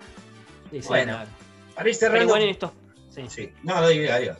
bueno, 0.88 1.18
para 1.74 1.88
ir 1.88 1.94
cerrando... 1.94 2.36
en 2.36 2.48
esto... 2.48 2.72
Sí. 3.28 3.52
No, 3.62 3.74
no, 3.74 3.86
adiós. 3.86 4.38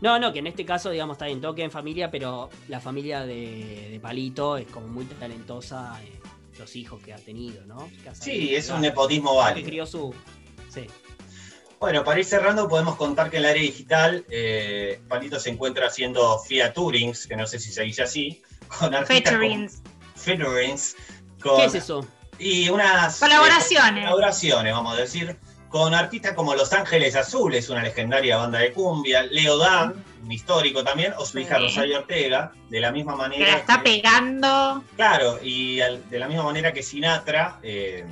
No, 0.00 0.18
no, 0.18 0.32
que 0.32 0.38
en 0.38 0.46
este 0.46 0.64
caso, 0.64 0.90
digamos, 0.90 1.14
está 1.14 1.28
en 1.28 1.40
toque 1.40 1.62
en 1.62 1.70
familia, 1.70 2.10
pero 2.10 2.50
la 2.68 2.80
familia 2.80 3.24
de, 3.26 3.98
Palito 4.00 4.56
es 4.56 4.66
como 4.68 4.86
muy 4.86 5.04
talentosa, 5.06 6.00
eh, 6.04 6.20
los 6.58 6.76
hijos 6.76 7.02
que 7.02 7.12
ha 7.12 7.16
tenido, 7.16 7.64
¿no? 7.66 7.90
sí, 8.12 8.54
es 8.54 8.70
un 8.70 8.80
nepotismo 8.80 9.34
válido. 9.36 9.66
crió 9.66 9.86
su... 9.86 10.14
Sí. 10.68 10.86
Bueno, 11.78 12.04
para 12.04 12.18
ir 12.18 12.24
cerrando, 12.24 12.68
podemos 12.68 12.96
contar 12.96 13.30
que 13.30 13.36
en 13.36 13.44
el 13.44 13.50
área 13.50 13.62
digital, 13.62 14.24
eh, 14.30 15.00
Palito 15.08 15.38
se 15.38 15.50
encuentra 15.50 15.88
haciendo 15.88 16.38
featurings, 16.38 17.26
que 17.26 17.36
no 17.36 17.46
sé 17.46 17.58
si 17.58 17.70
se 17.70 17.82
dice 17.82 18.02
así, 18.02 18.42
con 18.78 18.94
artistas. 18.94 19.32
Featurings. 19.34 19.82
Featurings. 20.14 20.96
¿Qué 21.42 21.64
es 21.64 21.74
eso? 21.74 22.06
Y 22.38 22.68
unas. 22.70 23.18
Colaboraciones. 23.18 24.04
colaboraciones, 24.04 24.72
vamos 24.72 24.94
a 24.94 25.00
decir, 25.00 25.36
con 25.68 25.94
artistas 25.94 26.32
como 26.32 26.54
Los 26.54 26.72
Ángeles 26.72 27.14
Azules, 27.14 27.68
una 27.68 27.82
legendaria 27.82 28.38
banda 28.38 28.58
de 28.60 28.72
cumbia, 28.72 29.22
Leo 29.24 29.58
Dan, 29.58 30.02
un 30.22 30.32
histórico 30.32 30.82
también, 30.82 31.12
o 31.18 31.26
su 31.26 31.38
hija 31.38 31.58
Rosario 31.58 31.98
Ortega, 31.98 32.52
de 32.70 32.80
la 32.80 32.90
misma 32.90 33.16
manera. 33.16 33.44
Que 33.44 33.52
la 33.52 33.58
está 33.58 33.82
pegando. 33.82 34.82
Claro, 34.96 35.38
y 35.42 35.76
de 35.76 36.18
la 36.18 36.26
misma 36.26 36.44
manera 36.44 36.72
que 36.72 36.82
Sinatra. 36.82 37.58
Eh, 37.62 38.04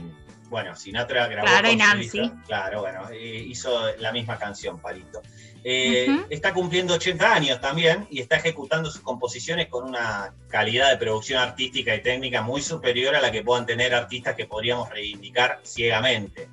bueno, 0.54 0.76
Sinatra 0.76 1.26
grabó 1.26 1.48
claro, 1.48 1.68
con 1.68 1.78
Nancy. 1.78 2.30
claro, 2.46 2.82
bueno, 2.82 3.08
eh, 3.10 3.44
hizo 3.48 3.92
la 3.96 4.12
misma 4.12 4.38
canción, 4.38 4.78
Palito. 4.78 5.20
Eh, 5.64 6.06
está 6.30 6.54
cumpliendo 6.54 6.94
80 6.94 7.34
años 7.34 7.60
también 7.60 8.06
y 8.08 8.20
está 8.20 8.36
ejecutando 8.36 8.88
sus 8.88 9.00
composiciones 9.00 9.66
con 9.66 9.82
una 9.82 10.32
calidad 10.46 10.90
de 10.90 10.96
producción 10.96 11.40
artística 11.40 11.92
y 11.92 12.02
técnica 12.02 12.40
muy 12.40 12.62
superior 12.62 13.16
a 13.16 13.20
la 13.20 13.32
que 13.32 13.42
puedan 13.42 13.66
tener 13.66 13.96
artistas 13.96 14.36
que 14.36 14.46
podríamos 14.46 14.88
reivindicar 14.90 15.58
ciegamente. 15.64 16.48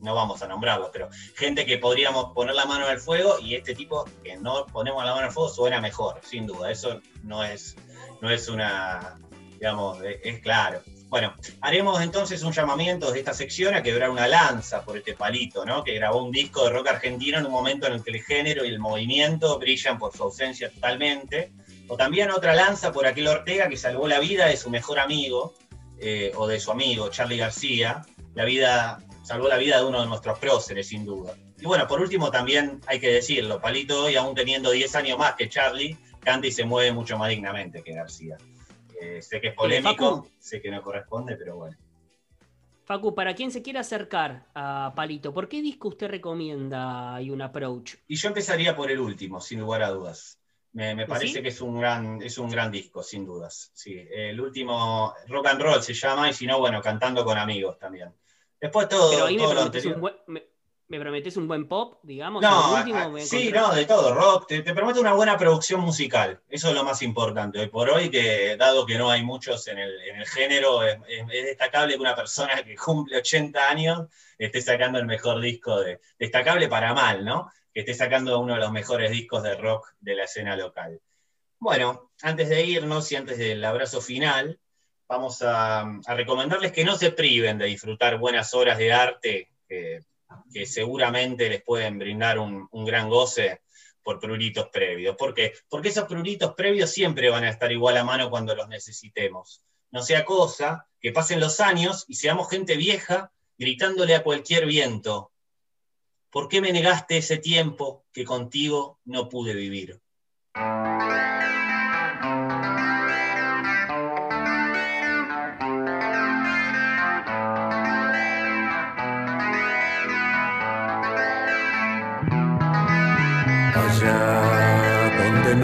No 0.00 0.14
vamos 0.14 0.40
a 0.40 0.48
nombrarlos, 0.48 0.88
pero 0.90 1.10
gente 1.36 1.66
que 1.66 1.76
podríamos 1.76 2.32
poner 2.32 2.54
la 2.54 2.64
mano 2.64 2.86
en 2.86 2.92
el 2.92 2.98
fuego 2.98 3.38
y 3.42 3.56
este 3.56 3.74
tipo 3.74 4.06
que 4.24 4.38
no 4.38 4.64
ponemos 4.72 5.04
la 5.04 5.10
mano 5.10 5.20
en 5.20 5.26
el 5.26 5.32
fuego 5.32 5.50
suena 5.50 5.82
mejor, 5.82 6.22
sin 6.24 6.46
duda. 6.46 6.70
Eso 6.70 7.02
no 7.24 7.44
es, 7.44 7.76
no 8.22 8.30
es 8.30 8.48
una, 8.48 9.18
digamos, 9.52 9.98
es 10.22 10.40
claro. 10.40 10.80
Bueno, 11.08 11.34
haremos 11.62 12.02
entonces 12.02 12.42
un 12.42 12.52
llamamiento 12.52 13.10
de 13.10 13.20
esta 13.20 13.32
sección 13.32 13.74
a 13.74 13.82
quebrar 13.82 14.10
una 14.10 14.28
lanza 14.28 14.84
por 14.84 14.98
este 14.98 15.14
palito, 15.14 15.64
¿no? 15.64 15.82
Que 15.82 15.94
grabó 15.94 16.22
un 16.22 16.30
disco 16.30 16.64
de 16.64 16.70
rock 16.70 16.88
argentino 16.88 17.38
en 17.38 17.46
un 17.46 17.52
momento 17.52 17.86
en 17.86 17.94
el 17.94 18.04
que 18.04 18.10
el 18.10 18.22
género 18.22 18.64
y 18.64 18.68
el 18.68 18.78
movimiento 18.78 19.58
brillan 19.58 19.98
por 19.98 20.14
su 20.14 20.24
ausencia 20.24 20.70
totalmente. 20.70 21.52
O 21.88 21.96
también 21.96 22.30
otra 22.30 22.54
lanza 22.54 22.92
por 22.92 23.06
aquel 23.06 23.26
Ortega 23.26 23.70
que 23.70 23.78
salvó 23.78 24.06
la 24.06 24.20
vida 24.20 24.46
de 24.46 24.58
su 24.58 24.68
mejor 24.68 24.98
amigo, 24.98 25.54
eh, 25.98 26.30
o 26.36 26.46
de 26.46 26.60
su 26.60 26.70
amigo, 26.70 27.08
Charlie 27.08 27.38
García. 27.38 28.04
La 28.34 28.44
vida, 28.44 28.98
salvó 29.22 29.48
la 29.48 29.56
vida 29.56 29.78
de 29.78 29.86
uno 29.86 30.02
de 30.02 30.06
nuestros 30.06 30.38
próceres, 30.38 30.88
sin 30.88 31.06
duda. 31.06 31.34
Y 31.58 31.64
bueno, 31.64 31.88
por 31.88 32.02
último 32.02 32.30
también 32.30 32.82
hay 32.86 33.00
que 33.00 33.10
decirlo, 33.10 33.60
Palito 33.62 34.04
hoy, 34.04 34.16
aún 34.16 34.34
teniendo 34.34 34.70
10 34.70 34.94
años 34.94 35.18
más 35.18 35.34
que 35.36 35.48
Charlie, 35.48 35.96
canta 36.20 36.46
y 36.46 36.52
se 36.52 36.64
mueve 36.64 36.92
mucho 36.92 37.16
más 37.16 37.30
dignamente 37.30 37.82
que 37.82 37.94
García. 37.94 38.36
Eh, 39.00 39.22
sé 39.22 39.40
que 39.40 39.48
es 39.48 39.54
polémico, 39.54 40.28
sé 40.38 40.60
que 40.60 40.70
no 40.70 40.82
corresponde, 40.82 41.36
pero 41.36 41.56
bueno. 41.56 41.76
Facu, 42.84 43.14
para 43.14 43.34
quien 43.34 43.50
se 43.50 43.62
quiera 43.62 43.80
acercar 43.80 44.46
a 44.54 44.92
Palito, 44.96 45.32
¿por 45.34 45.48
qué 45.48 45.60
disco 45.60 45.88
usted 45.88 46.08
recomienda 46.08 47.20
y 47.20 47.30
un 47.30 47.42
approach? 47.42 47.96
Y 48.06 48.16
yo 48.16 48.28
empezaría 48.28 48.74
por 48.74 48.90
el 48.90 48.98
último, 48.98 49.40
sin 49.40 49.60
lugar 49.60 49.82
a 49.82 49.90
dudas. 49.90 50.38
Me, 50.72 51.06
parece 51.06 51.42
que 51.42 51.48
es 51.48 51.60
un, 51.60 51.80
gran, 51.80 52.22
es 52.22 52.38
un 52.38 52.50
gran 52.50 52.70
disco, 52.70 53.02
sin 53.02 53.24
dudas. 53.24 53.70
Sí, 53.74 54.06
el 54.10 54.40
último, 54.40 55.14
Rock 55.26 55.48
and 55.48 55.60
Roll 55.60 55.82
se 55.82 55.92
llama, 55.92 56.30
y 56.30 56.32
si 56.32 56.46
no, 56.46 56.60
bueno, 56.60 56.80
cantando 56.80 57.24
con 57.24 57.36
amigos 57.36 57.78
también. 57.78 58.14
Después 58.60 58.88
todo, 58.88 59.28
todo 59.28 59.54
lo 59.54 59.60
anterior 59.62 60.00
me 60.88 60.98
prometes 60.98 61.36
un 61.36 61.46
buen 61.46 61.68
pop, 61.68 62.00
digamos. 62.02 62.42
No, 62.42 62.82
sí, 63.18 63.52
no, 63.52 63.74
de 63.74 63.84
todo, 63.84 64.14
rock. 64.14 64.46
Te, 64.48 64.62
prometo 64.62 65.00
una 65.00 65.12
buena 65.12 65.36
producción 65.36 65.82
musical. 65.82 66.40
Eso 66.48 66.68
es 66.68 66.74
lo 66.74 66.82
más 66.82 67.02
importante. 67.02 67.60
Hoy 67.60 67.68
por 67.68 67.90
hoy, 67.90 68.10
que 68.10 68.56
dado 68.56 68.86
que 68.86 68.96
no 68.96 69.10
hay 69.10 69.22
muchos 69.22 69.68
en 69.68 69.78
el, 69.78 70.26
género, 70.26 70.82
es, 70.82 70.98
destacable 71.28 71.94
que 71.94 72.00
una 72.00 72.16
persona 72.16 72.62
que 72.62 72.74
cumple 72.74 73.18
80 73.18 73.68
años 73.68 74.08
esté 74.38 74.62
sacando 74.62 74.98
el 74.98 75.04
mejor 75.04 75.40
disco 75.40 75.78
de. 75.80 76.00
Destacable 76.18 76.68
para 76.68 76.94
mal, 76.94 77.22
¿no? 77.22 77.50
Que 77.72 77.80
esté 77.80 77.92
sacando 77.92 78.38
uno 78.40 78.54
de 78.54 78.60
los 78.60 78.72
mejores 78.72 79.10
discos 79.10 79.42
de 79.42 79.56
rock 79.56 79.88
de 80.00 80.14
la 80.14 80.24
escena 80.24 80.56
local. 80.56 81.00
Bueno, 81.58 82.12
antes 82.22 82.48
de 82.48 82.64
irnos 82.64 83.12
y 83.12 83.16
antes 83.16 83.36
del 83.36 83.62
abrazo 83.62 84.00
final, 84.00 84.58
vamos 85.06 85.42
a, 85.42 85.84
recomendarles 86.06 86.72
que 86.72 86.84
no 86.84 86.96
se 86.96 87.10
priven 87.10 87.58
de 87.58 87.66
disfrutar 87.66 88.16
buenas 88.16 88.54
horas 88.54 88.78
de 88.78 88.92
arte 88.92 89.50
que 90.52 90.66
seguramente 90.66 91.48
les 91.48 91.62
pueden 91.62 91.98
brindar 91.98 92.38
un, 92.38 92.68
gran 92.84 93.08
goce 93.08 93.62
por 94.02 94.18
pruritos 94.18 94.68
previos. 94.72 95.16
¿Por 95.16 95.34
qué? 95.34 95.52
Porque 95.68 95.88
esos 95.88 96.04
pruritos 96.04 96.54
previos 96.54 96.90
siempre 96.90 97.30
van 97.30 97.44
a 97.44 97.50
estar 97.50 97.70
igual 97.72 97.96
a 97.96 98.04
mano 98.04 98.30
cuando 98.30 98.54
los 98.54 98.68
necesitemos. 98.68 99.62
No 99.90 100.02
sea 100.02 100.24
cosa 100.24 100.86
que 101.00 101.12
pasen 101.12 101.40
los 101.40 101.60
años 101.60 102.04
y 102.08 102.14
seamos 102.14 102.50
gente 102.50 102.76
vieja 102.76 103.32
gritándole 103.58 104.14
a 104.14 104.22
cualquier 104.22 104.66
viento, 104.66 105.32
¿por 106.30 106.48
qué 106.48 106.60
me 106.60 106.72
negaste 106.72 107.18
ese 107.18 107.38
tiempo 107.38 108.04
que 108.12 108.24
contigo 108.24 109.00
no 109.04 109.28
pude 109.28 109.54
vivir? 109.54 110.00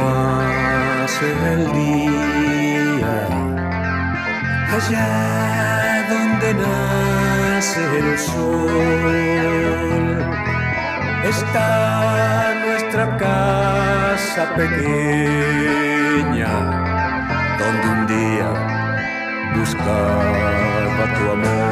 El 0.03 1.73
día, 1.73 3.17
allá 4.77 6.07
donde 6.09 6.49
nace 6.55 7.83
el 7.99 8.19
sol, 8.19 8.65
está 11.25 12.55
nuestra 12.67 13.05
casa 13.17 14.43
pequeña, 14.57 16.53
donde 17.59 17.87
un 17.89 18.07
día 18.07 18.51
buscaba 19.57 21.05
tu 21.17 21.25
amor. 21.31 21.64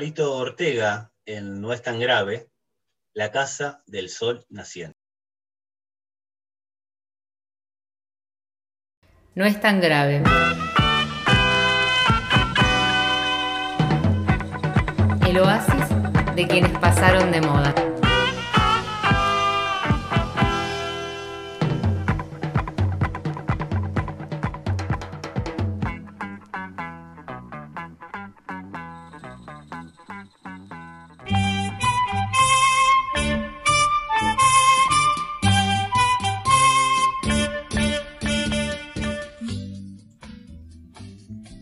Palito 0.00 0.34
Ortega 0.34 1.12
en 1.26 1.60
No 1.60 1.74
es 1.74 1.82
tan 1.82 2.00
grave, 2.00 2.48
La 3.12 3.30
Casa 3.30 3.82
del 3.86 4.08
Sol 4.08 4.46
Naciente. 4.48 4.96
No 9.34 9.44
es 9.44 9.60
tan 9.60 9.78
grave. 9.78 10.22
El 15.28 15.38
oasis 15.38 16.34
de 16.34 16.48
quienes 16.48 16.78
pasaron 16.78 17.30
de 17.30 17.42
moda. 17.42 17.99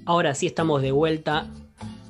Ahora 0.09 0.35
sí 0.35 0.47
estamos 0.47 0.81
de 0.81 0.91
vuelta 0.91 1.51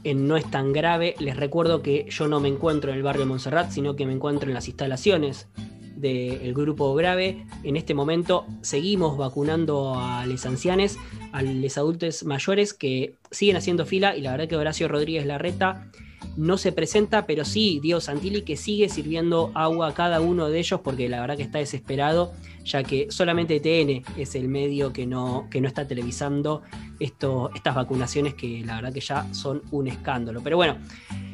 en 0.04 0.28
No 0.28 0.36
es 0.36 0.48
tan 0.48 0.72
grave. 0.72 1.16
Les 1.18 1.36
recuerdo 1.36 1.82
que 1.82 2.06
yo 2.08 2.28
no 2.28 2.38
me 2.38 2.46
encuentro 2.46 2.92
en 2.92 2.96
el 2.96 3.02
barrio 3.02 3.26
Montserrat, 3.26 3.72
sino 3.72 3.96
que 3.96 4.06
me 4.06 4.12
encuentro 4.12 4.48
en 4.48 4.54
las 4.54 4.68
instalaciones 4.68 5.48
del 5.96 6.54
grupo 6.54 6.94
Grave. 6.94 7.44
En 7.64 7.76
este 7.76 7.94
momento 7.94 8.46
seguimos 8.60 9.18
vacunando 9.18 9.96
a 9.98 10.24
los 10.26 10.46
ancianes, 10.46 10.96
a 11.32 11.42
los 11.42 11.76
adultos 11.76 12.22
mayores 12.22 12.72
que 12.72 13.16
siguen 13.32 13.56
haciendo 13.56 13.84
fila 13.84 14.16
y 14.16 14.20
la 14.20 14.30
verdad 14.30 14.46
que 14.46 14.54
Horacio 14.54 14.86
Rodríguez 14.86 15.26
Larreta 15.26 15.90
no 16.38 16.56
se 16.56 16.70
presenta, 16.70 17.26
pero 17.26 17.44
sí 17.44 17.80
Diego 17.82 18.00
Santilli 18.00 18.42
que 18.42 18.56
sigue 18.56 18.88
sirviendo 18.88 19.50
agua 19.54 19.88
a 19.88 19.94
cada 19.94 20.20
uno 20.20 20.48
de 20.48 20.60
ellos 20.60 20.80
porque 20.84 21.08
la 21.08 21.20
verdad 21.20 21.36
que 21.36 21.42
está 21.42 21.58
desesperado, 21.58 22.32
ya 22.64 22.84
que 22.84 23.08
solamente 23.10 23.58
TN 23.58 24.04
es 24.20 24.34
el 24.36 24.46
medio 24.48 24.92
que 24.92 25.04
no, 25.04 25.48
que 25.50 25.60
no 25.60 25.66
está 25.66 25.86
televisando 25.88 26.62
esto, 27.00 27.50
estas 27.56 27.74
vacunaciones 27.74 28.34
que 28.34 28.62
la 28.64 28.76
verdad 28.76 28.92
que 28.92 29.00
ya 29.00 29.26
son 29.34 29.62
un 29.72 29.88
escándalo. 29.88 30.40
Pero 30.42 30.56
bueno, 30.56 30.78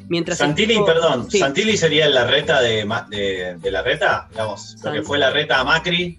mientras... 0.08 0.38
Santilli, 0.38 0.74
tipo- 0.74 0.86
perdón, 0.86 1.30
Sí. 1.30 1.38
Santilli 1.38 1.76
sería 1.76 2.08
la 2.08 2.24
reta 2.26 2.60
de, 2.62 2.86
de, 3.10 3.56
de 3.60 3.70
la 3.70 3.82
reta, 3.82 4.28
digamos, 4.30 4.76
lo 4.84 4.90
que 4.90 4.96
San- 4.98 5.04
fue 5.04 5.18
la 5.18 5.30
reta 5.30 5.60
a 5.60 5.64
Macri, 5.64 6.18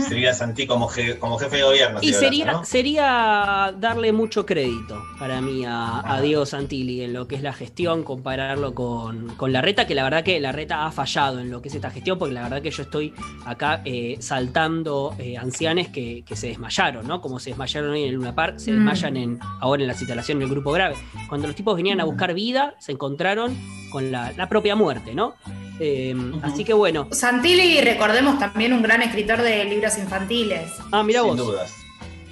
sería 0.00 0.34
Santi 0.34 0.66
como, 0.66 0.88
je- 0.88 1.18
como 1.18 1.38
jefe 1.38 1.56
de 1.56 1.62
gobierno. 1.62 1.98
Y 2.02 2.12
sería, 2.12 2.42
hablando, 2.44 2.60
¿no? 2.60 2.64
sería 2.66 3.74
darle 3.78 4.12
mucho 4.12 4.44
crédito 4.46 5.02
para 5.18 5.40
mí 5.40 5.64
a, 5.64 6.02
a 6.04 6.20
Diego 6.20 6.46
Santilli 6.46 7.02
en 7.02 7.12
lo 7.12 7.26
que 7.28 7.36
es 7.36 7.42
la 7.42 7.52
gestión, 7.52 8.02
compararlo 8.02 8.74
con, 8.74 9.28
con 9.36 9.52
la 9.52 9.60
reta, 9.62 9.86
que 9.86 9.94
la 9.94 10.04
verdad 10.04 10.24
que 10.24 10.38
la 10.40 10.52
reta 10.52 10.86
ha 10.86 10.92
fallado 10.92 11.38
en 11.40 11.50
lo 11.50 11.62
que 11.62 11.68
es 11.68 11.74
esta 11.74 11.90
gestión, 11.90 12.18
porque 12.18 12.34
la 12.34 12.42
verdad 12.42 12.62
que 12.62 12.70
yo 12.70 12.82
estoy 12.82 13.12
acá 13.44 13.82
eh, 13.84 14.16
saltando 14.20 15.14
eh, 15.18 15.36
ancianes 15.36 15.88
que, 15.88 16.22
que 16.26 16.36
se 16.36 16.48
desmayaron, 16.48 17.06
¿no? 17.06 17.20
Como 17.20 17.38
se 17.38 17.50
desmayaron 17.50 17.90
hoy 17.90 18.02
en 18.02 18.08
el 18.10 18.14
Luna 18.16 18.34
Park, 18.34 18.58
se 18.58 18.70
Mm. 18.72 18.74
desmayan 18.76 19.16
en, 19.16 19.38
ahora 19.60 19.82
en 19.82 19.88
la 19.88 19.94
instalación 19.94 20.38
del 20.38 20.48
grupo 20.48 20.72
grave. 20.72 20.94
Cuando 21.28 21.46
los 21.46 21.56
tipos 21.56 21.76
venían 21.76 22.00
a 22.00 22.04
buscar 22.04 22.34
vida, 22.34 22.74
se 22.78 22.92
encontraron 22.92 23.56
con 23.90 24.10
la, 24.12 24.32
la 24.32 24.48
propia 24.48 24.76
muerte, 24.76 25.14
¿no? 25.14 25.34
Eh, 25.78 26.14
Así 26.42 26.64
que 26.64 26.72
bueno. 26.72 27.08
Santilli, 27.12 27.80
recordemos 27.82 28.38
también 28.38 28.72
un 28.72 28.82
gran 28.82 29.02
escritor 29.02 29.42
de 29.42 29.64
libros 29.64 29.98
infantiles. 29.98 30.72
Ah, 30.92 31.02
mira 31.02 31.20
Sin 31.20 31.28
vos. 31.28 31.36
dudas. 31.38 31.74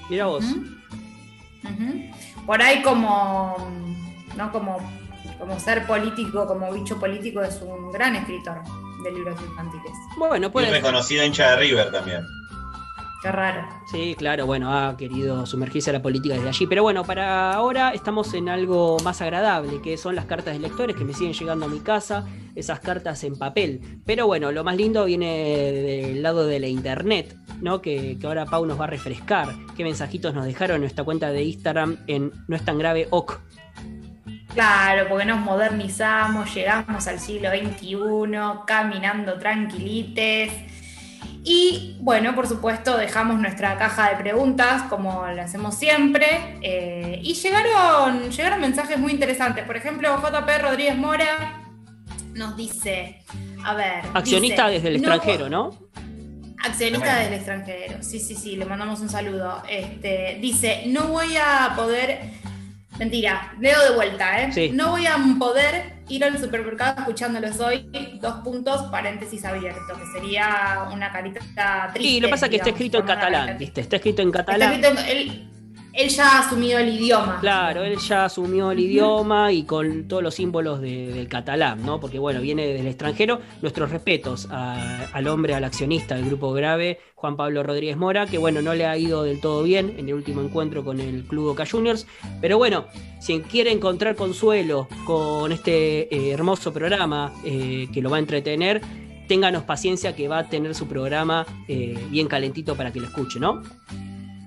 Mira 0.09 0.27
vos. 0.27 0.45
Por 2.47 2.61
ahí 2.63 2.83
como, 2.83 3.57
¿no? 4.37 4.53
como, 4.53 4.79
como 5.39 5.59
ser 5.59 5.87
político, 5.87 6.47
como 6.47 6.71
bicho 6.73 6.99
político, 7.01 7.43
es 7.43 7.61
un 7.63 7.91
gran 7.93 8.17
escritor 8.17 8.63
de 9.03 9.13
libros 9.13 9.41
infantiles. 9.41 9.93
Bueno, 10.19 10.47
Y 10.47 10.51
puede 10.51 10.69
un 10.69 10.75
reconocido 10.75 11.25
hincha 11.25 11.51
de 11.51 11.57
River 11.57 11.91
también. 11.91 12.21
Qué 13.25 13.33
raro. 13.33 13.67
Sí, 13.91 14.15
claro, 14.19 14.45
bueno, 14.45 14.71
ha 14.71 14.99
querido 14.99 15.47
sumergirse 15.47 15.89
a 15.89 15.95
la 15.95 16.03
política 16.03 16.35
desde 16.35 16.51
allí. 16.51 16.67
Pero 16.67 16.83
bueno, 16.83 17.05
para 17.05 17.55
ahora 17.55 17.93
estamos 17.93 18.35
en 18.35 18.51
algo 18.51 18.99
más 19.03 19.23
agradable, 19.23 19.81
que 19.81 19.97
son 19.97 20.15
las 20.15 20.27
cartas 20.27 20.53
de 20.53 20.61
lectores 20.61 20.95
que 20.95 21.07
me 21.07 21.15
siguen 21.15 21.33
llegando 21.33 21.65
a 21.65 21.69
mi 21.71 21.81
casa, 21.81 22.27
esas 22.55 22.81
cartas 22.81 23.25
en 23.25 23.39
papel. 23.39 23.81
Pero 24.05 24.27
bueno, 24.27 24.53
lo 24.53 24.63
más 24.63 24.77
lindo 24.77 25.07
viene 25.07 25.73
del 25.73 26.23
lado 26.23 26.47
de 26.47 26.61
la 26.61 26.67
internet, 26.67 27.35
¿no? 27.63 27.81
Que, 27.81 28.19
que 28.21 28.27
ahora 28.27 28.45
Pau 28.45 28.67
nos 28.67 28.79
va 28.79 28.85
a 28.85 28.89
refrescar. 28.89 29.55
¿Qué 29.75 29.85
mensajitos 29.85 30.35
nos 30.35 30.45
dejaron 30.45 30.75
en 30.75 30.81
nuestra 30.83 31.03
cuenta 31.03 31.31
de 31.31 31.45
Instagram 31.45 31.97
en 32.07 32.31
No 32.47 32.57
es 32.57 32.63
tan 32.63 32.77
grave 32.77 33.09
OK? 33.09 33.41
Claro, 34.53 35.09
porque 35.09 35.25
nos 35.25 35.41
modernizamos, 35.41 36.55
llegamos 36.55 37.07
al 37.09 37.19
siglo 37.19 37.49
XXI, 37.49 37.97
caminando 38.67 39.39
tranquilites. 39.39 40.74
Y 41.47 41.97
bueno, 42.01 42.35
por 42.35 42.49
supuesto, 42.49 42.97
dejamos 42.97 43.39
nuestra 43.39 43.77
caja 43.77 44.11
de 44.11 44.17
preguntas 44.17 44.85
como 44.85 45.27
lo 45.27 45.43
hacemos 45.43 45.75
siempre. 45.75 46.59
eh, 46.63 47.21
y 47.23 47.35
llegaron, 47.35 48.31
llegaron 48.31 48.61
mensajes 48.61 48.99
muy 48.99 49.13
interesantes. 49.13 49.65
Por 49.67 49.77
ejemplo, 49.77 50.09
JP 50.23 50.49
Rodríguez 50.63 50.97
Mora 50.97 51.63
nos 52.35 52.57
dice: 52.57 53.23
a 53.65 53.75
ver. 53.75 54.05
Accionista 54.15 54.69
dice, 54.69 54.83
desde 54.85 54.97
el 54.97 55.03
no- 55.03 55.15
extranjero, 55.15 55.49
¿no? 55.51 55.71
Accionista 56.65 57.05
Bueno. 57.07 57.25
del 57.25 57.35
extranjero. 57.35 58.03
Sí, 58.03 58.19
sí, 58.21 58.35
sí, 58.35 58.57
le 58.57 58.65
mandamos 58.65 59.01
un 59.01 59.11
saludo. 59.11 59.63
Este, 59.69 60.39
dice, 60.41 60.85
no 60.87 61.09
voy 61.09 61.37
a 61.37 61.75
poder. 61.77 62.21
Mentira, 62.99 63.53
leo 63.61 63.83
de 63.83 63.95
vuelta, 63.95 64.41
¿eh? 64.43 64.53
Sí. 64.53 64.71
No 64.73 64.93
voy 64.93 65.05
a 65.07 65.17
poder 65.39 65.94
ir 66.09 66.25
al 66.25 66.39
supermercado 66.39 67.01
escuchándolos 67.01 67.59
hoy. 67.61 67.89
Dos 68.21 68.35
puntos, 68.45 68.83
paréntesis 68.91 69.45
abierto, 69.45 69.81
que 69.99 70.21
sería 70.21 70.89
una 70.93 71.11
carita 71.13 71.41
triste. 71.93 72.09
Y 72.13 72.21
lo 72.21 72.29
que 72.29 72.31
pasa 72.33 72.47
es 72.47 72.51
que 72.51 72.57
está 72.57 72.71
escrito 72.71 72.99
en 72.99 73.07
catalán, 73.07 73.57
¿viste? 73.59 73.81
Está 73.81 73.97
escrito 73.97 74.23
en 74.23 74.29
Está 74.29 74.45
catalán. 74.45 74.73
escrito 74.73 75.01
en- 75.01 75.09
él, 75.17 75.51
él 75.97 76.09
ya 76.09 76.29
ha 76.29 76.39
asumido 76.41 76.79
el 76.79 76.89
idioma. 76.89 77.39
Claro, 77.41 77.85
él 77.85 77.97
ya 77.99 78.25
asumió 78.25 78.71
el 78.73 78.81
idioma 78.81 79.53
y 79.53 79.63
con 79.65 80.09
todos 80.09 80.23
los 80.23 80.35
símbolos 80.35 80.81
de- 80.81 81.13
del 81.13 81.29
catalán, 81.29 81.85
¿no? 81.85 82.01
Porque 82.01 82.19
bueno, 82.19 82.41
viene 82.41 82.67
del 82.67 82.87
extranjero. 82.87 83.41
Nuestros 83.63 83.91
respetos 83.91 84.49
a- 84.51 85.07
al 85.13 85.29
hombre, 85.29 85.55
al 85.55 85.65
accionista 85.65 86.15
del 86.17 86.27
grupo 86.27 86.53
Grave, 86.53 86.99
Juan 87.15 87.37
Pablo 87.37 87.63
Rodríguez 87.63 87.97
Mora, 87.97 88.27
que 88.27 88.39
bueno, 88.39 88.61
no 88.61 88.75
le 88.75 88.87
ha 88.87 88.97
ido 88.99 89.23
del 89.23 89.41
todo 89.41 89.63
bien 89.63 89.95
en 89.99 90.09
el 90.09 90.15
último 90.15 90.41
encuentro 90.43 90.85
con 90.85 91.01
el 91.01 91.25
Club 91.25 91.47
Boca 91.49 91.65
Juniors. 91.71 92.07
Pero 92.41 92.59
bueno, 92.59 92.87
si 93.21 93.41
quiere 93.41 93.71
encontrar 93.73 94.15
consuelo 94.17 94.89
con 95.07 95.53
este 95.53 96.15
eh, 96.15 96.31
hermoso 96.33 96.73
programa 96.73 97.33
eh, 97.45 97.89
que 97.95 98.03
lo 98.03 98.11
va 98.11 98.17
a 98.17 98.21
entretener, 98.21 98.83
ténganos 99.29 99.63
paciencia 99.63 100.15
que 100.15 100.29
va 100.29 100.39
a 100.41 100.49
tener 100.51 100.75
su 100.75 100.87
programa 100.87 101.47
eh, 101.67 101.97
bien 102.11 102.27
calentito 102.27 102.75
para 102.77 102.93
que 102.93 103.01
lo 103.01 103.07
escuche, 103.07 103.41
¿no? 103.41 103.63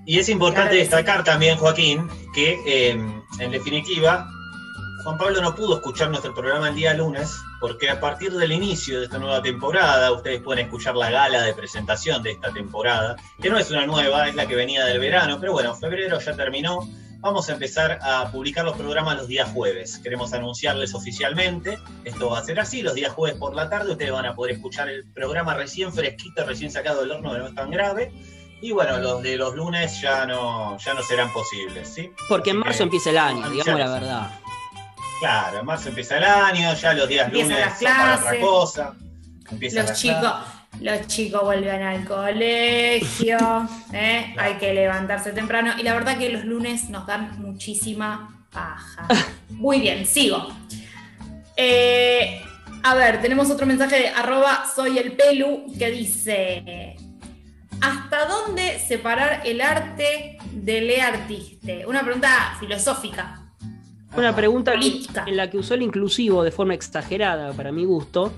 Y 0.07 0.19
es 0.19 0.29
importante 0.29 0.69
Claro 0.69 0.71
que 0.71 0.85
sí. 0.85 0.89
destacar 0.89 1.23
también, 1.25 1.57
Joaquín, 1.57 2.09
que 2.33 2.57
eh, 2.65 2.97
en 3.39 3.51
definitiva, 3.51 4.31
Juan 5.03 5.17
Pablo 5.17 5.41
no 5.41 5.53
pudo 5.53 5.75
escuchar 5.75 6.09
nuestro 6.09 6.33
programa 6.33 6.69
el 6.69 6.75
día 6.75 6.93
lunes, 6.93 7.35
porque 7.59 7.89
a 7.89 7.99
partir 7.99 8.31
del 8.31 8.53
inicio 8.53 8.99
de 8.99 9.05
esta 9.05 9.19
nueva 9.19 9.41
temporada, 9.41 10.13
ustedes 10.13 10.41
pueden 10.41 10.65
escuchar 10.65 10.95
la 10.95 11.11
gala 11.11 11.41
de 11.41 11.53
presentación 11.53 12.23
de 12.23 12.31
esta 12.31 12.53
temporada, 12.53 13.17
que 13.41 13.49
no 13.49 13.57
es 13.57 13.69
una 13.69 13.85
nueva, 13.85 14.29
es 14.29 14.35
la 14.35 14.47
que 14.47 14.55
venía 14.55 14.85
del 14.85 14.99
verano, 14.99 15.37
pero 15.41 15.51
bueno, 15.51 15.75
febrero 15.75 16.19
ya 16.21 16.33
terminó. 16.37 16.87
Vamos 17.19 17.49
a 17.49 17.53
empezar 17.53 17.99
a 18.01 18.31
publicar 18.31 18.63
los 18.63 18.77
programas 18.77 19.17
los 19.17 19.27
días 19.27 19.49
jueves. 19.51 19.97
Queremos 19.97 20.31
anunciarles 20.33 20.93
oficialmente. 20.93 21.79
Esto 22.05 22.29
va 22.29 22.39
a 22.39 22.43
ser 22.43 22.59
así. 22.59 22.81
Los 22.83 22.93
días 22.93 23.11
jueves 23.11 23.37
por 23.37 23.55
la 23.55 23.69
tarde 23.69 23.91
ustedes 23.91 24.11
van 24.11 24.27
a 24.27 24.35
poder 24.35 24.55
escuchar 24.55 24.87
el 24.87 25.03
programa 25.11 25.55
recién 25.55 25.91
fresquito, 25.91 26.45
recién 26.45 26.71
sacado 26.71 27.01
del 27.01 27.11
horno, 27.11 27.33
que 27.33 27.39
no 27.39 27.47
es 27.47 27.55
tan 27.55 27.71
grave. 27.71 28.13
Y 28.61 28.71
bueno, 28.71 28.97
los 28.97 29.21
de 29.21 29.37
los 29.37 29.55
lunes 29.55 30.01
ya 30.01 30.25
no, 30.25 30.77
ya 30.79 30.93
no 30.93 31.03
serán 31.03 31.31
posibles, 31.31 31.87
¿sí? 31.89 32.11
Porque 32.27 32.51
en 32.51 32.57
marzo 32.57 32.79
que, 32.79 32.83
empieza 32.83 33.09
el 33.11 33.17
año, 33.17 33.49
digamos 33.49 33.79
la 33.79 33.89
verdad. 33.89 34.31
Claro, 35.19 35.59
en 35.59 35.65
marzo 35.65 35.89
empieza 35.89 36.17
el 36.17 36.23
año, 36.23 36.73
ya 36.73 36.93
los 36.93 37.07
días 37.07 37.27
Empiezan 37.27 37.51
lunes 37.51 37.65
las 37.65 37.79
son 37.79 37.87
para 37.87 38.15
otra 38.15 38.21
clases. 38.23 38.39
cosa. 38.39 38.95
Empiezan 39.51 39.79
Los 39.79 39.89
las 39.89 40.01
chicos, 40.01 40.19
clases. 40.19 40.81
los 40.81 41.07
chicos 41.07 41.41
vuelven 41.43 41.83
al 41.83 42.05
colegio, 42.05 43.69
¿eh? 43.93 44.35
hay 44.37 44.53
que 44.55 44.73
levantarse 44.73 45.31
temprano 45.31 45.73
y 45.77 45.83
la 45.83 45.93
verdad 45.93 46.17
que 46.17 46.29
los 46.29 46.43
lunes 46.43 46.89
nos 46.89 47.05
dan 47.05 47.39
muchísima 47.39 48.47
paja. 48.51 49.07
Muy 49.49 49.79
bien, 49.79 50.05
sigo. 50.05 50.47
Eh, 51.55 52.41
a 52.83 52.95
ver, 52.95 53.21
tenemos 53.21 53.49
otro 53.51 53.65
mensaje 53.65 53.99
de 53.99 54.07
arroba 54.09 54.65
soy 54.75 54.97
el 54.97 55.13
pelu 55.13 55.65
que 55.77 55.91
dice 55.91 56.95
¿Hasta 57.81 58.25
dónde 58.27 58.79
separar 58.79 59.41
el 59.45 59.61
arte 59.61 60.37
del 60.51 60.99
artiste? 60.99 61.85
Una 61.85 62.01
pregunta 62.03 62.55
filosófica. 62.59 63.41
Una 64.15 64.35
pregunta 64.35 64.71
Política. 64.71 65.25
en 65.27 65.37
la 65.37 65.49
que 65.49 65.57
usó 65.57 65.75
el 65.75 65.83
inclusivo 65.83 66.43
de 66.43 66.51
forma 66.51 66.73
exagerada 66.73 67.53
para 67.53 67.71
mi 67.71 67.85
gusto, 67.85 68.33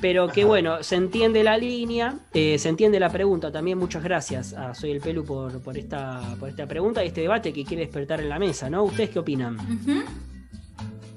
pero 0.00 0.28
que 0.28 0.42
Ajá. 0.42 0.48
bueno, 0.48 0.82
se 0.82 0.96
entiende 0.96 1.44
la 1.44 1.58
línea, 1.58 2.14
eh, 2.32 2.58
se 2.58 2.68
entiende 2.68 2.98
la 2.98 3.10
pregunta. 3.10 3.52
También 3.52 3.78
muchas 3.78 4.02
gracias 4.02 4.52
a 4.54 4.74
Soy 4.74 4.90
el 4.92 5.00
Pelu 5.00 5.24
por, 5.24 5.60
por, 5.60 5.76
esta, 5.76 6.20
por 6.40 6.48
esta 6.48 6.66
pregunta 6.66 7.04
y 7.04 7.08
este 7.08 7.20
debate 7.22 7.52
que 7.52 7.64
quiere 7.64 7.84
despertar 7.84 8.20
en 8.20 8.28
la 8.28 8.38
mesa, 8.38 8.70
¿no? 8.70 8.84
¿Ustedes 8.84 9.10
qué 9.10 9.18
opinan? 9.18 9.58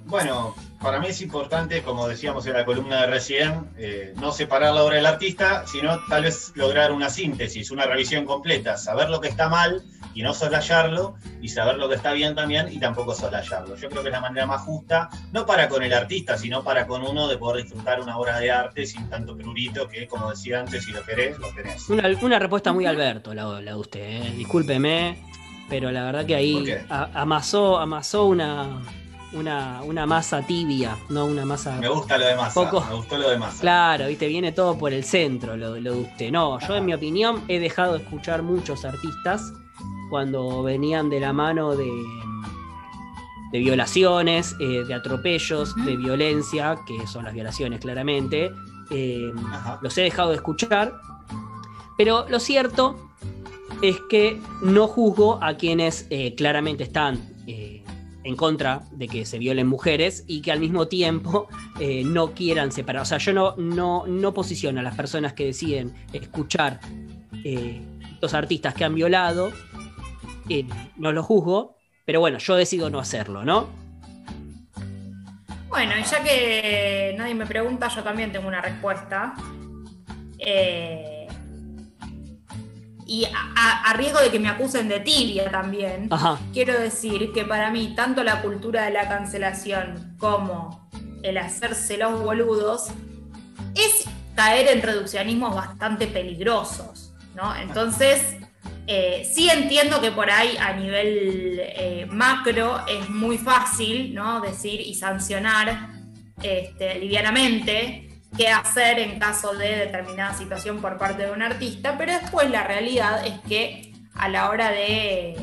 Bueno, 0.06 0.56
para 0.86 0.99
mí 0.99 1.07
es 1.07 1.20
importante, 1.22 1.82
como 1.82 2.07
decíamos 2.07 2.45
en 2.45 2.53
la 2.53 2.64
columna 2.64 3.02
de 3.02 3.07
recién, 3.07 3.72
eh, 3.76 4.14
no 4.18 4.32
separar 4.32 4.72
la 4.72 4.84
obra 4.84 4.98
del 4.98 5.07
artista, 5.07 5.66
sino 5.66 5.99
tal 6.07 6.26
vez 6.26 6.52
lograr 6.53 6.91
una 6.91 7.10
síntesis, 7.10 7.72
una 7.72 7.86
revisión 7.86 8.24
completa, 8.24 8.78
saber 8.78 9.10
lo 9.10 9.20
que 9.20 9.28
está 9.28 9.49
mal 9.49 9.82
y 10.14 10.22
no 10.22 10.36
soslayarlo, 10.36 11.16
y 11.41 11.49
saber 11.49 11.78
lo 11.78 11.90
que 11.90 11.95
está 11.95 12.14
bien 12.14 12.36
también 12.36 12.72
y 12.72 12.80
tampoco 12.80 13.16
soslayarlo. 13.16 13.76
Yo 13.78 13.90
creo 13.90 14.03
que 14.03 14.10
es 14.10 14.14
la 14.14 14.22
manera 14.22 14.45
más 14.45 14.62
justa, 14.62 15.10
no 15.32 15.48
para 15.48 15.68
con 15.70 15.82
el 15.82 15.91
artista, 15.91 16.38
sino 16.38 16.64
para 16.64 16.86
con 16.86 17.02
uno 17.02 17.28
de 17.28 17.38
poder 17.40 17.64
disfrutar 17.64 17.99
una 17.99 18.20
obra 18.20 18.38
de 18.38 18.52
arte 18.52 18.86
sin 18.86 19.10
tanto 19.10 19.36
prurito 19.36 19.88
que, 19.88 20.07
como 20.07 20.30
decía 20.30 20.60
antes, 20.60 20.86
si 20.86 20.91
lo 20.91 21.03
querés, 21.03 21.40
lo 21.40 21.52
tenés. 21.56 21.90
Una, 21.90 22.07
una 22.22 22.38
respuesta 22.38 22.72
muy 22.72 22.86
Alberto, 22.86 23.34
la, 23.34 23.60
la 23.60 23.72
de 23.72 23.78
usted, 23.78 24.02
¿eh? 24.02 24.34
discúlpeme, 24.38 25.18
pero 25.68 25.91
la 25.91 26.03
verdad 26.03 26.28
que 26.28 26.34
¿Por 26.34 26.40
ahí 26.40 26.78
amasó, 26.90 27.80
amasó 27.80 28.26
una, 28.26 28.84
una, 29.36 29.82
una 29.84 30.06
masa 30.06 30.41
tibia, 30.41 30.98
no 31.10 31.26
una 31.26 31.45
masa... 31.45 31.76
Me 31.78 31.90
gusta 31.90 32.18
lo 32.18 32.26
de 32.26 32.36
masa, 32.36 32.53
Poco. 32.53 32.86
me 32.90 32.95
gustó 32.95 33.18
lo 33.18 33.30
de 33.30 33.38
masa. 33.38 33.62
Claro, 33.62 34.07
viste, 34.07 34.28
viene 34.28 34.52
todo 34.52 34.78
por 34.78 34.94
el 34.94 35.03
centro 35.03 35.56
lo, 35.57 35.80
lo 35.80 35.94
de 35.94 35.99
usted. 36.02 36.32
No, 36.32 36.60
yo 36.60 36.76
en 36.76 36.86
mi 36.86 36.94
opinión 36.94 37.44
he 37.48 37.60
dejado 37.60 37.94
de 37.98 38.03
escuchar 38.03 38.41
muchos 38.41 38.86
artistas 38.86 39.53
cuando 40.10 40.64
venían 40.64 41.10
de 41.10 41.20
la 41.20 41.34
mano 41.34 41.76
de, 41.76 41.91
de 43.52 43.60
violaciones, 43.60 44.56
eh, 44.60 44.84
de 44.88 44.94
atropellos, 44.94 45.76
de 45.86 45.95
violencia, 45.98 46.78
que 46.88 47.06
son 47.07 47.26
las 47.26 47.34
violaciones 47.34 47.80
claramente. 47.80 48.52
Eh, 48.91 49.32
Ajá. 49.52 49.80
los 49.82 49.98
he 49.98 50.02
dejado 50.03 50.30
de 50.30 50.36
escuchar. 50.36 50.94
Pero 51.98 52.26
lo 52.30 52.40
cierto 52.40 53.12
es 53.82 53.98
que 54.10 54.41
no 54.62 54.88
juzgo 54.88 55.40
a 55.41 55.56
quienes 55.56 56.07
eh, 56.10 56.36
claramente 56.36 56.84
están 56.84 57.35
en 58.26 58.36
contra 58.36 58.82
de 58.92 59.08
que 59.08 59.24
se 59.24 59.38
violen 59.38 59.68
mujeres 59.68 60.26
y 60.28 60.42
que 60.42 60.52
al 60.52 60.60
mismo 60.60 60.88
tiempo 60.88 61.48
eh, 61.80 62.04
no 62.04 62.34
quieran 62.34 62.72
separar. 62.72 63.04
O 63.04 63.06
sea, 63.06 63.20
yo 63.20 63.32
no, 63.32 63.56
no, 63.56 64.06
no 64.08 64.34
posiciono 64.34 64.82
a 64.82 64.84
las 64.84 64.96
personas 64.96 65.34
que 65.34 65.46
deciden 65.46 65.94
escuchar 66.12 66.80
eh, 67.44 67.82
los 68.22 68.34
artistas 68.34 68.74
que 68.74 68.84
han 68.84 68.96
violado, 68.96 69.52
eh, 70.50 70.66
no 70.98 71.12
lo 71.12 71.24
juzgo, 71.24 71.76
pero 72.04 72.20
bueno, 72.20 72.40
yo 72.40 72.56
decido 72.56 72.90
no 72.90 73.00
hacerlo, 73.00 73.46
¿no? 73.46 73.70
Bueno, 75.70 75.94
y 76.00 76.04
ya 76.04 76.24
que 76.24 77.14
nadie 77.18 77.36
me 77.36 77.46
pregunta, 77.46 77.90
yo 77.90 78.02
también 78.02 78.32
tengo 78.32 78.48
una 78.48 78.62
respuesta. 78.62 79.36
Eh, 80.40 81.15
y 83.06 83.26
a, 83.26 83.94
riesgo 83.94 84.19
de 84.19 84.32
que 84.32 84.40
me 84.40 84.49
acusen 84.49 84.88
de 84.90 84.99
tibia 84.99 85.49
también, 85.52 86.07
Ajá. 86.11 86.40
quiero 86.53 86.77
decir 86.80 87.32
que 87.34 87.45
para 87.45 87.69
mí 87.69 87.94
tanto 87.95 88.23
la 88.23 88.41
cultura 88.41 88.86
de 88.86 88.91
la 88.91 89.07
cancelación 89.07 90.15
como 90.18 90.90
el 91.22 91.38
hacerse 91.38 91.98
los 91.98 92.22
boludos 92.22 92.88
es 93.76 94.06
caer 94.36 94.69
en 94.69 94.82
reduccionismos 94.82 95.56
bastante 95.56 96.07
peligrosos, 96.07 97.14
¿no? 97.36 97.56
Entonces, 97.56 98.38
eh, 98.88 99.30
sí 99.32 99.49
entiendo 99.49 100.02
que 100.02 100.11
por 100.11 100.30
ahí 100.30 100.57
a 100.57 100.73
nivel 100.73 101.60
eh, 101.60 102.07
macro 102.10 102.86
es 102.88 103.10
muy 103.10 103.38
fácil, 103.38 104.14
¿no? 104.14 104.41
Decir 104.41 104.82
y 104.82 104.94
sancionar 104.95 105.90
este, 106.41 106.99
livianamente 106.99 108.15
qué 108.38 108.50
hacer 108.50 109.00
en 109.00 109.20
caso 109.20 109.54
de 109.54 109.76
determinada 109.76 110.34
situación 110.34 110.82
por 110.82 110.98
parte 110.98 111.24
de 111.26 111.32
un 111.32 111.42
artista, 111.42 111.98
pero 111.98 112.14
después 112.14 112.50
la 112.50 112.64
realidad 112.64 113.26
es 113.26 113.40
que 113.48 113.94
a 114.14 114.30
la 114.30 114.50
hora 114.50 114.72
de 114.72 115.36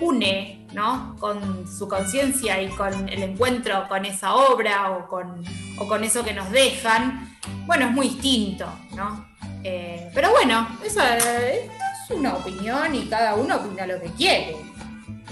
une, 0.00 0.66
¿no? 0.72 1.16
Con 1.18 1.66
su 1.68 1.88
conciencia 1.88 2.60
y 2.62 2.68
con 2.68 3.08
el 3.08 3.22
encuentro 3.22 3.86
con 3.88 4.04
esa 4.04 4.34
obra 4.34 4.90
o 4.90 5.08
con, 5.08 5.42
o 5.78 5.86
con 5.86 6.04
eso 6.04 6.24
que 6.24 6.34
nos 6.34 6.50
dejan, 6.50 7.36
bueno, 7.66 7.86
es 7.86 7.92
muy 7.92 8.08
distinto, 8.08 8.66
¿no? 8.94 9.26
Eh, 9.64 10.10
pero 10.14 10.30
bueno, 10.30 10.68
esa 10.84 11.16
es 11.16 11.68
una 12.10 12.34
opinión 12.34 12.94
y 12.94 13.06
cada 13.06 13.34
uno 13.34 13.56
opina 13.56 13.86
lo 13.86 14.00
que 14.00 14.10
quiere. 14.12 14.56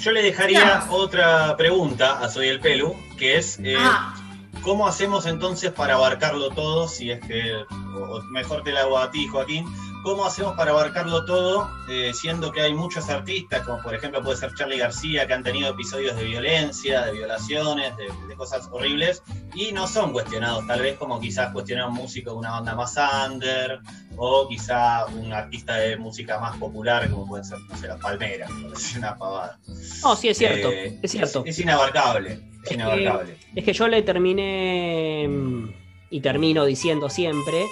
Yo 0.01 0.13
le 0.13 0.23
dejaría 0.23 0.85
otra 0.91 1.57
pregunta 1.57 2.19
a 2.19 2.29
Soy 2.29 2.49
el 2.49 2.61
Pelu, 2.61 2.95
que 3.17 3.39
es 3.39 3.59
eh, 3.63 3.75
Ah, 3.79 4.15
¿cómo 4.63 4.87
hacemos 4.87 5.27
entonces 5.27 5.73
para 5.73 5.95
abarcarlo 5.95 6.51
todo? 6.51 6.89
Si 6.89 7.11
es 7.11 7.21
que, 7.21 7.65
o 7.95 8.23
mejor 8.31 8.63
te 8.63 8.73
la 8.73 8.83
hago 8.83 8.99
a 8.99 9.11
ti, 9.11 9.27
Joaquín, 9.27 9.67
¿cómo 10.07 10.25
hacemos 10.25 10.55
para 10.55 10.71
abarcarlo 10.71 11.25
todo, 11.25 11.69
eh, 11.89 12.13
siendo 12.15 12.53
que 12.53 12.61
hay 12.61 12.73
muchos 12.73 13.09
artistas, 13.11 13.67
como 13.67 13.83
por 13.83 13.93
ejemplo 13.93 14.23
puede 14.23 14.37
ser 14.37 14.55
Charlie 14.55 14.79
García, 14.79 15.27
que 15.27 15.35
han 15.35 15.43
tenido 15.43 15.69
episodios 15.71 16.15
de 16.15 16.23
violencia, 16.23 17.05
de 17.07 17.11
violaciones, 17.13 17.97
de, 17.97 18.05
de 18.29 18.35
cosas 18.37 18.69
horribles, 18.71 19.21
y 19.53 19.73
no 19.73 19.89
son 19.89 20.13
cuestionados, 20.13 20.65
tal 20.69 20.81
vez 20.81 20.97
como 20.97 21.19
quizás 21.19 21.53
cuestionar 21.53 21.89
un 21.89 21.95
músico 21.95 22.31
de 22.31 22.37
una 22.37 22.53
banda 22.53 22.77
más 22.77 22.95
under, 23.29 23.81
o 24.17 24.47
quizá 24.47 25.07
un 25.07 25.33
artista 25.33 25.75
de 25.75 25.97
música 25.97 26.39
más 26.39 26.57
popular, 26.57 27.11
como 27.11 27.27
pueden 27.27 27.45
ser, 27.45 27.59
no 27.69 27.77
sé, 27.77 27.89
las 27.89 28.01
palmeras, 28.01 28.49
decir 28.71 28.99
una 28.99 29.17
pavada. 29.17 29.59
No, 30.05 30.15
sí, 30.15 30.29
es 30.29 30.39
cierto, 30.39 30.71
Eh, 30.71 31.01
es 31.03 31.11
cierto. 31.11 31.43
Es, 31.45 31.59
inabarcable, 31.59 32.49
es 32.63 32.69
que- 32.69 32.75
inabarcable. 32.75 33.39
Es 33.57 33.65
que 33.65 33.73
yo 33.73 33.89
le 33.89 34.03
terminé 34.03 35.27
mm, 35.29 35.69
y 36.11 36.21
termino 36.21 36.65
diciendo 36.65 37.11
siempre, 37.11 37.67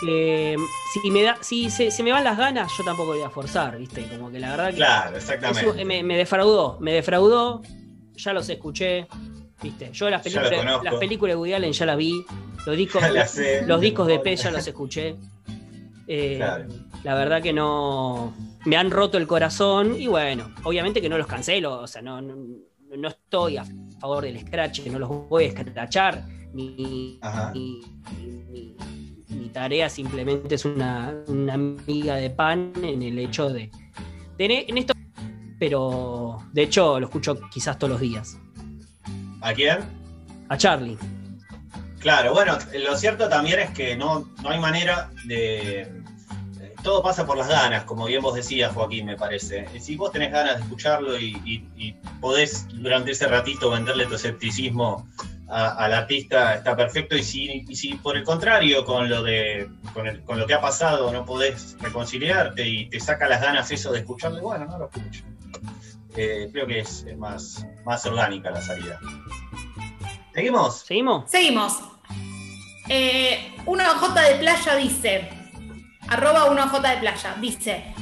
que 0.00 0.56
si 0.92 1.10
me 1.10 1.22
da, 1.22 1.38
si 1.40 1.70
se, 1.70 2.02
me 2.02 2.12
van 2.12 2.24
las 2.24 2.36
ganas, 2.36 2.70
yo 2.76 2.84
tampoco 2.84 3.12
voy 3.12 3.22
a 3.22 3.30
forzar, 3.30 3.78
¿viste? 3.78 4.06
Como 4.08 4.30
que 4.30 4.38
la 4.38 4.50
verdad 4.50 4.70
que. 4.70 4.76
Claro, 4.76 5.16
exactamente. 5.16 5.84
me, 5.84 6.16
defraudó, 6.16 6.78
me 6.80 6.92
defraudó, 6.92 7.62
ya 8.14 8.32
los 8.32 8.48
escuché, 8.48 9.06
¿viste? 9.62 9.90
Yo 9.92 10.10
las 10.10 10.22
películas, 10.22 10.82
las 10.82 10.94
películas 10.96 11.34
de 11.34 11.36
Woody 11.36 11.52
Allen 11.54 11.72
ya 11.72 11.86
las 11.86 11.96
vi, 11.96 12.24
los 12.66 12.76
discos, 12.76 13.02
los 13.66 13.80
discos 13.80 14.06
de 14.06 14.18
P 14.18 14.36
ya 14.36 14.50
los 14.50 14.66
escuché. 14.66 15.16
Eh, 16.08 16.38
la 17.02 17.14
verdad 17.14 17.42
que 17.42 17.52
no. 17.52 18.34
Me 18.64 18.76
han 18.76 18.90
roto 18.90 19.16
el 19.16 19.26
corazón 19.28 19.94
y 20.00 20.08
bueno, 20.08 20.52
obviamente 20.64 21.00
que 21.00 21.08
no 21.08 21.16
los 21.16 21.28
cancelo, 21.28 21.80
o 21.80 21.86
sea, 21.86 22.02
no, 22.02 22.20
no, 22.20 23.08
estoy 23.08 23.58
a 23.58 23.64
favor 24.00 24.24
del 24.24 24.40
scratch, 24.40 24.80
no 24.86 24.98
los 24.98 25.08
voy 25.28 25.44
a 25.44 25.46
escrachar, 25.46 26.24
ni, 26.52 27.20
mi 29.28 29.48
tarea 29.48 29.88
simplemente 29.88 30.54
es 30.54 30.64
una, 30.64 31.14
una, 31.26 31.54
amiga 31.54 32.16
de 32.16 32.30
pan 32.30 32.72
en 32.82 33.02
el 33.02 33.18
hecho 33.18 33.48
de, 33.48 33.70
en 34.38 34.78
esto 34.78 34.94
pero 35.58 36.42
de 36.52 36.62
hecho 36.62 37.00
lo 37.00 37.06
escucho 37.06 37.40
quizás 37.50 37.78
todos 37.78 37.92
los 37.92 38.00
días 38.00 38.38
¿a 39.40 39.52
quién? 39.52 39.78
a 40.48 40.56
Charlie 40.56 40.98
claro 41.98 42.34
bueno 42.34 42.56
lo 42.78 42.96
cierto 42.96 43.28
también 43.28 43.60
es 43.60 43.70
que 43.70 43.96
no, 43.96 44.30
no 44.42 44.50
hay 44.50 44.60
manera 44.60 45.10
de 45.26 45.90
todo 46.82 47.02
pasa 47.02 47.26
por 47.26 47.36
las 47.36 47.48
ganas, 47.48 47.82
como 47.82 48.06
bien 48.06 48.22
vos 48.22 48.36
decías, 48.36 48.72
Joaquín, 48.72 49.06
me 49.06 49.16
parece. 49.16 49.66
Si 49.80 49.96
vos 49.96 50.12
tenés 50.12 50.30
ganas 50.30 50.54
de 50.54 50.62
escucharlo 50.62 51.18
y 51.18 51.96
podés 52.20 52.68
durante 52.68 53.10
ese 53.10 53.26
ratito 53.26 53.70
venderle 53.70 54.06
tu 54.06 54.14
escepticismo 54.14 55.04
al 55.48 55.92
artista 55.92 56.54
está 56.54 56.76
perfecto 56.76 57.16
y 57.16 57.22
si, 57.22 57.64
si 57.74 57.94
por 57.94 58.16
el 58.16 58.24
contrario 58.24 58.84
con 58.84 59.08
lo 59.08 59.22
de 59.22 59.68
con, 59.94 60.38
lo 60.38 60.46
que 60.46 60.54
ha 60.54 60.60
pasado 60.60 61.12
no 61.12 61.24
podés 61.24 61.76
reconciliarte 61.80 62.66
y 62.66 62.88
te 62.88 62.98
saca 62.98 63.28
las 63.28 63.40
ganas 63.40 63.70
eso 63.70 63.92
de 63.92 64.00
escucharle, 64.00 64.40
bueno, 64.40 64.64
no 64.66 64.78
lo 64.78 64.86
escucho. 64.86 65.22
Eh, 66.16 66.48
creo 66.50 66.66
que 66.66 66.80
es, 66.80 67.06
más, 67.18 67.64
más 67.84 68.04
orgánica 68.06 68.50
la 68.50 68.60
salida. 68.60 68.98
¿Seguimos? 70.34 70.80
¿Seguimos? 70.80 71.30
Seguimos. 71.30 71.78
Eh, 72.88 73.54
una 73.66 73.84
J 73.90 74.22
de 74.22 74.34
playa 74.36 74.76
dice, 74.76 75.28
arroba 76.08 76.50
una 76.50 76.68
J 76.68 76.90
de 76.90 76.96
playa, 76.98 77.36
dice, 77.40 77.94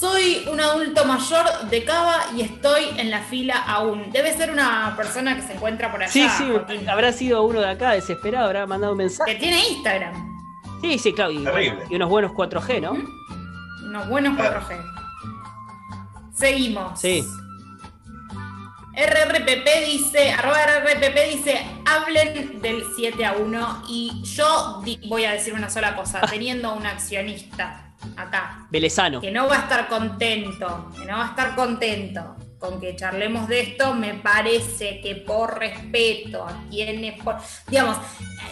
soy 0.00 0.46
un 0.50 0.58
adulto 0.58 1.04
mayor 1.04 1.68
de 1.68 1.84
Cava 1.84 2.24
y 2.34 2.40
estoy 2.40 2.84
en 2.96 3.10
la 3.10 3.20
fila 3.20 3.54
aún. 3.66 4.10
Debe 4.10 4.32
ser 4.32 4.50
una 4.50 4.94
persona 4.96 5.36
que 5.36 5.42
se 5.42 5.52
encuentra 5.52 5.90
por 5.90 6.02
allá. 6.02 6.10
Sí, 6.10 6.26
sí, 6.38 6.44
habrá 6.88 7.12
sido 7.12 7.42
uno 7.42 7.60
de 7.60 7.68
acá 7.68 7.92
desesperado, 7.92 8.46
habrá 8.46 8.66
mandado 8.66 8.92
un 8.92 8.98
mensaje. 8.98 9.34
Que 9.34 9.38
tiene 9.38 9.68
Instagram. 9.68 10.40
Sí, 10.80 10.98
sí, 10.98 11.12
claro. 11.12 11.32
Y, 11.32 11.94
unos 11.94 12.08
buenos 12.08 12.32
4G, 12.32 12.80
¿no? 12.80 12.92
Unos 13.84 14.08
buenos 14.08 14.38
4G. 14.38 14.82
Seguimos. 16.32 16.98
Sí. 16.98 17.22
RRPP 18.94 19.86
dice, 19.86 20.32
arroba 20.32 20.56
RRPP 20.64 21.30
dice, 21.30 21.66
hablen 21.86 22.60
del 22.60 22.84
7 22.96 23.24
a 23.24 23.34
1 23.34 23.82
y 23.88 24.22
yo 24.24 24.82
voy 25.08 25.24
a 25.24 25.32
decir 25.32 25.52
una 25.52 25.68
sola 25.68 25.94
cosa, 25.94 26.20
teniendo 26.30 26.72
un 26.74 26.86
accionista 26.86 27.89
acá. 28.16 28.66
Belezano. 28.70 29.20
Que 29.20 29.30
no 29.30 29.48
va 29.48 29.56
a 29.56 29.60
estar 29.60 29.88
contento, 29.88 30.90
que 30.96 31.04
no 31.04 31.18
va 31.18 31.26
a 31.26 31.30
estar 31.30 31.54
contento 31.54 32.36
con 32.58 32.78
que 32.78 32.94
charlemos 32.94 33.48
de 33.48 33.60
esto, 33.60 33.94
me 33.94 34.14
parece 34.14 35.00
que 35.00 35.16
por 35.16 35.58
respeto 35.58 36.44
a 36.44 36.62
quienes, 36.68 37.20
por, 37.22 37.36
digamos, 37.66 37.96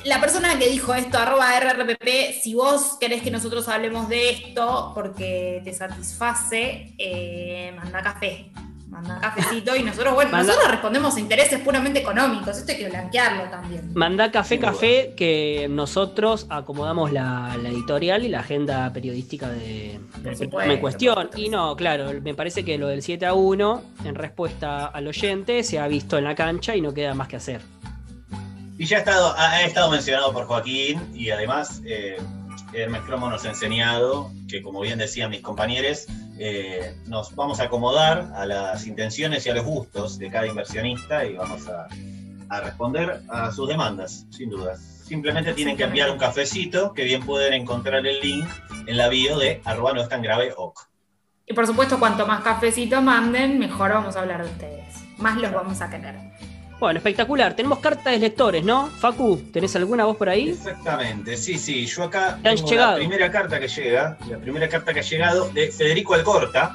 la 0.04 0.18
persona 0.18 0.58
que 0.58 0.68
dijo 0.68 0.94
esto, 0.94 1.18
arroba 1.18 1.60
RRPP, 1.60 2.32
si 2.40 2.54
vos 2.54 2.96
querés 2.98 3.22
que 3.22 3.30
nosotros 3.30 3.68
hablemos 3.68 4.08
de 4.08 4.30
esto 4.30 4.92
porque 4.94 5.60
te 5.62 5.74
satisface, 5.74 6.94
eh, 6.96 7.74
manda 7.76 8.02
café 8.02 8.50
manda 8.88 9.20
cafecito 9.20 9.76
y 9.76 9.82
nosotros, 9.82 10.14
bueno, 10.14 10.30
nosotros 10.36 10.70
respondemos 10.70 11.16
a 11.16 11.20
intereses 11.20 11.60
puramente 11.60 12.00
económicos, 12.00 12.56
esto 12.56 12.72
hay 12.72 12.78
que 12.78 12.88
blanquearlo 12.88 13.44
también. 13.50 13.90
Manda 13.94 14.30
café, 14.30 14.58
café, 14.58 15.14
que 15.16 15.66
nosotros 15.70 16.46
acomodamos 16.48 17.12
la, 17.12 17.56
editorial 17.64 18.24
y 18.24 18.28
la 18.28 18.40
agenda 18.40 18.92
periodística 18.92 19.48
de, 19.48 20.00
en 20.24 20.80
cuestión. 20.80 21.30
Y 21.36 21.48
no, 21.48 21.76
claro, 21.76 22.12
me 22.22 22.34
parece 22.34 22.64
que 22.64 22.78
lo 22.78 22.88
del 22.88 23.02
7 23.02 23.26
a 23.26 23.34
1, 23.34 23.82
en 24.04 24.14
respuesta 24.14 24.86
al 24.86 25.06
oyente, 25.06 25.62
se 25.62 25.78
ha 25.78 25.86
visto 25.86 26.18
en 26.18 26.24
la 26.24 26.34
cancha 26.34 26.74
y 26.74 26.80
no 26.80 26.94
queda 26.94 27.14
más 27.14 27.28
que 27.28 27.36
hacer. 27.36 27.60
Y 28.78 28.86
ya 28.86 28.98
ha 28.98 29.00
estado, 29.00 29.34
ha, 29.36 29.62
estado 29.62 29.90
mencionado 29.90 30.32
por 30.32 30.46
Joaquín 30.46 31.02
y 31.12 31.30
además 31.30 31.82
eh, 31.84 32.16
Hermes 32.72 33.02
Cromo 33.02 33.30
nos 33.30 33.44
ha 33.44 33.50
enseñado 33.50 34.30
que, 34.48 34.62
como 34.62 34.80
bien 34.80 34.98
decían 34.98 35.30
mis 35.30 35.40
compañeros, 35.40 36.06
eh, 36.38 36.94
nos 37.06 37.34
vamos 37.34 37.60
a 37.60 37.64
acomodar 37.64 38.30
a 38.34 38.46
las 38.46 38.86
intenciones 38.86 39.46
y 39.46 39.50
a 39.50 39.54
los 39.54 39.64
gustos 39.64 40.18
de 40.18 40.30
cada 40.30 40.46
inversionista 40.46 41.24
y 41.24 41.34
vamos 41.34 41.66
a, 41.68 41.88
responder 42.60 43.20
a 43.28 43.52
sus 43.52 43.68
demandas, 43.68 44.26
sin 44.30 44.48
dudas. 44.48 44.80
Simplemente 45.04 45.52
tienen 45.52 45.76
que 45.76 45.84
enviar 45.84 46.10
un 46.10 46.18
cafecito, 46.18 46.94
que 46.94 47.04
bien 47.04 47.24
pueden 47.24 47.52
encontrar 47.52 48.06
el 48.06 48.20
link 48.20 48.46
en 48.86 48.96
la 48.96 49.08
bio 49.08 49.38
de 49.38 49.60
arroba 49.64 49.92
no 49.92 50.00
es 50.00 50.08
tan 50.08 50.22
grave. 50.22 50.54
Y 51.46 51.52
por 51.52 51.66
supuesto, 51.66 51.98
cuanto 51.98 52.26
más 52.26 52.42
cafecito 52.42 53.02
manden, 53.02 53.58
mejor 53.58 53.90
vamos 53.90 54.16
a 54.16 54.20
hablar 54.20 54.44
de 54.44 54.50
ustedes. 54.50 54.94
Más 55.18 55.36
los 55.36 55.52
vamos 55.52 55.80
a 55.82 55.90
querer. 55.90 56.16
Bueno, 56.78 56.98
espectacular. 56.98 57.54
Tenemos 57.56 57.80
cartas 57.80 58.12
de 58.12 58.18
lectores, 58.18 58.64
¿no? 58.64 58.86
Facu, 58.86 59.36
¿tenés 59.52 59.74
alguna 59.74 60.04
voz 60.04 60.16
por 60.16 60.28
ahí? 60.28 60.50
Exactamente, 60.50 61.36
sí, 61.36 61.58
sí. 61.58 61.86
Yo 61.86 62.04
acá 62.04 62.38
tengo 62.42 62.74
la 62.74 62.94
primera 62.94 63.30
carta 63.30 63.58
que 63.58 63.66
llega, 63.66 64.16
la 64.28 64.38
primera 64.38 64.68
carta 64.68 64.94
que 64.94 65.00
ha 65.00 65.02
llegado 65.02 65.50
de 65.50 65.72
Federico 65.72 66.14
Alcorta, 66.14 66.72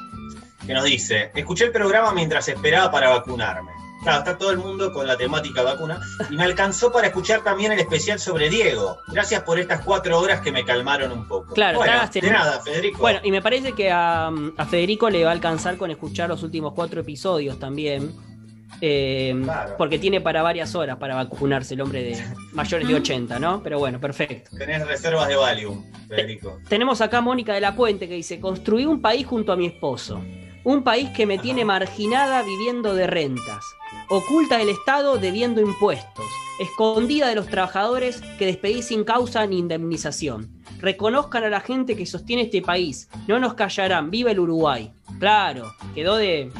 que 0.66 0.74
nos 0.74 0.84
dice, 0.84 1.32
escuché 1.34 1.66
el 1.66 1.72
programa 1.72 2.14
mientras 2.14 2.48
esperaba 2.50 2.92
para 2.92 3.10
vacunarme. 3.10 3.72
Claro, 4.04 4.20
está 4.20 4.38
todo 4.38 4.52
el 4.52 4.58
mundo 4.58 4.92
con 4.92 5.08
la 5.08 5.16
temática 5.16 5.62
vacuna. 5.62 6.02
Y 6.30 6.36
me 6.36 6.44
alcanzó 6.44 6.92
para 6.92 7.08
escuchar 7.08 7.42
también 7.42 7.72
el 7.72 7.80
especial 7.80 8.20
sobre 8.20 8.50
Diego. 8.50 8.98
Gracias 9.08 9.44
por 9.44 9.58
estas 9.58 9.80
cuatro 9.80 10.20
horas 10.20 10.42
que 10.42 10.52
me 10.52 10.66
calmaron 10.66 11.14
un 11.14 11.26
poco. 11.26 11.54
Claro, 11.54 11.78
bueno, 11.78 11.94
de 12.12 12.22
nada, 12.30 12.60
Federico. 12.60 13.00
Bueno, 13.00 13.22
y 13.24 13.32
me 13.32 13.42
parece 13.42 13.72
que 13.72 13.90
a, 13.90 14.28
a 14.28 14.66
Federico 14.66 15.10
le 15.10 15.24
va 15.24 15.30
a 15.30 15.34
alcanzar 15.34 15.78
con 15.78 15.90
escuchar 15.90 16.28
los 16.28 16.44
últimos 16.44 16.74
cuatro 16.74 17.00
episodios 17.00 17.58
también 17.58 18.33
eh, 18.82 19.36
porque 19.78 20.00
tiene 20.00 20.22
para 20.22 20.42
varias 20.42 20.76
horas 20.76 20.98
para 20.98 21.16
vacunarse 21.16 21.74
el 21.74 21.82
hombre 21.82 22.04
de 22.04 22.24
mayores 22.52 22.88
de 22.88 22.96
80, 22.96 23.40
¿no? 23.40 23.62
Pero 23.64 23.80
bueno, 23.80 24.00
perfecto. 24.00 24.56
Tenés 24.58 24.86
reservas 24.88 25.28
de 25.28 25.36
Valium, 25.36 25.84
Federico. 26.08 26.60
tenemos 26.68 27.02
acá 27.02 27.20
a 27.20 27.22
Mónica 27.22 27.54
de 27.54 27.62
la 27.62 27.76
Puente 27.76 28.08
que 28.08 28.16
dice: 28.16 28.40
Construí 28.40 28.86
un 28.86 29.02
país 29.02 29.26
junto 29.26 29.52
a 29.52 29.56
mi 29.56 29.68
esposo. 29.68 30.22
Un 30.66 30.84
país 30.84 31.10
que 31.10 31.26
me 31.26 31.38
tiene 31.38 31.66
marginada 31.66 32.42
viviendo 32.42 32.96
de 32.96 33.06
rentas. 33.06 33.66
Oculta 34.10 34.58
del 34.58 34.70
Estado 34.70 35.18
debiendo 35.18 35.60
impuestos. 35.60 36.26
Escondida 36.58 37.28
de 37.28 37.36
los 37.36 37.48
trabajadores 37.48 38.22
que 38.40 38.46
despedí 38.46 38.82
sin 38.82 39.04
causa 39.04 39.46
ni 39.46 39.60
indemnización. 39.60 40.64
Reconozcan 40.80 41.44
a 41.44 41.50
la 41.50 41.60
gente 41.60 41.98
que 41.98 42.06
sostiene 42.06 42.44
este 42.44 42.62
país. 42.62 43.10
No 43.28 43.40
nos 43.40 43.56
callarán. 43.56 44.10
Viva 44.10 44.32
el 44.32 44.40
Uruguay. 44.40 44.94
Claro, 45.20 45.74
quedó 45.96 46.16
de, 46.16 46.52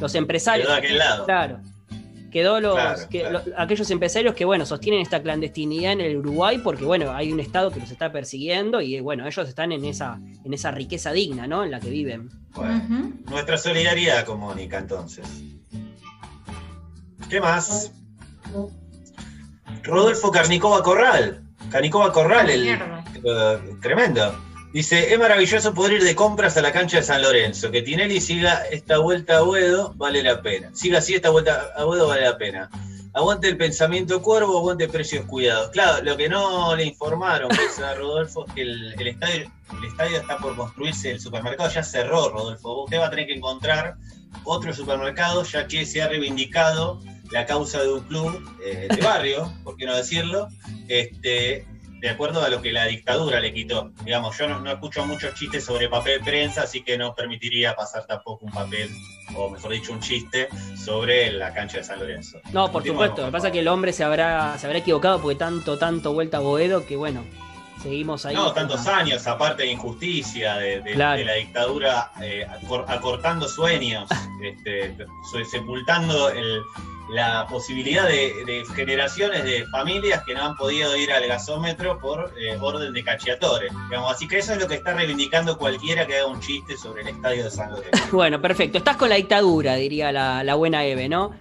los 0.00 0.14
empresarios. 0.14 0.66
Quedó 0.66 0.74
de 0.74 0.86
aquel 0.86 0.98
lado. 0.98 1.24
Claro. 1.24 1.60
Quedó 2.30 2.60
los, 2.60 2.76
aquellos 3.56 3.88
empresarios 3.92 4.34
que, 4.34 4.44
bueno, 4.44 4.66
sostienen 4.66 5.00
esta 5.00 5.22
clandestinidad 5.22 5.92
en 5.92 6.00
el 6.00 6.16
Uruguay 6.16 6.58
porque, 6.58 6.84
bueno, 6.84 7.12
hay 7.12 7.32
un 7.32 7.38
Estado 7.38 7.70
que 7.70 7.78
los 7.78 7.92
está 7.92 8.10
persiguiendo 8.10 8.80
y, 8.80 8.98
bueno, 8.98 9.24
ellos 9.24 9.48
están 9.48 9.70
en 9.70 9.84
esa, 9.84 10.18
en 10.44 10.52
esa 10.52 10.72
riqueza 10.72 11.12
digna, 11.12 11.46
¿no? 11.46 11.62
En 11.62 11.70
la 11.70 11.78
que 11.78 11.90
viven. 11.90 12.28
Nuestra 13.30 13.56
solidaridad 13.56 14.24
con 14.24 14.40
Mónica, 14.40 14.78
entonces. 14.78 15.24
¿Qué 17.30 17.40
más? 17.40 17.92
Rodolfo 19.84 20.32
Carnicova 20.32 20.82
Corral. 20.82 21.42
Carnicova 21.70 22.12
Corral, 22.12 22.50
el, 22.50 22.78
tremendo. 23.80 24.34
Dice, 24.74 25.14
es 25.14 25.18
maravilloso 25.20 25.72
poder 25.72 25.92
ir 25.92 26.02
de 26.02 26.16
compras 26.16 26.56
a 26.56 26.60
la 26.60 26.72
cancha 26.72 26.96
de 26.96 27.04
San 27.04 27.22
Lorenzo. 27.22 27.70
Que 27.70 27.80
Tinelli 27.80 28.20
siga 28.20 28.64
esta 28.72 28.98
vuelta 28.98 29.36
a 29.36 29.42
Buedo, 29.42 29.94
vale 29.94 30.20
la 30.20 30.42
pena. 30.42 30.74
Siga 30.74 30.98
así 30.98 31.14
esta 31.14 31.30
vuelta 31.30 31.70
a 31.76 31.84
Buedo, 31.84 32.08
vale 32.08 32.22
la 32.22 32.36
pena. 32.36 32.68
Aguante 33.12 33.46
el 33.46 33.56
pensamiento 33.56 34.20
cuervo, 34.20 34.58
aguante 34.58 34.88
precios 34.88 35.26
cuidados. 35.26 35.70
Claro, 35.70 36.02
lo 36.02 36.16
que 36.16 36.28
no 36.28 36.74
le 36.74 36.86
informaron 36.86 37.52
a 37.52 37.94
Rodolfo 37.94 38.46
es 38.48 38.54
que 38.54 38.62
el, 38.62 39.06
estadio, 39.06 39.52
el 39.78 39.84
estadio 39.84 40.16
está 40.16 40.38
por 40.38 40.56
construirse, 40.56 41.12
el 41.12 41.20
supermercado 41.20 41.70
ya 41.70 41.84
cerró, 41.84 42.30
Rodolfo. 42.30 42.82
Usted 42.82 42.98
va 42.98 43.06
a 43.06 43.10
tener 43.10 43.28
que 43.28 43.34
encontrar 43.34 43.94
otro 44.42 44.74
supermercado, 44.74 45.44
ya 45.44 45.68
que 45.68 45.86
se 45.86 46.02
ha 46.02 46.08
reivindicado 46.08 47.00
la 47.30 47.46
causa 47.46 47.80
de 47.80 47.92
un 47.92 48.00
club 48.00 48.42
eh, 48.64 48.88
de 48.90 49.00
barrio, 49.00 49.52
por 49.62 49.76
qué 49.76 49.86
no 49.86 49.94
decirlo, 49.94 50.48
este, 50.88 51.64
de 52.04 52.10
acuerdo 52.10 52.44
a 52.44 52.50
lo 52.50 52.60
que 52.60 52.70
la 52.70 52.84
dictadura 52.84 53.40
le 53.40 53.54
quitó. 53.54 53.90
Digamos, 54.04 54.36
yo 54.36 54.46
no, 54.46 54.70
escucho 54.70 55.06
muchos 55.06 55.32
chistes 55.32 55.64
sobre 55.64 55.88
papel 55.88 56.20
prensa, 56.20 56.64
así 56.64 56.82
que 56.82 56.98
no 56.98 57.14
permitiría 57.14 57.74
pasar 57.74 58.04
tampoco 58.04 58.44
un 58.44 58.52
papel, 58.52 58.90
o 59.34 59.48
mejor 59.48 59.72
dicho, 59.72 59.90
un 59.90 60.00
chiste 60.00 60.50
sobre 60.76 61.32
la 61.32 61.54
cancha 61.54 61.78
de 61.78 61.84
San 61.84 61.98
Lorenzo. 61.98 62.40
No, 62.52 62.70
por 62.70 62.84
supuesto. 62.84 63.22
Lo 63.22 63.28
que 63.28 63.32
pasa 63.32 63.46
es 63.46 63.54
que 63.54 63.60
el 63.60 63.68
hombre 63.68 63.94
se 63.94 64.04
habrá, 64.04 64.58
se 64.58 64.66
habrá 64.66 64.80
equivocado 64.80 65.18
porque 65.22 65.36
tanto, 65.36 65.78
tanto 65.78 66.12
vuelta 66.12 66.36
a 66.36 66.40
Boedo 66.40 66.84
que 66.84 66.96
bueno, 66.96 67.24
seguimos 67.82 68.26
ahí. 68.26 68.34
No, 68.34 68.52
tantos 68.52 68.86
años, 68.86 69.26
aparte 69.26 69.62
de 69.62 69.70
injusticia, 69.70 70.56
de, 70.56 70.94
la 70.96 71.16
dictadura, 71.16 72.12
eh, 72.20 72.46
acortando 72.86 73.48
sueños, 73.48 74.10
este, 74.42 74.94
sepultando 75.50 76.30
la 77.10 77.46
posibilidad 77.46 78.08
de, 78.08 78.64
generaciones 78.74 79.44
de 79.44 79.66
familias 79.66 80.22
que 80.24 80.34
no 80.34 80.42
han 80.42 80.56
podido 80.56 80.96
ir 80.96 81.12
al 81.12 81.26
gasómetro 81.26 81.98
por 81.98 82.32
eh, 82.38 82.56
orden 82.60 82.92
de 82.92 83.04
cachiatores. 83.04 83.72
así 84.08 84.26
que 84.26 84.38
eso 84.38 84.52
es 84.52 84.60
lo 84.60 84.68
que 84.68 84.76
está 84.76 84.94
reivindicando 84.94 85.58
cualquiera 85.58 86.06
que 86.06 86.16
haga 86.16 86.26
un 86.26 86.40
chiste 86.40 86.76
sobre 86.76 87.02
el 87.02 87.08
estadio 87.08 87.44
de 87.44 87.50
San 87.50 87.70
Lorenzo. 87.70 88.04
bueno, 88.12 88.40
perfecto. 88.40 88.78
Estás 88.78 88.96
con 88.96 89.08
la 89.08 89.16
dictadura, 89.16 89.74
diría 89.74 90.12
la, 90.12 90.42
la 90.44 90.54
buena 90.54 90.84
Eve, 90.84 91.08
¿no? 91.08 91.32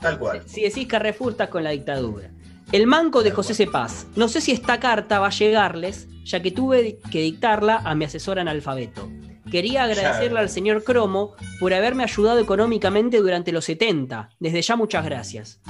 Tal 0.00 0.18
cual. 0.18 0.42
Si 0.46 0.62
decís 0.62 0.86
Carrefour, 0.86 1.32
estás 1.32 1.48
con 1.48 1.64
la 1.64 1.70
dictadura. 1.70 2.30
El 2.72 2.86
manco 2.86 3.22
de 3.22 3.30
José 3.30 3.54
Cepaz. 3.54 4.06
No 4.16 4.28
sé 4.28 4.40
si 4.40 4.52
esta 4.52 4.80
carta 4.80 5.18
va 5.18 5.28
a 5.28 5.30
llegarles, 5.30 6.08
ya 6.24 6.42
que 6.42 6.50
tuve 6.50 6.98
que 7.10 7.20
dictarla 7.20 7.80
a 7.84 7.94
mi 7.94 8.04
asesor 8.04 8.38
analfabeto. 8.38 9.08
Quería 9.50 9.84
agradecerle 9.84 10.40
al 10.40 10.48
señor 10.48 10.82
Cromo 10.82 11.36
por 11.60 11.72
haberme 11.72 12.02
ayudado 12.02 12.40
económicamente 12.40 13.18
durante 13.18 13.52
los 13.52 13.64
70. 13.64 14.30
Desde 14.40 14.62
ya 14.62 14.76
muchas 14.76 15.04
gracias. 15.04 15.60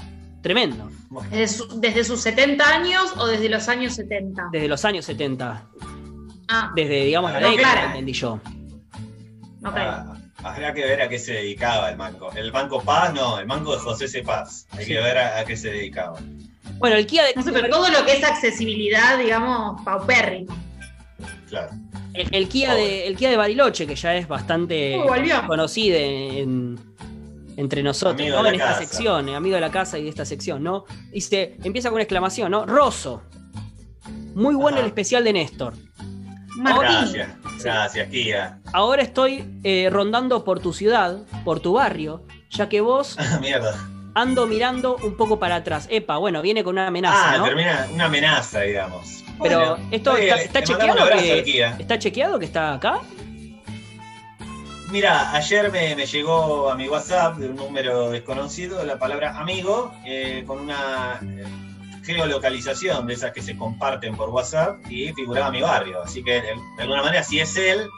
Tremendo. 0.42 0.90
¿Desde, 1.30 2.04
sus 2.04 2.20
70 2.20 2.64
años 2.64 3.14
o 3.18 3.26
desde 3.26 3.48
los 3.48 3.68
años 3.68 3.94
70? 3.94 4.50
Desde 4.52 4.68
los 4.68 4.84
años 4.84 5.04
70. 5.04 5.66
Ah. 6.48 6.72
Desde, 6.74 7.04
digamos, 7.04 7.32
la 7.32 7.40
década, 7.40 7.86
entendí 7.86 8.12
yo. 8.12 8.40
Ah, 9.64 10.14
habrá 10.44 10.72
que 10.72 10.84
ver 10.84 11.02
a 11.02 11.08
qué 11.08 11.18
se 11.18 11.32
dedicaba 11.32 11.90
el 11.90 11.96
manco. 11.96 12.30
El 12.34 12.52
Banco 12.52 12.80
Paz, 12.80 13.12
no, 13.12 13.38
el 13.40 13.46
manco 13.46 13.72
de 13.72 13.78
José 13.78 14.06
C. 14.06 14.22
Paz. 14.22 14.66
Hay 14.70 14.86
que 14.86 14.94
ver 14.94 15.18
a, 15.18 15.44
qué 15.44 15.56
se 15.56 15.70
dedicaba. 15.70 16.18
Bueno, 16.78 16.96
el 16.96 17.06
Kia 17.06 17.24
de. 17.24 17.34
No 17.34 17.42
sé, 17.42 17.52
pero 17.52 17.68
todo 17.68 17.90
lo 17.90 18.04
que 18.06 18.12
es 18.12 18.24
accesibilidad, 18.24 19.18
digamos, 19.18 19.82
paupérrimo. 19.82 20.54
Claro. 21.56 21.70
El, 22.14 22.48
Kia 22.48 22.74
de, 22.74 23.06
el 23.06 23.16
Kia 23.16 23.30
de 23.30 23.36
Bariloche, 23.36 23.86
que 23.86 23.94
ya 23.94 24.14
es 24.14 24.26
bastante 24.26 24.98
conocido 25.46 25.96
entre 25.98 27.82
nosotros, 27.82 28.20
en 28.20 28.54
esta 28.54 28.78
sección, 28.78 29.28
amigo 29.30 29.54
de 29.54 29.60
la 29.60 29.70
casa 29.70 29.98
y 29.98 30.04
de 30.04 30.10
esta 30.10 30.24
sección, 30.24 30.62
¿no? 30.62 30.84
Dice, 31.10 31.56
empieza 31.62 31.88
con 31.88 31.94
una 31.96 32.02
exclamación, 32.02 32.50
¿no? 32.50 32.66
Rosso. 32.66 33.22
Muy 34.34 34.54
bueno 34.54 34.78
el 34.78 34.86
especial 34.86 35.24
de 35.24 35.32
Néstor. 35.32 35.74
Gracias, 36.58 37.28
gracias, 37.62 38.08
Kia. 38.08 38.60
Ahora 38.72 39.02
estoy 39.02 39.60
eh, 39.62 39.88
rondando 39.90 40.44
por 40.44 40.60
tu 40.60 40.72
ciudad, 40.72 41.18
por 41.44 41.60
tu 41.60 41.74
barrio, 41.74 42.22
ya 42.50 42.68
que 42.68 42.80
vos. 42.80 43.16
Mierda 43.40 43.74
ando 44.16 44.46
mirando 44.46 44.96
un 45.04 45.14
poco 45.14 45.38
para 45.38 45.56
atrás. 45.56 45.86
Epa, 45.90 46.16
bueno, 46.16 46.40
viene 46.40 46.64
con 46.64 46.72
una 46.72 46.86
amenaza. 46.86 47.34
Ah, 47.34 47.44
termina 47.44 47.86
una 47.92 48.06
amenaza, 48.06 48.62
digamos. 48.62 49.25
Pero 49.42 49.78
esto 49.90 50.16
está, 50.16 50.62
chequeado 50.62 51.08
que, 51.08 51.64
está 51.78 51.98
chequeado 51.98 52.38
que 52.38 52.44
está 52.46 52.74
acá. 52.74 53.00
Mira, 54.90 55.32
ayer 55.32 55.70
me, 55.70 55.94
llegó 56.06 56.70
a 56.70 56.76
mi 56.76 56.88
WhatsApp 56.88 57.36
de 57.36 57.48
un 57.48 57.56
número 57.56 58.10
desconocido 58.10 58.84
la 58.84 58.98
palabra 58.98 59.38
amigo 59.38 59.92
eh, 60.04 60.44
con 60.46 60.60
una 60.60 61.20
eh, 61.22 61.44
geolocalización 62.04 63.06
de 63.06 63.14
esas 63.14 63.32
que 63.32 63.42
se 63.42 63.56
comparten 63.56 64.16
por 64.16 64.30
WhatsApp 64.30 64.78
y 64.88 65.12
figuraba 65.12 65.50
mi 65.50 65.60
barrio. 65.60 66.02
Así 66.02 66.22
que 66.22 66.40
de, 66.40 66.54
alguna 66.78 67.02
manera, 67.02 67.22
si 67.22 67.40
es 67.40 67.56
él, 67.56 67.88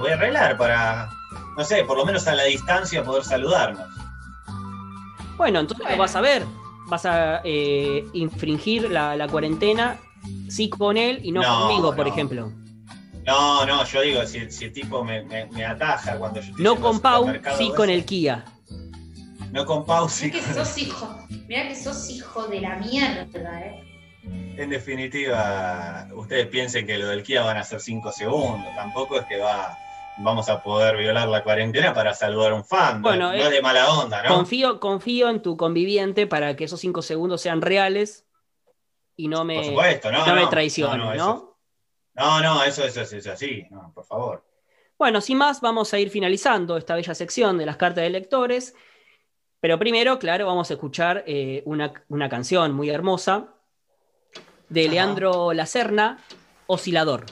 voy 0.00 0.10
a 0.10 0.14
arreglar 0.14 0.58
para, 0.58 1.08
no 1.56 1.64
sé, 1.64 1.84
por 1.84 1.96
lo 1.96 2.04
menos 2.04 2.26
a 2.26 2.34
la 2.34 2.44
distancia 2.44 3.02
poder 3.04 3.24
saludarnos. 3.24 3.86
Bueno, 5.36 5.60
entonces 5.60 5.86
lo 5.90 5.96
vas 5.96 6.16
a 6.16 6.20
ver. 6.20 6.44
Vas 6.86 7.04
a 7.04 7.40
eh, 7.44 8.06
infringir 8.12 8.90
la, 8.90 9.26
cuarentena, 9.28 9.98
sí 10.48 10.68
con 10.68 10.96
él 10.96 11.20
y 11.22 11.32
no, 11.32 11.42
conmigo, 11.42 11.94
por 11.94 12.08
ejemplo. 12.08 12.52
No, 13.26 13.66
no, 13.66 13.84
yo 13.84 14.02
digo, 14.02 14.24
si, 14.24 14.38
el 14.38 14.72
tipo 14.72 15.02
me, 15.02 15.24
ataja 15.64 16.16
cuando 16.16 16.40
yo 16.40 16.52
No 16.58 16.76
con 16.76 17.00
Pau, 17.00 17.26
sí 17.58 17.72
con 17.76 17.90
el 17.90 18.04
Kia. 18.04 18.44
No 19.50 19.66
con 19.66 19.84
Pau, 19.84 20.08
sí. 20.08 20.26
Mirá 20.26 20.46
que 20.46 20.54
sos 20.54 20.78
hijo, 20.78 21.18
mirá 21.48 21.68
que 21.68 21.74
sos 21.74 22.10
hijo 22.10 22.46
de 22.46 22.60
la 22.60 22.76
mierda, 22.76 23.60
eh. 23.60 23.82
En 24.56 24.70
definitiva, 24.70 26.08
ustedes 26.14 26.46
piensen 26.48 26.86
que 26.86 26.98
lo 26.98 27.08
del 27.08 27.22
Kia 27.22 27.42
van 27.42 27.56
a 27.56 27.64
ser 27.64 27.80
cinco 27.80 28.12
segundos, 28.12 28.74
tampoco 28.74 29.20
es 29.20 29.26
que 29.26 29.38
va 29.38 29.76
vamos 30.18 30.48
a 30.48 30.62
poder 30.62 30.96
violar 30.96 31.28
la 31.28 31.42
cuarentena 31.42 31.92
para 31.92 32.14
saludar 32.14 32.52
a 32.52 32.54
un 32.54 32.64
fan. 32.64 33.02
Bueno, 33.02 33.32
no, 33.32 33.34
es 33.34 33.50
de 33.50 33.62
mala 33.62 33.90
onda, 33.90 34.22
¿no? 34.22 34.34
Confío, 34.34 34.80
confío 34.80 35.28
en 35.28 35.42
tu 35.42 35.56
conviviente 35.56 36.26
para 36.26 36.56
que 36.56 36.64
esos 36.64 36.80
cinco 36.80 37.02
segundos 37.02 37.40
sean 37.40 37.60
reales 37.60 38.25
y 39.16 39.28
no 39.28 39.44
me, 39.44 39.70
no, 39.72 40.34
me 40.34 40.46
traicionen, 40.48 41.16
¿no? 41.16 41.56
No, 42.14 42.40
no, 42.40 42.62
eso, 42.62 42.84
eso, 42.84 43.00
es 43.00 43.26
así, 43.26 43.66
por 43.94 44.04
favor. 44.04 44.44
Bueno, 44.98 45.20
sin 45.20 45.36
más, 45.36 45.60
vamos 45.60 45.92
a 45.92 45.98
ir 45.98 46.10
finalizando 46.10 46.76
esta 46.76 46.94
bella 46.94 47.14
sección 47.14 47.58
de 47.58 47.66
las 47.66 47.76
cartas 47.76 48.04
de 48.04 48.10
lectores. 48.10 48.74
Pero 49.60 49.78
primero, 49.78 50.18
claro, 50.18 50.46
vamos 50.46 50.70
a 50.70 50.74
escuchar 50.74 51.24
eh, 51.26 51.62
una, 51.66 52.28
canción 52.28 52.72
muy 52.72 52.88
hermosa 52.88 53.54
de 54.68 54.88
Leandro 54.88 55.52
Lacerna, 55.52 56.18
Oscilador. 56.66 57.26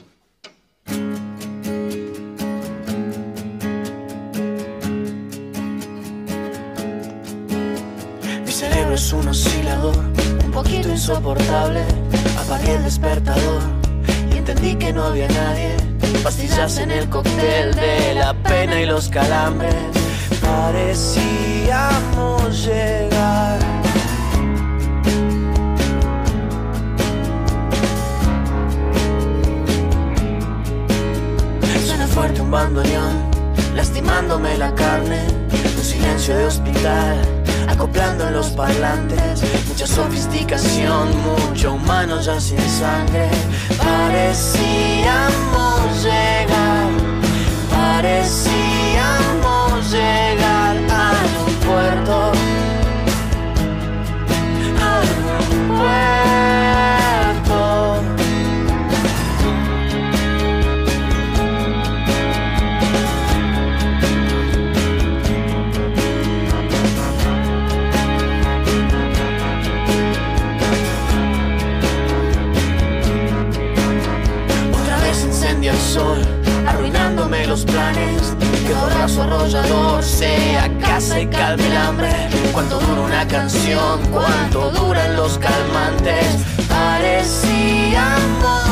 es 8.95 9.11
un 9.11 9.27
oscilador, 9.27 10.14
poquito 10.55 10.89
insoportable. 10.89 11.83
Apagué 12.39 12.75
el 12.75 12.83
despertador 12.83 13.61
y 14.33 14.37
entendí 14.37 14.75
que 14.75 14.93
no 14.93 15.03
había 15.03 15.27
nadie. 15.27 15.75
Pastillas 16.23 16.77
en 16.77 16.91
el 16.91 17.09
cóctel 17.09 17.75
de 17.75 18.13
la 18.15 18.33
pena 18.33 18.81
y 18.81 18.85
los 18.85 19.09
calambres. 19.09 19.75
Parecíamos 20.41 21.85
llegar. 22.65 23.59
Suena 31.85 32.07
fuerte 32.07 32.39
un 32.41 32.49
bandoneón, 32.49 33.29
lastimándome 33.75 34.57
la 34.57 34.73
carne. 34.73 35.19
Un 35.77 35.83
silencio 35.83 36.37
de 36.37 36.45
hospital 36.45 37.34
acoplando 37.75 38.29
los 38.31 38.47
parlantes. 38.51 39.43
Mucha 39.67 39.85
sofisticación, 39.87 41.09
mucho 41.21 41.73
humano 41.73 42.21
ya 42.21 42.39
sin 42.39 42.59
sangre. 42.59 43.29
Parecíamos 43.77 45.23
llegar, 46.03 46.89
parecíamos 47.69 49.11
llegar 49.91 50.34
arrollador 79.45 80.03
sea 80.03 80.75
casa 80.79 81.19
y 81.19 81.27
calme 81.27 81.67
el 81.67 81.77
hambre. 81.77 82.09
Cuánto 82.51 82.79
dura 82.79 83.01
una 83.01 83.27
canción, 83.27 84.01
cuánto 84.11 84.71
duran 84.71 85.15
los 85.15 85.37
calmantes. 85.37 86.25
Parecíamos 86.67 88.64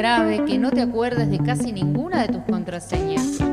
grave 0.00 0.46
que 0.46 0.58
no 0.58 0.70
te 0.70 0.80
acuerdes 0.80 1.30
de 1.30 1.38
casi 1.40 1.72
ninguna 1.72 2.22
de 2.22 2.28
tus 2.28 2.42
contraseñas. 2.44 3.49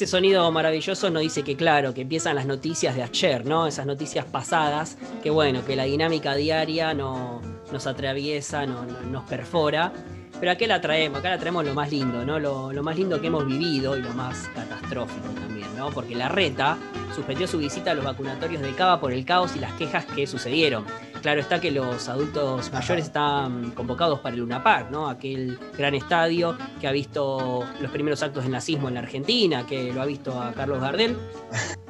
Ese 0.00 0.06
sonido 0.06 0.50
maravilloso 0.50 1.10
nos 1.10 1.20
dice 1.20 1.42
que, 1.42 1.56
claro, 1.56 1.92
que 1.92 2.00
empiezan 2.00 2.34
las 2.34 2.46
noticias 2.46 2.96
de 2.96 3.02
ayer, 3.02 3.44
¿no? 3.44 3.66
Esas 3.66 3.84
noticias 3.84 4.24
pasadas, 4.24 4.96
que 5.22 5.28
bueno, 5.28 5.62
que 5.66 5.76
la 5.76 5.84
dinámica 5.84 6.34
diaria 6.34 6.94
no, 6.94 7.42
nos 7.70 7.86
atraviesa, 7.86 8.64
no, 8.64 8.86
no- 8.86 9.02
nos 9.02 9.24
perfora. 9.24 9.92
Pero 10.40 10.52
acá 10.52 10.66
la 10.66 10.80
traemos, 10.80 11.18
acá 11.20 11.30
la 11.30 11.38
traemos 11.38 11.64
lo 11.64 11.74
más 11.74 11.90
lindo, 11.90 12.24
¿no? 12.24 12.38
Lo, 12.38 12.72
lo 12.72 12.82
más 12.82 12.96
lindo 12.96 13.20
que 13.20 13.26
hemos 13.26 13.46
vivido 13.46 13.96
y 13.96 14.02
lo 14.02 14.12
más 14.14 14.50
catastrófico 14.54 15.28
también, 15.38 15.68
¿no? 15.76 15.90
Porque 15.90 16.14
la 16.14 16.28
reta 16.28 16.78
suspendió 17.14 17.46
su 17.46 17.58
visita 17.58 17.90
a 17.90 17.94
los 17.94 18.04
vacunatorios 18.04 18.62
de 18.62 18.72
Cava 18.72 19.00
por 19.00 19.12
el 19.12 19.24
caos 19.24 19.54
y 19.56 19.58
las 19.58 19.74
quejas 19.74 20.06
que 20.06 20.26
sucedieron. 20.26 20.84
Claro 21.20 21.40
está 21.40 21.60
que 21.60 21.70
los 21.70 22.08
adultos 22.08 22.72
mayores 22.72 23.04
están 23.04 23.72
convocados 23.72 24.20
para 24.20 24.34
el 24.34 24.40
Luna 24.40 24.62
Park, 24.62 24.88
¿no? 24.90 25.08
Aquel 25.10 25.58
gran 25.76 25.94
estadio 25.94 26.56
que 26.80 26.88
ha 26.88 26.92
visto 26.92 27.62
los 27.78 27.90
primeros 27.90 28.22
actos 28.22 28.44
del 28.44 28.52
nazismo 28.52 28.88
en 28.88 28.94
la 28.94 29.00
Argentina, 29.00 29.66
que 29.66 29.92
lo 29.92 30.00
ha 30.00 30.06
visto 30.06 30.40
a 30.40 30.52
Carlos 30.52 30.80
Gardel. 30.80 31.16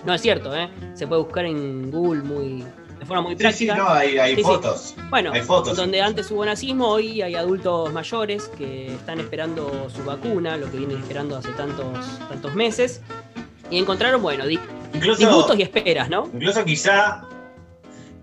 No 0.05 0.15
es 0.15 0.23
cierto, 0.23 0.57
¿eh? 0.57 0.69
Se 0.95 1.07
puede 1.07 1.23
buscar 1.23 1.45
en 1.45 1.91
Google 1.91 2.23
muy, 2.23 2.65
de 3.01 3.07
forma 3.07 3.23
muy 3.23 3.33
Sí, 3.33 3.39
sí, 3.39 3.43
práctica. 3.67 3.75
no, 3.77 3.89
hay, 3.89 4.19
hay 4.19 4.31
Sí, 4.37 4.37
sí. 4.37 4.43
fotos. 4.45 4.95
Bueno, 5.09 5.33
Hay 5.33 5.41
fotos, 5.43 5.77
donde 5.77 6.01
antes 6.03 6.31
hubo 6.31 6.45
nazismo, 6.45 6.87
hoy 6.87 7.23
hay 7.23 7.35
adultos 7.35 7.93
mayores 7.93 8.49
que 8.59 8.95
están 8.95 9.19
esperando 9.19 9.89
su 9.91 10.05
vacuna, 10.05 10.57
lo 10.59 10.71
que 10.71 10.77
vienen 10.77 10.99
esperando 10.99 11.37
hace 11.37 11.49
tantos, 11.53 11.87
tantos 12.29 12.55
meses. 12.55 13.01
Y 13.71 13.79
encontraron, 13.79 14.21
bueno, 14.23 14.47
di- 14.47 14.61
Incluso, 14.95 15.19
disgustos 15.21 15.59
y 15.59 15.63
esperas, 15.63 16.09
¿no? 16.11 16.29
incluso 16.33 16.65
quizá. 16.65 17.23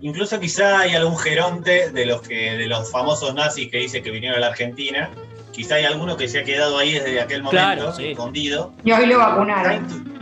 Incluso 0.00 0.38
quizá 0.38 0.78
hay 0.80 0.94
algún 0.94 1.18
geronte 1.18 1.90
de 1.90 2.06
los 2.06 2.22
que 2.22 2.52
de 2.56 2.66
los 2.68 2.88
famosos 2.92 3.34
nazis 3.34 3.68
que 3.68 3.78
dice 3.78 4.00
que 4.00 4.12
vinieron 4.12 4.36
a 4.38 4.40
la 4.40 4.46
Argentina. 4.48 5.10
Quizá 5.50 5.74
hay 5.74 5.86
alguno 5.86 6.16
que 6.16 6.28
se 6.28 6.38
ha 6.38 6.44
quedado 6.44 6.78
ahí 6.78 6.92
desde 6.92 7.20
aquel 7.20 7.42
momento, 7.42 7.50
Claro, 7.74 7.92
sí. 7.96 8.10
escondido. 8.10 8.72
Y 8.84 8.92
hoy 8.92 9.06
lo 9.06 9.18
vacunaron. 9.18 10.17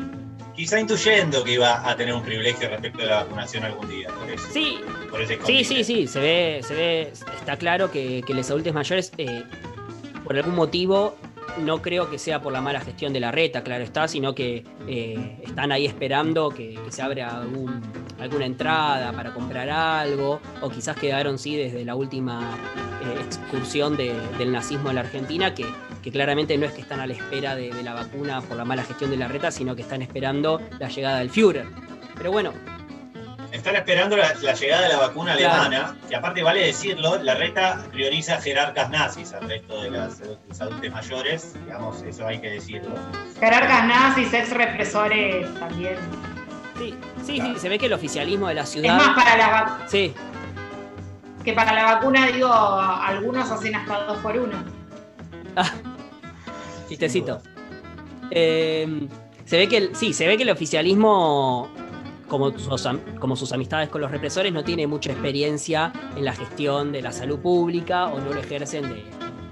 Quizá 0.57 0.81
intuyendo 0.81 1.45
que 1.45 1.53
iba 1.53 1.89
a 1.89 1.97
tener 1.97 2.15
un 2.15 2.23
privilegio 2.23 2.69
respecto 2.69 3.03
a 3.03 3.07
la 3.07 3.17
vacunación 3.25 3.65
algún 3.65 3.89
día. 3.89 4.09
Por 4.09 4.31
eso, 4.31 4.49
Sí, 4.51 4.81
por 5.11 5.21
ese 5.21 5.39
Sí, 5.45 5.63
sí, 5.65 5.85
sí, 5.85 6.07
se 6.07 6.21
ve, 6.21 6.61
se 6.67 6.75
ve, 6.75 7.13
está 7.39 7.57
claro 7.57 7.91
que, 7.91 8.23
que 8.27 8.35
los 8.35 8.51
adultos 8.51 8.73
mayores, 8.73 9.13
eh, 9.19 9.45
por 10.25 10.37
algún 10.37 10.55
motivo, 10.55 11.17
no 11.65 11.81
creo 11.83 12.11
que 12.11 12.19
sea 12.19 12.41
por 12.43 12.53
la 12.53 12.61
mala 12.61 12.81
gestión 12.81 13.13
de 13.13 13.21
la 13.21 13.31
reta, 13.33 13.63
claro 13.63 13.85
está, 13.85 14.09
sino 14.09 14.35
que 14.35 14.65
eh, 14.87 15.39
están 15.43 15.73
ahí 15.73 15.87
esperando 15.87 16.51
que, 16.51 16.79
se 16.91 17.03
abra 17.03 17.43
alguna 18.19 18.47
entrada 18.47 19.13
para 19.13 19.33
comprar 19.33 19.69
algo, 19.71 20.41
o 20.61 20.71
quizás 20.71 20.97
quedaron, 20.97 21.39
sí, 21.39 21.57
desde 21.57 21.85
la 21.85 21.95
última 21.95 22.41
eh, 23.05 23.21
excursión 23.25 23.97
de- 23.97 24.15
del 24.39 24.53
nazismo 24.53 24.89
en 24.91 24.97
la 24.97 25.01
Argentina, 25.03 25.55
que, 25.55 25.67
que 26.03 26.11
claramente 26.11 26.57
no 26.59 26.67
es 26.67 26.73
que 26.73 26.81
están 26.83 27.01
a 27.01 27.07
la 27.07 27.13
espera 27.15 27.55
de, 27.57 27.71
de 27.73 27.83
la 27.83 27.95
vacuna 27.95 28.41
por 28.43 28.57
la 28.57 28.65
mala 28.65 28.83
gestión 28.85 29.11
de 29.11 29.17
la 29.17 29.29
reta, 29.29 29.51
sino 29.51 29.75
que 29.77 29.83
están 29.83 30.03
esperando 30.03 30.61
la 30.79 30.89
llegada 30.89 31.19
del 31.19 31.31
Führer. 31.31 31.67
Pero 32.17 32.33
bueno, 32.33 32.53
Están 33.53 33.77
esperando 33.77 34.17
la, 34.17 34.35
la 34.43 34.53
llegada 34.55 34.83
de 34.83 34.89
la 34.91 34.99
vacuna 34.99 35.37
Claro. 35.37 35.55
alemana, 35.63 35.97
que 36.09 36.17
aparte 36.17 36.43
vale 36.43 36.67
decirlo, 36.67 37.17
la 37.23 37.35
reta 37.35 37.85
prioriza 37.93 38.41
jerarcas 38.41 38.91
nazis 38.91 39.33
al 39.33 39.49
resto 39.49 39.83
de 39.83 39.91
las- 39.91 40.19
de 40.19 40.37
los 40.49 40.61
adultos 40.61 40.91
mayores, 40.91 41.55
digamos, 41.65 42.03
eso 42.03 42.27
hay 42.27 42.39
que 42.41 42.51
decirlo. 42.51 42.95
Jerarcas 43.41 43.85
nazis, 43.87 44.33
ex 44.35 44.51
represores 44.51 45.53
también. 45.59 45.97
sí, 46.79 46.95
sí, 47.25 47.41
sí, 47.41 47.55
se 47.59 47.69
ve 47.69 47.79
que 47.79 47.87
el 47.87 47.93
oficialismo 47.95 48.49
de 48.49 48.55
la 48.55 48.63
Es 48.63 48.71
ciudad... 48.71 48.97
más, 48.97 49.15
para 49.17 49.37
la 49.37 49.49
vac- 49.67 49.89
Sí, 49.89 50.13
que 51.45 51.53
para 51.53 51.73
la 51.73 51.85
vacuna, 51.95 52.27
digo, 52.27 52.53
algunos 52.53 53.51
hacen 53.51 53.75
hasta 53.77 54.05
dos 54.05 54.19
por 54.19 54.37
uno. 54.37 54.63
chistecito. 56.89 57.41
Eh, 58.31 59.09
se 59.45 59.57
ve 59.59 59.69
que 59.69 59.77
el, 59.77 59.97
sí, 59.97 60.13
se 60.13 60.27
ve 60.27 60.37
que 60.37 60.43
el 60.43 60.51
oficialismo, 60.51 61.71
como 62.29 62.57
sus, 62.59 62.87
am- 62.87 63.01
como 63.19 63.37
sus 63.37 63.53
amistades 63.53 63.89
con 63.89 64.01
los 64.01 64.11
represores, 64.11 64.53
no 64.53 64.65
tiene 64.65 64.87
mucha 64.87 65.13
experiencia 65.13 65.93
en 66.17 66.25
la 66.25 66.33
gestión 66.33 66.93
de 66.93 67.03
la 67.03 67.13
salud 67.13 67.39
pública 67.39 68.07
o 68.07 68.19
no 68.21 68.33
lo 68.33 68.41
ejercen 68.41 68.83
de, 68.89 69.05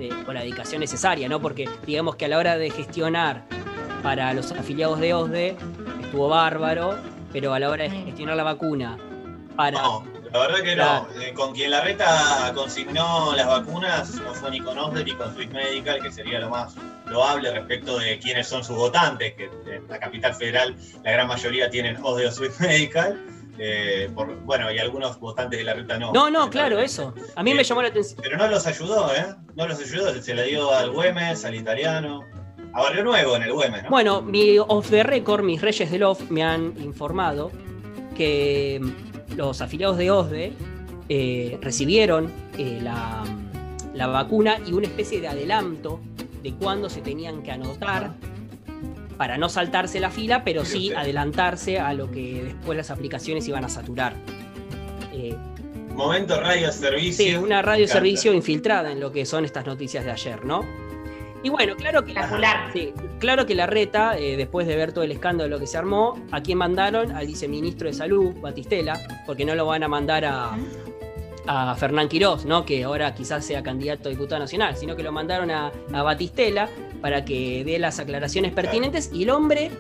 de- 0.09 0.25
con 0.25 0.35
la 0.35 0.41
dedicación 0.41 0.81
necesaria, 0.81 1.29
¿no? 1.29 1.41
Porque 1.41 1.69
digamos 1.87 2.17
que 2.17 2.25
a 2.25 2.29
la 2.29 2.39
hora 2.39 2.57
de 2.57 2.71
gestionar 2.71 3.45
para 4.03 4.35
los 4.35 4.51
afiliados 4.53 5.01
de 5.01 5.15
OSDE 5.15 5.57
estuvo 6.03 6.29
bárbaro, 6.29 6.97
pero 7.33 7.55
a 7.55 7.59
la 7.59 7.71
hora 7.71 7.85
de 7.85 7.91
gestionar 7.91 8.37
la 8.37 8.43
vacuna 8.45 8.99
para. 9.57 9.81
No, 9.81 10.05
la 10.35 10.40
verdad 10.40 10.62
que 10.62 10.74
Claro. 10.74 11.09
no. 11.15 11.20
Eh, 11.23 11.32
con 11.32 11.55
quien 11.55 11.70
la 11.70 11.81
reta 11.81 12.52
consignó 12.55 13.32
las 13.35 13.47
vacunas 13.47 14.15
no 14.16 14.35
fue 14.35 14.51
ni 14.51 14.61
con 14.61 14.77
OSDE 14.77 15.05
ni 15.05 15.12
con 15.15 15.35
Swiss 15.35 15.51
Medical, 15.51 16.02
que 16.02 16.11
sería 16.12 16.40
lo 16.40 16.51
más 16.51 16.74
loable 17.06 17.51
respecto 17.52 17.98
de 17.98 18.19
quiénes 18.19 18.47
son 18.48 18.62
sus 18.65 18.77
votantes, 18.77 19.35
que 19.35 19.44
en 19.44 19.86
la 19.89 19.98
capital 19.98 20.35
federal 20.35 20.77
la 21.05 21.12
gran 21.12 21.28
mayoría 21.28 21.70
tienen 21.70 21.97
OSDE 22.02 22.27
o 22.27 22.32
Swiss 22.32 22.61
Medical. 22.61 23.19
eh, 23.56 24.11
por- 24.16 24.35
bueno, 24.40 24.69
y 24.73 24.78
algunos 24.81 25.20
votantes 25.20 25.61
de 25.61 25.65
la 25.65 25.74
reta 25.74 25.97
no. 25.97 26.12
No, 26.12 26.28
no, 26.28 26.51
claro, 26.51 26.81
eso. 26.81 27.15
A 27.36 27.43
mí 27.44 27.55
me 27.55 27.61
Eh, 27.61 27.65
llamó 27.65 27.82
la 27.82 27.89
atención. 27.89 28.19
Pero 28.20 28.36
no 28.36 28.48
los 28.48 28.66
ayudó, 28.66 29.15
¿eh? 29.15 29.27
No 29.55 29.69
los 29.69 29.78
ayudó, 29.78 30.12
se 30.20 30.35
la 30.35 30.43
dio 30.43 30.73
al 30.74 30.90
Güemes, 30.90 31.44
al 31.44 31.55
italiano, 31.55 32.24
a 32.73 32.82
Barrio 32.82 33.05
Nuevo 33.05 33.36
en 33.36 33.43
el 33.44 33.52
Güemes, 33.52 33.85
¿no? 33.85 33.90
Bueno, 33.90 34.23
mi 34.23 34.59
off 34.59 34.90
the 34.90 35.05
record, 35.05 35.44
mis 35.44 35.62
reyes 35.62 35.89
del 35.89 36.02
off, 36.02 36.20
me 36.31 36.43
han 36.43 36.74
informado 36.82 37.52
que 38.16 38.81
los 39.37 39.61
afiliados 39.61 39.99
de 39.99 40.11
OSDE 40.11 40.53
eh, 41.09 41.59
recibieron 41.61 42.31
eh, 42.59 42.79
la, 42.83 43.25
la 43.95 44.07
vacuna 44.07 44.59
y 44.67 44.73
una 44.73 44.87
especie 44.87 45.21
de 45.21 45.29
adelanto 45.29 46.01
de 46.43 46.53
cuándo 46.55 46.91
se 46.91 47.01
tenían 47.01 47.43
que 47.43 47.53
anotar 47.53 48.13
para 49.17 49.39
no 49.39 49.49
saltarse 49.49 50.01
la 50.01 50.11
fila, 50.11 50.45
pero 50.45 50.65
sí 50.65 50.93
adelantarse 50.93 51.79
a 51.79 51.95
lo 51.95 52.11
que 52.11 52.43
después 52.45 52.77
las 52.77 52.91
aplicaciones 52.91 53.47
iban 53.49 53.65
a 53.65 53.69
saturar. 53.69 54.15
Eh, 55.13 55.37
Momento 55.95 56.41
radio 56.41 56.73
servicio. 56.73 57.25
Sí, 57.25 57.37
una 57.37 57.63
radio 57.63 57.87
servicio 57.87 58.33
infiltrada 58.33 58.91
en 58.91 58.99
lo 58.99 59.13
que 59.13 59.25
son 59.25 59.45
estas 59.45 59.65
noticias 59.65 60.05
de 60.05 60.11
ayer, 60.11 60.45
¿no? 60.45 60.65
Y 61.45 61.51
bueno, 61.51 61.77
claro 61.77 62.03
que 62.07 62.15
la, 62.15 62.71
sí, 62.73 62.95
claro 63.19 63.45
que 63.45 63.55
la 63.55 63.66
reta, 63.66 64.19
eh, 64.19 64.39
después 64.39 64.66
de 64.66 64.77
ver 64.77 64.95
todo 64.95 65.05
el 65.05 65.12
escándalo 65.12 65.61
que 65.61 65.66
se 65.66 65.77
armó, 65.77 66.19
¿a 66.33 66.41
quién 66.41 66.57
mandaron? 66.57 67.12
Al 67.12 67.27
viceministro 67.27 67.87
de 67.87 67.93
Salud, 67.93 68.35
Batistela, 68.41 68.99
porque 69.27 69.45
no 69.45 69.55
lo 69.55 69.66
van 69.66 69.83
a 69.83 69.89
mandar 69.89 70.25
a, 70.25 70.57
a 71.47 71.75
Fernán 71.75 72.09
Quirós, 72.09 72.47
¿no? 72.47 72.65
que 72.65 72.85
ahora 72.85 73.15
quizás 73.15 73.45
sea 73.45 73.62
candidato 73.62 74.09
a 74.09 74.11
diputado 74.11 74.39
nacional, 74.39 74.75
sino 74.79 74.97
que 74.97 75.03
lo 75.03 75.12
mandaron 75.12 75.51
a, 75.51 75.71
a 75.93 76.03
Batistela 76.03 76.66
para 77.03 77.27
que 77.27 77.62
dé 77.62 77.79
las 77.79 77.99
aclaraciones 77.99 78.53
pertinentes 78.55 79.11
y 79.12 79.25
el 79.25 79.31
hombre, 79.31 79.71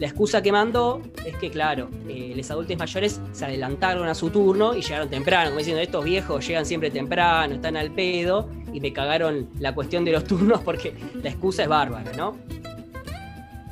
la 0.00 0.06
excusa 0.06 0.40
que 0.40 0.50
mandó 0.50 1.02
es 1.26 1.36
que, 1.36 1.50
claro, 1.50 1.90
eh, 2.08 2.32
los 2.34 2.50
adultos 2.50 2.74
mayores 2.78 3.20
se 3.32 3.44
adelantaron 3.44 4.08
a 4.08 4.14
su 4.14 4.30
turno 4.30 4.74
y 4.74 4.80
llegaron 4.80 5.10
temprano, 5.10 5.50
como 5.50 5.58
diciendo, 5.58 5.82
estos 5.82 6.02
viejos 6.02 6.46
llegan 6.46 6.64
siempre 6.64 6.90
temprano, 6.90 7.56
están 7.56 7.76
al 7.76 7.90
pedo 7.90 8.48
y 8.72 8.80
me 8.80 8.94
cagaron 8.94 9.50
la 9.58 9.74
cuestión 9.74 10.06
de 10.06 10.12
los 10.12 10.24
turnos 10.30 10.62
porque 10.62 10.94
la 11.22 11.28
excusa 11.28 11.64
es 11.64 11.68
bárbara, 11.68 12.10
¿no? 12.16 12.34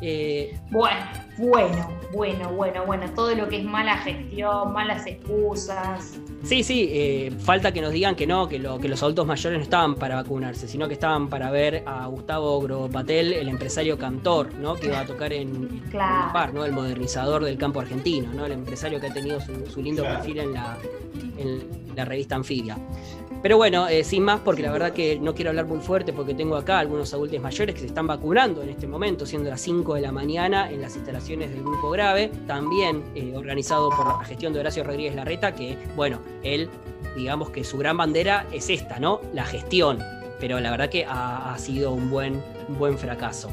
Eh, 0.03 0.55
Bueno, 0.71 0.97
bueno, 1.39 1.89
bueno, 2.12 2.51
bueno, 2.52 2.85
bueno, 2.85 3.06
todo 3.15 3.35
lo 3.35 3.48
que 3.48 3.59
es 3.59 3.65
mala 3.65 3.97
gestión, 3.98 4.73
malas 4.73 5.06
excusas. 5.06 6.19
Sí, 6.44 6.62
sí, 6.62 6.89
eh, 6.93 7.32
falta 7.40 7.73
que 7.73 7.81
nos 7.81 7.93
digan 7.93 8.15
que 8.15 8.27
no, 8.27 8.48
que, 8.48 8.59
lo, 8.59 8.78
que 8.78 8.89
los 8.89 9.02
adultos 9.02 9.27
mayores 9.27 9.59
no 9.59 9.62
estaban 9.62 9.94
para 9.97 10.16
vacunarse, 10.16 10.69
sino 10.69 10.86
que 10.89 10.94
estaban 10.94 11.28
para 11.28 11.51
ver 11.51 11.82
a 11.86 12.06
Gustavo 12.06 12.60
Gropatel, 12.60 13.32
el 13.32 13.48
empresario 13.48 13.98
cantor, 13.98 14.55
¿no? 14.55 14.74
Que 14.74 14.89
va 14.90 15.01
a 15.01 15.06
tocar 15.06 15.32
en, 15.32 15.81
Claro. 15.90 16.32
Par, 16.32 16.55
¿no? 16.55 16.65
El 16.65 16.73
modernizador 16.73 17.44
del 17.44 17.56
campo 17.59 17.81
argentino, 17.81 18.32
¿no? 18.35 18.47
El 18.47 18.52
empresario 18.52 19.01
que 19.01 19.06
ha 19.09 19.12
tenido 19.12 19.40
su, 19.40 19.66
su 19.66 19.82
lindo 19.82 20.02
Claro. 20.02 20.19
perfil 20.19 20.39
en 20.39 20.52
la, 20.55 20.77
en 21.39 21.60
la 21.97 22.05
revista 22.05 22.36
Anfibia. 22.36 22.77
Pero 23.40 23.56
bueno, 23.56 23.86
eh, 23.86 24.02
sin 24.02 24.24
más, 24.24 24.40
porque 24.40 24.62
la 24.62 24.73
verdad 24.73 24.93
que 24.93 25.16
no 25.20 25.32
quiero 25.32 25.51
hablar 25.51 25.66
muy 25.66 25.78
fuerte, 25.78 26.12
porque 26.12 26.35
tengo 26.35 26.56
acá 26.56 26.81
algunos 26.81 27.15
adultos 27.15 27.40
mayores 27.40 27.73
que 27.73 27.81
se 27.82 27.86
están 27.86 28.06
vacunando 28.09 28.62
en 28.65 28.69
este 28.69 28.89
momento, 28.89 29.27
siendo 29.27 29.48
las 29.48 29.60
5 29.60 29.94
de 29.94 30.01
la 30.01 30.10
mañana 30.10 30.69
en 30.70 30.81
las 30.82 30.97
instalaciones 30.97 31.28
del 31.37 31.63
Grupo 31.63 31.91
Grave, 31.91 32.33
también 32.47 33.05
eh, 33.15 33.35
organizado 33.37 33.91
por 33.91 34.07
la 34.07 34.25
gestión 34.25 34.55
de 34.55 34.61
Horacio 34.61 34.83
Rodríguez 34.83 35.15
Larreta, 35.15 35.55
que, 35.55 35.77
bueno, 35.95 36.21
él, 36.43 36.71
digamos 37.15 37.51
que 37.51 37.65
su 37.65 37.77
gran 37.77 37.99
bandera 37.99 38.47
es 38.51 38.71
esta, 38.71 38.99
¿no? 38.99 39.21
La 39.35 39.45
gestión. 39.45 39.99
Pero 40.41 40.59
la 40.59 40.71
verdad 40.71 40.89
que 40.89 41.05
ha, 41.07 41.55
sido 41.59 41.93
un 41.93 42.09
buen, 42.09 42.43
un 42.69 42.79
buen 42.79 42.97
fracaso. 42.97 43.51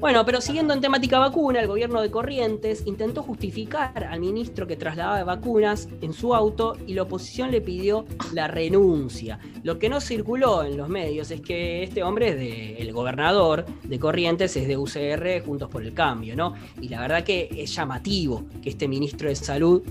Bueno, 0.00 0.24
pero 0.24 0.40
siguiendo 0.40 0.74
en 0.74 0.80
temática 0.80 1.18
vacuna, 1.18 1.60
el 1.60 1.66
gobierno 1.66 2.00
de 2.00 2.08
Corrientes 2.08 2.84
intentó 2.86 3.24
justificar 3.24 4.04
al 4.04 4.20
ministro 4.20 4.64
que 4.68 4.76
trasladaba 4.76 5.24
vacunas 5.24 5.88
en 6.00 6.12
su 6.12 6.36
auto 6.36 6.76
y 6.86 6.94
la 6.94 7.02
oposición 7.02 7.50
le 7.50 7.60
pidió 7.60 8.04
la 8.32 8.46
renuncia. 8.46 9.40
Lo 9.64 9.80
que 9.80 9.88
no 9.88 10.00
circuló 10.00 10.62
en 10.62 10.76
los 10.76 10.88
medios 10.88 11.32
es 11.32 11.40
que 11.40 11.82
este 11.82 12.04
hombre 12.04 12.28
es 12.28 12.36
de, 12.36 12.76
el 12.76 12.92
gobernador 12.92 13.66
de 13.82 13.98
Corrientes, 13.98 14.56
es 14.56 14.68
de 14.68 14.76
UCR, 14.76 15.44
Juntos 15.44 15.68
por 15.68 15.82
el 15.82 15.92
Cambio, 15.94 16.36
¿no? 16.36 16.54
Y 16.80 16.88
la 16.88 17.00
verdad 17.00 17.24
que 17.24 17.48
es 17.56 17.74
llamativo 17.74 18.44
que 18.62 18.70
este 18.70 18.86
ministro 18.86 19.28
de 19.28 19.34
Salud 19.34 19.82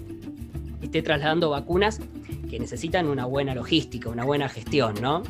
esté 0.81 1.01
trasladando 1.01 1.49
vacunas 1.49 1.99
que 2.49 2.57
necesitan 2.59 3.07
una 3.07 3.25
buena 3.25 3.53
logística, 3.53 4.09
una 4.09 4.23
buena 4.23 4.47
gestión, 4.47 4.95
¿no? 5.01 5.23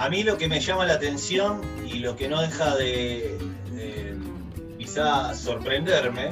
A 0.00 0.08
mí 0.08 0.22
lo 0.22 0.38
que 0.38 0.48
me 0.48 0.60
llama 0.60 0.86
la 0.86 0.94
atención 0.94 1.60
y 1.86 1.98
lo 1.98 2.16
que 2.16 2.26
no 2.26 2.40
deja 2.40 2.74
de, 2.76 3.36
de 3.74 4.16
quizá 4.78 5.34
sorprenderme, 5.34 6.30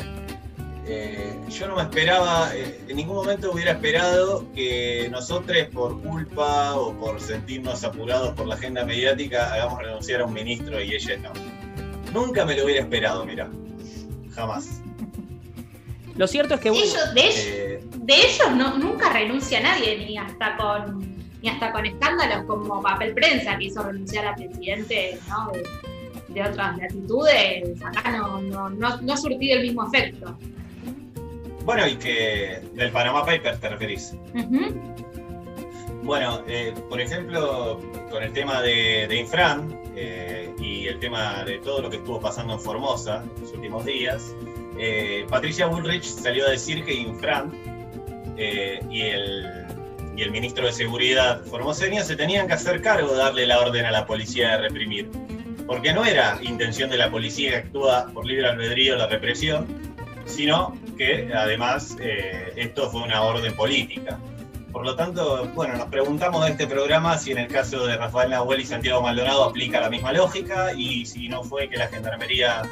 eh, 0.86 1.38
yo 1.50 1.68
no 1.68 1.76
me 1.76 1.82
esperaba, 1.82 2.50
eh, 2.54 2.80
en 2.88 2.96
ningún 2.96 3.16
momento 3.16 3.52
hubiera 3.52 3.72
esperado 3.72 4.50
que 4.54 5.08
nosotros 5.10 5.58
por 5.70 6.00
culpa 6.00 6.74
o 6.76 6.94
por 6.94 7.20
sentirnos 7.20 7.84
apurados 7.84 8.30
por 8.34 8.46
la 8.46 8.54
agenda 8.54 8.86
mediática 8.86 9.52
hagamos 9.52 9.80
renunciar 9.82 10.22
a 10.22 10.24
un 10.24 10.32
ministro 10.32 10.82
y 10.82 10.94
ella 10.94 11.18
no. 11.18 11.32
Nunca 12.18 12.46
me 12.46 12.56
lo 12.56 12.64
hubiera 12.64 12.80
esperado, 12.80 13.26
mira. 13.26 13.50
Jamás. 14.34 14.80
Lo 16.16 16.26
cierto 16.26 16.54
es 16.54 16.60
que... 16.60 16.70
bueno, 16.70 16.84
Ellos- 16.86 17.14
de, 17.14 17.20
ellos, 17.20 17.36
Eh, 17.44 17.84
de 17.98 18.14
ellos 18.14 18.50
no, 18.56 18.78
nunca 18.78 19.12
renuncia 19.12 19.60
nadie, 19.60 19.98
ni 20.06 20.16
hasta 20.16 20.56
con 20.56 21.17
ni 21.43 21.48
hasta 21.48 21.73
con 21.73 21.86
escándalos 21.86 22.44
como 22.47 22.82
papel 22.82 23.15
prensa 23.15 23.56
que 23.59 23.65
hizo 23.66 23.82
renunciar 23.82 24.27
al 24.27 24.35
presidente 24.35 25.19
¿no? 25.28 25.52
de, 25.52 25.65
de 26.35 26.43
otras 26.43 26.77
latitudes, 26.78 27.82
acá 27.82 28.10
no, 28.10 28.40
no, 28.40 28.70
no, 28.70 29.01
no 29.01 29.12
ha 29.12 29.16
surtido 29.16 29.59
el 29.59 29.62
mismo 29.62 29.86
efecto. 29.86 30.36
bueno, 31.65 31.86
y 31.86 31.97
que 31.97 32.60
del 32.74 32.90
Panama 32.90 33.24
Papers 33.24 33.60
te 33.60 33.69
referís. 33.69 34.15
Bueno, 36.02 36.43
eh, 36.47 36.73
por 36.89 37.01
ejemplo, 37.01 37.81
con 38.10 38.23
el 38.23 38.32
tema 38.32 38.62
de, 38.62 39.06
de 39.09 39.16
Infran 39.16 39.78
eh, 39.94 40.51
y 40.59 40.86
el 40.86 40.98
tema 41.01 41.44
de 41.44 41.59
todo 41.59 41.82
lo 41.82 41.90
que 41.90 41.97
estuvo 41.97 42.20
pasando 42.20 42.55
en 42.55 42.60
Formosa 42.60 43.23
en 43.23 43.43
los 43.43 43.52
últimos 43.52 43.85
días, 43.85 44.35
eh, 44.78 45.27
Patricia 45.28 45.66
Bullrich 45.66 46.05
salió 46.05 46.47
a 46.47 46.51
decir 46.51 46.85
que 46.85 46.94
Infran 46.94 47.52
y, 48.39 49.01
el, 49.01 49.66
y 50.18 50.22
el 50.22 50.32
ministro 50.32 50.66
de 50.66 50.72
Seguridad 50.72 51.44
formoseño 51.44 52.02
se 52.02 52.16
tenían 52.16 52.48
que 52.48 52.54
hacer 52.54 52.82
cargo 52.82 53.12
de 53.12 53.18
darle 53.18 53.46
la 53.46 53.60
orden 53.60 53.86
a 53.86 53.92
la 53.92 54.04
policía 54.04 54.50
de 54.50 54.58
reprimir. 54.58 55.08
Porque 55.64 55.92
no 55.92 56.04
era 56.04 56.40
intención 56.42 56.90
de 56.90 56.96
la 56.96 57.08
policía 57.08 57.50
que 57.50 57.56
actúa 57.58 58.10
por 58.12 58.26
libre 58.26 58.48
albedrío 58.48 58.96
la 58.96 59.06
represión, 59.06 59.68
sino 60.26 60.76
que 60.96 61.30
además 61.32 61.96
eh, 62.00 62.52
esto 62.56 62.90
fue 62.90 63.02
una 63.02 63.22
orden 63.22 63.54
política. 63.54 64.18
Por 64.72 64.84
lo 64.84 64.96
tanto, 64.96 65.48
bueno, 65.54 65.76
nos 65.76 65.86
preguntamos 65.86 66.44
de 66.44 66.50
este 66.50 66.66
programa 66.66 67.16
si 67.16 67.30
en 67.30 67.38
el 67.38 67.46
caso 67.46 67.86
de 67.86 67.96
Rafael 67.96 68.30
Nahuel 68.30 68.62
y 68.62 68.66
Santiago 68.66 69.00
Maldonado 69.00 69.44
aplica 69.44 69.80
la 69.80 69.88
misma 69.88 70.12
lógica 70.12 70.72
y 70.76 71.06
si 71.06 71.28
no 71.28 71.44
fue 71.44 71.68
que 71.68 71.76
la 71.76 71.86
gendarmería 71.86 72.62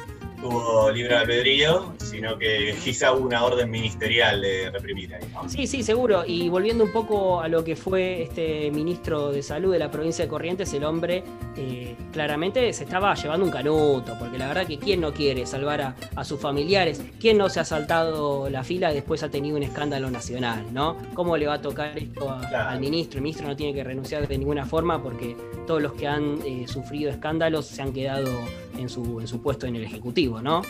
tuvo 0.41 0.91
libre 0.91 1.15
albedrío, 1.17 1.93
sino 1.97 2.37
que 2.37 2.75
quizá 2.83 3.13
hubo 3.13 3.25
una 3.25 3.43
orden 3.43 3.69
ministerial 3.69 4.41
de 4.41 4.69
reprimir 4.71 5.13
ahí. 5.15 5.23
¿no? 5.33 5.49
Sí, 5.49 5.67
sí, 5.67 5.83
seguro. 5.83 6.23
Y 6.25 6.49
volviendo 6.49 6.83
un 6.83 6.91
poco 6.91 7.41
a 7.41 7.47
lo 7.47 7.63
que 7.63 7.75
fue 7.75 8.23
este 8.23 8.69
ministro 8.71 9.31
de 9.31 9.41
salud 9.43 9.71
de 9.73 9.79
la 9.79 9.89
provincia 9.91 10.25
de 10.25 10.29
Corrientes, 10.29 10.71
el 10.73 10.83
hombre 10.83 11.23
eh, 11.55 11.95
claramente 12.11 12.71
se 12.73 12.83
estaba 12.83 13.13
llevando 13.15 13.45
un 13.45 13.51
canuto, 13.51 14.15
porque 14.19 14.37
la 14.37 14.47
verdad 14.47 14.67
que 14.67 14.77
quién 14.77 15.01
no 15.01 15.11
quiere 15.13 15.45
salvar 15.45 15.81
a, 15.81 15.95
a 16.15 16.23
sus 16.23 16.39
familiares, 16.39 17.01
quién 17.19 17.37
no 17.37 17.49
se 17.49 17.59
ha 17.59 17.65
saltado 17.65 18.49
la 18.49 18.63
fila 18.63 18.91
y 18.91 18.95
después 18.95 19.23
ha 19.23 19.29
tenido 19.29 19.57
un 19.57 19.63
escándalo 19.63 20.09
nacional, 20.11 20.65
¿no? 20.71 20.97
¿Cómo 21.13 21.35
le 21.37 21.47
va 21.47 21.55
a 21.55 21.61
tocar 21.61 21.97
esto 21.97 22.29
a- 22.29 22.37
Claro. 22.47 22.69
al 22.69 22.79
ministro? 22.79 23.17
El 23.17 23.23
ministro 23.23 23.47
no 23.47 23.55
tiene 23.55 23.73
que 23.73 23.83
renunciar 23.83 24.27
de 24.27 24.37
ninguna 24.37 24.65
forma 24.65 25.01
porque 25.01 25.35
todos 25.65 25.81
los 25.81 25.93
que 25.93 26.07
han 26.07 26.39
eh, 26.45 26.65
sufrido 26.67 27.09
escándalos 27.09 27.65
se 27.65 27.81
han 27.81 27.91
quedado 27.91 28.29
en 28.77 28.89
su, 28.89 29.19
en 29.19 29.27
su 29.27 29.41
puesto 29.41 29.65
en 29.65 29.75
el 29.75 29.83
Ejecutivo, 29.83 30.41
¿no? 30.41 30.61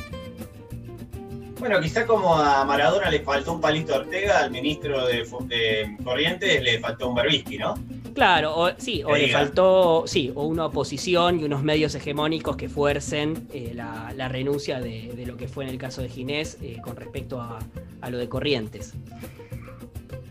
Bueno, 1.59 1.81
quizá 1.81 2.05
como 2.05 2.35
a 2.35 2.63
Maradona 2.65 3.09
le 3.09 3.21
faltó 3.21 3.53
un 3.53 3.61
palito 3.61 3.95
a 3.95 3.97
Ortega, 3.97 4.39
al 4.39 4.51
ministro 4.51 5.07
de, 5.07 5.97
Corrientes 6.03 6.61
le 6.61 6.79
faltó 6.79 7.09
un 7.09 7.15
Berbisky, 7.15 7.57
¿no? 7.57 7.73
Claro, 8.13 8.55
o, 8.55 8.69
sí, 8.77 9.03
o 9.03 9.15
le 9.15 9.31
faltó, 9.31 10.03
sí, 10.05 10.31
o 10.35 10.45
una 10.45 10.67
oposición 10.67 11.39
y 11.39 11.43
unos 11.43 11.63
medios 11.63 11.95
hegemónicos 11.95 12.57
que 12.57 12.69
fuercen 12.69 13.47
eh, 13.53 13.71
la, 13.73 14.13
la 14.15 14.27
renuncia 14.27 14.79
de, 14.79 15.13
de 15.15 15.25
lo 15.25 15.35
que 15.35 15.47
fue 15.47 15.63
en 15.63 15.71
el 15.71 15.77
caso 15.77 16.01
de 16.01 16.09
Ginés 16.09 16.57
eh, 16.61 16.77
con 16.83 16.95
respecto 16.95 17.41
a, 17.41 17.59
a 18.01 18.09
lo 18.09 18.17
de 18.17 18.29
Corrientes. 18.29 18.93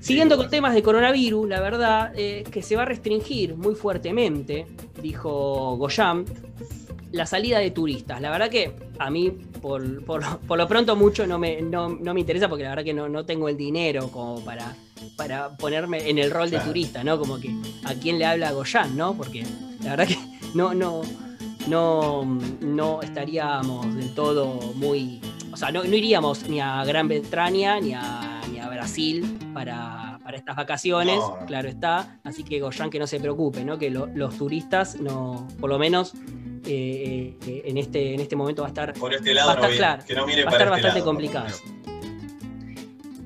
Siguiendo 0.00 0.36
con 0.36 0.48
temas 0.48 0.74
de 0.74 0.84
coronavirus, 0.84 1.48
la 1.48 1.60
verdad 1.60 2.12
es 2.16 2.48
que 2.48 2.62
se 2.62 2.76
va 2.76 2.82
a 2.82 2.84
restringir 2.84 3.56
muy 3.56 3.74
fuertemente, 3.74 4.66
dijo 5.02 5.76
Goyam, 5.76 6.24
la 7.12 7.26
salida 7.26 7.58
de 7.58 7.70
turistas. 7.70 8.20
La 8.20 8.30
verdad 8.30 8.50
que 8.50 8.74
a 8.98 9.10
mí, 9.10 9.30
por, 9.62 10.04
por- 10.04 10.38
por 10.40 10.58
lo 10.58 10.66
pronto, 10.68 10.96
mucho 10.96 11.26
no 11.26 11.38
me, 11.38 11.62
no, 11.62 11.88
no 11.88 12.14
me 12.14 12.20
interesa 12.20 12.48
porque 12.48 12.64
la 12.64 12.70
verdad 12.70 12.84
que 12.84 12.94
no, 12.94 13.08
no 13.08 13.24
tengo 13.24 13.48
el 13.48 13.56
dinero 13.56 14.08
como 14.10 14.40
para, 14.44 14.74
para 15.16 15.56
ponerme 15.56 16.08
en 16.10 16.18
el 16.18 16.30
rol 16.30 16.50
de 16.50 16.58
turista, 16.60 17.04
¿no? 17.04 17.18
Como 17.18 17.38
que 17.38 17.54
a 17.84 17.94
quién 17.94 18.18
le 18.18 18.26
habla 18.26 18.52
Goyam, 18.52 18.96
¿no? 18.96 19.14
Porque 19.14 19.44
la 19.82 19.90
verdad 19.96 20.08
que 20.08 20.18
no, 20.54 20.74
no, 20.74 21.02
no, 21.68 22.24
no 22.60 23.02
estaríamos 23.02 23.94
del 23.94 24.14
todo 24.14 24.60
muy. 24.74 25.20
O 25.52 25.56
sea, 25.56 25.70
no, 25.70 25.84
no 25.84 25.94
iríamos 25.96 26.48
ni 26.48 26.60
a 26.60 26.84
Gran 26.84 27.08
Bretaña 27.08 27.80
ni 27.80 27.94
a, 27.94 28.40
ni 28.52 28.58
a 28.58 28.68
Brasil 28.68 29.38
para, 29.54 30.05
para 30.26 30.36
estas 30.38 30.56
vacaciones, 30.56 31.16
No, 31.18 31.38
claro 31.46 31.68
está. 31.68 32.18
Así 32.24 32.42
que 32.42 32.58
Goyán 32.60 32.90
que 32.90 32.98
no 32.98 33.06
se 33.06 33.20
preocupe, 33.20 33.64
¿no? 33.64 33.78
Que 33.78 33.90
lo- 33.90 34.08
los 34.08 34.36
turistas 34.36 35.00
no, 35.00 35.46
por 35.60 35.70
lo 35.70 35.78
menos 35.78 36.14
eh, 36.66 37.36
eh, 37.46 37.62
en, 37.64 37.78
este, 37.78 38.12
en 38.14 38.18
este 38.20 38.34
momento 38.34 38.62
va 38.62 38.66
a 38.66 38.70
estar 38.70 38.92
Por 38.94 39.14
este 39.14 39.32
Va 39.32 39.42
a 39.42 39.44
no 39.46 39.50
estar 39.52 39.60
viene- 39.70 39.76
claro, 39.76 40.02
que 40.04 40.14
no 40.16 40.26
mire 40.26 40.42
va 40.44 40.48
a 40.48 40.52
para 40.52 40.64
estar 40.64 40.78
este 40.78 40.88
bastante 40.88 40.98
lado, 40.98 41.10
complicado. 41.10 41.46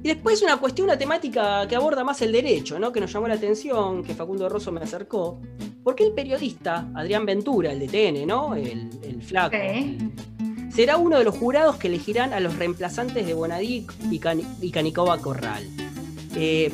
Y 0.02 0.08
después 0.08 0.42
una 0.42 0.56
cuestión, 0.58 0.88
una 0.88 0.98
temática 0.98 1.66
que 1.68 1.74
aborda 1.76 2.04
más 2.04 2.20
el 2.22 2.32
derecho, 2.32 2.78
¿no? 2.78 2.92
Que 2.92 3.00
nos 3.00 3.10
llamó 3.12 3.28
la 3.28 3.34
atención, 3.34 4.02
que 4.02 4.14
Facundo 4.14 4.48
Rosso 4.50 4.70
me 4.72 4.80
acercó. 4.80 5.40
¿Por 5.82 5.94
qué 5.94 6.04
el 6.04 6.12
periodista 6.12 6.88
Adrián 6.94 7.24
Ventura, 7.24 7.72
el 7.72 7.78
de 7.80 7.88
TN, 7.88 8.26
¿no? 8.26 8.54
El, 8.54 8.90
el 9.02 9.22
flaco. 9.22 9.56
Será 10.70 10.96
uno 10.98 11.18
de 11.18 11.24
los 11.24 11.36
jurados 11.36 11.76
que 11.76 11.88
elegirán 11.88 12.32
a 12.34 12.40
los 12.40 12.56
reemplazantes 12.56 13.26
de 13.26 13.34
Bonadí 13.34 13.86
y, 14.10 14.18
Can- 14.18 14.42
y 14.60 14.70
Canicova 14.70 15.18
Corral. 15.18 15.64
Eh, 16.36 16.72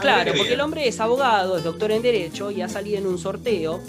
claro, 0.00 0.32
porque 0.36 0.52
el 0.54 0.60
hombre 0.60 0.86
es 0.86 1.00
abogado, 1.00 1.56
es 1.56 1.64
doctor 1.64 1.92
en 1.92 2.02
Derecho 2.02 2.50
y 2.50 2.60
ha 2.60 2.68
salido 2.68 2.98
en 2.98 3.06
un 3.06 3.18
sorteo 3.18 3.80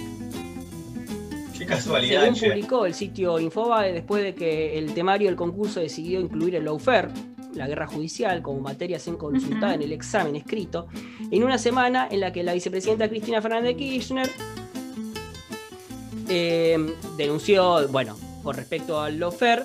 Qué 1.57 1.65
casualidad, 1.65 2.21
según 2.21 2.35
che. 2.35 2.49
publicó 2.49 2.85
el 2.85 2.93
sitio 2.93 3.39
Infobae, 3.39 3.91
después 3.93 4.23
de 4.23 4.34
que 4.34 4.77
el 4.77 4.93
temario 4.93 5.27
del 5.27 5.35
concurso 5.35 5.80
decidió 5.80 6.19
incluir 6.19 6.55
el 6.55 6.65
lawfare, 6.65 7.09
la 7.53 7.67
guerra 7.67 7.85
judicial, 7.85 8.41
como 8.41 8.59
materia 8.61 8.97
sin 8.97 9.15
consultada 9.15 9.73
Ujú. 9.73 9.75
en 9.75 9.81
el 9.84 9.91
examen 9.91 10.35
escrito, 10.35 10.88
en 11.30 11.43
una 11.43 11.57
semana 11.57 12.07
en 12.09 12.19
la 12.21 12.31
que 12.31 12.41
la 12.43 12.53
vicepresidenta 12.53 13.07
Cristina 13.09 13.41
Fernández 13.41 13.75
de 13.75 13.75
Kirchner 13.75 14.30
eh, 16.30 16.95
denunció, 17.17 17.88
bueno, 17.89 18.17
con 18.41 18.55
respecto 18.55 18.99
al 18.99 19.19
lawfare, 19.19 19.63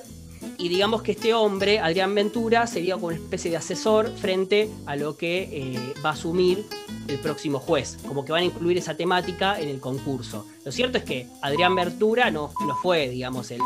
y 0.58 0.68
digamos 0.68 1.02
que 1.02 1.12
este 1.12 1.34
hombre, 1.34 1.78
Adrián 1.78 2.14
Ventura, 2.14 2.66
sería 2.66 2.94
como 2.94 3.08
una 3.08 3.16
especie 3.16 3.50
de 3.50 3.56
asesor 3.56 4.10
frente 4.16 4.70
a 4.86 4.96
lo 4.96 5.16
que 5.16 5.48
eh, 5.52 5.94
va 6.04 6.10
a 6.10 6.12
asumir 6.12 6.66
el 7.06 7.18
próximo 7.18 7.58
juez, 7.58 7.98
como 8.06 8.24
que 8.24 8.32
van 8.32 8.42
a 8.42 8.46
incluir 8.46 8.76
esa 8.76 8.96
temática 8.96 9.58
en 9.60 9.68
el 9.68 9.80
concurso. 9.80 10.46
Lo 10.64 10.72
cierto 10.72 10.98
es 10.98 11.04
que 11.04 11.26
Adrián 11.42 11.74
Ventura 11.74 12.30
no, 12.30 12.52
no 12.66 12.76
fue, 12.76 13.08
digamos, 13.08 13.50
el, 13.50 13.60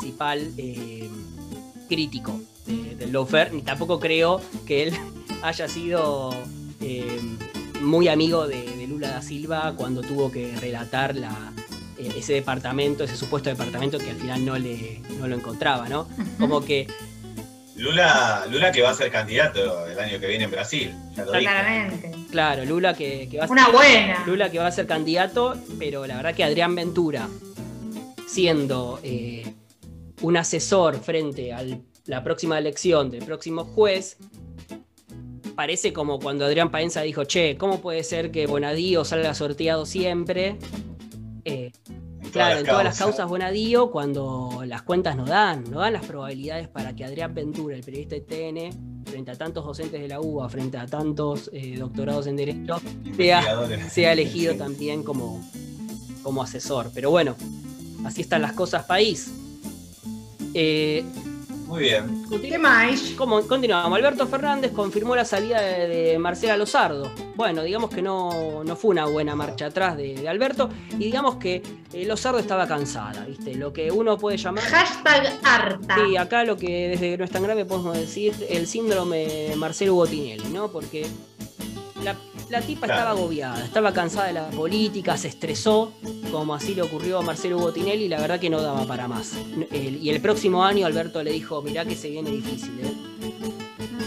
principal 0.00 0.52
eh, 0.56 1.08
crítico 1.88 2.40
del 2.66 3.12
lawfare, 3.12 3.52
ni 3.52 3.62
tampoco 3.62 3.98
creo 3.98 4.40
que 4.66 4.84
él 4.84 4.94
haya 5.42 5.68
sido 5.68 6.30
eh, 6.80 7.20
muy 7.80 8.08
amigo 8.08 8.46
de, 8.46 8.76
Lula 8.88 9.10
da 9.10 9.22
Silva 9.22 9.74
cuando 9.76 10.00
tuvo 10.00 10.32
que 10.32 10.56
relatar 10.56 11.14
la, 11.14 11.52
ese 11.98 12.34
departamento, 12.34 13.04
ese 13.04 13.16
supuesto 13.16 13.50
departamento 13.50 13.98
que 13.98 14.10
al 14.10 14.16
final 14.16 14.44
no, 14.44 14.58
le, 14.58 15.00
lo 15.20 15.34
encontraba, 15.34 15.88
¿no? 15.88 16.08
Como 16.38 16.64
que... 16.64 16.86
Lula, 17.76 18.44
Lula 18.50 18.72
que 18.72 18.82
va 18.82 18.90
a 18.90 18.94
ser 18.94 19.10
candidato 19.10 19.86
el 19.86 19.98
año 19.98 20.18
que 20.18 20.26
viene 20.26 20.44
en 20.44 20.50
Brasil, 20.50 20.94
Claramente. 21.14 22.12
Claro, 22.30 22.64
Lula 22.64 22.94
que, 22.94 23.28
va 23.38 23.44
a 23.44 23.46
ser... 23.46 23.52
Una 23.52 23.68
buena. 23.68 24.24
Lula 24.26 24.50
que 24.50 24.58
va 24.58 24.66
a 24.66 24.72
ser 24.72 24.86
candidato, 24.86 25.54
pero 25.78 26.06
la 26.06 26.16
verdad 26.16 26.34
que 26.34 26.42
Adrián 26.42 26.74
Ventura, 26.74 27.28
siendo 28.26 28.98
eh, 29.02 29.54
un 30.22 30.36
asesor 30.36 31.00
frente 31.00 31.52
a 31.52 31.64
la 32.06 32.24
próxima 32.24 32.58
elección 32.58 33.10
del 33.10 33.24
próximo 33.24 33.64
juez, 33.64 34.16
parece 35.54 35.92
como 35.92 36.18
cuando 36.20 36.44
Adrián 36.44 36.70
Paenza 36.70 37.02
dijo, 37.02 37.24
che, 37.24 37.56
¿cómo 37.56 37.80
puede 37.80 38.04
ser 38.04 38.30
que 38.30 38.46
Bonadío 38.46 39.04
salga 39.04 39.34
sorteado 39.34 39.86
siempre? 39.86 40.56
Eh, 41.44 41.72
claro, 42.30 42.60
en 42.60 42.66
todas 42.66 42.84
las 42.84 42.98
causas 42.98 43.28
Bonadío, 43.28 43.90
cuando 43.90 44.62
las 44.66 44.82
cuentas 44.82 45.16
no 45.16 45.24
dan, 45.24 45.64
no 45.70 45.80
dan 45.80 45.92
las 45.92 46.04
probabilidades 46.04 46.68
para 46.68 46.94
que 46.94 47.04
Adrián 47.04 47.34
Ventura, 47.34 47.76
el 47.76 47.82
periodista 47.82 48.14
de 48.16 48.20
TN, 48.22 49.04
frente 49.08 49.30
a 49.30 49.36
tantos 49.36 49.64
docentes 49.64 50.00
de 50.00 50.08
la 50.08 50.20
UBA, 50.20 50.48
frente 50.48 50.76
a 50.76 50.86
tantos 50.86 51.50
eh, 51.52 51.76
doctorados 51.78 52.26
en 52.26 52.36
Derecho, 52.36 52.80
sea, 53.90 54.12
elegido 54.12 54.54
también 54.58 55.02
como, 55.02 55.42
como 56.22 56.42
asesor. 56.42 56.90
Pero 56.94 57.10
bueno, 57.10 57.34
así 58.04 58.20
están 58.20 58.42
las 58.42 58.52
cosas 58.52 58.84
país. 58.84 59.30
Eh, 60.54 61.04
muy 61.68 61.80
bien. 61.80 62.24
¿Qué 62.40 62.58
más? 62.58 63.00
continuamos. 63.16 63.96
Alberto 63.96 64.26
Fernández 64.26 64.72
confirmó 64.72 65.14
la 65.14 65.24
salida 65.24 65.60
de, 65.60 66.18
Marcela 66.18 66.56
Lozardo. 66.56 67.12
Bueno, 67.36 67.62
digamos 67.62 67.90
que 67.90 68.00
no, 68.00 68.64
fue 68.76 68.90
una 68.90 69.04
buena 69.04 69.36
marcha 69.36 69.66
atrás 69.66 69.96
de, 69.96 70.26
Alberto 70.26 70.70
y 70.92 71.04
digamos 71.04 71.36
que 71.36 71.62
eh, 71.92 72.06
Lozardo 72.06 72.38
estaba 72.38 72.66
cansada, 72.66 73.24
¿viste? 73.26 73.54
Lo 73.54 73.72
que 73.72 73.92
uno 73.92 74.16
puede 74.16 74.38
llamar... 74.38 74.64
Hashtag 74.64 75.38
harta. 75.44 75.96
Sí, 75.96 76.16
acá 76.16 76.42
lo 76.44 76.56
que 76.56 76.88
desde 76.88 77.18
no 77.18 77.24
es 77.24 77.30
tan 77.30 77.42
grave 77.42 77.66
podemos 77.66 77.96
decir 77.96 78.34
el 78.48 78.66
síndrome 78.66 79.52
Marcelo 79.56 79.94
Botinelli, 79.94 80.48
¿no? 80.48 80.68
Porque 80.68 81.06
la, 82.02 82.16
tipa 82.60 82.86
estaba 82.86 83.10
agobiada, 83.10 83.64
estaba 83.64 83.92
cansada 83.92 84.26
de 84.28 84.32
la 84.32 84.48
política, 84.50 85.16
se 85.16 85.28
estresó, 85.28 85.92
como 86.32 86.54
así 86.54 86.74
le 86.74 86.82
ocurrió 86.82 87.18
a 87.18 87.22
Marcelo 87.22 87.58
Botinelli, 87.58 88.04
y 88.04 88.08
la 88.08 88.20
verdad 88.20 88.40
que 88.40 88.50
no 88.50 88.60
daba 88.60 88.84
para 88.86 89.06
más. 89.06 89.34
y 89.70 90.08
el 90.10 90.20
próximo 90.20 90.64
año 90.64 90.86
Alberto 90.86 91.22
le 91.22 91.32
dijo, 91.32 91.62
mirá 91.62 91.84
que 91.84 91.94
se 91.94 92.10
viene 92.10 92.30
difícil, 92.30 92.80
¿eh? 92.80 93.08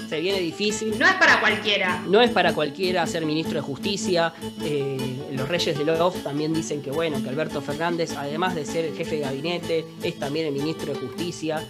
Se 0.09 0.19
viene 0.19 0.41
difícil. 0.41 0.99
No 0.99 1.07
es 1.07 1.13
para 1.13 1.39
cualquiera. 1.39 2.03
No 2.05 2.21
es 2.21 2.31
para 2.31 2.53
cualquiera 2.53 3.07
ser 3.07 3.25
ministro 3.25 3.53
de 3.53 3.61
Justicia. 3.61 4.33
Eh, 4.61 4.97
los 5.31 5.47
Reyes 5.47 5.77
de 5.77 5.85
Love 5.85 6.21
también 6.21 6.53
dicen 6.53 6.81
que 6.81 6.91
bueno, 6.91 7.23
que 7.23 7.29
Alberto 7.29 7.61
Fernández, 7.61 8.13
además 8.17 8.53
de 8.53 8.65
ser 8.65 8.83
el 8.83 8.93
jefe 8.93 9.15
de 9.15 9.21
gabinete, 9.21 9.85
es 10.03 10.19
también 10.19 10.47
el 10.47 10.51
ministro 10.51 10.93
de 10.93 10.99
Justicia. 10.99 11.65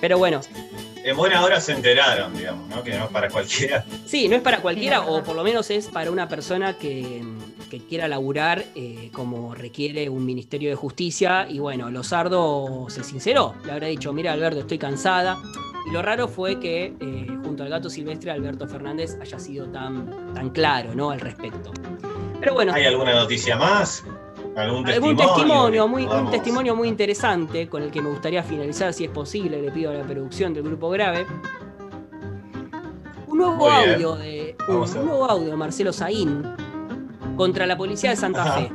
Pero 0.00 0.16
bueno, 0.16 0.40
en 1.04 1.16
buena 1.16 1.44
hora 1.44 1.60
se 1.60 1.72
enteraron, 1.72 2.34
digamos, 2.36 2.68
¿no? 2.68 2.82
Que 2.82 2.96
no 2.96 3.04
es 3.04 3.10
para 3.10 3.28
cualquiera. 3.28 3.84
Sí, 4.06 4.28
no 4.28 4.36
es 4.36 4.42
para 4.42 4.60
cualquiera, 4.60 5.02
o 5.02 5.22
por 5.22 5.36
lo 5.36 5.42
menos 5.42 5.70
es 5.70 5.88
para 5.88 6.10
una 6.10 6.28
persona 6.28 6.78
que, 6.78 7.22
quiera 7.88 8.06
laburar 8.06 8.64
eh, 8.74 9.08
como 9.12 9.54
requiere 9.54 10.08
un 10.10 10.26
Ministerio 10.26 10.68
de 10.68 10.76
Justicia. 10.76 11.46
Y 11.48 11.58
bueno, 11.58 11.90
Lozardo 11.90 12.86
se 12.90 13.02
sinceró, 13.02 13.54
le 13.64 13.72
habrá 13.72 13.86
dicho, 13.86 14.12
mira 14.12 14.32
Alberto, 14.32 14.60
estoy 14.60 14.78
cansada. 14.78 15.38
Y 15.86 15.90
lo 15.90 16.02
raro 16.02 16.28
fue 16.28 16.60
que 16.60 16.94
eh, 17.00 17.26
junto 17.42 17.62
al 17.62 17.70
gato 17.70 17.90
silvestre 17.90 18.30
Alberto 18.30 18.68
Fernández 18.68 19.16
haya 19.20 19.38
sido 19.38 19.66
tan, 19.66 20.34
tan 20.34 20.50
claro 20.50 20.94
¿no? 20.94 21.10
al 21.10 21.20
respecto. 21.20 21.72
Pero 22.40 22.54
bueno. 22.54 22.72
¿Hay 22.74 22.84
alguna 22.84 23.14
noticia 23.14 23.56
más? 23.56 24.04
¿Algún 24.56 25.16
testimonio? 25.16 25.88
muy, 25.88 26.04
un 26.04 26.30
testimonio 26.30 26.76
muy 26.76 26.88
interesante 26.88 27.68
con 27.68 27.82
el 27.82 27.90
que 27.90 28.02
me 28.02 28.10
gustaría 28.10 28.42
finalizar, 28.42 28.92
si 28.92 29.04
es 29.04 29.10
posible, 29.10 29.60
le 29.60 29.70
pido 29.70 29.90
a 29.90 29.94
la 29.94 30.04
producción 30.04 30.52
del 30.52 30.64
Grupo 30.64 30.90
Grave. 30.90 31.26
Un 33.26 33.38
nuevo 33.38 33.70
audio 33.70 34.16
de. 34.16 34.56
Un, 34.68 35.06
nuevo 35.06 35.24
audio 35.24 35.50
de 35.50 35.56
Marcelo 35.56 35.92
Saín 35.92 36.42
contra 37.36 37.66
la 37.66 37.76
policía 37.76 38.10
de 38.10 38.16
Santa 38.16 38.52
Fe. 38.52 38.72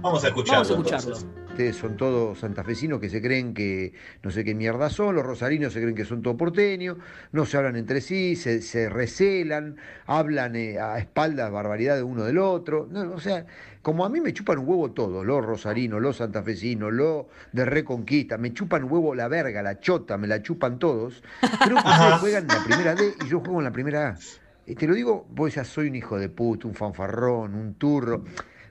Vamos 0.00 0.24
a 0.24 0.28
escucharlo. 0.28 0.76
Vamos 0.76 0.92
a 0.92 0.96
escucharlo 0.96 1.40
son 1.72 1.96
todos 1.96 2.38
santafesinos 2.38 3.00
que 3.00 3.10
se 3.10 3.20
creen 3.20 3.54
que 3.54 3.92
no 4.22 4.30
sé 4.30 4.44
qué 4.44 4.54
mierda 4.54 4.88
son, 4.88 5.14
los 5.14 5.24
rosarinos 5.24 5.72
se 5.72 5.80
creen 5.80 5.94
que 5.94 6.04
son 6.04 6.22
todo 6.22 6.36
porteños, 6.36 6.96
no 7.32 7.44
se 7.44 7.56
hablan 7.56 7.76
entre 7.76 8.00
sí, 8.00 8.36
se, 8.36 8.88
recelan, 8.88 9.76
hablan 10.06 10.56
eh, 10.56 10.78
a 10.80 10.98
espaldas 10.98 11.50
barbaridad 11.50 11.96
de 11.96 12.02
uno 12.02 12.24
del 12.24 12.38
otro. 12.38 12.88
No, 12.90 13.12
o 13.12 13.20
sea, 13.20 13.46
como 13.82 14.04
a 14.04 14.08
mí 14.10 14.20
me 14.20 14.32
chupan 14.32 14.58
un 14.58 14.68
huevo 14.68 14.90
todo, 14.92 15.24
los 15.24 15.44
rosarinos, 15.44 16.02
los 16.02 16.18
santafesinos, 16.18 16.92
los 16.92 17.26
de 17.52 17.64
Reconquista, 17.64 18.36
me 18.36 18.52
chupan 18.52 18.84
un 18.84 18.92
huevo 18.92 19.14
la 19.14 19.28
verga, 19.28 19.62
la 19.62 19.80
chota, 19.80 20.18
me 20.18 20.26
la 20.26 20.42
chupan 20.42 20.78
todos. 20.78 21.22
Creo 21.40 21.76
que 21.82 21.88
ustedes 21.88 22.14
juegan 22.20 22.42
en 22.42 22.48
la 22.48 22.64
primera 22.64 22.94
D 22.94 23.14
y 23.24 23.28
yo 23.28 23.40
juego 23.40 23.58
en 23.60 23.64
la 23.64 23.72
primera 23.72 24.08
A. 24.08 24.18
Y 24.66 24.74
te 24.74 24.86
lo 24.86 24.94
digo, 24.94 25.26
vos 25.30 25.54
ya 25.54 25.64
soy 25.64 25.88
un 25.88 25.96
hijo 25.96 26.18
de 26.18 26.28
puta, 26.28 26.68
un 26.68 26.74
fanfarrón, 26.74 27.54
un 27.54 27.74
turro. 27.74 28.24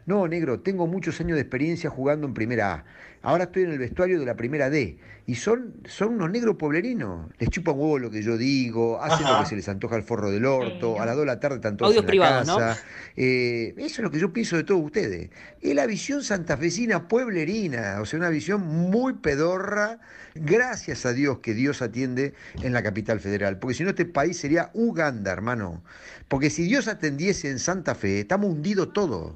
No, 0.06 0.28
negro, 0.28 0.60
tengo 0.60 0.88
muchos 0.88 1.20
años 1.22 1.36
de 1.36 1.42
experiencia 1.42 1.90
jugando 1.90 2.28
en 2.28 2.34
primera 2.34 2.74
A. 2.74 2.86
Ahora 3.22 3.46
estoy 3.46 3.64
en 3.64 3.72
el 3.72 3.80
vestuario 3.80 4.20
de 4.20 4.26
la 4.26 4.36
primera 4.36 4.70
D. 4.70 4.98
Y 5.30 5.36
son, 5.36 5.76
son 5.86 6.16
unos 6.16 6.32
negros 6.32 6.56
pueblerinos. 6.56 7.30
Les 7.38 7.52
chupan 7.52 7.78
huevo 7.78 8.00
lo 8.00 8.10
que 8.10 8.24
yo 8.24 8.36
digo, 8.36 9.00
hacen 9.00 9.28
lo 9.28 9.40
que 9.42 9.46
se 9.46 9.56
les 9.56 9.70
antoja 9.70 9.96
al 9.96 10.02
forro 10.02 10.32
del 10.32 10.44
orto, 10.44 11.00
a 11.00 11.06
las 11.06 11.16
2 11.16 11.22
de 11.22 11.26
la 11.28 11.40
tarde 11.40 11.58
están 11.58 11.78
todos 11.78 11.96
en 11.96 12.20
la 12.20 12.44
casa. 12.44 12.84
Eh, 13.16 13.76
eso 13.78 13.86
es 13.86 14.00
lo 14.00 14.10
que 14.10 14.18
yo 14.18 14.34
pienso 14.34 14.58
de 14.58 14.64
todos 14.64 14.82
ustedes. 14.84 15.30
Es 15.62 15.76
la 15.76 15.86
visión 15.86 16.24
santafesina 16.24 17.08
pueblerina, 17.08 18.00
o 18.02 18.08
sea, 18.08 18.18
una 18.18 18.30
visión 18.30 18.62
muy 18.62 19.14
pedorra. 19.14 20.00
Gracias 20.34 21.06
a 21.06 21.14
Dios 21.14 21.38
que 21.44 21.54
Dios 21.54 21.84
atiende 21.84 22.34
en 22.64 22.74
la 22.74 22.82
capital 22.82 23.20
federal, 23.20 23.60
porque 23.60 23.76
si 23.76 23.84
no 23.84 23.92
este 23.92 24.06
país 24.06 24.36
sería 24.36 24.72
Uganda, 24.74 25.32
hermano. 25.32 25.84
Porque 26.28 26.50
si 26.50 26.64
Dios 26.64 26.88
atendiese 26.88 27.52
en 27.52 27.60
Santa 27.60 27.94
Fe, 27.94 28.22
estamos 28.22 28.50
hundidos 28.50 28.94
todos. 28.94 29.36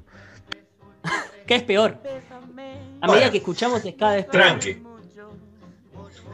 ¿Qué 1.46 1.54
es 1.54 1.62
peor? 1.62 2.00
A 3.00 3.06
medida 3.06 3.30
que 3.30 3.38
escuchamos 3.38 3.84
es 3.84 3.94
cada 3.94 4.16
vez 4.16 4.24
peor. 4.24 4.42
Tranqui. 4.42 4.93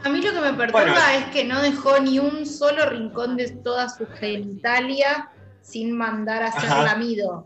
A 0.03 0.09
mí 0.09 0.21
lo 0.21 0.33
que 0.33 0.41
me 0.41 0.53
perturba 0.53 1.15
es 1.15 1.25
que 1.25 1.43
no 1.43 1.61
dejó 1.61 1.99
ni 1.99 2.19
un 2.19 2.45
solo 2.45 2.85
rincón 2.89 3.37
de 3.37 3.49
toda 3.49 3.87
su 3.89 4.07
genitalia 4.07 5.29
sin 5.61 5.95
mandar 5.95 6.43
a 6.43 6.47
hacer 6.47 6.69
lamido. 6.69 7.45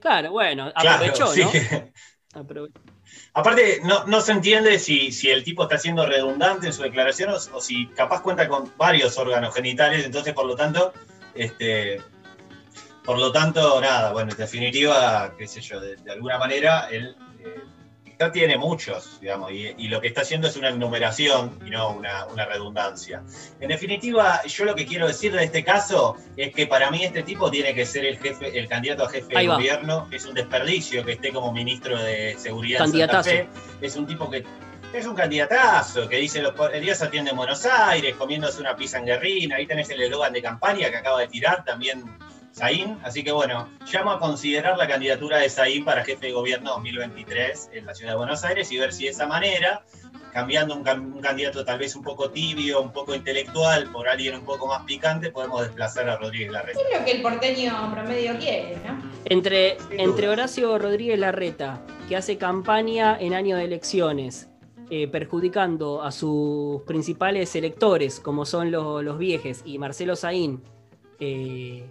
Claro, 0.00 0.30
bueno, 0.32 0.72
aprovechó, 0.74 1.26
¿no? 1.36 1.50
Aparte, 3.34 3.80
no, 3.84 4.20
se 4.20 4.32
entiende 4.32 4.78
si, 4.78 5.12
si, 5.12 5.30
el 5.30 5.42
tipo 5.44 5.64
está 5.64 5.78
siendo 5.78 6.06
redundante 6.06 6.68
en 6.68 6.72
su 6.72 6.82
declaración 6.82 7.30
o, 7.30 7.60
si 7.60 7.86
capaz 7.88 8.22
cuenta 8.22 8.48
con 8.48 8.72
varios 8.76 9.18
órganos 9.18 9.54
genitales, 9.54 10.04
entonces 10.04 10.32
por 10.32 10.46
lo 10.46 10.54
tanto, 10.54 10.92
este, 11.34 12.00
por 13.04 13.18
lo 13.18 13.32
tanto, 13.32 13.80
nada, 13.80 14.12
bueno, 14.12 14.30
en 14.30 14.36
definitiva, 14.36 15.34
qué 15.36 15.46
sé 15.48 15.60
yo, 15.60 15.80
de, 15.80 15.96
alguna 16.10 16.38
manera, 16.38 16.88
él 16.90 17.16
eh, 17.40 17.62
ya 18.20 18.30
tiene 18.30 18.58
muchos, 18.58 19.18
digamos, 19.18 19.50
y, 19.50 19.88
lo 19.88 19.98
que 20.00 20.08
está 20.08 20.20
haciendo 20.20 20.46
es 20.46 20.56
una 20.56 20.68
enumeración 20.68 21.58
y 21.64 21.70
no 21.70 21.90
una, 21.92 22.44
redundancia. 22.44 23.22
En 23.60 23.68
definitiva, 23.68 24.42
yo 24.44 24.66
lo 24.66 24.74
que 24.74 24.84
quiero 24.84 25.06
decir 25.06 25.32
de 25.32 25.44
este 25.44 25.64
caso 25.64 26.16
es 26.36 26.54
que 26.54 26.66
para 26.66 26.90
mí 26.90 27.02
este 27.02 27.22
tipo 27.22 27.50
tiene 27.50 27.74
que 27.74 27.86
ser 27.86 28.04
el 28.04 28.18
jefe, 28.18 28.58
el 28.58 28.68
candidato 28.68 29.04
a 29.04 29.08
jefe 29.08 29.34
de 29.34 29.46
gobierno. 29.46 30.06
Es 30.10 30.26
un 30.26 30.34
desperdicio 30.34 31.02
que 31.02 31.12
esté 31.12 31.32
como 31.32 31.50
ministro 31.50 31.98
de 31.98 32.36
Seguridad 32.38 32.84
en 32.84 32.92
Santa 32.92 33.24
Fe. 33.24 33.48
Es 33.80 33.96
un 33.96 34.06
tipo 34.06 34.28
que 34.28 34.44
es 34.92 35.06
un 35.06 35.14
candidatazo 35.14 36.08
que 36.08 36.16
dice 36.16 36.42
los 36.42 36.54
días 36.80 37.00
atiende 37.00 37.30
en 37.30 37.36
Buenos 37.36 37.64
Aires, 37.64 38.16
comiéndose 38.16 38.60
una 38.60 38.76
pizza 38.76 38.98
en 38.98 39.06
Guerrina. 39.06 39.56
Ahí 39.56 39.66
tenés 39.66 39.88
el 39.88 40.02
eslogan 40.02 40.32
de 40.32 40.42
campaña 40.42 40.90
que 40.90 40.96
acaba 40.96 41.20
de 41.20 41.28
tirar 41.28 41.64
también 41.64 42.04
Saín. 42.60 42.98
Así 43.02 43.24
que 43.24 43.32
bueno, 43.32 43.68
llamo 43.90 44.10
a 44.10 44.18
considerar 44.18 44.76
la 44.76 44.86
candidatura 44.86 45.38
de 45.38 45.48
Saín 45.48 45.82
para 45.82 46.04
jefe 46.04 46.26
de 46.26 46.32
gobierno 46.32 46.72
2023 46.72 47.70
en 47.72 47.86
la 47.86 47.94
ciudad 47.94 48.12
de 48.12 48.18
Buenos 48.18 48.44
Aires 48.44 48.70
y 48.70 48.78
ver 48.78 48.92
si 48.92 49.04
de 49.04 49.10
esa 49.10 49.26
manera, 49.26 49.82
cambiando 50.34 50.76
un, 50.76 50.84
candidato 51.22 51.64
tal 51.64 51.78
vez 51.78 51.96
un 51.96 52.02
poco 52.02 52.30
tibio, 52.30 52.82
un 52.82 52.92
poco 52.92 53.14
intelectual, 53.14 53.90
por 53.90 54.06
alguien 54.08 54.34
un 54.34 54.44
poco 54.44 54.66
más 54.66 54.84
picante, 54.84 55.30
podemos 55.30 55.62
desplazar 55.62 56.10
a 56.10 56.18
Rodríguez 56.18 56.52
Larreta. 56.52 56.78
Es 56.78 56.98
lo 56.98 57.04
que 57.06 57.12
el 57.12 57.22
porteño 57.22 57.90
promedio 57.94 58.38
quiere, 58.38 58.76
¿no? 58.86 59.02
Entre, 59.24 59.78
entre 59.92 60.28
Horacio 60.28 60.78
Rodríguez 60.78 61.18
Larreta, 61.18 61.80
que 62.10 62.16
hace 62.16 62.36
campaña 62.36 63.16
en 63.18 63.32
año 63.32 63.56
de 63.56 63.64
elecciones, 63.64 64.50
eh, 64.90 65.08
perjudicando 65.08 66.02
a 66.02 66.10
sus 66.10 66.82
principales 66.82 67.56
electores, 67.56 68.20
como 68.20 68.44
son 68.44 68.70
los 68.70 69.18
viejes, 69.18 69.62
y 69.64 69.78
Marcelo 69.78 70.14
Saín, 70.14 70.62
eh, 71.20 71.90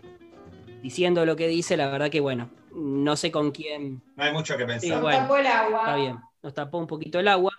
diciendo 0.81 1.26
lo 1.26 1.35
que 1.35 1.47
dice, 1.47 1.77
la 1.77 1.89
verdad 1.89 2.10
que 2.10 2.19
bueno, 2.19 2.49
no 2.73 3.15
sé 3.15 3.31
con 3.31 3.51
quién. 3.51 4.01
No 4.15 4.23
hay 4.23 4.34
mucho 4.34 4.57
que 4.57 4.65
pensar. 4.65 5.01
Nos 5.01 5.11
tapó 5.11 5.38
el 5.38 5.47
agua. 5.47 5.80
Está 5.80 5.95
bien, 5.95 6.19
nos 6.41 6.53
tapó 6.53 6.77
un 6.77 6.88
poquito 6.88 7.19
el 7.19 7.27
agua. 7.27 7.53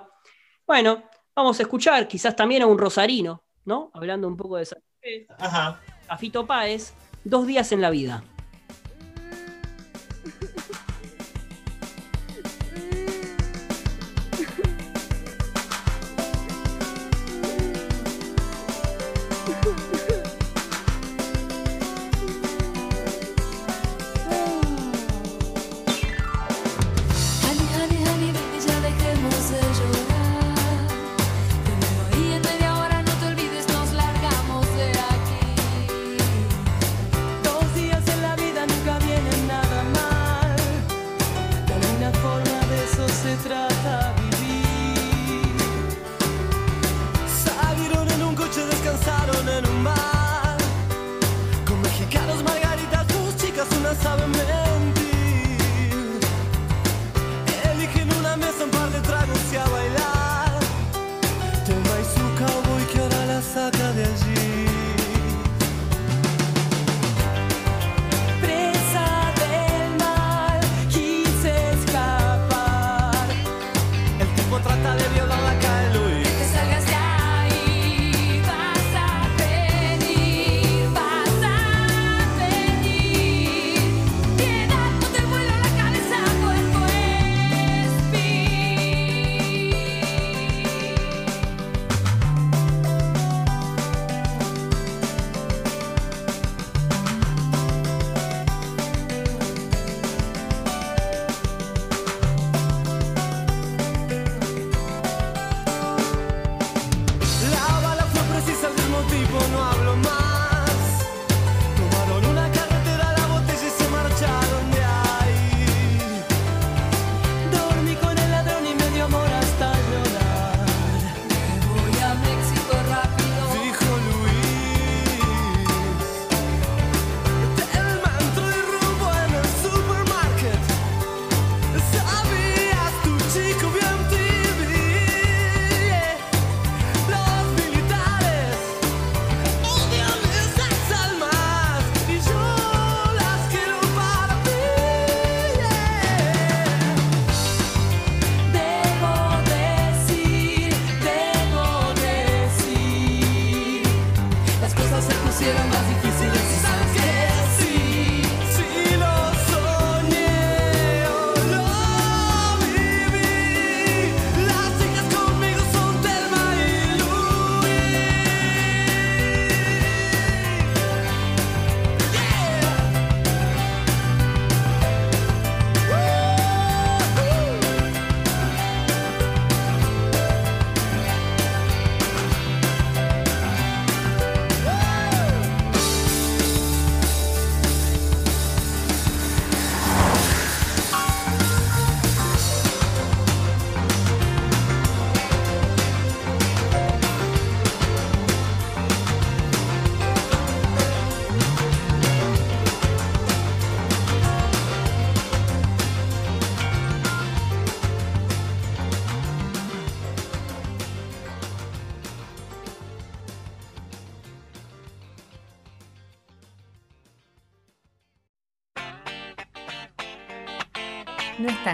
Bueno, 0.67 1.03
vamos 1.35 1.59
a 1.59 1.63
escuchar 1.63 2.07
quizás 2.09 2.37
también 2.37 2.63
a 2.63 2.67
un 2.67 2.79
rosarino, 2.79 3.43
¿no? 3.65 3.91
Hablando 3.95 4.29
un 4.29 4.37
poco 4.37 4.57
de 4.57 4.67
Fe. 4.67 5.27
Ajá. 5.39 5.81
A 6.09 6.17
Fito 6.17 6.47
Páez, 6.47 6.95
dos 7.25 7.47
días 7.47 7.73
en 7.73 7.81
la 7.81 7.91
vida. 7.91 8.23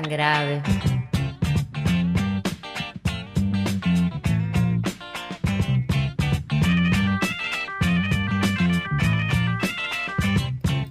Grave. 0.07 0.63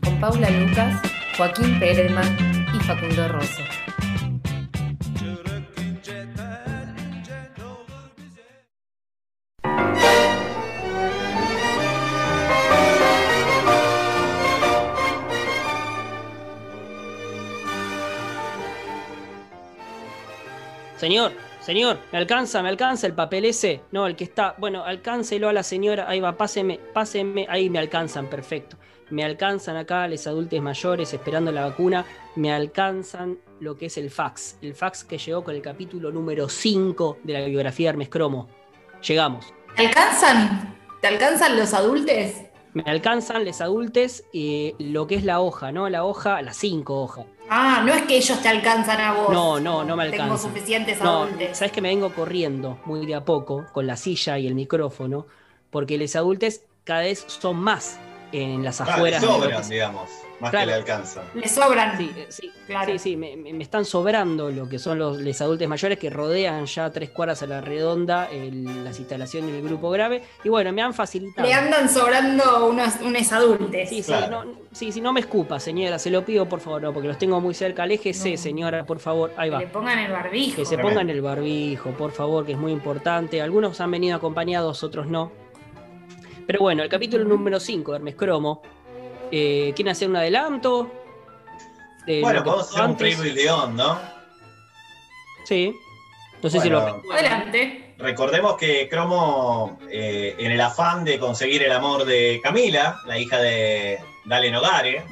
Con 0.03 0.19
Paula 0.19 0.49
Lucas, 0.49 1.01
Joaquín 1.37 1.79
Perelman 1.79 2.37
y 2.73 2.79
Facundo 2.83 3.27
Rosso. 3.27 3.84
Señor, 21.65 21.97
me 22.11 22.19
alcanza, 22.19 22.61
me 22.61 22.69
alcanza 22.69 23.07
el 23.07 23.13
papel 23.15 23.43
ese. 23.43 23.81
No, 23.91 24.05
el 24.05 24.15
que 24.15 24.23
está. 24.23 24.53
Bueno, 24.59 24.83
alcáncelo 24.83 25.49
a 25.49 25.53
la 25.53 25.63
señora. 25.63 26.07
Ahí 26.07 26.19
va, 26.19 26.37
páseme, 26.37 26.79
páseme. 26.93 27.47
Ahí 27.49 27.71
me 27.71 27.79
alcanzan, 27.79 28.27
perfecto. 28.29 28.77
Me 29.09 29.23
alcanzan 29.23 29.75
acá 29.75 30.07
los 30.07 30.27
adultos 30.27 30.61
mayores 30.61 31.11
esperando 31.11 31.51
la 31.51 31.65
vacuna. 31.65 32.05
Me 32.35 32.53
alcanzan 32.53 33.39
lo 33.59 33.75
que 33.75 33.87
es 33.87 33.97
el 33.97 34.11
fax. 34.11 34.59
El 34.61 34.75
fax 34.75 35.03
que 35.05 35.17
llegó 35.17 35.43
con 35.43 35.55
el 35.55 35.63
capítulo 35.63 36.11
número 36.11 36.49
5 36.49 37.17
de 37.23 37.33
la 37.33 37.43
biografía 37.47 37.87
de 37.87 37.89
Hermes 37.89 38.09
Cromo. 38.09 38.47
Llegamos. 39.01 39.51
¿Te 39.75 39.87
alcanzan? 39.87 40.77
¿Te 41.01 41.07
alcanzan 41.07 41.57
los 41.57 41.73
adultos? 41.73 42.43
Me 42.75 42.83
alcanzan 42.85 43.43
les 43.43 43.59
adultes 43.61 44.23
eh, 44.33 44.75
lo 44.77 45.07
que 45.07 45.15
es 45.15 45.23
la 45.23 45.39
hoja, 45.39 45.71
¿no? 45.71 45.89
La 45.89 46.05
hoja, 46.05 46.43
las 46.43 46.57
cinco 46.57 47.01
hojas. 47.01 47.25
Ah, 47.49 47.83
no 47.85 47.93
es 47.93 48.03
que 48.03 48.17
ellos 48.17 48.41
te 48.41 48.47
alcanzan 48.49 48.99
a 49.01 49.13
vos. 49.13 49.29
No, 49.31 49.59
no, 49.59 49.83
no 49.83 49.95
me 49.95 50.03
alcanza. 50.03 50.23
Tengo 50.25 50.37
suficientes 50.37 50.99
No, 51.01 51.23
adultos. 51.23 51.57
sabes 51.57 51.71
que 51.71 51.81
me 51.81 51.89
vengo 51.89 52.09
corriendo 52.13 52.79
muy 52.85 53.05
de 53.05 53.15
a 53.15 53.23
poco 53.23 53.65
con 53.71 53.85
la 53.85 53.97
silla 53.97 54.37
y 54.39 54.47
el 54.47 54.55
micrófono, 54.55 55.27
porque 55.69 55.97
los 55.97 56.15
adultos 56.15 56.61
cada 56.83 57.01
vez 57.01 57.23
son 57.27 57.57
más 57.57 57.99
en 58.31 58.63
las 58.63 58.77
Claro, 58.77 58.93
afueras. 58.93 59.21
le 59.21 59.27
de 59.27 59.33
lo 59.33 59.37
que 59.39 59.43
sobran, 59.45 59.61
es- 59.61 59.69
digamos, 59.69 60.09
más 60.39 60.51
Claro. 60.51 60.65
que 60.65 60.71
le 60.71 60.73
alcanzan. 60.73 61.23
Le 61.33 61.47
sobran. 61.47 61.97
Sí, 61.97 62.11
eh, 62.15 62.25
sí, 62.29 62.51
Claro. 62.67 62.91
sí, 62.93 62.99
sí, 62.99 63.15
me, 63.17 63.37
me- 63.37 63.53
me 63.53 63.63
están 63.63 63.85
sobrando 63.85 64.49
lo 64.51 64.67
que 64.67 64.79
son 64.79 64.99
los, 64.99 65.19
los 65.19 65.41
adultos 65.41 65.67
mayores 65.67 65.97
que 65.97 66.09
rodean 66.09 66.65
ya 66.65 66.89
tres 66.91 67.09
cuadras 67.11 67.41
a 67.43 67.47
la 67.47 67.61
redonda 67.61 68.29
el- 68.31 68.83
las 68.83 68.99
instalaciones 68.99 69.51
del 69.53 69.61
grupo 69.63 69.89
grave. 69.91 70.23
Y 70.43 70.49
bueno, 70.49 70.71
me 70.73 70.81
han 70.81 70.93
facilitado. 70.93 71.47
Le 71.47 71.53
andan 71.53 71.87
sobrando 71.89 72.67
unos, 72.67 72.95
unos 73.01 73.31
adultos. 73.31 73.69
Sí, 73.87 74.03
sí, 74.03 74.11
no, 74.29 74.43
sí, 74.71 74.91
sí, 74.91 75.01
no 75.01 75.13
me 75.13 75.21
escupa, 75.21 75.59
señora, 75.59 75.97
se 75.99 76.09
lo 76.09 76.25
pido 76.25 76.47
por 76.49 76.59
favor, 76.59 76.81
no, 76.81 76.91
porque 76.93 77.07
los 77.07 77.17
tengo 77.17 77.39
muy 77.39 77.53
cerca. 77.53 77.83
Aléjese, 77.83 78.37
señora, 78.37 78.85
por 78.85 78.99
favor. 78.99 79.31
Ahí 79.37 79.49
va. 79.49 79.59
Le 79.59 79.67
pongan 79.67 79.99
el 79.99 80.11
barbijo. 80.11 80.57
Que 80.57 80.65
se 80.65 80.77
pongan 80.77 81.09
el 81.09 81.21
barbijo, 81.21 81.91
por 81.91 82.11
favor, 82.11 82.45
que 82.45 82.51
es 82.53 82.57
muy 82.57 82.71
importante. 82.71 83.41
Algunos 83.41 83.79
han 83.79 83.91
venido 83.91 84.15
acompañados, 84.17 84.83
otros 84.83 85.07
no. 85.07 85.31
Pero 86.47 86.59
bueno, 86.59 86.83
el 86.83 86.89
capítulo 86.89 87.23
número 87.23 87.59
5 87.59 87.91
de 87.91 87.97
Hermes 87.97 88.15
Cromo. 88.15 88.61
Eh, 89.31 89.73
¿Quieren 89.75 89.91
hacer 89.91 90.09
un 90.09 90.15
adelanto? 90.15 90.91
De 92.05 92.21
Bueno, 92.21 92.43
podemos 92.43 92.69
hacer 92.69 92.85
un 92.85 92.97
preview 92.97 93.33
de 93.33 93.49
on, 93.49 93.75
¿no? 93.75 93.99
Sí. 95.45 95.75
No 96.41 96.49
sé 96.49 96.59
si 96.59 96.69
lo. 96.69 97.01
Adelante. 97.11 97.95
Recordemos 97.97 98.57
que 98.57 98.89
Cromo, 98.89 99.79
eh, 99.89 100.35
en 100.37 100.51
el 100.51 100.61
afán 100.61 101.05
de 101.05 101.17
conseguir 101.17 101.63
el 101.63 101.71
amor 101.71 102.05
de 102.05 102.41
Camila, 102.43 102.99
la 103.05 103.17
hija 103.17 103.39
de 103.39 103.99
Dale 104.25 104.51
Nogare, 104.51 105.03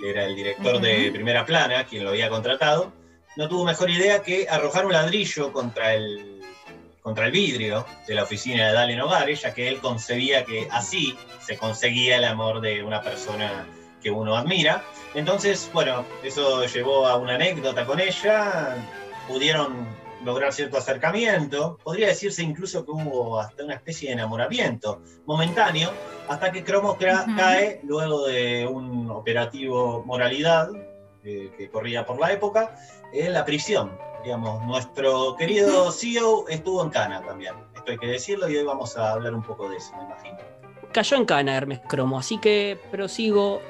que 0.00 0.10
era 0.10 0.24
el 0.24 0.34
director 0.34 0.80
de 0.80 1.10
Primera 1.12 1.46
Plana, 1.46 1.84
quien 1.84 2.02
lo 2.02 2.10
había 2.10 2.28
contratado, 2.28 2.92
no 3.36 3.48
tuvo 3.48 3.64
mejor 3.64 3.88
idea 3.88 4.22
que 4.22 4.48
arrojar 4.48 4.84
un 4.84 4.92
ladrillo 4.92 5.52
contra 5.52 5.94
el, 5.94 6.37
contra 7.08 7.24
el 7.24 7.32
vidrio 7.32 7.86
de 8.06 8.14
la 8.14 8.24
oficina 8.24 8.66
de 8.66 8.74
Dale 8.74 8.94
Nogare, 8.94 9.34
ya 9.34 9.54
que 9.54 9.66
él 9.66 9.78
concebía 9.80 10.44
que 10.44 10.68
así 10.70 11.16
se 11.40 11.56
conseguía 11.56 12.18
el 12.18 12.24
amor 12.24 12.60
de 12.60 12.82
una 12.84 13.00
persona 13.00 13.66
que 14.02 14.10
uno 14.10 14.36
admira. 14.36 14.84
Entonces, 15.14 15.70
bueno, 15.72 16.04
eso 16.22 16.66
llevó 16.66 17.06
a 17.06 17.16
una 17.16 17.36
anécdota 17.36 17.86
con 17.86 17.98
ella, 17.98 18.76
pudieron 19.26 19.86
lograr 20.22 20.52
cierto 20.52 20.76
acercamiento, 20.76 21.78
podría 21.82 22.08
decirse 22.08 22.42
incluso 22.42 22.84
que 22.84 22.90
hubo 22.90 23.40
hasta 23.40 23.64
una 23.64 23.76
especie 23.76 24.08
de 24.08 24.12
enamoramiento 24.14 25.00
momentáneo, 25.24 25.90
hasta 26.28 26.52
que 26.52 26.62
Cromo 26.62 26.98
cra- 26.98 27.22
Ujú. 27.26 27.36
cae 27.38 27.80
luego 27.84 28.26
de 28.26 28.66
un 28.66 29.10
operativo 29.10 30.02
moralidad 30.04 30.68
eh, 31.24 31.50
que 31.56 31.70
corría 31.70 32.04
por 32.04 32.20
la 32.20 32.32
época 32.32 32.74
en 33.14 33.32
la 33.32 33.46
prisión. 33.46 33.96
Digamos, 34.28 34.62
nuestro 34.66 35.36
querido 35.36 35.90
CEO 35.90 36.46
estuvo 36.48 36.84
en 36.84 36.90
Cana 36.90 37.22
también, 37.22 37.54
esto 37.74 37.92
hay 37.92 37.96
que 37.96 38.08
decirlo 38.08 38.46
y 38.50 38.58
hoy 38.58 38.62
vamos 38.62 38.94
a 38.98 39.12
hablar 39.12 39.32
un 39.32 39.42
poco 39.42 39.70
de 39.70 39.78
eso, 39.78 39.96
me 39.96 40.02
imagino. 40.04 40.36
Cayó 40.92 41.16
en 41.16 41.24
cana 41.24 41.56
Hermes 41.56 41.80
Cromo, 41.88 42.18
así 42.18 42.36
que 42.36 42.78
prosigo 42.90 43.62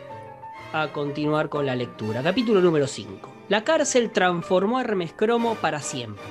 a 0.73 0.89
continuar 0.89 1.49
con 1.49 1.65
la 1.65 1.77
lectura. 1.77 2.25
Capítulo 2.25 2.61
número 2.61 2.89
5. 2.89 3.31
La 3.49 3.63
cárcel 3.63 4.11
transformó 4.11 4.79
a 4.79 4.81
Hermes 4.81 5.13
Cromo 5.13 5.55
para 5.55 5.79
siempre. 5.79 6.25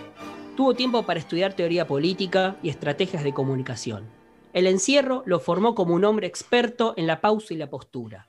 Tuvo 0.58 0.74
tiempo 0.74 1.04
para 1.04 1.22
estudiar 1.22 1.54
teoría 1.54 1.88
política 1.88 2.58
y 2.62 2.68
estrategias 2.68 3.24
de 3.24 3.34
comunicación. 3.34 4.10
El 4.52 4.68
encierro 4.68 5.24
lo 5.26 5.40
formó 5.40 5.74
como 5.74 5.94
un 5.94 6.04
hombre 6.04 6.28
experto 6.28 6.96
en 6.98 7.08
la 7.08 7.22
pausa 7.22 7.54
y 7.54 7.58
la 7.58 7.70
postura. 7.70 8.27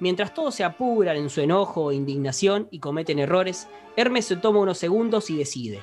Mientras 0.00 0.34
todos 0.34 0.54
se 0.54 0.64
apuran 0.64 1.16
en 1.16 1.30
su 1.30 1.40
enojo 1.40 1.90
e 1.90 1.94
indignación 1.94 2.68
y 2.70 2.80
cometen 2.80 3.18
errores, 3.18 3.68
Hermes 3.96 4.24
se 4.26 4.36
toma 4.36 4.60
unos 4.60 4.78
segundos 4.78 5.30
y 5.30 5.36
decide. 5.36 5.80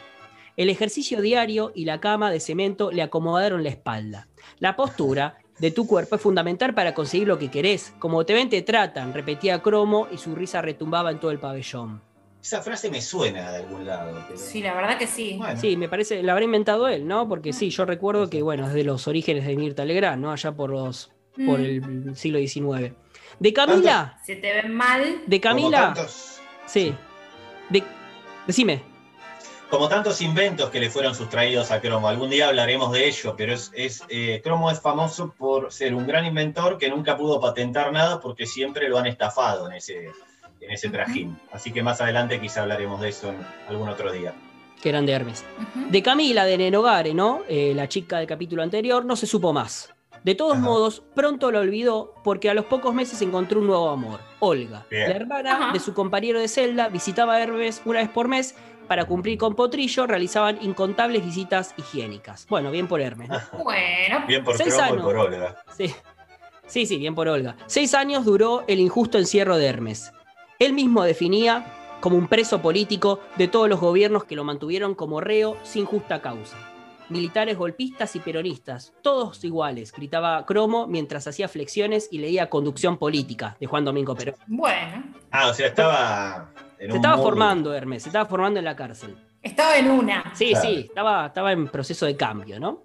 El 0.58 0.70
ejercicio 0.70 1.22
diario 1.22 1.72
y 1.74 1.86
la 1.86 2.00
cama 2.02 2.30
de 2.30 2.40
cemento 2.42 2.92
le 2.92 3.02
acomodaron 3.02 3.64
la 3.64 3.70
espalda. 3.70 4.28
La 4.60 4.76
postura 4.76 5.38
de 5.60 5.72
tu 5.72 5.88
cuerpo 5.88 6.16
es 6.16 6.22
fundamental 6.22 6.74
para 6.74 6.94
conseguir 6.94 7.28
lo 7.28 7.40
que 7.40 7.50
querés. 7.50 7.94
Como 8.00 8.26
te 8.26 8.34
ven, 8.34 8.50
te 8.50 8.62
tratan, 8.62 9.14
repetía 9.14 9.62
Cromo 9.62 10.08
y 10.12 10.18
su 10.18 10.36
risa 10.36 10.62
retumbaba 10.62 11.10
en 11.12 11.20
todo 11.20 11.32
el 11.32 11.40
pabellón. 11.40 12.02
Esa 12.44 12.62
frase 12.62 12.90
me 12.90 13.02
suena 13.02 13.52
de 13.52 13.58
algún 13.60 13.86
lado. 13.86 14.12
pero- 14.28 14.38
Sí, 14.40 14.62
la 14.62 14.74
verdad 14.74 14.98
que 14.98 15.08
sí. 15.08 15.40
Sí, 15.58 15.78
me 15.78 15.88
parece, 15.88 16.22
la 16.24 16.34
habrá 16.34 16.44
inventado 16.46 16.88
él, 16.88 17.08
¿no? 17.08 17.30
Porque 17.30 17.54
sí, 17.54 17.70
yo 17.70 17.86
recuerdo 17.86 18.30
que, 18.30 18.42
bueno, 18.42 18.68
es 18.68 18.74
de 18.74 18.84
los 18.84 19.08
orígenes 19.08 19.46
de 19.46 19.56
Mirta 19.56 19.86
Legrand, 19.86 20.22
¿no? 20.22 20.32
Allá 20.32 20.52
por 20.52 20.72
los 20.72 21.12
por 21.46 21.60
Mm. 21.60 21.64
el 22.10 22.16
siglo 22.18 22.40
XIX. 22.40 22.94
De 23.42 23.52
Camila, 23.54 24.20
Si 24.24 24.36
te 24.36 24.54
ven 24.54 24.72
mal. 24.72 25.22
de 25.26 25.42
Camila, 25.42 25.82
Como 25.82 25.94
tantos, 25.96 26.40
sí. 26.68 26.94
De, 27.70 27.84
decime. 28.46 28.84
como 29.72 29.90
tantos 29.90 30.22
inventos 30.22 30.70
que 30.70 30.80
le 30.80 30.92
fueron 30.92 31.16
sustraídos 31.16 31.72
a 31.72 31.82
Cromo. 31.82 32.08
Algún 32.08 32.30
día 32.30 32.50
hablaremos 32.50 32.92
de 32.92 33.08
ello, 33.08 33.34
pero 33.36 33.54
es, 33.54 33.72
es, 33.74 34.04
eh, 34.10 34.42
Cromo 34.44 34.70
es 34.70 34.80
famoso 34.80 35.34
por 35.36 35.74
ser 35.74 35.96
un 35.96 36.06
gran 36.06 36.24
inventor 36.26 36.78
que 36.78 36.88
nunca 36.90 37.18
pudo 37.18 37.40
patentar 37.42 37.92
nada 37.92 38.20
porque 38.20 38.46
siempre 38.46 38.88
lo 38.88 39.00
han 39.00 39.08
estafado 39.08 39.66
en 39.68 39.74
ese, 39.74 40.12
en 40.60 40.70
ese 40.72 40.90
trajín. 40.90 41.36
Así 41.52 41.72
que 41.74 41.82
más 41.82 42.00
adelante 42.00 42.40
quizá 42.40 42.62
hablaremos 42.62 43.02
de 43.02 43.10
eso 43.10 43.30
en 43.30 43.38
algún 43.68 43.90
otro 43.90 44.12
día. 44.12 44.36
que 44.84 44.90
eran 44.90 45.08
de 45.08 45.14
Hermes. 45.14 45.44
De 45.90 46.04
Camila 46.04 46.46
de 46.46 46.58
Nenogare, 46.60 47.16
¿no? 47.16 47.42
Eh, 47.50 47.74
la 47.76 47.88
chica 47.90 48.20
del 48.20 48.28
capítulo 48.28 48.62
anterior, 48.62 49.04
no 49.04 49.16
se 49.16 49.26
supo 49.26 49.52
más. 49.52 49.90
De 50.24 50.36
todos 50.36 50.60
modos, 50.60 51.02
pronto 51.16 51.50
lo 51.52 51.60
olvidó 51.60 52.14
porque 52.24 52.50
a 52.50 52.54
los 52.54 52.66
pocos 52.66 52.94
meses 52.94 53.22
encontró 53.24 53.60
un 53.60 53.68
nuevo 53.68 53.90
amor, 53.90 54.20
Olga. 54.40 54.86
Bien. 54.90 55.10
La 55.10 55.16
hermana 55.16 55.70
de 55.74 55.80
su 55.80 55.94
compañero 55.96 56.40
de 56.40 56.48
celda 56.48 56.90
visitaba 56.90 57.36
a 57.36 57.42
Hermes 57.42 57.82
una 57.86 58.00
vez 58.00 58.10
por 58.10 58.28
mes. 58.28 58.56
Para 58.88 59.06
cumplir 59.06 59.38
con 59.38 59.56
Potrillo 59.56 60.06
realizaban 60.06 60.60
incontables 60.62 61.24
visitas 61.24 61.74
higiénicas. 61.78 62.46
Bueno, 62.50 62.72
bien 62.72 62.88
por 62.88 63.00
Hermes. 63.02 63.30
¿no? 63.30 63.40
Bueno. 63.64 64.26
Bien 64.28 64.44
por 64.44 64.58
Seis 64.58 64.78
años. 64.78 65.02
por 65.02 65.16
Olga. 65.16 65.64
Sí. 65.76 65.96
sí, 66.68 66.86
sí, 66.86 66.98
bien 66.98 67.16
por 67.16 67.28
Olga. 67.28 67.56
Seis 67.68 67.94
años 67.94 68.26
duró 68.26 68.64
el 68.68 68.80
injusto 68.80 69.18
encierro 69.18 69.58
de 69.58 69.66
Hermes. 69.66 70.12
Él 70.60 70.74
mismo 70.74 71.04
definía 71.04 71.66
como 72.02 72.18
un 72.18 72.28
preso 72.28 72.62
político 72.62 73.22
de 73.38 73.48
todos 73.48 73.70
los 73.70 73.80
gobiernos 73.80 74.26
que 74.26 74.36
lo 74.36 74.44
mantuvieron 74.44 74.94
como 74.94 75.22
reo 75.22 75.58
sin 75.64 75.86
justa 75.86 76.22
causa. 76.22 76.58
Militares 77.12 77.58
golpistas 77.58 78.16
y 78.16 78.20
peronistas, 78.20 78.94
todos 79.02 79.44
iguales, 79.44 79.92
gritaba 79.92 80.46
Cromo 80.46 80.88
mientras 80.88 81.28
hacía 81.28 81.48
flexiones 81.50 82.08
y 82.10 82.20
leía 82.20 82.50
Conducción 82.50 82.98
Política 82.98 83.58
de 83.60 83.68
Juan 83.68 83.84
Domingo 83.84 84.16
Perón. 84.16 84.36
Bueno. 84.48 85.04
Ah, 85.30 85.50
o 85.50 85.54
sea, 85.54 85.68
estaba 85.68 86.52
en 86.80 86.88
Se 86.88 86.92
un 86.94 86.96
estaba 86.96 87.18
formando 87.22 87.74
Hermes, 87.74 88.04
se 88.04 88.10
estaba 88.10 88.26
formando 88.26 88.60
en 88.60 88.66
la 88.66 88.76
cárcel. 88.78 89.18
Estaba 89.44 89.76
en 89.78 89.92
una. 89.92 90.32
Sí, 90.36 90.52
Claro. 90.52 90.70
sí, 90.70 90.76
estaba, 90.88 91.26
estaba 91.28 91.52
en 91.52 91.68
proceso 91.68 92.06
de 92.06 92.16
cambio, 92.16 92.60
¿no? 92.60 92.84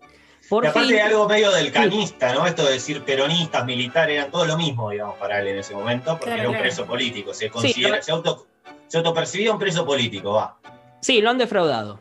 Por 0.48 0.64
Y 0.64 0.68
aparte 0.68 0.88
fin- 0.88 1.00
algo 1.00 1.28
medio 1.28 1.50
del 1.52 1.70
canista, 1.70 2.32
¿no? 2.34 2.46
Esto 2.46 2.64
de 2.64 2.72
decir 2.74 3.02
peronistas, 3.04 3.64
militares, 3.64 4.16
eran 4.18 4.30
todo 4.30 4.44
lo 4.44 4.56
mismo, 4.56 4.90
digamos, 4.90 5.16
para 5.18 5.40
él 5.40 5.48
en 5.48 5.58
ese 5.58 5.74
momento, 5.74 6.12
porque 6.12 6.26
Claro, 6.26 6.40
era 6.40 6.48
un 6.48 6.54
claro. 6.54 6.62
preso 6.64 6.84
político. 6.86 7.32
Se 7.34 7.48
considera, 7.50 8.02
se, 8.02 8.10
auto, 8.12 8.46
se 8.88 8.98
autopercibía 8.98 9.52
un 9.52 9.58
preso 9.58 9.84
político, 9.86 10.32
va. 10.32 10.56
Sí, 11.00 11.20
lo 11.20 11.30
han 11.30 11.38
defraudado. 11.38 12.00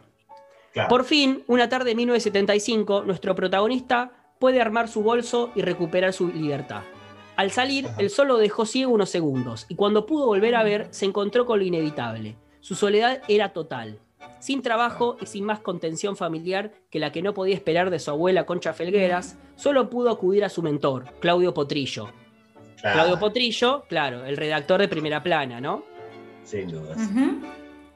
Claro. 0.75 0.89
Por 0.89 1.05
fin, 1.05 1.41
una 1.47 1.69
tarde 1.69 1.91
de 1.91 1.95
1975, 1.95 3.05
nuestro 3.05 3.33
protagonista 3.33 4.11
puede 4.39 4.59
armar 4.59 4.89
su 4.89 5.03
bolso 5.03 5.49
y 5.55 5.61
recuperar 5.61 6.11
su 6.11 6.27
libertad. 6.27 6.81
Al 7.37 7.49
salir, 7.49 7.87
el 7.97 8.09
sol 8.09 8.27
lo 8.27 8.37
dejó 8.37 8.65
ciego 8.65 8.91
unos 8.91 9.09
segundos, 9.09 9.67
y 9.69 9.75
cuando 9.75 10.05
pudo 10.05 10.25
volver 10.25 10.53
a 10.53 10.63
ver, 10.63 10.89
se 10.91 11.05
encontró 11.05 11.45
con 11.45 11.59
lo 11.59 11.65
inevitable. 11.65 12.35
Su 12.59 12.75
soledad 12.75 13.21
era 13.29 13.53
total. 13.53 13.99
Sin 14.39 14.61
trabajo 14.61 15.15
y 15.21 15.27
sin 15.27 15.45
más 15.45 15.61
contención 15.61 16.17
familiar 16.17 16.73
que 16.89 16.99
la 16.99 17.13
que 17.13 17.21
no 17.21 17.33
podía 17.33 17.55
esperar 17.55 17.89
de 17.89 17.99
su 17.99 18.11
abuela 18.11 18.45
Concha 18.45 18.73
Felgueras, 18.73 19.37
solo 19.55 19.89
pudo 19.89 20.09
acudir 20.09 20.43
a 20.43 20.49
su 20.49 20.61
mentor, 20.61 21.05
Claudio 21.21 21.53
Potrillo. 21.53 22.09
Claro. 22.81 22.95
Claudio 22.95 23.19
Potrillo, 23.19 23.85
claro, 23.87 24.25
el 24.25 24.35
redactor 24.35 24.81
de 24.81 24.89
Primera 24.89 25.23
Plana, 25.23 25.61
¿no? 25.61 25.85
Sin 26.43 26.69
dudas. 26.69 26.97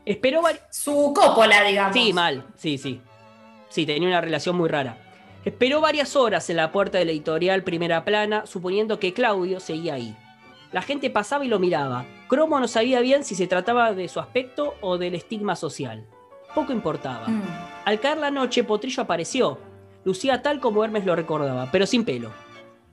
Esperó 0.05 0.41
Su 0.69 1.13
cópola, 1.15 1.63
digamos. 1.63 1.93
Sí, 1.93 2.13
mal, 2.13 2.45
sí, 2.55 2.77
sí. 2.77 3.01
Sí, 3.69 3.85
tenía 3.85 4.07
una 4.07 4.21
relación 4.21 4.55
muy 4.55 4.69
rara. 4.69 4.97
Esperó 5.45 5.80
varias 5.80 6.15
horas 6.15 6.49
en 6.49 6.57
la 6.57 6.71
puerta 6.71 6.97
de 6.97 7.05
la 7.05 7.11
editorial 7.11 7.63
Primera 7.63 8.03
Plana, 8.03 8.45
suponiendo 8.45 8.99
que 8.99 9.13
Claudio 9.13 9.59
seguía 9.59 9.93
ahí. 9.93 10.15
La 10.71 10.81
gente 10.81 11.09
pasaba 11.09 11.45
y 11.45 11.47
lo 11.47 11.59
miraba. 11.59 12.05
Cromo 12.27 12.59
no 12.59 12.67
sabía 12.67 12.99
bien 12.99 13.23
si 13.23 13.35
se 13.35 13.47
trataba 13.47 13.93
de 13.93 14.07
su 14.07 14.19
aspecto 14.19 14.76
o 14.81 14.97
del 14.97 15.15
estigma 15.15 15.55
social. 15.55 16.05
Poco 16.53 16.73
importaba. 16.73 17.27
Mm. 17.27 17.43
Al 17.85 17.99
caer 17.99 18.17
la 18.17 18.31
noche, 18.31 18.63
Potrillo 18.63 19.03
apareció. 19.03 19.59
Lucía 20.03 20.41
tal 20.41 20.59
como 20.59 20.84
Hermes 20.84 21.05
lo 21.05 21.15
recordaba, 21.15 21.69
pero 21.71 21.85
sin 21.85 22.05
pelo. 22.05 22.31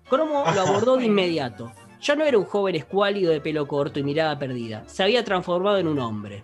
Cromo 0.08 0.44
lo 0.54 0.60
abordó 0.60 0.96
de 0.96 1.06
inmediato. 1.06 1.72
Ya 2.00 2.14
no 2.14 2.24
era 2.24 2.38
un 2.38 2.44
joven 2.44 2.76
escuálido 2.76 3.32
de 3.32 3.40
pelo 3.40 3.66
corto 3.66 3.98
y 3.98 4.02
mirada 4.02 4.38
perdida. 4.38 4.84
Se 4.86 5.02
había 5.02 5.24
transformado 5.24 5.78
en 5.78 5.88
un 5.88 5.98
hombre. 5.98 6.42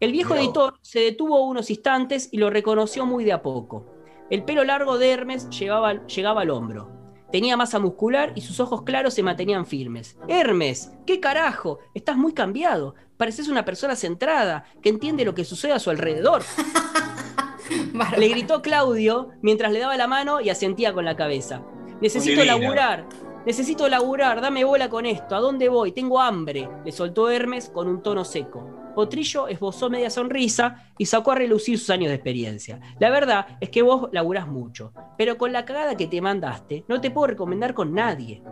El 0.00 0.12
viejo 0.12 0.34
editor 0.36 0.74
se 0.82 1.00
detuvo 1.00 1.44
unos 1.44 1.70
instantes 1.70 2.28
y 2.30 2.38
lo 2.38 2.50
reconoció 2.50 3.04
muy 3.04 3.24
de 3.24 3.32
a 3.32 3.42
poco. 3.42 3.86
El 4.30 4.44
pelo 4.44 4.62
largo 4.64 4.98
de 4.98 5.10
Hermes 5.10 5.48
llevaba- 5.50 6.06
llegaba 6.06 6.42
al 6.42 6.50
hombro. 6.50 6.90
Tenía 7.32 7.56
masa 7.56 7.78
muscular 7.78 8.32
y 8.36 8.40
sus 8.40 8.60
ojos 8.60 8.82
claros 8.82 9.12
se 9.14 9.22
mantenían 9.22 9.66
firmes. 9.66 10.16
Hermes, 10.28 10.92
¿qué 11.06 11.20
carajo? 11.20 11.78
Estás 11.94 12.16
muy 12.16 12.32
cambiado. 12.32 12.94
Pareces 13.16 13.48
una 13.48 13.64
persona 13.64 13.96
centrada, 13.96 14.64
que 14.82 14.88
entiende 14.88 15.24
lo 15.24 15.34
que 15.34 15.44
sucede 15.44 15.72
a 15.72 15.78
su 15.78 15.90
alrededor. 15.90 16.42
le 18.16 18.28
gritó 18.28 18.62
Claudio 18.62 19.30
mientras 19.42 19.72
le 19.72 19.80
daba 19.80 19.96
la 19.96 20.06
mano 20.06 20.40
y 20.40 20.48
asentía 20.50 20.92
con 20.92 21.04
la 21.04 21.16
cabeza. 21.16 21.62
Necesito 22.00 22.40
Divina. 22.42 22.58
laburar. 22.58 23.06
Necesito 23.48 23.88
laburar, 23.88 24.42
dame 24.42 24.62
bola 24.62 24.90
con 24.90 25.06
esto. 25.06 25.34
¿A 25.34 25.40
dónde 25.40 25.70
voy? 25.70 25.92
Tengo 25.92 26.20
hambre, 26.20 26.68
le 26.84 26.92
soltó 26.92 27.30
Hermes 27.30 27.70
con 27.70 27.88
un 27.88 28.02
tono 28.02 28.22
seco. 28.22 28.92
Potrillo 28.94 29.48
esbozó 29.48 29.88
media 29.88 30.10
sonrisa 30.10 30.90
y 30.98 31.06
sacó 31.06 31.32
a 31.32 31.36
relucir 31.36 31.78
sus 31.78 31.88
años 31.88 32.10
de 32.10 32.16
experiencia. 32.16 32.78
La 33.00 33.08
verdad 33.08 33.56
es 33.58 33.70
que 33.70 33.80
vos 33.80 34.10
laburás 34.12 34.46
mucho, 34.46 34.92
pero 35.16 35.38
con 35.38 35.50
la 35.50 35.64
cagada 35.64 35.96
que 35.96 36.06
te 36.06 36.20
mandaste, 36.20 36.84
no 36.88 37.00
te 37.00 37.10
puedo 37.10 37.28
recomendar 37.28 37.72
con 37.72 37.94
nadie. 37.94 38.42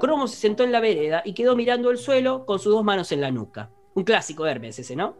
Cromo 0.00 0.26
se 0.26 0.34
sentó 0.34 0.64
en 0.64 0.72
la 0.72 0.80
vereda 0.80 1.22
y 1.24 1.32
quedó 1.32 1.54
mirando 1.54 1.88
el 1.92 1.98
suelo 1.98 2.44
con 2.44 2.58
sus 2.58 2.72
dos 2.72 2.82
manos 2.82 3.12
en 3.12 3.20
la 3.20 3.30
nuca. 3.30 3.70
Un 3.94 4.02
clásico 4.02 4.46
Hermes 4.46 4.80
ese, 4.80 4.96
¿no? 4.96 5.14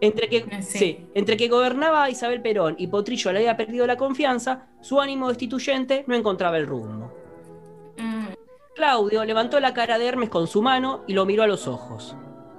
Entre 0.00 0.28
que, 0.28 0.62
sí, 0.62 1.08
entre 1.12 1.36
que 1.36 1.48
gobernaba 1.48 2.08
Isabel 2.08 2.40
Perón 2.40 2.76
y 2.78 2.86
Potrillo 2.86 3.32
le 3.32 3.40
había 3.40 3.56
perdido 3.56 3.84
la 3.84 3.96
confianza, 3.96 4.68
su 4.80 5.00
ánimo 5.00 5.26
destituyente 5.26 6.04
no 6.06 6.14
encontraba 6.14 6.56
el 6.56 6.68
rumbo. 6.68 7.26
Claudio 8.76 9.24
levantó 9.24 9.58
la 9.58 9.72
cara 9.72 9.96
de 9.96 10.06
Hermes 10.06 10.28
con 10.28 10.46
su 10.46 10.60
mano 10.60 11.02
y 11.06 11.14
lo 11.14 11.24
miró 11.24 11.42
a 11.42 11.46
los 11.46 11.66
ojos. 11.66 12.14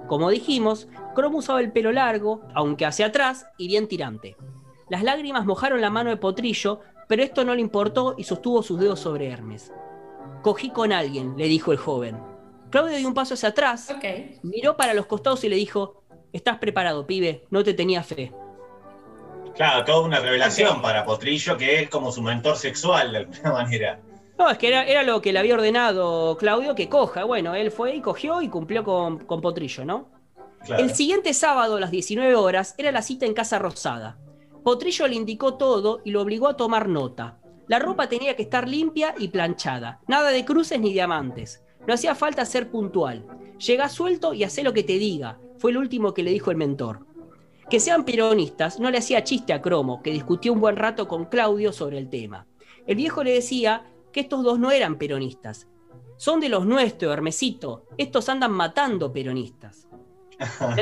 Como 0.08 0.30
dijimos, 0.30 0.88
Cromo 1.14 1.38
usaba 1.38 1.60
el 1.60 1.70
pelo 1.70 1.92
largo, 1.92 2.40
aunque 2.54 2.84
hacia 2.84 3.06
atrás 3.06 3.46
y 3.56 3.68
bien 3.68 3.86
tirante. 3.86 4.36
Las 4.88 5.04
lágrimas 5.04 5.46
mojaron 5.46 5.80
la 5.80 5.90
mano 5.90 6.10
de 6.10 6.16
Potrillo, 6.16 6.80
pero 7.06 7.22
esto 7.22 7.44
no 7.44 7.54
le 7.54 7.60
importó 7.60 8.16
y 8.18 8.24
sostuvo 8.24 8.64
sus 8.64 8.80
dedos 8.80 8.98
sobre 8.98 9.28
Hermes. 9.28 9.72
Cogí 10.42 10.70
con 10.70 10.92
alguien, 10.92 11.36
le 11.36 11.46
dijo 11.46 11.70
el 11.70 11.78
joven. 11.78 12.20
Claudio 12.70 12.96
dio 12.96 13.06
un 13.06 13.14
paso 13.14 13.34
hacia 13.34 13.50
atrás, 13.50 13.94
miró 14.42 14.76
para 14.76 14.94
los 14.94 15.06
costados 15.06 15.44
y 15.44 15.48
le 15.48 15.54
dijo, 15.54 16.02
estás 16.32 16.58
preparado, 16.58 17.06
pibe, 17.06 17.44
no 17.50 17.62
te 17.62 17.74
tenía 17.74 18.02
fe. 18.02 18.32
Claro, 19.54 19.84
toda 19.84 20.00
una 20.00 20.18
revelación 20.18 20.82
para 20.82 21.04
Potrillo, 21.04 21.56
que 21.56 21.82
es 21.82 21.88
como 21.88 22.10
su 22.10 22.22
mentor 22.22 22.56
sexual 22.56 23.12
de 23.12 23.18
alguna 23.18 23.52
manera. 23.52 24.00
No, 24.38 24.48
es 24.48 24.58
que 24.58 24.68
era, 24.68 24.84
era 24.84 25.02
lo 25.02 25.20
que 25.20 25.32
le 25.32 25.40
había 25.40 25.54
ordenado 25.54 26.36
Claudio 26.36 26.74
que 26.74 26.88
coja. 26.88 27.24
Bueno, 27.24 27.54
él 27.54 27.72
fue 27.72 27.96
y 27.96 28.00
cogió 28.00 28.40
y 28.40 28.48
cumplió 28.48 28.84
con, 28.84 29.18
con 29.18 29.40
Potrillo, 29.40 29.84
¿no? 29.84 30.10
Claro. 30.64 30.82
El 30.82 30.94
siguiente 30.94 31.34
sábado 31.34 31.76
a 31.76 31.80
las 31.80 31.90
19 31.90 32.34
horas 32.36 32.74
era 32.78 32.92
la 32.92 33.02
cita 33.02 33.26
en 33.26 33.34
Casa 33.34 33.58
Rosada. 33.58 34.18
Potrillo 34.62 35.08
le 35.08 35.16
indicó 35.16 35.54
todo 35.54 36.00
y 36.04 36.10
lo 36.12 36.22
obligó 36.22 36.48
a 36.48 36.56
tomar 36.56 36.88
nota. 36.88 37.38
La 37.66 37.78
ropa 37.78 38.08
tenía 38.08 38.36
que 38.36 38.42
estar 38.42 38.68
limpia 38.68 39.14
y 39.18 39.28
planchada. 39.28 40.00
Nada 40.06 40.30
de 40.30 40.44
cruces 40.44 40.80
ni 40.80 40.92
diamantes. 40.92 41.62
No 41.86 41.94
hacía 41.94 42.14
falta 42.14 42.44
ser 42.44 42.70
puntual. 42.70 43.26
Llega 43.58 43.88
suelto 43.88 44.34
y 44.34 44.44
hacé 44.44 44.62
lo 44.62 44.72
que 44.72 44.84
te 44.84 44.98
diga. 44.98 45.38
Fue 45.58 45.70
el 45.72 45.78
último 45.78 46.14
que 46.14 46.22
le 46.22 46.30
dijo 46.30 46.50
el 46.50 46.56
mentor. 46.56 47.06
Que 47.68 47.80
sean 47.80 48.04
peronistas 48.04 48.78
no 48.78 48.90
le 48.90 48.98
hacía 48.98 49.24
chiste 49.24 49.52
a 49.52 49.60
Cromo, 49.60 50.02
que 50.02 50.12
discutió 50.12 50.52
un 50.52 50.60
buen 50.60 50.76
rato 50.76 51.08
con 51.08 51.26
Claudio 51.26 51.72
sobre 51.72 51.98
el 51.98 52.08
tema. 52.08 52.46
El 52.86 52.96
viejo 52.96 53.22
le 53.22 53.32
decía 53.32 53.84
que 54.12 54.20
estos 54.20 54.42
dos 54.42 54.58
no 54.58 54.70
eran 54.70 54.98
peronistas. 54.98 55.68
Son 56.16 56.40
de 56.40 56.48
los 56.48 56.66
nuestros, 56.66 57.12
Hermesito. 57.12 57.86
Estos 57.96 58.28
andan 58.28 58.52
matando 58.52 59.12
peronistas. 59.12 59.88
La, 60.60 60.76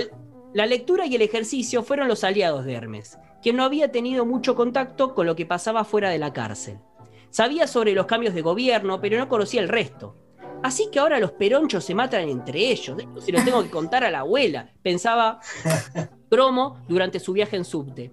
la 0.54 0.66
lectura 0.66 1.06
y 1.06 1.14
el 1.14 1.22
ejercicio 1.22 1.82
fueron 1.82 2.08
los 2.08 2.24
aliados 2.24 2.64
de 2.64 2.74
Hermes, 2.74 3.18
quien 3.42 3.56
no 3.56 3.64
había 3.64 3.92
tenido 3.92 4.24
mucho 4.24 4.54
contacto 4.54 5.14
con 5.14 5.26
lo 5.26 5.36
que 5.36 5.44
pasaba 5.44 5.84
fuera 5.84 6.10
de 6.10 6.18
la 6.18 6.32
cárcel. 6.32 6.78
Sabía 7.30 7.66
sobre 7.66 7.92
los 7.92 8.06
cambios 8.06 8.34
de 8.34 8.42
gobierno, 8.42 9.00
pero 9.00 9.18
no 9.18 9.28
conocía 9.28 9.60
el 9.60 9.68
resto. 9.68 10.16
Así 10.62 10.88
que 10.90 10.98
ahora 10.98 11.20
los 11.20 11.32
peronchos 11.32 11.84
se 11.84 11.94
matan 11.94 12.28
entre 12.28 12.70
ellos. 12.70 12.98
Esto 12.98 13.20
se 13.20 13.32
lo 13.32 13.44
tengo 13.44 13.62
que 13.62 13.70
contar 13.70 14.04
a 14.04 14.10
la 14.10 14.20
abuela, 14.20 14.72
pensaba 14.82 15.40
Cromo 16.30 16.82
durante 16.88 17.20
su 17.20 17.32
viaje 17.32 17.56
en 17.56 17.64
subte. 17.64 18.12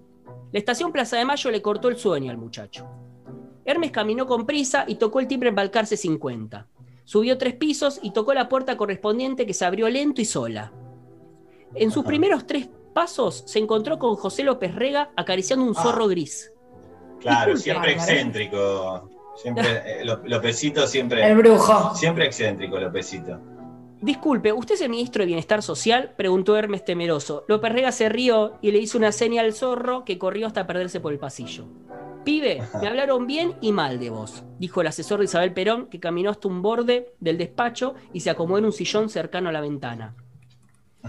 La 0.52 0.58
estación 0.58 0.92
Plaza 0.92 1.16
de 1.16 1.24
Mayo 1.24 1.50
le 1.50 1.62
cortó 1.62 1.88
el 1.88 1.96
sueño 1.96 2.30
al 2.30 2.38
muchacho. 2.38 2.86
Hermes 3.64 3.90
caminó 3.90 4.26
con 4.26 4.46
prisa 4.46 4.84
y 4.86 4.96
tocó 4.96 5.20
el 5.20 5.26
timbre 5.28 5.48
en 5.48 5.54
Balcarce 5.54 5.96
50. 5.96 6.66
Subió 7.04 7.36
tres 7.38 7.54
pisos 7.54 7.98
y 8.02 8.12
tocó 8.12 8.34
la 8.34 8.48
puerta 8.48 8.76
correspondiente 8.76 9.46
que 9.46 9.54
se 9.54 9.64
abrió 9.64 9.88
lento 9.88 10.20
y 10.20 10.24
sola. 10.24 10.72
En 11.74 11.90
sus 11.90 12.04
primeros 12.04 12.46
tres 12.46 12.68
pasos 12.94 13.42
se 13.46 13.58
encontró 13.58 13.98
con 13.98 14.14
José 14.16 14.42
López 14.44 14.74
Rega 14.74 15.10
acariciando 15.16 15.64
un 15.66 15.74
zorro 15.74 16.06
gris. 16.08 16.52
Claro, 17.20 17.54
Disculpe, 17.54 17.60
siempre 17.62 17.90
Álvaro. 17.92 18.10
excéntrico. 18.10 19.10
Siempre, 19.36 19.66
eh, 20.00 20.04
Lo- 20.04 20.20
Lopecito 20.24 20.86
siempre. 20.86 21.26
El 21.26 21.36
brujo. 21.36 21.94
Siempre 21.94 22.26
excéntrico, 22.26 22.78
Lopecito. 22.78 23.40
Disculpe, 24.00 24.52
¿usted 24.52 24.74
es 24.74 24.82
el 24.82 24.90
ministro 24.90 25.22
de 25.22 25.26
Bienestar 25.26 25.62
Social? 25.62 26.12
preguntó 26.16 26.56
Hermes 26.56 26.84
temeroso. 26.84 27.44
López 27.48 27.72
Rega 27.72 27.90
se 27.90 28.08
rió 28.10 28.58
y 28.60 28.70
le 28.70 28.78
hizo 28.78 28.98
una 28.98 29.12
seña 29.12 29.40
al 29.40 29.54
zorro 29.54 30.04
que 30.04 30.18
corrió 30.18 30.46
hasta 30.46 30.66
perderse 30.66 31.00
por 31.00 31.12
el 31.12 31.18
pasillo. 31.18 31.66
Pibe, 32.24 32.62
me 32.80 32.88
hablaron 32.88 33.26
bien 33.26 33.54
y 33.60 33.72
mal 33.72 34.00
de 34.00 34.10
vos, 34.10 34.44
dijo 34.58 34.80
el 34.80 34.86
asesor 34.86 35.18
de 35.18 35.26
Isabel 35.26 35.52
Perón, 35.52 35.86
que 35.88 36.00
caminó 36.00 36.30
hasta 36.30 36.48
un 36.48 36.62
borde 36.62 37.12
del 37.20 37.36
despacho 37.38 37.94
y 38.12 38.20
se 38.20 38.30
acomodó 38.30 38.58
en 38.58 38.64
un 38.66 38.72
sillón 38.72 39.10
cercano 39.10 39.50
a 39.50 39.52
la 39.52 39.60
ventana. 39.60 40.16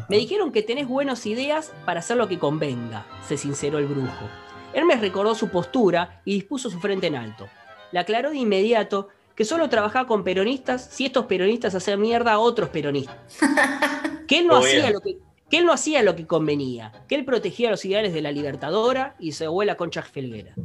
Me 0.10 0.18
dijeron 0.18 0.52
que 0.52 0.62
tenés 0.62 0.88
buenas 0.90 1.26
ideas 1.26 1.74
para 1.86 2.02
hacer 2.02 2.18
lo 2.18 2.28
que 2.28 2.38
convenga, 2.38 3.06
se 3.26 3.38
sinceró 3.38 3.78
el 3.78 3.86
brujo. 3.86 4.30
Hermes 4.74 5.00
recordó 5.00 5.36
su 5.36 5.48
postura 5.50 6.22
y 6.26 6.34
dispuso 6.34 6.70
su 6.70 6.80
frente 6.82 7.08
en 7.08 7.16
alto. 7.16 7.48
Le 7.94 8.00
aclaró 8.00 8.32
de 8.32 8.38
inmediato 8.38 9.08
que 9.36 9.46
solo 9.46 9.70
trabajaba 9.70 10.08
con 10.08 10.24
peronistas 10.26 10.86
si 10.92 11.06
estos 11.06 11.26
peronistas 11.28 11.76
hacían 11.76 12.02
mierda 12.02 12.34
a 12.34 12.40
otros 12.40 12.70
peronistas. 12.70 13.18
Que 14.28 14.40
él 14.40 14.48
no, 14.48 14.58
Muy 14.58 14.66
hacía 14.66 14.80
bien. 14.82 14.94
lo 14.94 15.02
que, 15.02 15.18
que 15.52 15.58
él 15.60 15.66
no 15.68 15.72
hacía 15.72 16.02
lo 16.02 16.16
que 16.16 16.26
convenía, 16.26 16.92
que 17.08 17.14
él 17.14 17.26
protegía 17.26 17.70
los 17.70 17.86
ideales 17.86 18.12
de 18.12 18.24
la 18.24 18.32
libertadora 18.32 19.16
y 19.20 19.34
su 19.34 19.46
abuela 19.46 19.78
Concha 19.78 20.02
Felguera. 20.02 20.56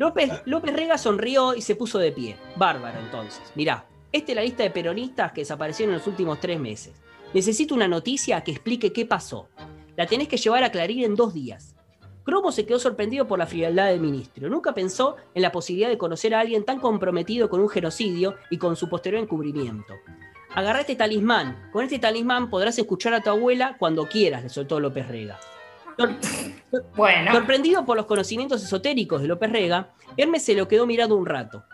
López, 0.00 0.30
López 0.46 0.74
Rega 0.74 0.96
sonrió 0.96 1.54
y 1.54 1.60
se 1.60 1.76
puso 1.76 1.98
de 1.98 2.10
pie. 2.10 2.38
Bárbaro, 2.56 2.98
entonces. 3.00 3.42
Mirá, 3.54 3.84
esta 4.10 4.32
es 4.32 4.36
la 4.36 4.42
lista 4.42 4.62
de 4.62 4.70
peronistas 4.70 5.32
que 5.32 5.42
desaparecieron 5.42 5.92
en 5.92 5.98
los 5.98 6.06
últimos 6.06 6.40
tres 6.40 6.58
meses. 6.58 6.94
Necesito 7.34 7.74
una 7.74 7.86
noticia 7.86 8.40
que 8.40 8.50
explique 8.50 8.94
qué 8.94 9.04
pasó. 9.04 9.50
La 9.96 10.06
tenés 10.06 10.26
que 10.26 10.38
llevar 10.38 10.64
a 10.64 10.70
Clarín 10.70 11.04
en 11.04 11.16
dos 11.16 11.34
días. 11.34 11.76
Cromo 12.24 12.50
se 12.50 12.64
quedó 12.64 12.78
sorprendido 12.78 13.28
por 13.28 13.38
la 13.38 13.46
frialdad 13.46 13.88
del 13.88 14.00
ministro. 14.00 14.48
Nunca 14.48 14.72
pensó 14.72 15.16
en 15.34 15.42
la 15.42 15.52
posibilidad 15.52 15.90
de 15.90 15.98
conocer 15.98 16.34
a 16.34 16.40
alguien 16.40 16.64
tan 16.64 16.80
comprometido 16.80 17.50
con 17.50 17.60
un 17.60 17.68
genocidio 17.68 18.36
y 18.48 18.56
con 18.56 18.76
su 18.76 18.88
posterior 18.88 19.22
encubrimiento. 19.22 19.92
Agarrá 20.54 20.80
este 20.80 20.96
talismán. 20.96 21.68
Con 21.72 21.84
este 21.84 21.98
talismán 21.98 22.48
podrás 22.48 22.78
escuchar 22.78 23.12
a 23.12 23.20
tu 23.20 23.28
abuela 23.28 23.76
cuando 23.78 24.08
quieras, 24.08 24.44
le 24.44 24.48
soltó 24.48 24.80
López 24.80 25.06
Rega. 25.06 25.38
Sor- 26.00 26.84
Bueno. 26.96 27.32
Sorprendido 27.32 27.84
por 27.84 27.96
los 27.96 28.06
conocimientos 28.06 28.62
esotéricos 28.62 29.20
de 29.22 29.28
López 29.28 29.50
Rega, 29.50 29.90
Hermes 30.16 30.44
se 30.44 30.54
lo 30.54 30.68
quedó 30.68 30.86
mirando 30.86 31.16
un 31.16 31.26
rato. 31.26 31.64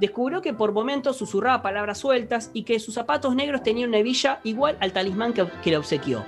Descubrió 0.00 0.42
que 0.42 0.52
por 0.52 0.72
momentos 0.72 1.16
susurraba 1.16 1.62
palabras 1.62 1.98
sueltas 1.98 2.50
y 2.52 2.64
que 2.64 2.78
sus 2.78 2.94
zapatos 2.94 3.34
negros 3.34 3.62
tenían 3.62 3.88
una 3.88 3.98
hebilla 3.98 4.40
igual 4.44 4.76
al 4.80 4.92
talismán 4.92 5.32
que, 5.32 5.46
que 5.62 5.70
le 5.70 5.76
obsequió. 5.78 6.24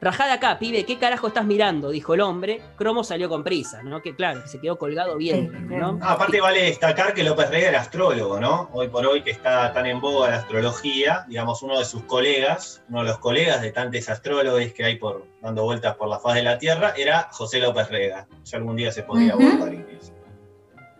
Rajá 0.00 0.26
de 0.26 0.32
acá, 0.32 0.58
pibe, 0.60 0.84
¿qué 0.84 0.96
carajo 0.96 1.26
estás 1.26 1.44
mirando? 1.44 1.90
dijo 1.90 2.14
el 2.14 2.20
hombre. 2.20 2.60
Cromo 2.76 3.02
salió 3.02 3.28
con 3.28 3.42
prisa, 3.42 3.82
¿no? 3.82 4.00
Que 4.00 4.14
claro, 4.14 4.42
que 4.42 4.48
se 4.48 4.60
quedó 4.60 4.78
colgado 4.78 5.16
bien, 5.16 5.66
¿no? 5.68 5.98
Ah, 6.00 6.12
aparte 6.12 6.40
vale 6.40 6.62
destacar 6.62 7.14
que 7.14 7.24
López 7.24 7.50
Rega 7.50 7.70
era 7.70 7.80
astrólogo, 7.80 8.38
¿no? 8.38 8.70
Hoy 8.72 8.88
por 8.88 9.04
hoy 9.06 9.22
que 9.22 9.32
está 9.32 9.72
tan 9.72 9.86
en 9.86 10.00
boga 10.00 10.30
la 10.30 10.36
astrología, 10.36 11.24
digamos, 11.28 11.62
uno 11.62 11.78
de 11.80 11.84
sus 11.84 12.04
colegas, 12.04 12.82
uno 12.88 13.02
de 13.02 13.08
los 13.08 13.18
colegas 13.18 13.60
de 13.60 13.72
tantos 13.72 14.08
astrólogos 14.08 14.72
que 14.72 14.84
hay 14.84 14.96
por 14.96 15.26
dando 15.42 15.64
vueltas 15.64 15.96
por 15.96 16.08
la 16.08 16.20
faz 16.20 16.36
de 16.36 16.42
la 16.44 16.58
Tierra, 16.58 16.94
era 16.96 17.28
José 17.32 17.58
López 17.58 17.88
Rega. 17.88 18.28
Ya 18.44 18.58
algún 18.58 18.76
día 18.76 18.92
se 18.92 19.02
podría 19.02 19.34
Ujú. 19.34 19.46
abordar 19.46 19.74
incluso. 19.74 20.12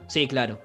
Sí, 0.09 0.27
claro. 0.27 0.59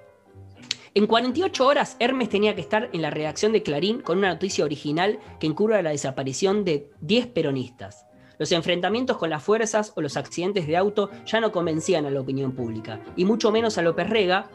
En 0.96 1.06
48 1.08 1.66
horas, 1.68 1.98
Hermes 2.00 2.30
tenía 2.30 2.56
que 2.56 2.62
estar 2.62 2.90
en 2.94 3.02
la 3.02 3.10
redacción 3.10 3.52
de 3.52 3.62
Clarín 3.64 4.02
con 4.02 4.20
una 4.20 4.30
noticia 4.30 4.64
original 4.66 5.20
que 5.40 5.48
encubra 5.48 5.82
la 5.82 5.90
desaparición 5.92 6.64
de 6.66 6.90
10 7.02 7.28
peronistas. 7.28 8.06
Los 8.40 8.52
enfrentamientos 8.52 9.18
con 9.18 9.30
las 9.30 9.44
fuerzas 9.44 9.94
o 9.96 10.02
los 10.02 10.18
accidentes 10.18 10.68
de 10.68 10.78
auto 10.78 11.10
ya 11.26 11.40
no 11.40 11.52
convencían 11.52 12.06
a 12.06 12.10
la 12.10 12.22
opinión 12.22 12.54
pública, 12.54 13.00
y 13.16 13.26
mucho 13.26 13.52
menos 13.52 13.78
a 13.78 13.82
López 13.82 14.10
Rega, 14.10 14.50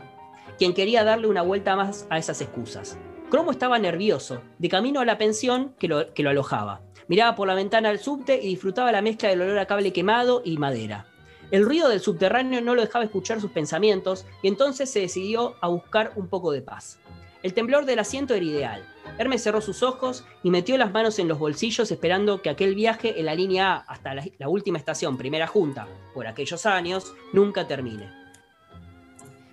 quien 0.59 0.74
quería 0.74 1.05
darle 1.05 1.28
una 1.28 1.42
vuelta 1.42 1.76
más 1.76 2.06
a 2.10 2.18
esas 2.18 2.40
excusas. 2.40 2.98
Cromo 3.30 3.50
estaba 3.50 3.78
nervioso, 3.78 4.40
de 4.59 4.68
camino 4.68 5.00
a 5.00 5.05
la 5.05 5.18
pensión 5.18 5.74
que 5.78 5.86
lo, 5.86 6.30
alojaba. 6.30 6.80
Miraba 7.09 7.36
por 7.36 7.46
la 7.46 7.55
ventana 7.55 7.90
al 7.90 7.98
subte 7.98 8.40
y 8.42 8.48
disfrutaba 8.48 8.90
la 8.90 9.02
mezcla 9.02 9.28
del 9.28 9.42
olor 9.42 9.59
a 9.59 9.66
cable 9.66 9.92
quemado 9.92 10.42
y 10.44 10.56
madera. 10.56 11.06
El 11.50 11.64
ruido 11.64 11.88
del 11.88 12.00
subterráneo 12.00 12.60
no 12.60 12.74
lo 12.74 12.82
dejaba 12.82 13.05
escuchar 13.05 13.40
sus 13.40 13.50
pensamientos 13.50 14.26
y 14.42 14.48
entonces 14.48 14.90
se 14.90 15.00
decidió 15.00 15.55
a 15.60 15.68
buscar 15.68 16.12
un 16.16 16.28
poco 16.28 16.52
de 16.52 16.62
paz. 16.62 16.98
El 17.43 17.55
temblor 17.55 17.85
del 17.85 18.01
asiento 18.01 18.35
era 18.35 18.44
ideal. 18.44 18.85
Hermes 19.16 19.43
cerró 19.43 19.60
sus 19.60 19.82
ojos 19.82 20.24
y 20.43 20.51
metió 20.51 20.77
las 20.77 20.93
manos 20.93 21.19
en 21.19 21.28
los 21.28 21.39
bolsillos 21.39 21.90
esperando 21.90 22.43
que 22.43 22.51
aquel 22.51 22.74
viaje 22.74 23.19
en 23.19 23.27
la 23.27 23.35
línea 23.35 23.74
A 23.74 23.78
hasta 23.93 24.15
la, 24.15 24.24
la 24.39 24.48
última 24.48 24.78
estación, 24.78 25.16
primera 25.16 25.47
junta, 25.47 25.86
por 26.15 26.27
aquellos 26.27 26.66
años, 26.66 27.15
nunca 27.32 27.66
termine. 27.66 28.10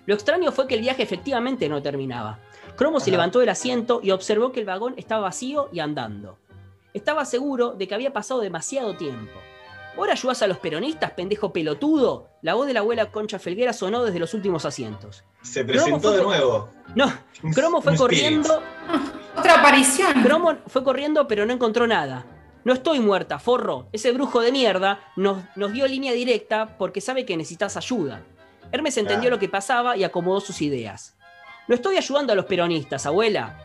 Lo 0.06 0.14
extraño 0.14 0.50
fue 0.52 0.66
que 0.66 0.74
el 0.74 0.80
viaje 0.80 1.02
efectivamente 1.02 1.68
no 1.68 1.82
terminaba. 1.82 2.40
Cromo 2.76 3.00
se 3.00 3.10
levantó 3.10 3.38
del 3.38 3.48
asiento 3.48 4.00
y 4.02 4.10
observó 4.10 4.52
que 4.52 4.60
el 4.60 4.66
vagón 4.66 4.94
estaba 4.96 5.22
vacío 5.22 5.68
y 5.72 5.80
andando. 5.80 6.38
Estaba 6.92 7.24
seguro 7.24 7.72
de 7.72 7.86
que 7.86 7.94
había 7.94 8.12
pasado 8.12 8.40
demasiado 8.40 8.96
tiempo. 8.96 9.38
¿Ahora 9.96 10.12
ayudás 10.12 10.42
a 10.42 10.46
los 10.46 10.58
peronistas, 10.58 11.12
pendejo 11.12 11.52
pelotudo? 11.52 12.28
La 12.42 12.54
voz 12.54 12.66
de 12.66 12.74
la 12.74 12.80
abuela 12.80 13.10
Concha 13.10 13.38
Felguera 13.38 13.72
sonó 13.72 14.04
desde 14.04 14.18
los 14.18 14.34
últimos 14.34 14.66
asientos. 14.66 15.24
Se 15.42 15.64
presentó 15.64 16.08
fue 16.08 16.16
de 16.18 16.22
nuevo. 16.22 16.68
No, 16.94 17.12
Cromo 17.54 17.80
fue 17.80 17.96
corriendo. 17.96 18.62
Otra 19.36 19.60
aparición. 19.60 20.22
Cromo 20.22 20.56
fue 20.66 20.84
corriendo, 20.84 21.26
pero 21.26 21.46
no 21.46 21.52
encontró 21.52 21.86
nada. 21.86 22.26
No 22.64 22.74
estoy 22.74 23.00
muerta, 23.00 23.38
forro. 23.38 23.88
Ese 23.92 24.12
brujo 24.12 24.40
de 24.40 24.52
mierda 24.52 25.00
nos, 25.16 25.44
nos 25.56 25.72
dio 25.72 25.86
línea 25.86 26.12
directa 26.12 26.76
porque 26.76 27.00
sabe 27.00 27.24
que 27.24 27.36
necesitas 27.36 27.76
ayuda. 27.76 28.22
Hermes 28.72 28.96
entendió 28.98 29.30
lo 29.30 29.38
que 29.38 29.48
pasaba 29.48 29.96
y 29.96 30.04
acomodó 30.04 30.40
sus 30.40 30.60
ideas. 30.60 31.16
No 31.68 31.74
estoy 31.74 31.96
ayudando 31.96 32.32
a 32.32 32.36
los 32.36 32.44
peronistas, 32.44 33.06
abuela. 33.06 33.64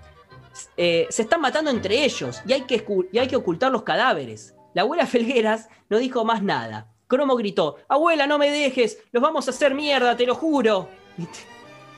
Eh, 0.77 1.07
se 1.09 1.23
están 1.23 1.41
matando 1.41 1.71
entre 1.71 2.03
ellos 2.05 2.41
y 2.45 2.53
hay, 2.53 2.61
que, 2.61 2.85
y 3.11 3.17
hay 3.17 3.27
que 3.27 3.35
ocultar 3.35 3.71
los 3.71 3.83
cadáveres. 3.83 4.55
La 4.73 4.84
abuela 4.84 5.06
Felgueras 5.06 5.69
no 5.89 5.98
dijo 5.98 6.23
más 6.26 6.41
nada. 6.43 6.88
Cromo 7.07 7.35
gritó, 7.35 7.77
abuela, 7.89 8.26
no 8.26 8.38
me 8.38 8.49
dejes, 8.52 8.99
los 9.11 9.22
vamos 9.22 9.48
a 9.48 9.52
hacer 9.52 9.73
mierda, 9.76 10.15
te 10.15 10.26
lo 10.26 10.34
juro. 10.35 10.88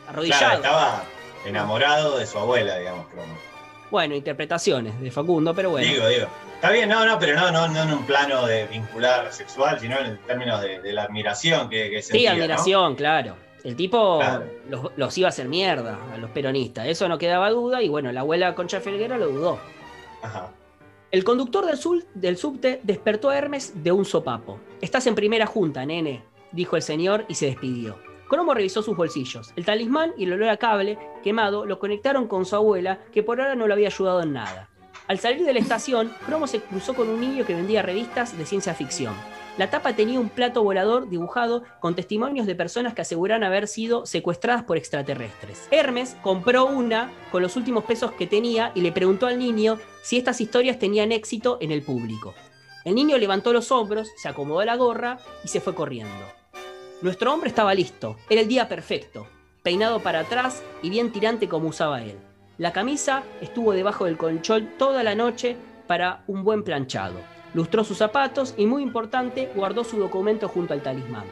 Arrodillado. 0.07 0.39
Claro, 0.39 0.55
estaba 0.63 1.03
enamorado 1.45 2.17
de 2.17 2.25
su 2.25 2.37
abuela, 2.37 2.77
digamos, 2.77 3.07
Cromo. 3.07 3.33
Bueno, 3.91 4.15
interpretaciones 4.15 4.99
de 4.99 5.11
Facundo, 5.11 5.53
pero 5.53 5.69
bueno. 5.69 5.87
Digo, 5.87 6.07
digo. 6.07 6.27
Está 6.55 6.71
bien, 6.71 6.89
no, 6.89 7.05
no, 7.05 7.19
pero 7.19 7.35
no, 7.39 7.51
no, 7.51 7.67
no 7.67 7.83
en 7.83 7.93
un 7.93 8.05
plano 8.05 8.45
de 8.47 8.65
vincular 8.67 9.31
sexual, 9.31 9.79
sino 9.79 9.99
en 9.99 10.17
términos 10.25 10.61
de, 10.61 10.81
de 10.81 10.93
la 10.93 11.03
admiración 11.03 11.69
que, 11.69 11.89
que 11.91 12.01
Sí, 12.01 12.07
sentía, 12.09 12.31
¿no? 12.31 12.37
admiración, 12.37 12.95
claro. 12.95 13.35
El 13.63 13.75
tipo 13.75 14.17
Claro. 14.19 14.45
los, 14.69 14.91
los 14.97 15.17
iba 15.17 15.27
a 15.27 15.29
hacer 15.29 15.47
mierda 15.47 15.97
a 16.13 16.17
los 16.17 16.31
peronistas, 16.31 16.87
eso 16.87 17.07
no 17.07 17.17
quedaba 17.17 17.49
duda 17.49 17.81
y 17.81 17.87
bueno, 17.87 18.11
la 18.11 18.21
abuela 18.21 18.55
Concha 18.55 18.81
Felguera 18.81 19.17
lo 19.17 19.27
dudó. 19.27 19.59
Ajá. 20.21 20.49
El 21.13 21.23
conductor 21.23 21.63
del, 22.15 22.37
subte 22.37 22.79
despertó 22.81 23.29
a 23.29 23.37
Hermes 23.37 23.83
de 23.83 23.91
un 23.91 24.03
sopapo. 24.03 24.59
Estás 24.81 25.05
en 25.05 25.13
primera 25.13 25.45
junta, 25.45 25.85
nene, 25.85 26.23
dijo 26.51 26.75
el 26.75 26.81
señor 26.81 27.25
y 27.27 27.35
se 27.35 27.45
despidió. 27.45 27.99
Cromo 28.27 28.55
revisó 28.55 28.81
sus 28.81 28.97
bolsillos. 28.97 29.53
El 29.55 29.63
talismán 29.63 30.13
y 30.17 30.23
el 30.23 30.33
olor 30.33 30.49
a 30.49 30.57
cable 30.57 30.97
quemado 31.23 31.67
lo 31.67 31.77
conectaron 31.77 32.27
con 32.27 32.47
su 32.47 32.55
abuela, 32.55 32.99
que 33.11 33.21
por 33.21 33.39
ahora 33.39 33.53
no 33.53 33.67
lo 33.67 33.75
había 33.75 33.89
ayudado 33.89 34.23
en 34.23 34.33
nada. 34.33 34.69
Al 35.07 35.19
salir 35.19 35.45
de 35.45 35.53
la 35.53 35.59
estación, 35.59 36.11
Cromo 36.25 36.47
se 36.47 36.61
cruzó 36.61 36.95
con 36.95 37.07
un 37.07 37.21
niño 37.21 37.45
que 37.45 37.53
vendía 37.53 37.83
revistas 37.83 38.35
de 38.35 38.47
ciencia 38.47 38.73
ficción. 38.73 39.13
La 39.55 39.69
tapa 39.69 39.95
tenía 39.95 40.19
un 40.19 40.29
plato 40.29 40.63
volador 40.63 41.09
dibujado 41.09 41.63
con 41.79 41.93
testimonios 41.93 42.47
de 42.47 42.55
personas 42.55 42.95
que 42.95 43.03
aseguran 43.03 43.43
haber 43.43 43.67
sido 43.67 44.07
secuestradas 44.07 44.63
por 44.63 44.77
extraterrestres. 44.77 45.67
Hermes 45.69 46.17
compró 46.23 46.65
una 46.65 47.11
con 47.31 47.43
los 47.43 47.55
últimos 47.55 47.83
pesos 47.83 48.11
que 48.13 48.25
tenía 48.25 48.71
y 48.73 48.81
le 48.81 48.91
preguntó 48.91 49.27
al 49.27 49.37
niño 49.37 49.77
si 50.01 50.17
estas 50.17 50.41
historias 50.41 50.79
tenían 50.79 51.11
éxito 51.11 51.59
en 51.61 51.71
el 51.71 51.83
público. 51.83 52.33
El 52.83 52.95
niño 52.95 53.17
levantó 53.19 53.53
los 53.53 53.71
hombros, 53.71 54.09
se 54.17 54.27
acomodó 54.27 54.65
la 54.65 54.75
gorra 54.75 55.19
y 55.43 55.47
se 55.47 55.61
fue 55.61 55.75
corriendo. 55.75 56.25
Nuestro 57.03 57.31
hombre 57.31 57.49
estaba 57.49 57.75
listo, 57.75 58.17
era 58.29 58.41
el 58.41 58.47
día 58.47 58.67
perfecto, 58.67 59.27
peinado 59.61 59.99
para 59.99 60.21
atrás 60.21 60.63
y 60.81 60.89
bien 60.89 61.11
tirante 61.11 61.47
como 61.47 61.69
usaba 61.69 62.01
él. 62.01 62.17
La 62.57 62.73
camisa 62.73 63.23
estuvo 63.39 63.73
debajo 63.73 64.05
del 64.05 64.17
colchón 64.17 64.71
toda 64.79 65.03
la 65.03 65.13
noche 65.13 65.57
para 65.85 66.23
un 66.27 66.43
buen 66.43 66.63
planchado. 66.63 67.32
Lustró 67.53 67.83
sus 67.83 67.97
zapatos 67.97 68.53
y, 68.57 68.65
muy 68.65 68.81
importante, 68.81 69.49
guardó 69.55 69.83
su 69.83 69.97
documento 69.97 70.47
junto 70.47 70.73
al 70.73 70.81
talismán. 70.81 71.25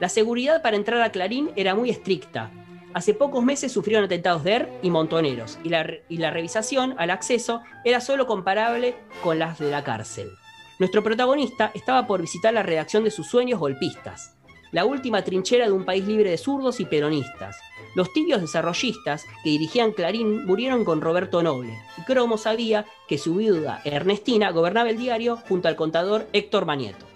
La 0.00 0.08
seguridad 0.08 0.62
para 0.62 0.76
entrar 0.76 1.00
a 1.02 1.10
Clarín 1.10 1.50
era 1.56 1.74
muy 1.74 1.90
estricta. 1.90 2.50
Hace 2.92 3.14
pocos 3.14 3.44
meses 3.44 3.72
sufrieron 3.72 4.04
atentados 4.04 4.44
de 4.44 4.54
ER 4.54 4.72
y 4.82 4.90
montoneros, 4.90 5.58
y 5.64 5.68
la, 5.68 5.86
y 6.08 6.18
la 6.18 6.30
revisación 6.30 6.94
al 6.98 7.10
acceso 7.10 7.62
era 7.84 8.00
solo 8.00 8.26
comparable 8.26 8.96
con 9.22 9.38
las 9.38 9.58
de 9.58 9.70
la 9.70 9.82
cárcel. 9.82 10.30
Nuestro 10.78 11.02
protagonista 11.02 11.70
estaba 11.74 12.06
por 12.06 12.20
visitar 12.20 12.54
la 12.54 12.62
redacción 12.62 13.04
de 13.04 13.10
sus 13.10 13.28
sueños 13.28 13.58
golpistas, 13.58 14.36
la 14.72 14.84
última 14.84 15.22
trinchera 15.22 15.66
de 15.66 15.72
un 15.72 15.84
país 15.84 16.04
libre 16.04 16.30
de 16.30 16.38
zurdos 16.38 16.80
y 16.80 16.84
peronistas. 16.84 17.56
Los 17.94 18.12
tibios 18.12 18.40
desarrollistas 18.40 19.24
que 19.42 19.50
dirigían 19.50 19.92
Clarín 19.92 20.44
murieron 20.46 20.84
con 20.84 21.00
Roberto 21.00 21.42
Noble, 21.42 21.78
y 21.96 22.02
Cromo 22.02 22.38
sabía 22.38 22.84
que 23.08 23.18
su 23.18 23.36
viuda 23.36 23.80
Ernestina 23.84 24.50
gobernaba 24.50 24.90
el 24.90 24.98
diario 24.98 25.36
junto 25.48 25.68
al 25.68 25.76
contador 25.76 26.26
Héctor 26.32 26.66
Manieto. 26.66 27.06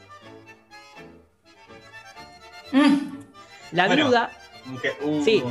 La 3.72 3.86
Bueno, 3.86 4.04
viuda 4.06 4.30
Un, 4.66 4.78
que- 4.78 4.92
un- 5.02 5.24
Sí. 5.24 5.42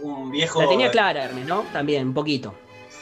un 0.00 0.30
viejo. 0.30 0.62
la 0.62 0.68
tenía 0.68 0.90
clara, 0.90 1.24
Hermes, 1.24 1.46
¿no? 1.46 1.62
También, 1.72 2.08
un 2.08 2.14
poquito. 2.14 2.54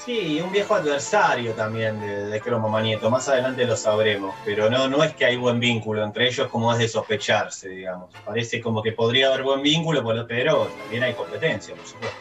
Sí, 0.04 0.38
un 0.40 0.52
viejo 0.52 0.74
adversario 0.74 1.52
también 1.52 1.98
de, 1.98 2.26
de 2.26 2.40
Cromo 2.40 2.68
Manieto. 2.68 3.10
Más 3.10 3.26
adelante 3.28 3.64
lo 3.64 3.74
sabremos. 3.76 4.34
Pero 4.44 4.68
no, 4.68 4.86
no 4.88 5.02
es 5.02 5.14
que 5.14 5.24
hay 5.24 5.36
buen 5.36 5.58
vínculo 5.60 6.04
entre 6.04 6.28
ellos 6.28 6.48
como 6.48 6.70
es 6.72 6.78
de 6.78 6.88
sospecharse, 6.88 7.70
digamos. 7.70 8.10
Parece 8.24 8.60
como 8.60 8.82
que 8.82 8.92
podría 8.92 9.28
haber 9.28 9.42
buen 9.42 9.62
vínculo, 9.62 10.04
pero 10.28 10.66
también 10.66 11.02
hay 11.04 11.14
competencia, 11.14 11.74
por 11.74 11.86
supuesto. 11.86 12.16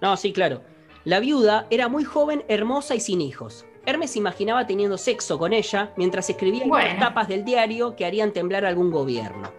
No, 0.00 0.16
sí, 0.16 0.32
claro. 0.32 0.62
La 1.04 1.20
viuda 1.20 1.66
era 1.70 1.88
muy 1.88 2.02
joven, 2.04 2.44
hermosa 2.48 2.96
y 2.96 3.00
sin 3.00 3.20
hijos. 3.20 3.64
Hermes 3.86 4.10
se 4.12 4.18
imaginaba 4.18 4.66
teniendo 4.66 4.98
sexo 4.98 5.38
con 5.38 5.52
ella 5.52 5.92
mientras 5.96 6.28
escribía 6.28 6.64
en 6.64 6.68
Bueno. 6.68 6.88
las 6.88 6.98
tapas 6.98 7.28
del 7.28 7.44
diario 7.44 7.94
que 7.96 8.04
harían 8.06 8.32
temblar 8.32 8.64
algún 8.66 8.90
gobierno. 8.90 9.50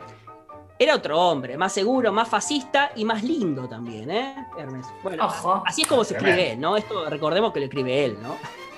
Era 0.82 0.96
otro 0.96 1.20
hombre, 1.20 1.58
más 1.58 1.74
seguro, 1.74 2.14
más 2.14 2.30
fascista 2.30 2.92
y 2.96 3.04
más 3.04 3.22
lindo 3.22 3.68
también, 3.68 4.10
¿eh, 4.10 4.48
Hermes? 4.58 4.86
Bueno, 5.04 5.26
Ojo. 5.26 5.62
así 5.66 5.82
es 5.82 5.88
como 5.88 6.06
se 6.06 6.14
Tremendo. 6.14 6.30
escribe 6.40 6.54
él, 6.54 6.60
¿no? 6.62 6.78
Esto 6.78 7.10
recordemos 7.10 7.52
que 7.52 7.60
lo 7.60 7.66
escribe 7.66 8.06
él, 8.06 8.18
¿no? 8.24 8.38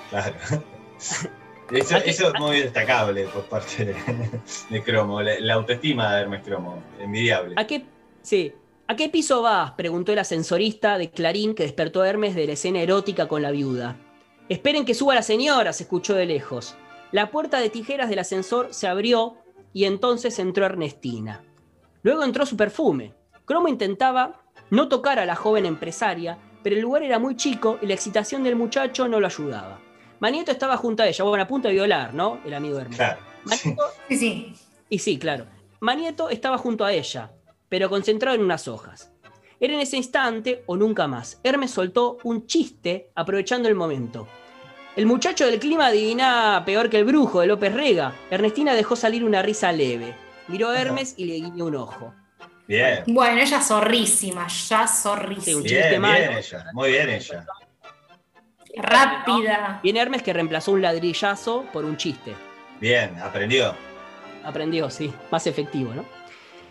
Claro. 0.09 0.35
Eso, 1.71 1.97
es 1.97 2.33
muy 2.39 2.59
destacable 2.59 3.25
por 3.27 3.43
parte 3.45 3.85
de, 3.85 3.95
de 4.69 4.83
Cromo. 4.83 5.21
La, 5.21 5.39
la 5.39 5.53
autoestima 5.53 6.13
de 6.15 6.21
Hermes 6.23 6.43
Cromo, 6.43 6.83
envidiable. 6.99 7.53
¿A 7.55 7.65
qué, 7.65 7.85
sí, 8.21 8.53
¿A 8.87 8.95
qué 8.97 9.07
piso 9.07 9.41
vas? 9.41 9.71
preguntó 9.71 10.11
el 10.11 10.19
ascensorista 10.19 10.97
de 10.97 11.11
Clarín 11.11 11.55
que 11.55 11.63
despertó 11.63 12.01
a 12.01 12.09
Hermes 12.09 12.35
de 12.35 12.45
la 12.45 12.53
escena 12.53 12.81
erótica 12.81 13.29
con 13.29 13.41
la 13.41 13.51
viuda. 13.51 13.95
Esperen 14.49 14.83
que 14.83 14.93
suba 14.95 15.15
la 15.15 15.21
señora, 15.21 15.71
se 15.71 15.83
escuchó 15.83 16.13
de 16.13 16.25
lejos. 16.25 16.75
La 17.13 17.31
puerta 17.31 17.59
de 17.59 17.69
tijeras 17.69 18.09
del 18.09 18.19
ascensor 18.19 18.73
se 18.73 18.87
abrió 18.89 19.37
y 19.71 19.85
entonces 19.85 20.39
entró 20.39 20.65
Ernestina. 20.65 21.41
Luego 22.03 22.23
entró 22.23 22.45
su 22.45 22.57
perfume. 22.57 23.13
Cromo 23.45 23.67
intentaba 23.67 24.41
no 24.69 24.87
tocar 24.87 25.19
a 25.19 25.25
la 25.25 25.35
joven 25.35 25.65
empresaria, 25.65 26.37
pero 26.63 26.75
el 26.75 26.81
lugar 26.81 27.03
era 27.03 27.19
muy 27.19 27.35
chico 27.35 27.77
y 27.81 27.87
la 27.87 27.93
excitación 27.93 28.43
del 28.43 28.55
muchacho 28.55 29.07
no 29.07 29.19
lo 29.19 29.27
ayudaba. 29.27 29.79
Manieto 30.19 30.51
estaba 30.51 30.77
junto 30.77 31.03
a 31.03 31.07
ella, 31.07 31.23
bueno, 31.23 31.43
a 31.43 31.47
punto 31.47 31.67
de 31.67 31.73
violar, 31.73 32.13
¿no? 32.13 32.39
El 32.45 32.53
amigo 32.53 32.75
de 32.75 32.81
Hermes. 32.83 32.97
Claro. 32.97 33.19
Manieto, 33.43 33.83
Sí, 34.09 34.17
sí. 34.17 34.53
y 34.89 34.99
sí, 34.99 35.17
claro. 35.17 35.45
Manieto 35.79 36.29
estaba 36.29 36.57
junto 36.57 36.85
a 36.85 36.93
ella, 36.93 37.31
pero 37.69 37.89
concentrado 37.89 38.35
en 38.35 38.43
unas 38.43 38.67
hojas. 38.67 39.11
Era 39.59 39.73
en 39.73 39.79
ese 39.79 39.97
instante 39.97 40.63
o 40.67 40.75
nunca 40.77 41.07
más. 41.07 41.39
Hermes 41.43 41.71
soltó 41.71 42.17
un 42.23 42.45
chiste 42.47 43.11
aprovechando 43.15 43.67
el 43.67 43.75
momento. 43.75 44.27
El 44.95 45.05
muchacho 45.05 45.45
del 45.45 45.59
clima 45.59 45.87
adivina 45.87 46.63
peor 46.65 46.89
que 46.89 46.97
el 46.99 47.05
brujo 47.05 47.41
de 47.41 47.47
López 47.47 47.73
Rega. 47.73 48.13
Ernestina 48.29 48.73
dejó 48.73 48.95
salir 48.95 49.23
una 49.23 49.41
risa 49.41 49.71
leve. 49.71 50.15
Miró 50.51 50.69
a 50.69 50.79
Hermes 50.79 51.13
y 51.17 51.25
le 51.25 51.35
guiñó 51.35 51.65
un 51.65 51.75
ojo. 51.75 52.13
Bien. 52.67 53.03
Bueno, 53.07 53.41
ella 53.41 53.61
zorrísima, 53.61 54.47
ya 54.47 54.87
Sí, 54.87 55.01
zorrísima. 55.03 55.57
un 55.57 55.63
chiste 55.63 55.89
Bien, 55.89 56.01
malo. 56.01 56.17
bien 56.19 56.37
ella. 56.37 56.65
Muy 56.73 56.89
bien 56.91 57.09
ella. 57.09 57.45
Rápida. 58.75 59.79
Viene 59.83 59.99
Hermes 59.99 60.23
que 60.23 60.33
reemplazó 60.33 60.71
un 60.71 60.81
ladrillazo 60.81 61.65
por 61.73 61.83
un 61.85 61.97
chiste. 61.97 62.33
Bien, 62.79 63.17
aprendió. 63.19 63.75
Aprendió, 64.43 64.89
sí, 64.89 65.13
más 65.29 65.45
efectivo, 65.47 65.93
¿no? 65.93 66.05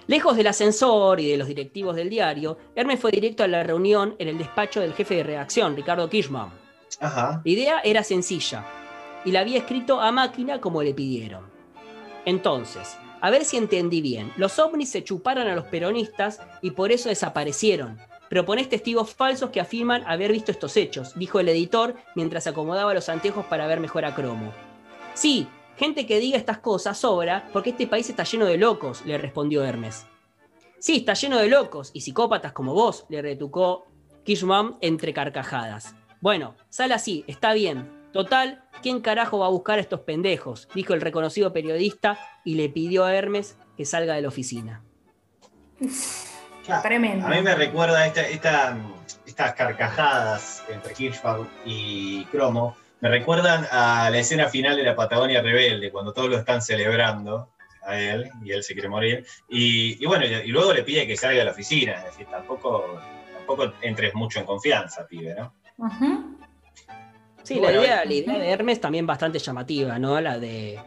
Lejos 0.07 0.36
del 0.36 0.47
ascensor 0.48 1.20
y 1.20 1.31
de 1.31 1.36
los 1.36 1.47
directivos 1.47 1.94
del 1.94 2.09
diario, 2.11 2.59
Hermes 2.74 2.98
fue 2.98 3.11
directo 3.12 3.44
a 3.44 3.48
la 3.48 3.62
reunión 3.62 4.16
en 4.19 4.28
el 4.28 4.39
despacho 4.39 4.81
del 4.81 4.94
jefe 4.94 5.16
de 5.16 5.23
redacción, 5.23 5.77
Ricardo 5.77 6.09
Kirchmann. 6.09 6.51
Ajá. 7.01 7.40
La 7.44 7.51
idea 7.51 7.81
era 7.85 8.02
sencilla 8.02 8.65
y 9.24 9.31
la 9.31 9.40
había 9.40 9.59
escrito 9.59 10.01
a 10.01 10.11
máquina 10.11 10.61
como 10.61 10.82
le 10.82 10.94
pidieron. 10.94 11.44
Entonces, 12.24 12.97
a 13.20 13.30
ver 13.30 13.44
si 13.44 13.56
entendí 13.56 14.01
bien, 14.01 14.32
los 14.36 14.59
ovnis 14.59 14.90
se 14.90 15.05
chuparon 15.05 15.47
a 15.47 15.55
los 15.55 15.66
peronistas 15.66 16.40
y 16.62 16.72
por 16.72 16.92
eso 16.92 17.09
desaparecieron. 17.09 17.98
Proponés 18.28 18.68
testigos 18.68 19.12
falsos 19.12 19.51
que 19.51 19.60
afirman 19.60 20.05
haber 20.06 20.32
visto 20.32 20.52
estos 20.52 20.76
hechos, 20.76 21.18
dijo 21.18 21.40
el 21.40 21.48
editor 21.48 21.97
mientras 22.14 22.47
acomodaba 22.47 22.94
los 22.94 23.09
anteojos 23.09 23.44
para 23.47 23.66
ver 23.66 23.80
mejor 23.80 24.05
a 24.05 24.14
Cromo. 24.14 24.52
Sí, 25.14 25.48
gente 25.76 26.06
que 26.06 26.20
diga 26.20 26.38
estas 26.38 26.59
cosas 26.59 26.98
sobra 26.98 27.48
porque 27.52 27.70
este 27.70 27.86
país 27.86 28.09
está 28.09 28.24
lleno 28.24 28.47
de 28.47 28.56
locos, 28.56 29.05
le 29.05 29.18
respondió 29.18 29.64
Hermes. 29.64 30.06
Sí, 30.78 30.97
está 30.97 31.14
lleno 31.14 31.38
de 31.38 31.48
locos 31.48 31.90
y 31.92 32.01
psicópatas 32.01 32.52
como 32.52 32.72
vos, 32.72 33.05
le 33.09 33.20
retucó 33.20 33.86
Kishman 34.24 34.76
entre 34.80 35.12
carcajadas. 35.12 35.94
Bueno, 36.20 36.55
sal 36.68 36.92
así, 36.92 37.24
está 37.26 37.52
bien. 37.52 37.99
Total, 38.12 38.62
¿quién 38.82 39.01
carajo 39.01 39.39
va 39.39 39.47
a 39.47 39.51
buscar 39.51 39.78
a 39.78 39.82
estos 39.82 40.01
pendejos? 40.01 40.69
Dijo 40.74 40.95
el 40.95 41.01
reconocido 41.01 41.53
periodista 41.53 42.19
y 42.45 42.55
le 42.55 42.69
pidió 42.69 43.05
a 43.05 43.15
Hermes 43.15 43.57
que 43.77 43.85
salga 43.85 44.15
de 44.15 44.23
la 44.23 44.28
oficina. 44.28 44.82
Tremendo. 46.82 47.27
A 47.27 47.31
mí 47.31 47.43
me 47.43 47.55
recuerda 47.55 48.07
esta, 48.07 48.23
esta- 48.23 48.77
estas 49.27 49.55
carcajadas 49.55 50.62
entre 50.69 50.93
Hirschfeld 50.97 51.47
y 51.65 52.24
Cromo, 52.27 52.77
me 53.01 53.09
recuerdan 53.09 53.66
a 53.73 54.11
la 54.11 54.19
escena 54.19 54.49
final 54.49 54.77
de 54.77 54.82
la 54.82 54.95
Patagonia 54.95 55.41
Rebelde, 55.41 55.91
cuando 55.91 56.12
todos 56.12 56.28
lo 56.28 56.37
están 56.37 56.61
celebrando 56.61 57.49
a 57.82 57.99
él 57.99 58.31
y 58.45 58.53
él 58.53 58.62
se 58.62 58.74
quiere 58.74 58.89
morir. 58.89 59.24
Y, 59.49 60.03
y 60.03 60.07
bueno, 60.07 60.27
y, 60.27 60.28
y 60.35 60.49
luego 60.49 60.73
le 60.74 60.82
pide 60.82 61.07
que 61.07 61.16
salga 61.16 61.39
de 61.39 61.45
la 61.47 61.51
oficina, 61.53 61.95
es 61.95 62.05
decir, 62.05 62.27
tampoco, 62.27 63.01
tampoco 63.37 63.73
entres 63.81 64.15
mucho 64.15 64.39
en 64.41 64.45
confianza, 64.47 65.07
pibe, 65.07 65.35
¿no? 65.35 65.55
Sí, 67.55 67.59
Bueno, 67.59 67.81
la, 67.81 67.85
idea, 67.86 68.05
la 68.05 68.12
idea 68.14 68.39
de 68.39 68.48
Hermes 68.51 68.81
también 68.81 69.06
bastante 69.06 69.39
llamativa, 69.40 69.98
¿no? 69.98 70.20
La 70.20 70.39
de 70.39 70.78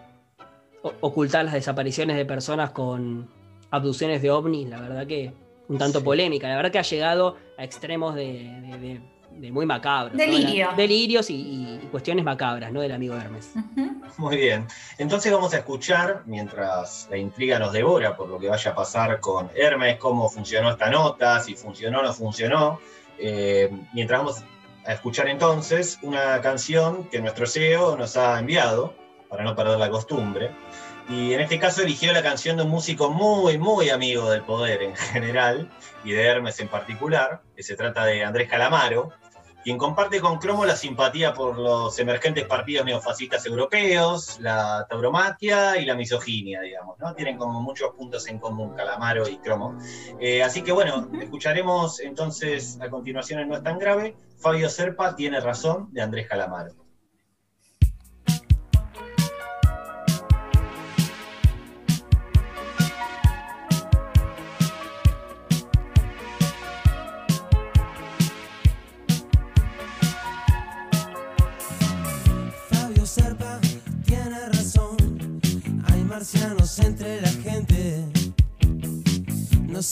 ocultar 1.02 1.46
las 1.46 1.54
desapariciones 1.54 2.16
de 2.18 2.26
personas 2.26 2.72
con 2.72 3.30
abducciones 3.72 4.22
de 4.22 4.32
ovnis, 4.32 4.70
la 4.70 4.80
verdad 4.82 5.08
que 5.08 5.34
un 5.68 5.78
tanto 5.78 6.04
polémica. 6.04 6.48
La 6.48 6.56
verdad 6.58 6.72
que 6.72 6.80
ha 6.80 6.84
llegado 6.84 7.38
a 7.58 7.64
extremos 7.64 8.16
de, 8.16 8.24
de- 8.62 8.78
de- 8.78 9.02
de 9.34 9.52
muy 9.52 9.66
macabros. 9.66 10.14
¿no? 10.14 10.18
Delirio. 10.20 10.68
La- 10.70 10.76
delirios 10.78 11.30
y, 11.32 11.36
y 11.36 11.88
cuestiones 11.92 12.24
macabras, 12.24 12.72
¿no? 12.72 12.82
Del 12.82 12.92
amigo 12.92 13.16
Hermes. 13.16 13.52
Muy 14.18 14.38
bien. 14.38 14.68
Entonces 15.00 15.32
vamos 15.34 15.54
a 15.56 15.58
escuchar, 15.58 16.22
mientras 16.28 17.08
la 17.10 17.18
intriga 17.18 17.58
nos 17.58 17.74
devora 17.74 18.16
por 18.16 18.30
lo 18.30 18.38
que 18.38 18.48
vaya 18.48 18.72
a 18.72 18.76
pasar 18.76 19.20
con 19.20 19.50
Hermes, 19.56 19.98
cómo 19.98 20.30
funcionó 20.30 20.70
esta 20.70 20.90
nota, 20.92 21.40
si 21.40 21.56
funcionó 21.56 22.00
o 22.00 22.04
no 22.04 22.14
funcionó. 22.14 22.80
eh, 23.18 23.72
mientras 23.94 24.20
vamos 24.20 24.44
a 24.86 24.94
escuchar 24.94 25.28
entonces 25.28 26.00
una 26.02 26.42
canción 26.42 27.06
que 27.10 27.22
nuestro 27.22 27.48
CEO 27.48 27.96
nos 27.98 28.18
ha 28.18 28.40
enviado, 28.40 28.94
para 29.30 29.44
no 29.44 29.56
perder 29.56 29.80
la 29.80 29.90
costumbre. 29.90 30.52
Y 31.10 31.34
en 31.34 31.42
este 31.42 31.60
caso 31.60 31.82
eligió 31.82 32.14
la 32.14 32.24
canción 32.24 32.56
de 32.58 32.64
un 32.64 32.70
músico 32.70 33.10
muy, 33.10 33.58
muy 33.58 33.90
amigo 33.90 34.30
del 34.30 34.44
poder 34.44 34.84
en 34.84 34.96
general, 34.96 35.70
y 36.04 36.12
de 36.12 36.24
Hermes 36.24 36.60
en 36.60 36.68
particular, 36.68 37.42
que 37.56 37.64
se 37.64 37.76
trata 37.76 38.06
de 38.06 38.24
Andrés 38.24 38.50
Calamaro, 38.50 39.12
quien 39.64 39.78
comparte 39.78 40.20
con 40.20 40.38
Cromo 40.38 40.66
la 40.66 40.76
simpatía 40.76 41.34
por 41.34 41.58
los 41.58 41.98
emergentes 42.00 42.46
partidos 42.46 42.86
neofascistas 42.86 43.46
europeos, 43.46 44.40
la 44.40 44.86
tauromaquia 44.90 45.78
y 45.78 45.86
la 45.86 45.96
misoginia, 45.96 46.62
digamos, 46.62 47.00
¿no? 47.00 47.14
Tienen 47.16 47.38
como 47.38 47.62
muchos 47.62 47.92
puntos 47.92 48.28
en 48.28 48.40
común 48.40 48.74
Calamaro 48.76 49.28
y 49.28 49.38
Cromo. 49.38 49.78
Eh, 50.20 50.44
así 50.44 50.62
que 50.62 50.72
bueno, 50.72 51.10
escucharemos 51.22 52.00
entonces 52.02 52.78
a 52.82 52.90
continuación 52.90 53.40
en 53.40 53.50
No 53.50 53.56
es 53.56 53.64
tan 53.64 53.80
grave, 53.80 54.16
Fabio 54.38 54.70
Serpa 54.70 55.16
tiene 55.16 55.40
razón 55.40 55.90
de 55.92 56.02
Andrés 56.02 56.28
Calamaro. 56.28 56.83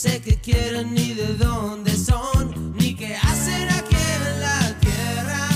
Sé 0.02 0.20
qué 0.20 0.34
quieren 0.34 0.94
ni 0.94 1.14
de 1.14 1.36
dónde 1.36 1.92
son, 1.96 2.74
ni 2.76 2.92
qué 2.96 3.14
hacen 3.14 3.68
aquí 3.70 3.94
en 4.16 4.40
la 4.40 4.76
tierra. 4.80 5.48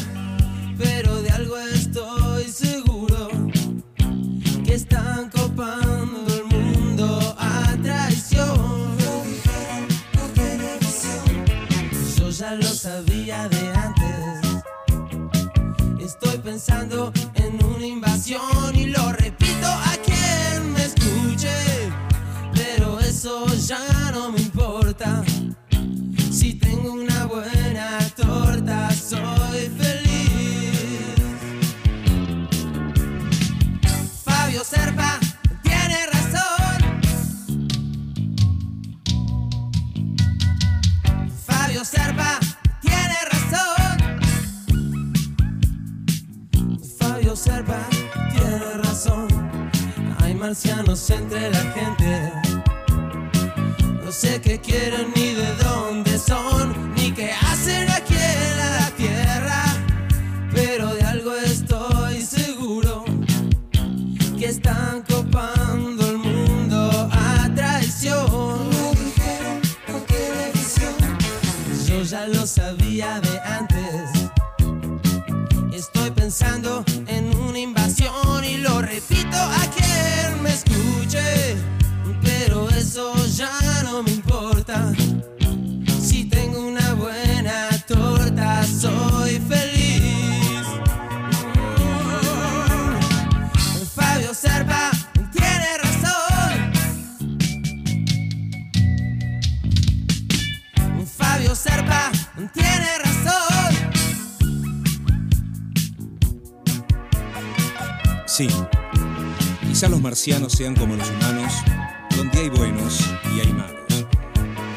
Pero 0.78 1.20
de 1.20 1.30
algo 1.30 1.58
estoy 1.58 2.44
seguro: 2.44 3.28
que 4.64 4.74
están 4.74 5.30
copando 5.30 6.32
el 6.32 6.44
mundo 6.44 7.34
a 7.36 7.76
traición. 7.82 8.96
Yo 12.16 12.30
ya 12.30 12.54
lo 12.54 12.68
sabía 12.68 13.48
de 13.48 13.62
antes. 13.74 14.62
Estoy 15.98 16.38
pensando 16.38 17.12
en 17.34 17.64
una 17.64 17.86
invasión 17.86 18.76
y 18.76 18.86
lo 18.86 19.12
soy 29.08 29.70
feliz. 29.78 31.14
Fabio 34.24 34.64
Serpa 34.64 35.20
tiene 35.62 36.06
razón. 36.12 36.78
Fabio 41.46 41.84
Serpa 41.84 42.40
tiene 42.80 43.16
razón. 43.30 44.20
Fabio 46.98 47.36
Serpa 47.36 47.78
tiene 48.32 48.72
razón. 48.82 49.28
Hay 50.18 50.34
marcianos 50.34 51.08
entre 51.10 51.50
la 51.50 51.60
gente. 51.60 51.95
Sean 110.56 110.74
como 110.74 110.96
los 110.96 111.10
humanos, 111.10 111.52
donde 112.16 112.38
hay 112.38 112.48
buenos 112.48 113.00
y 113.34 113.40
hay 113.40 113.52
malos. 113.52 114.06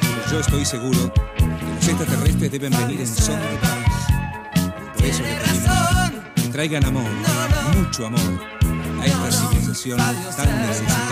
Pero 0.02 0.30
yo 0.30 0.40
estoy 0.42 0.66
seguro 0.66 1.14
que 1.14 1.46
los 1.46 1.88
extraterrestres 1.88 2.52
deben 2.52 2.72
venir 2.72 3.00
en 3.00 3.08
son 3.08 3.40
de 3.40 3.58
paz. 3.62 4.94
Por 4.98 5.06
eso 5.06 5.24
les 5.24 5.36
pedimos 5.38 6.12
que 6.36 6.42
traigan 6.50 6.84
amor, 6.84 7.10
mucho 7.78 8.08
amor, 8.08 8.20
a 9.00 9.06
esta 9.06 9.32
civilización 9.32 9.98
tan 10.36 10.68
necesitada 10.68 11.09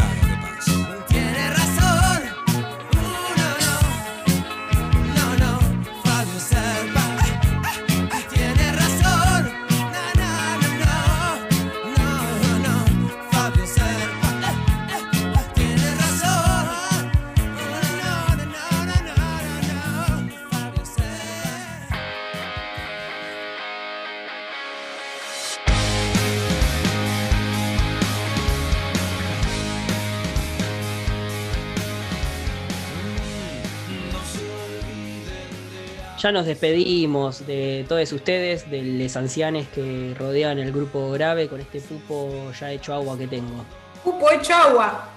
Ya 36.17 36.31
nos 36.31 36.45
despedimos 36.47 37.45
de 37.45 37.85
todos 37.87 38.11
ustedes, 38.11 38.69
de 38.71 38.81
los 38.81 39.15
ancianes 39.15 39.67
que 39.67 40.15
rodean 40.17 40.57
el 40.57 40.71
grupo 40.71 41.11
grave 41.11 41.47
con 41.47 41.61
este 41.61 41.79
pupo 41.79 42.51
ya 42.59 42.71
hecho 42.71 42.93
agua 42.95 43.17
que 43.17 43.27
tengo. 43.27 43.63
Pupo 44.03 44.31
hecho 44.31 44.55
agua. 44.55 45.09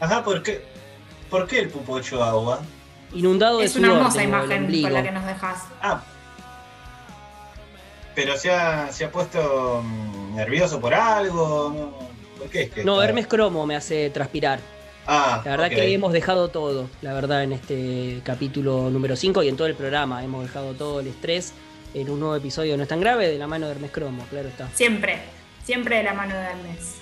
Ajá, 0.00 0.24
¿por 0.24 0.42
qué? 0.42 0.64
¿Por 1.28 1.46
qué 1.46 1.60
el 1.60 1.68
pupo 1.68 1.98
hecho 1.98 2.22
agua? 2.22 2.60
Inundado 3.12 3.58
de 3.58 3.66
Es 3.66 3.76
una 3.76 3.88
sudor 3.88 3.98
hermosa 3.98 4.22
imagen 4.22 4.82
con 4.82 4.92
la 4.92 5.02
que 5.02 5.10
nos 5.12 5.26
dejas. 5.26 5.64
Ah, 5.82 6.02
pero 8.14 8.36
se 8.38 8.50
ha, 8.50 8.90
se 8.92 9.04
ha 9.04 9.10
puesto 9.10 9.82
mm, 9.84 10.36
nervioso 10.36 10.80
por 10.80 10.94
algo. 10.94 11.98
¿Por 12.38 12.48
qué 12.48 12.62
es 12.62 12.70
que 12.70 12.84
No, 12.84 12.94
está- 12.94 13.08
Hermes 13.08 13.26
Cromo 13.26 13.66
me 13.66 13.76
hace 13.76 14.08
transpirar. 14.10 14.60
Ah, 15.06 15.40
La 15.44 15.52
verdad 15.52 15.68
que 15.68 15.92
hemos 15.92 16.12
dejado 16.12 16.48
todo, 16.48 16.88
la 17.00 17.12
verdad, 17.12 17.44
en 17.44 17.52
este 17.52 18.20
capítulo 18.24 18.90
número 18.90 19.14
5 19.14 19.42
y 19.44 19.48
en 19.48 19.56
todo 19.56 19.68
el 19.68 19.74
programa. 19.76 20.24
Hemos 20.24 20.42
dejado 20.44 20.74
todo 20.74 21.00
el 21.00 21.06
estrés 21.06 21.52
en 21.94 22.10
un 22.10 22.18
nuevo 22.20 22.34
episodio 22.36 22.76
No 22.76 22.82
es 22.82 22.88
tan 22.88 23.00
grave 23.00 23.28
de 23.28 23.38
la 23.38 23.46
mano 23.46 23.66
de 23.66 23.72
Hermes 23.72 23.90
Cromo, 23.92 24.24
claro 24.30 24.48
está. 24.48 24.68
Siempre, 24.74 25.20
siempre 25.64 25.98
de 25.98 26.02
la 26.02 26.12
mano 26.14 26.34
de 26.34 26.40
Hermes. 26.44 26.96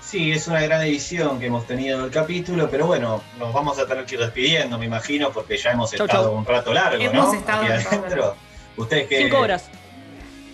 Sí, 0.00 0.32
es 0.32 0.48
una 0.48 0.60
gran 0.62 0.82
edición 0.82 1.38
que 1.38 1.46
hemos 1.46 1.66
tenido 1.68 2.02
del 2.02 2.10
capítulo, 2.10 2.68
pero 2.68 2.86
bueno, 2.86 3.22
nos 3.38 3.52
vamos 3.52 3.78
a 3.78 3.86
tener 3.86 4.04
que 4.06 4.16
ir 4.16 4.20
despidiendo, 4.20 4.76
me 4.76 4.86
imagino, 4.86 5.30
porque 5.30 5.56
ya 5.56 5.70
hemos 5.70 5.92
Chau, 5.92 6.06
estado 6.06 6.24
chau. 6.30 6.36
un 6.36 6.44
rato 6.44 6.72
largo, 6.72 7.00
Hemos 7.00 7.26
¿no? 7.28 7.34
estado 7.34 7.62
Aquí 7.62 7.70
adentro. 7.72 8.34
¿Ustedes 8.76 9.06
qué? 9.08 9.18
Cinco 9.18 9.38
horas. 9.38 9.68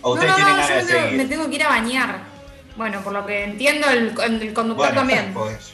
¿O 0.03 0.12
ustedes 0.12 0.31
no, 0.31 0.37
tienen 0.37 0.53
no, 0.57 0.62
ganas 0.62 0.85
me 0.85 0.93
de 0.93 1.01
me 1.01 1.11
seguir? 1.11 1.28
tengo 1.31 1.49
que 1.49 1.55
ir 1.55 1.62
a 1.62 1.69
bañar. 1.69 2.36
Bueno, 2.77 3.01
por 3.03 3.12
lo 3.12 3.24
que 3.24 3.44
entiendo, 3.44 3.89
el, 3.89 4.09
el 4.20 4.53
conductor 4.53 4.74
Bueno, 4.77 4.94
también. 4.94 5.32
pues, 5.32 5.73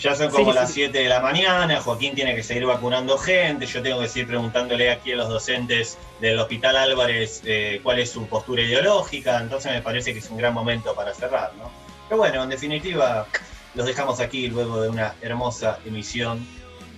ya 0.00 0.14
son 0.14 0.30
como 0.30 0.50
Sí, 0.50 0.56
las 0.58 0.68
sí. 0.68 0.74
7 0.74 0.98
de 0.98 1.08
la 1.08 1.20
mañana, 1.20 1.80
Joaquín 1.80 2.14
tiene 2.14 2.34
que 2.34 2.42
seguir 2.42 2.66
vacunando 2.66 3.16
gente, 3.16 3.64
yo 3.66 3.82
tengo 3.82 4.00
que 4.00 4.08
seguir 4.08 4.26
preguntándole 4.28 4.90
aquí 4.90 5.12
a 5.12 5.16
los 5.16 5.28
docentes 5.28 5.96
del 6.20 6.38
Hospital 6.38 6.76
Álvarez 6.76 7.40
eh, 7.44 7.80
cuál 7.82 8.00
es 8.00 8.10
su 8.10 8.26
postura 8.26 8.62
ideológica, 8.62 9.38
entonces 9.40 9.72
me 9.72 9.80
parece 9.82 10.12
que 10.12 10.18
es 10.18 10.28
un 10.28 10.36
gran 10.36 10.52
momento 10.52 10.94
para 10.94 11.14
cerrar, 11.14 11.52
¿no? 11.56 11.70
Pero 12.08 12.18
bueno, 12.18 12.42
en 12.42 12.50
definitiva, 12.50 13.26
los 13.74 13.86
dejamos 13.86 14.20
aquí 14.20 14.48
luego 14.48 14.80
de 14.82 14.88
una 14.90 15.14
hermosa 15.22 15.78
emisión 15.86 16.46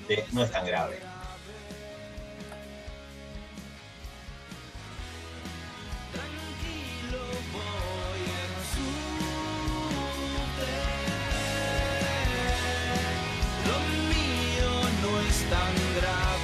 de 0.09 0.24
No 0.32 0.43
es 0.43 0.51
tan 0.51 0.66
grave. 0.66 0.98
tan 15.51 15.75
grave. 15.95 16.38